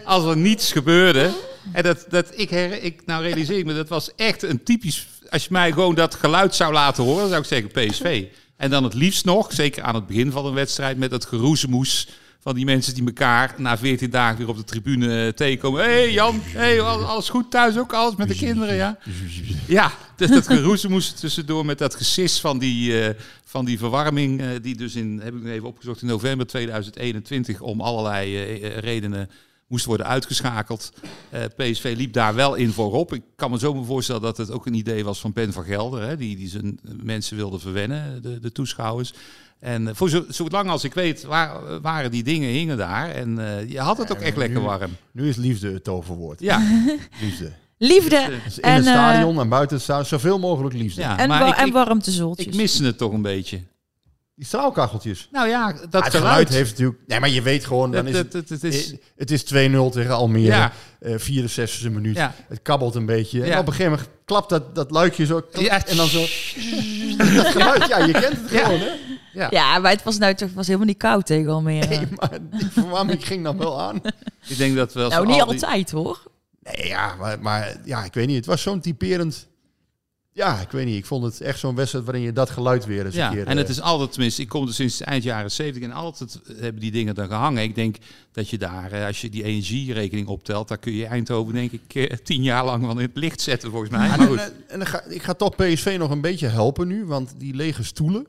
als 0.03 0.25
er 0.25 0.37
niets 0.37 0.71
gebeurde. 0.71 1.31
En 1.71 1.83
dat, 1.83 2.05
dat 2.09 2.27
ik, 2.35 2.49
her, 2.49 2.83
ik, 2.83 3.05
nou 3.05 3.23
realiseer 3.23 3.57
ik 3.57 3.65
me, 3.65 3.73
dat 3.73 3.89
was 3.89 4.15
echt 4.15 4.43
een 4.43 4.63
typisch. 4.63 5.07
Als 5.29 5.43
je 5.43 5.49
mij 5.51 5.71
gewoon 5.71 5.95
dat 5.95 6.15
geluid 6.15 6.55
zou 6.55 6.73
laten 6.73 7.03
horen, 7.03 7.27
zou 7.29 7.41
ik 7.41 7.47
zeggen 7.47 7.71
PSV. 7.71 8.25
En 8.57 8.69
dan 8.69 8.83
het 8.83 8.93
liefst 8.93 9.25
nog, 9.25 9.53
zeker 9.53 9.83
aan 9.83 9.95
het 9.95 10.07
begin 10.07 10.31
van 10.31 10.45
een 10.45 10.53
wedstrijd, 10.53 10.97
met 10.97 11.09
dat 11.09 11.25
geroezemoes 11.25 12.07
van 12.39 12.55
die 12.55 12.65
mensen 12.65 12.93
die 12.93 13.05
elkaar 13.05 13.53
na 13.57 13.77
14 13.77 14.09
dagen 14.09 14.37
weer 14.37 14.47
op 14.49 14.57
de 14.57 14.63
tribune 14.63 15.33
tegenkomen. 15.33 15.83
Hé 15.83 15.89
hey 15.89 16.11
Jan, 16.11 16.39
hey, 16.43 16.81
al- 16.81 17.03
alles 17.05 17.29
goed 17.29 17.51
thuis 17.51 17.77
ook, 17.77 17.93
alles 17.93 18.15
met 18.15 18.27
de 18.27 18.35
kinderen, 18.35 18.75
ja? 18.75 18.97
Ja, 19.67 19.91
dus 20.15 20.29
dat 20.29 20.47
geroezemoes 20.47 21.11
tussendoor 21.11 21.65
met 21.65 21.77
dat 21.77 21.95
gesis 21.95 22.39
van 22.39 22.57
die, 22.59 23.01
eh, 23.01 23.13
van 23.45 23.65
die 23.65 23.77
verwarming, 23.77 24.41
eh, 24.41 24.47
die 24.61 24.75
dus 24.75 24.95
in, 24.95 25.19
heb 25.23 25.33
ik 25.35 25.41
nog 25.41 25.51
even 25.51 25.67
opgezocht, 25.67 26.01
in 26.01 26.07
november 26.07 26.47
2021 26.47 27.61
om 27.61 27.81
allerlei 27.81 28.35
eh, 28.37 28.65
eh, 28.65 28.77
redenen 28.77 29.29
moest 29.67 29.85
worden 29.85 30.05
uitgeschakeld. 30.05 30.91
Eh, 31.29 31.41
PSV 31.57 31.93
liep 31.97 32.13
daar 32.13 32.35
wel 32.35 32.55
in 32.55 32.71
voorop. 32.71 33.13
Ik 33.13 33.21
kan 33.35 33.51
me 33.51 33.59
zo 33.59 33.73
maar 33.73 33.85
voorstellen 33.85 34.21
dat 34.21 34.37
het 34.37 34.51
ook 34.51 34.65
een 34.65 34.73
idee 34.73 35.03
was 35.03 35.19
van 35.19 35.33
Ben 35.33 35.53
van 35.53 35.63
Gelder, 35.63 36.01
hè, 36.01 36.17
die, 36.17 36.35
die 36.35 36.49
zijn 36.49 36.79
mensen 37.03 37.37
wilde 37.37 37.59
verwennen, 37.59 38.21
de, 38.21 38.39
de 38.39 38.51
toeschouwers. 38.51 39.13
En 39.59 39.87
eh, 39.87 39.95
voor 39.95 40.09
zo, 40.09 40.25
zolang 40.29 40.69
als 40.69 40.83
ik 40.83 40.93
weet, 40.93 41.23
waar, 41.23 41.81
waren 41.81 42.11
die 42.11 42.23
dingen 42.23 42.49
hingen 42.49 42.77
daar. 42.77 43.09
En 43.09 43.39
eh, 43.39 43.69
je 43.69 43.79
had 43.79 43.97
het 43.97 44.11
ook 44.11 44.19
echt 44.19 44.37
lekker 44.37 44.61
warm. 44.61 44.95
Nu 45.11 45.29
is 45.29 45.35
liefde 45.35 45.71
het 45.71 45.83
toverwoord. 45.83 46.39
Ja, 46.39 46.61
Liefde. 47.21 47.51
Liefde 47.77 48.39
Dus 48.43 48.57
in 48.57 48.63
en, 48.63 48.75
het 48.75 48.85
eh, 48.85 48.91
stadion 48.91 49.39
en 49.39 49.49
buiten 49.49 49.75
het 49.75 49.85
stadion, 49.85 50.05
zoveel 50.05 50.39
mogelijk 50.39 50.75
liefde. 50.75 51.01
ja 51.01 51.17
en, 51.17 51.27
maar 51.27 51.47
ik, 51.47 51.55
en 51.55 51.67
ik, 51.67 51.73
warmtezoeltjes. 51.73 52.47
ik 52.47 52.55
miste 52.55 52.83
het 52.85 52.97
toch 52.97 53.11
een 53.11 53.21
beetje. 53.21 53.61
Die 54.35 54.45
straalkacheltjes. 54.45 55.27
Nou 55.31 55.47
ja, 55.47 55.71
dat 55.71 55.75
Ah, 55.75 55.81
het 55.81 55.91
geluid 55.91 56.11
geluid 56.15 56.49
heeft 56.49 56.69
natuurlijk... 56.69 56.99
Nee, 57.07 57.19
maar 57.19 57.29
je 57.29 57.41
weet 57.41 57.65
gewoon, 57.65 57.91
dan 57.91 58.05
Het, 58.05 58.13
is 58.13 58.19
het... 58.21 58.33
het, 58.33 58.49
het, 58.49 58.61
het 58.61 58.73
is, 58.73 58.93
Het 59.15 59.31
is 59.31 59.43
2-0 59.43 59.47
tegen 59.91 60.15
Almere. 60.15 60.45
Ja. 60.45 60.71
Eh 60.99 61.13
64e 61.13 61.91
minuut. 61.91 62.15
Ja. 62.15 62.33
Het 62.47 62.61
kabbelt 62.61 62.95
een 62.95 63.05
beetje. 63.05 63.43
En 63.43 63.59
op 63.59 63.67
een 63.67 63.73
gegeven 63.73 63.91
moment 63.91 64.09
klapt 64.25 64.49
dat, 64.49 64.75
dat 64.75 64.91
luikje 64.91 65.25
zo. 65.25 65.41
klap, 65.51 65.63
Ja. 65.63 65.85
En 65.85 65.95
dan 65.95 66.07
zo. 66.07 66.19
dat 67.35 67.47
geluid, 67.47 67.87
ja, 67.87 67.97
je 68.05 68.11
kent 68.11 68.41
het 68.41 68.51
Ja. 68.51 68.63
gewoon, 68.63 68.79
hè? 68.79 69.06
Ja, 69.49 69.79
maar 69.79 69.91
het 69.91 70.03
was 70.03 70.17
nou 70.17 70.33
toch 70.33 70.47
het 70.47 70.55
was 70.57 70.65
helemaal 70.67 70.87
niet 70.87 70.97
koud 70.97 71.25
tegen 71.25 71.51
Almere. 71.51 71.87
Nee, 71.87 72.07
maar 72.15 72.37
die 72.51 72.69
verwarming 72.71 73.25
ging 73.27 73.43
dan 73.43 73.57
wel 73.57 73.81
aan. 73.81 74.01
ik 74.47 74.57
denk 74.57 74.75
dat 74.75 74.93
we 74.93 75.03
als 75.03 75.13
nou, 75.13 75.25
niet 75.27 75.41
al 75.41 75.47
die- 75.47 75.53
altijd 75.65 75.91
hoor. 75.91 76.23
Nee, 76.63 76.87
ja, 76.87 77.15
maar, 77.15 77.39
maar 77.41 77.77
ja, 77.85 78.03
ik 78.03 78.13
weet 78.13 78.27
niet. 78.27 78.35
Het 78.35 78.45
was 78.45 78.61
zo'n 78.61 78.79
typerend. 78.79 79.47
Ja, 80.31 80.59
ik 80.59 80.71
weet 80.71 80.85
niet. 80.85 80.95
Ik 80.97 81.05
vond 81.05 81.23
het 81.23 81.41
echt 81.41 81.59
zo'n 81.59 81.75
wedstrijd 81.75 82.05
waarin 82.05 82.23
je 82.23 82.33
dat 82.33 82.49
geluid 82.49 82.85
weer 82.85 83.05
eens 83.05 83.15
Ja, 83.15 83.27
een 83.27 83.33
keer. 83.35 83.47
en 83.47 83.57
het 83.57 83.65
eh, 83.65 83.71
is 83.71 83.81
altijd, 83.81 84.11
tenminste, 84.11 84.41
ik 84.41 84.47
kom 84.49 84.67
er 84.67 84.73
sinds 84.73 85.01
eind 85.01 85.23
jaren 85.23 85.51
70 85.51 85.83
en 85.83 85.91
altijd 85.91 86.39
hebben 86.57 86.81
die 86.81 86.91
dingen 86.91 87.15
dan 87.15 87.27
gehangen. 87.27 87.63
Ik 87.63 87.75
denk 87.75 87.95
dat 88.31 88.49
je 88.49 88.57
daar, 88.57 88.91
eh, 88.91 89.05
als 89.05 89.21
je 89.21 89.29
die 89.29 89.43
energierekening 89.43 90.27
optelt, 90.27 90.67
daar 90.67 90.77
kun 90.77 90.93
je 90.93 91.05
Eindhoven 91.05 91.53
denk 91.53 91.71
ik 91.71 91.95
eh, 91.95 92.17
tien 92.17 92.43
jaar 92.43 92.65
lang 92.65 92.85
van 92.85 92.99
in 92.99 93.05
het 93.07 93.17
licht 93.17 93.41
zetten 93.41 93.69
volgens 93.69 93.91
mij. 93.91 94.09
En, 94.09 94.17
Maar 94.17 94.27
goed. 94.27 94.37
en, 94.39 94.79
en 94.79 94.85
ga, 94.87 95.03
ik 95.03 95.23
ga 95.23 95.33
toch 95.33 95.55
PSV 95.55 95.95
nog 95.99 96.09
een 96.11 96.21
beetje 96.21 96.47
helpen 96.47 96.87
nu, 96.87 97.05
want 97.05 97.33
die 97.37 97.53
lege 97.55 97.83
stoelen. 97.83 98.27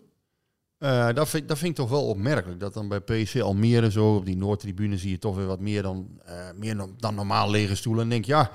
Eh 0.79 1.09
dat, 1.14 1.29
vind, 1.29 1.49
dat 1.49 1.59
vind 1.59 1.70
ik 1.70 1.76
toch 1.76 1.91
wel 1.91 2.07
opmerkelijk. 2.07 2.61
Dat 2.61 2.74
dan 2.74 2.89
bij 2.89 3.01
PSV 3.01 3.41
Almere 3.43 3.91
zo 3.91 4.14
op 4.14 4.26
die 4.26 4.37
Noordtribune 4.37 4.99
zie 4.99 5.11
je 5.11 5.18
toch 5.18 5.37
weer 5.37 5.47
wat 5.47 5.61
meer 5.61 5.83
dan, 5.83 6.09
eh, 6.24 6.35
meer 6.57 6.76
dan, 6.76 6.95
dan 6.99 7.14
normaal 7.14 7.51
lege 7.51 7.74
stoelen. 7.74 8.03
En 8.03 8.09
denk 8.11 8.24
ja, 8.24 8.51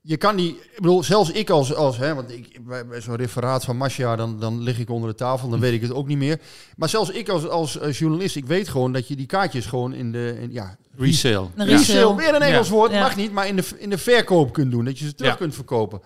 je 0.00 0.16
kan 0.16 0.36
die, 0.36 0.48
ik 0.50 0.76
bedoel, 0.76 1.02
zelfs 1.02 1.30
ik 1.30 1.50
als, 1.50 1.74
als 1.74 1.96
hè, 1.96 2.14
want 2.14 2.30
ik, 2.32 2.66
bij, 2.66 2.86
bij 2.86 3.00
zo'n 3.00 3.16
referaat 3.16 3.64
van 3.64 3.76
Masja, 3.76 4.16
dan, 4.16 4.40
dan 4.40 4.62
lig 4.62 4.78
ik 4.78 4.90
onder 4.90 5.10
de 5.10 5.16
tafel, 5.16 5.48
dan 5.48 5.60
weet 5.60 5.72
ik 5.72 5.82
het 5.82 5.92
ook 5.92 6.06
niet 6.06 6.18
meer. 6.18 6.40
Maar 6.76 6.88
zelfs 6.88 7.10
ik 7.10 7.28
als, 7.28 7.48
als 7.48 7.78
eh, 7.78 7.92
journalist, 7.92 8.36
ik 8.36 8.44
weet 8.46 8.68
gewoon 8.68 8.92
dat 8.92 9.08
je 9.08 9.16
die 9.16 9.26
kaartjes 9.26 9.66
gewoon 9.66 9.92
in 9.94 10.12
de, 10.12 10.36
in, 10.40 10.52
ja, 10.52 10.76
Resale. 10.96 11.48
Ja. 11.56 11.64
resale. 11.64 11.76
resale, 11.76 12.16
weer 12.16 12.34
een 12.34 12.42
Engels 12.42 12.68
Ja. 12.68 12.72
woord, 12.74 12.90
Ja. 12.90 13.00
mag 13.00 13.16
niet, 13.16 13.32
maar 13.32 13.46
in 13.46 13.56
de, 13.56 13.64
in 13.78 13.90
de 13.90 13.98
verkoop 13.98 14.52
kunt 14.52 14.70
doen, 14.70 14.84
dat 14.84 14.98
je 14.98 15.04
ze 15.06 15.14
terug 15.14 15.32
Ja. 15.32 15.36
kunt 15.38 15.54
verkopen. 15.54 16.00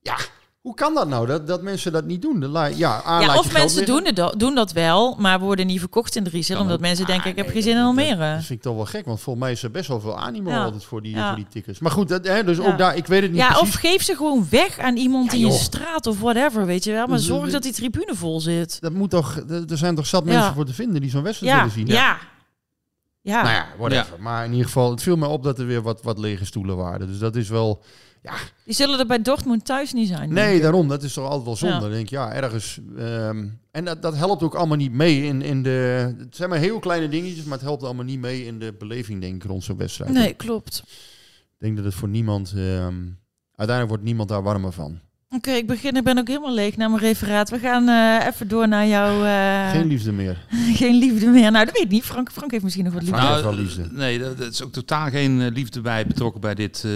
Ja, 0.00 0.16
hoe 0.68 0.76
kan 0.76 0.94
dat 0.94 1.08
nou, 1.08 1.26
dat, 1.26 1.46
dat 1.46 1.62
mensen 1.62 1.92
dat 1.92 2.04
niet 2.04 2.22
doen? 2.22 2.40
De 2.40 2.72
ja, 2.76 3.02
A, 3.06 3.20
Ja, 3.20 3.38
of 3.38 3.52
mensen 3.52 3.86
doen, 3.86 4.04
het, 4.04 4.16
do- 4.16 4.32
doen 4.36 4.54
dat 4.54 4.72
wel, 4.72 5.16
maar 5.18 5.40
worden 5.40 5.66
niet 5.66 5.78
verkocht 5.80 6.16
in 6.16 6.24
de 6.24 6.30
resale. 6.30 6.60
Omdat 6.60 6.80
mensen 6.80 7.06
denken, 7.06 7.30
ik 7.30 7.36
heb 7.36 7.48
geen 7.48 7.62
zin 7.62 7.76
in 7.76 7.82
Almere. 7.82 8.16
Dat 8.34 8.44
vind 8.44 8.50
ik 8.58 8.62
toch 8.62 8.74
wel 8.76 8.84
gek, 8.84 9.04
want 9.04 9.20
volgens 9.20 9.44
mij 9.44 9.54
is 9.54 9.62
er 9.62 9.70
best 9.70 9.88
wel 9.88 10.00
veel 10.00 10.18
animo 10.18 10.50
Ja. 10.50 10.64
altijd 10.64 10.84
voor 10.84 11.02
die, 11.02 11.14
Ja. 11.16 11.26
voor 11.26 11.36
die 11.36 11.46
tickets. 11.50 11.78
Maar 11.78 11.90
goed, 11.92 12.08
dat, 12.08 12.26
hè, 12.26 12.44
dus 12.44 12.60
ook 12.60 12.78
daar, 12.78 12.96
ik 12.96 13.06
weet 13.06 13.22
het 13.22 13.30
niet 13.30 13.40
Ja, 13.40 13.46
precies. 13.48 13.68
of 13.68 13.74
geef 13.80 14.02
ze 14.02 14.16
gewoon 14.16 14.46
weg 14.50 14.78
aan 14.78 14.96
iemand 14.96 15.32
in 15.32 15.38
je 15.40 15.52
straat 15.52 16.06
of 16.06 16.20
whatever, 16.20 16.66
weet 16.66 16.84
je 16.84 16.92
wel. 16.92 17.06
Maar 17.06 17.16
Dus, 17.16 17.26
zorg 17.26 17.50
dat 17.50 17.62
die 17.62 17.72
tribune 17.72 18.14
vol 18.14 18.40
zit. 18.40 18.80
Dat 18.80 18.92
moet 18.92 19.10
toch, 19.10 19.36
er 19.48 19.78
zijn 19.78 19.94
toch 19.94 20.06
zat 20.06 20.24
mensen 20.24 20.54
voor 20.54 20.64
te 20.66 20.74
vinden 20.74 21.00
die 21.00 21.10
zo'n 21.10 21.22
wedstrijd 21.22 21.52
Ja, 21.52 21.58
willen 21.58 21.74
zien. 21.74 21.86
ja. 21.86 22.16
Ja. 23.20 23.42
Nou 23.42 23.54
ja, 23.54 23.66
whatever. 23.78 24.20
Maar 24.20 24.44
in 24.44 24.50
ieder 24.50 24.66
geval, 24.66 24.90
het 24.90 25.02
viel 25.02 25.16
mij 25.16 25.28
op 25.28 25.42
dat 25.42 25.58
er 25.58 25.66
weer 25.66 25.82
wat, 25.82 26.02
wat 26.02 26.18
lege 26.18 26.44
stoelen 26.46 26.76
waren. 26.76 27.06
Dus 27.06 27.18
dat 27.18 27.36
is 27.36 27.48
wel... 27.48 27.82
Die 28.64 28.74
zullen 28.74 28.98
er 28.98 29.06
bij 29.06 29.22
Dortmund 29.22 29.64
thuis 29.64 29.92
niet 29.92 30.08
zijn. 30.08 30.32
Nee, 30.32 30.60
daarom. 30.60 30.88
Dat 30.88 31.02
is 31.02 31.12
toch 31.12 31.24
altijd 31.24 31.44
wel 31.44 31.56
zonde. 31.56 31.86
Ja. 31.86 31.92
Denk 31.92 32.08
ja, 32.08 32.32
ergens... 32.32 32.80
ehm, 32.96 33.46
en 33.70 33.84
dat, 33.84 34.02
dat 34.02 34.16
helpt 34.16 34.42
ook 34.42 34.54
allemaal 34.54 34.76
niet 34.76 34.92
mee 34.92 35.22
in, 35.22 35.42
in 35.42 35.62
de... 35.62 36.14
Het 36.18 36.36
zijn 36.36 36.48
maar 36.48 36.58
heel 36.58 36.78
kleine 36.78 37.08
dingetjes, 37.08 37.44
maar 37.44 37.58
het 37.58 37.66
helpt 37.66 37.82
allemaal 37.82 38.04
niet 38.04 38.20
mee 38.20 38.44
in 38.44 38.58
de 38.58 38.74
beleving, 38.78 39.20
denk 39.20 39.34
ik, 39.34 39.50
rond 39.50 39.64
zo'n 39.64 39.76
wedstrijd. 39.76 40.12
Nee, 40.12 40.34
klopt. 40.34 40.82
Ik 40.86 41.58
denk 41.58 41.76
dat 41.76 41.84
het 41.84 41.94
voor 41.94 42.08
niemand... 42.08 42.52
ehm, 42.56 42.96
uiteindelijk 43.54 43.88
wordt 43.88 44.02
niemand 44.02 44.28
daar 44.28 44.42
warmer 44.42 44.72
van. 44.72 45.00
Oké, 45.30 45.50
ik 45.50 45.66
begin. 45.66 45.96
Ik 45.96 46.04
ben 46.04 46.18
ook 46.18 46.28
helemaal 46.28 46.54
leeg 46.54 46.76
naar 46.76 46.90
mijn 46.90 47.02
referaat. 47.02 47.50
We 47.50 47.58
gaan 47.58 47.88
eh, 47.88 48.26
even 48.26 48.48
door 48.48 48.68
naar 48.68 48.86
jouw... 48.86 49.24
eh, 49.24 49.70
Geen 49.70 49.86
liefde 49.86 50.12
meer. 50.12 50.44
geen 50.80 50.94
liefde 50.94 51.26
meer. 51.26 51.50
Nou, 51.50 51.64
dat 51.64 51.74
weet 51.74 51.84
ik 51.84 51.90
niet. 51.90 52.04
Frank, 52.04 52.32
Frank 52.32 52.50
heeft 52.50 52.62
misschien 52.62 52.84
nog 52.84 52.92
wat 52.92 53.02
liefde. 53.02 53.16
Nou, 53.20 53.42
wel 53.42 53.54
liefde. 53.54 53.88
Nee, 53.90 54.18
dat, 54.18 54.38
dat 54.38 54.52
is 54.52 54.62
ook 54.62 54.72
totaal 54.72 55.08
geen 55.10 55.40
eh, 55.40 55.50
liefde 55.52 55.80
bij 55.80 56.06
betrokken 56.06 56.40
bij 56.40 56.54
dit. 56.54 56.84
eh, 56.84 56.90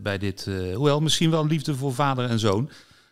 bij 0.00 0.18
dit 0.18 0.46
eh, 0.48 0.74
hoewel, 0.76 1.00
misschien 1.00 1.30
wel 1.30 1.46
liefde 1.46 1.74
voor 1.74 1.94
vader 1.94 2.24
en 2.30 2.38
zoon. 2.38 2.70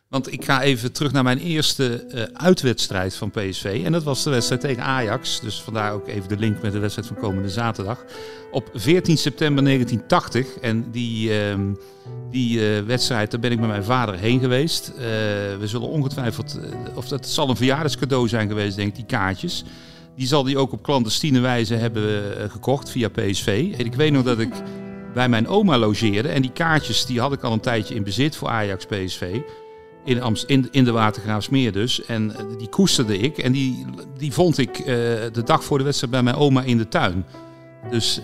Want 0.08 0.32
ik 0.32 0.44
ga 0.44 0.62
even 0.62 0.92
terug 0.92 1.12
naar 1.12 1.22
mijn 1.22 1.38
eerste 1.38 2.06
eh, 2.06 2.22
uitwedstrijd 2.32 3.14
van 3.14 3.30
PSV. 3.30 3.82
En 3.84 3.92
dat 3.92 4.02
was 4.02 4.22
de 4.22 4.30
wedstrijd 4.30 4.60
tegen 4.60 4.82
Ajax. 4.82 5.40
Dus 5.40 5.60
vandaar 5.60 5.92
ook 5.92 6.08
even 6.08 6.28
de 6.28 6.36
link 6.36 6.62
met 6.62 6.72
de 6.72 6.78
wedstrijd 6.78 7.08
van 7.08 7.16
komende 7.16 7.50
zaterdag. 7.50 8.04
Op 8.50 8.70
14 8.74 9.18
september 9.18 9.64
1980. 9.64 10.58
En 10.58 10.90
die, 10.90 11.40
ehm, 11.40 11.72
die 12.30 12.76
eh, 12.76 12.82
wedstrijd, 12.82 13.30
daar 13.30 13.40
ben 13.40 13.52
ik 13.52 13.58
met 13.58 13.68
mijn 13.68 13.84
vader 13.84 14.18
heen 14.18 14.40
geweest. 14.40 14.88
Eh, 14.88 15.02
we 15.58 15.64
zullen 15.64 15.88
ongetwijfeld, 15.88 16.58
of 16.94 17.08
dat 17.08 17.26
zal 17.28 17.48
een 17.48 17.56
verjaardagscadeau 17.56 18.28
zijn 18.28 18.48
geweest, 18.48 18.76
denk 18.76 18.88
ik, 18.88 18.94
die 18.94 19.06
kaartjes. 19.06 19.64
Die 20.16 20.26
zal 20.26 20.42
die 20.42 20.58
ook 20.58 20.72
op 20.72 20.82
clandestine 20.82 21.40
wijze 21.40 21.74
hebben 21.74 22.50
gekocht 22.50 22.90
via 22.90 23.08
PSV. 23.08 23.74
Ik 23.76 23.94
weet 23.94 24.12
nog 24.12 24.24
dat 24.24 24.38
ik 24.38 24.52
bij 25.14 25.28
mijn 25.28 25.48
oma 25.48 25.78
logeerde. 25.78 26.28
En 26.28 26.42
die 26.42 26.52
kaartjes 26.52 27.06
die 27.06 27.20
had 27.20 27.32
ik 27.32 27.42
al 27.42 27.52
een 27.52 27.60
tijdje 27.60 27.94
in 27.94 28.02
bezit 28.02 28.36
voor 28.36 28.48
Ajax 28.48 28.86
PSV. 28.86 29.40
In, 30.06 30.68
in, 30.70 30.84
de 30.84 30.92
Watergraafsmeer 30.92 31.72
dus. 31.72 32.04
En 32.04 32.36
eh, 32.36 32.44
die 32.58 32.68
koesterde 32.68 33.18
ik. 33.18 33.38
En 33.38 33.52
die, 33.52 33.86
die 34.18 34.32
vond 34.32 34.58
ik 34.58 34.78
eh, 34.78 34.84
de 35.32 35.42
dag 35.44 35.64
voor 35.64 35.78
de 35.78 35.84
wedstrijd 35.84 36.12
bij 36.12 36.22
mijn 36.22 36.36
oma 36.36 36.62
in 36.62 36.78
de 36.78 36.88
tuin. 36.88 37.26
Dus 37.90 38.20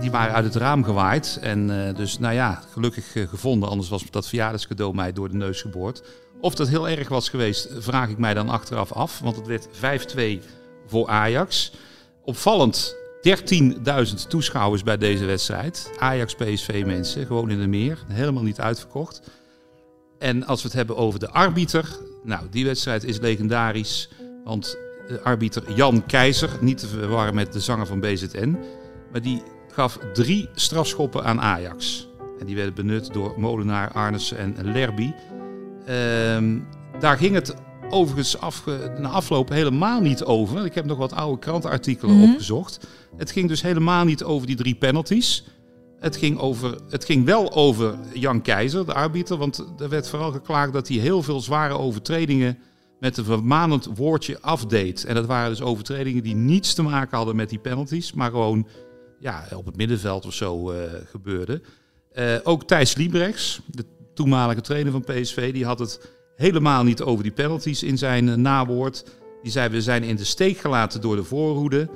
die 0.00 0.10
waren 0.10 0.34
uit 0.34 0.44
het 0.44 0.54
raam 0.54 0.84
gewaaid. 0.84 1.38
En 1.40 1.94
dus, 1.96 2.18
nou 2.18 2.34
ja, 2.34 2.62
gelukkig 2.72 3.12
gevonden. 3.12 3.68
Anders 3.68 3.88
was 3.88 4.04
dat 4.10 4.28
verjaardagscadeau 4.28 4.94
mij 4.94 5.12
door 5.12 5.28
de 5.28 5.36
neus 5.36 5.60
geboord. 5.60 6.02
Of 6.40 6.54
dat 6.54 6.68
heel 6.68 6.88
erg 6.88 7.08
was 7.08 7.28
geweest, 7.28 7.68
vraag 7.78 8.08
ik 8.08 8.18
mij 8.18 8.34
dan 8.34 8.48
achteraf 8.48 8.92
af. 8.92 9.18
Want 9.18 9.36
het 9.36 9.46
werd 9.46 9.68
5-2 10.42 10.44
voor 10.86 11.08
Ajax. 11.08 11.72
Opvallend 12.24 12.96
13.000 13.26 14.28
toeschouwers 14.28 14.82
bij 14.82 14.96
deze 14.96 15.24
wedstrijd. 15.24 15.90
Ajax-PSV 15.98 16.82
mensen, 16.86 17.26
gewoon 17.26 17.50
in 17.50 17.60
de 17.60 17.66
meer. 17.66 17.98
Helemaal 18.08 18.42
niet 18.42 18.60
uitverkocht. 18.60 19.20
En 20.18 20.46
als 20.46 20.62
we 20.62 20.68
het 20.68 20.76
hebben 20.76 20.96
over 20.96 21.20
de 21.20 21.30
arbiter. 21.30 21.98
Nou, 22.22 22.46
die 22.50 22.64
wedstrijd 22.64 23.04
is 23.04 23.18
legendarisch. 23.18 24.08
Want 24.44 24.78
de 25.08 25.20
arbiter 25.22 25.72
Jan 25.74 26.06
Keizer, 26.06 26.50
niet 26.60 26.78
te 26.78 26.86
verwarren 26.86 27.34
met 27.34 27.52
de 27.52 27.60
zanger 27.60 27.86
van 27.86 28.00
BZN. 28.00 28.58
Maar 29.12 29.22
die 29.22 29.42
gaf 29.72 29.98
drie 30.12 30.48
strafschoppen 30.54 31.24
aan 31.24 31.40
Ajax. 31.40 32.08
En 32.38 32.46
die 32.46 32.56
werden 32.56 32.74
benut 32.74 33.12
door 33.12 33.34
Molenaar, 33.36 33.92
Arnissen 33.92 34.38
en 34.38 34.72
Lerby. 34.72 35.12
Ehm, 35.86 36.58
daar 37.00 37.16
ging 37.16 37.34
het 37.34 37.54
overigens 37.90 38.38
af, 38.38 38.64
na 38.98 39.08
afloop 39.08 39.48
helemaal 39.48 40.00
niet 40.00 40.24
over. 40.24 40.64
Ik 40.64 40.74
heb 40.74 40.84
nog 40.84 40.98
wat 40.98 41.12
oude 41.12 41.38
krantenartikelen 41.38 42.16
mhm. 42.16 42.30
opgezocht. 42.30 42.86
Het 43.16 43.30
ging 43.30 43.48
dus 43.48 43.62
helemaal 43.62 44.04
niet 44.04 44.24
over 44.24 44.46
die 44.46 44.56
drie 44.56 44.74
penalties. 44.74 45.44
Het 45.98 46.16
ging, 46.16 46.38
over, 46.38 46.78
het 46.88 47.04
ging 47.04 47.24
wel 47.24 47.52
over 47.52 47.98
Jan 48.12 48.42
Keizer, 48.42 48.86
de 48.86 48.94
arbiter. 48.94 49.36
Want 49.36 49.64
er 49.78 49.88
werd 49.88 50.08
vooral 50.08 50.32
geklaagd 50.32 50.72
dat 50.72 50.88
hij 50.88 50.96
heel 50.96 51.22
veel 51.22 51.40
zware 51.40 51.78
overtredingen 51.78 52.58
met 53.00 53.16
een 53.16 53.24
vermanend 53.24 53.88
woordje 53.94 54.40
afdeed. 54.40 55.04
En 55.04 55.14
dat 55.14 55.26
waren 55.26 55.50
dus 55.50 55.62
overtredingen 55.62 56.22
die 56.22 56.34
niets 56.34 56.74
te 56.74 56.82
maken 56.82 57.16
hadden 57.16 57.36
met 57.36 57.48
die 57.48 57.58
penalties. 57.58 58.12
Maar 58.12 58.30
gewoon 58.30 58.66
ja, 59.20 59.46
op 59.54 59.66
het 59.66 59.76
middenveld 59.76 60.26
of 60.26 60.34
zo 60.34 60.72
uh, 60.72 60.78
gebeurden. 61.10 61.62
Uh, 62.14 62.34
ook 62.42 62.64
Thijs 62.64 62.94
Liebrechts, 62.94 63.60
de 63.66 63.84
toenmalige 64.14 64.60
trainer 64.60 64.92
van 64.92 65.04
PSV, 65.04 65.52
die 65.52 65.64
had 65.64 65.78
het 65.78 66.12
helemaal 66.36 66.84
niet 66.84 67.02
over 67.02 67.22
die 67.22 67.32
penalties 67.32 67.82
in 67.82 67.98
zijn 67.98 68.26
uh, 68.26 68.34
nawoord. 68.34 69.04
Die 69.42 69.52
zei, 69.52 69.68
we 69.68 69.82
zijn 69.82 70.02
in 70.02 70.16
de 70.16 70.24
steek 70.24 70.58
gelaten 70.58 71.00
door 71.00 71.16
de 71.16 71.24
voorhoede. 71.24 71.88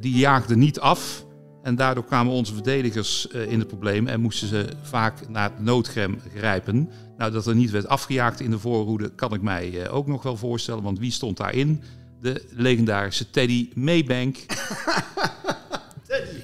Die 0.00 0.16
jaagden 0.16 0.58
niet 0.58 0.80
af. 0.80 1.25
En 1.66 1.74
daardoor 1.74 2.04
kwamen 2.04 2.32
onze 2.32 2.54
verdedigers 2.54 3.26
uh, 3.32 3.50
in 3.50 3.58
de 3.58 3.64
problemen 3.64 4.12
en 4.12 4.20
moesten 4.20 4.48
ze 4.48 4.66
vaak 4.82 5.28
naar 5.28 5.50
het 5.50 5.60
noodgrem 5.60 6.20
grijpen. 6.34 6.90
Nou, 7.16 7.32
dat 7.32 7.46
er 7.46 7.54
niet 7.54 7.70
werd 7.70 7.88
afgejaagd 7.88 8.40
in 8.40 8.50
de 8.50 8.58
voorhoede 8.58 9.10
kan 9.10 9.34
ik 9.34 9.42
mij 9.42 9.90
ook 9.90 10.06
nog 10.06 10.22
wel 10.22 10.36
voorstellen. 10.36 10.82
Want 10.82 10.98
wie 10.98 11.10
stond 11.10 11.36
daarin? 11.36 11.82
De 12.20 12.44
legendarische 12.50 13.30
Teddy 13.30 13.70
Maybank. 13.74 14.36
Teddy. 16.08 16.38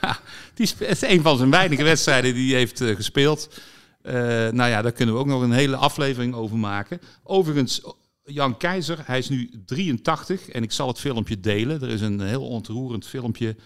Ja, 0.00 0.18
die 0.54 0.74
is 0.78 1.02
een 1.02 1.22
van 1.22 1.36
zijn 1.36 1.50
weinige 1.50 1.82
wedstrijden 1.82 2.34
die 2.34 2.50
hij 2.50 2.58
heeft 2.58 2.82
gespeeld. 2.82 3.60
Uh, 4.02 4.12
nou 4.48 4.70
ja, 4.70 4.82
daar 4.82 4.92
kunnen 4.92 5.14
we 5.14 5.20
ook 5.20 5.26
nog 5.26 5.42
een 5.42 5.52
hele 5.52 5.76
aflevering 5.76 6.34
over 6.34 6.56
maken. 6.56 7.00
Overigens, 7.22 7.82
Jan 8.22 8.56
Keizer, 8.56 8.98
hij 9.04 9.18
is 9.18 9.28
nu 9.28 9.50
83 9.66 10.48
en 10.48 10.62
ik 10.62 10.72
zal 10.72 10.88
het 10.88 11.00
filmpje 11.00 11.40
delen. 11.40 11.82
Er 11.82 11.88
is 11.88 12.00
een 12.00 12.20
heel 12.20 12.46
ontroerend 12.46 13.06
filmpje 13.06 13.56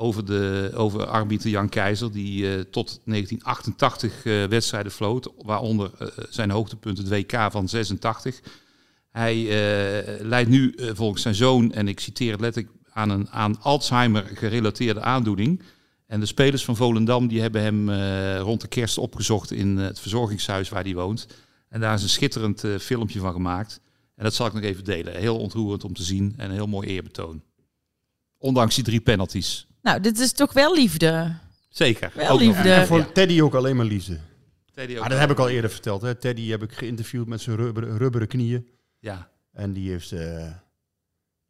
over, 0.00 0.24
de, 0.24 0.70
over 0.74 1.06
arbiter 1.06 1.50
Jan 1.50 1.68
Keizer, 1.68 2.12
die 2.12 2.42
uh, 2.42 2.60
tot 2.60 3.00
1988 3.04 4.24
uh, 4.24 4.42
eh, 4.42 4.50
wedstrijden 4.50 4.92
floot, 4.92 5.32
waaronder 5.36 5.90
zijn 6.30 6.50
hoogtepunt 6.50 6.98
het 6.98 7.08
WK 7.08 7.50
van 7.50 7.68
86. 7.68 8.40
Hij 9.10 9.44
leidt 10.22 10.48
nu 10.48 10.74
volgens 10.92 11.22
zijn 11.22 11.34
zoon, 11.34 11.72
en 11.72 11.88
ik 11.88 12.00
citeer 12.00 12.32
het 12.32 12.40
letterlijk, 12.40 12.74
aan 12.92 13.10
een 13.10 13.30
aan 13.30 13.60
Alzheimer 13.60 14.30
gerelateerde 14.34 15.00
aandoening. 15.00 15.62
En 16.06 16.20
de 16.20 16.26
spelers 16.26 16.64
van 16.64 16.76
Volendam 16.76 17.28
die 17.28 17.40
hebben 17.40 17.62
hem 17.62 17.90
rond 18.38 18.60
de 18.60 18.68
kerst 18.68 18.98
opgezocht 18.98 19.50
in 19.50 19.78
eh, 19.78 19.84
het 19.84 20.00
verzorgingshuis 20.00 20.68
waar 20.68 20.82
hij 20.82 20.94
woont. 20.94 21.26
En 21.68 21.80
daar 21.80 21.94
is 21.94 22.02
een 22.02 22.08
schitterend 22.08 22.64
filmpje 22.78 23.18
van 23.18 23.32
gemaakt. 23.32 23.80
En 24.14 24.24
dat 24.24 24.34
zal 24.34 24.46
ik 24.46 24.52
nog 24.52 24.62
even 24.62 24.84
delen. 24.84 25.16
Heel 25.16 25.38
ontroerend 25.38 25.84
om 25.84 25.94
te 25.94 26.02
zien 26.02 26.34
en 26.36 26.48
een 26.48 26.54
heel 26.54 26.66
mooi 26.66 26.88
eerbetoon. 26.88 27.42
Ondanks 28.38 28.74
die 28.74 28.84
drie 28.84 29.00
penalties. 29.00 29.69
Nou, 29.82 30.00
dit 30.00 30.18
is 30.18 30.32
toch 30.32 30.52
wel 30.52 30.74
liefde. 30.74 31.34
Zeker. 31.68 32.12
Wel 32.14 32.38
liefde. 32.38 32.72
En 32.72 32.86
voor 32.86 33.12
Teddy 33.12 33.40
ook 33.40 33.54
alleen 33.54 33.76
maar 33.76 33.86
liefde. 33.86 34.18
Teddy 34.74 34.92
ook 34.94 35.00
maar 35.00 35.08
dat 35.08 35.18
heb 35.18 35.30
ik 35.30 35.38
al 35.38 35.48
eerder 35.48 35.70
verteld. 35.70 36.02
Hè. 36.02 36.14
Teddy 36.14 36.48
heb 36.48 36.62
ik 36.62 36.72
geïnterviewd 36.72 37.26
met 37.26 37.40
zijn 37.40 37.56
rubberen, 37.56 37.98
rubberen 37.98 38.28
knieën. 38.28 38.68
Ja. 38.98 39.28
En 39.52 39.72
die 39.72 39.90
heeft... 39.90 40.12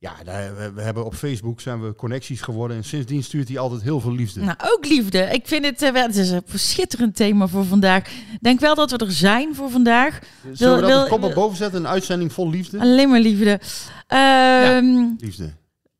Ja, 0.00 0.14
we, 0.24 0.72
we, 0.74 0.82
hebben 0.82 1.04
op 1.04 1.14
Facebook 1.14 1.60
zijn 1.60 1.82
we 1.82 1.94
connecties 1.94 2.40
geworden. 2.40 2.76
En 2.76 2.84
sindsdien 2.84 3.22
stuurt 3.22 3.48
hij 3.48 3.58
altijd 3.58 3.82
heel 3.82 4.00
veel 4.00 4.12
liefde. 4.12 4.40
Nou, 4.40 4.56
ook 4.62 4.86
liefde. 4.86 5.18
Ik 5.18 5.46
vind 5.46 5.64
het, 5.64 5.82
uh, 5.82 5.92
het 5.92 6.16
is 6.16 6.30
een 6.30 6.42
schitterend 6.54 7.16
thema 7.16 7.46
voor 7.46 7.64
vandaag. 7.64 8.06
Ik 8.06 8.38
denk 8.40 8.60
wel 8.60 8.74
dat 8.74 8.90
we 8.90 8.96
er 8.96 9.12
zijn 9.12 9.54
voor 9.54 9.70
vandaag. 9.70 10.18
Zullen 10.52 10.74
we 10.74 10.80
dat 10.80 11.08
wil, 11.08 11.18
kop 11.18 11.34
boven 11.34 11.56
zetten? 11.56 11.80
Een 11.80 11.88
uitzending 11.88 12.32
vol 12.32 12.50
liefde? 12.50 12.78
Alleen 12.78 13.08
maar 13.08 13.20
liefde. 13.20 13.60
Uh, 14.08 14.18
ja, 14.18 15.14
liefde. 15.18 15.52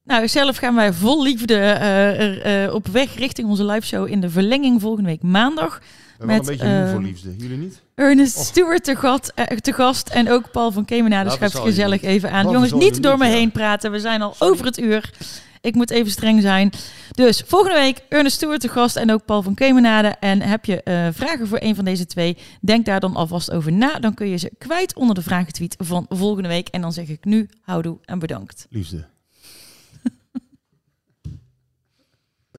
Nou, 0.04 0.28
zelf 0.28 0.56
gaan 0.56 0.74
wij 0.74 0.92
vol 0.92 1.22
liefde 1.22 1.54
uh, 1.54 2.64
uh, 2.66 2.74
op 2.74 2.86
weg 2.86 3.14
richting 3.14 3.48
onze 3.48 3.64
live 3.64 3.86
show 3.86 4.08
in 4.08 4.20
de 4.20 4.30
verlenging 4.30 4.80
volgende 4.80 5.08
week 5.08 5.22
maandag. 5.22 5.80
Met, 6.18 6.38
een 6.38 6.56
beetje 6.56 6.66
uh, 6.66 6.90
voor 6.90 7.02
liefde. 7.02 7.36
Jullie 7.36 7.56
niet? 7.56 7.82
Ernest 7.94 8.36
oh. 8.36 8.42
Stewart 8.42 8.84
te, 8.84 9.20
uh, 9.36 9.44
te, 9.44 9.72
gast 9.72 10.08
en 10.08 10.30
ook 10.30 10.50
Paul 10.50 10.72
van 10.72 10.84
Kemenade 10.84 11.30
schuift 11.30 11.58
gezellig 11.58 12.02
even 12.02 12.30
aan. 12.30 12.50
Jongens, 12.50 12.72
niet 12.72 13.02
door 13.02 13.18
me 13.18 13.26
heen 13.26 13.50
praten. 13.50 13.90
We 13.90 14.00
zijn 14.00 14.22
al 14.22 14.34
over 14.38 14.64
het 14.64 14.78
uur. 14.78 15.10
Ik 15.60 15.74
moet 15.74 15.90
even 15.90 16.10
streng 16.10 16.42
zijn. 16.42 16.70
Dus 17.10 17.42
volgende 17.46 17.78
week 17.78 18.00
Ernest 18.08 18.36
Stewart 18.36 18.60
te 18.60 18.68
gast 18.68 18.96
en 18.96 19.12
ook 19.12 19.24
Paul 19.24 19.42
van 19.42 19.54
Kemenade. 19.54 20.08
En 20.08 20.42
heb 20.42 20.64
je 20.64 20.80
uh, 20.84 21.06
vragen 21.12 21.46
voor 21.46 21.58
een 21.60 21.74
van 21.74 21.84
deze 21.84 22.06
twee? 22.06 22.36
Denk 22.60 22.84
daar 22.84 23.00
dan 23.00 23.16
alvast 23.16 23.50
over 23.50 23.72
na. 23.72 23.98
Dan 23.98 24.14
kun 24.14 24.28
je 24.28 24.36
ze 24.36 24.50
kwijt 24.58 24.94
onder 24.94 25.14
de 25.14 25.22
vragentweet 25.22 25.74
van 25.78 26.06
volgende 26.08 26.48
week. 26.48 26.68
En 26.68 26.80
dan 26.80 26.92
zeg 26.92 27.08
ik 27.08 27.24
nu 27.24 27.48
houdoe 27.62 27.98
en 28.04 28.18
bedankt. 28.18 28.66
Liefde. 28.70 29.06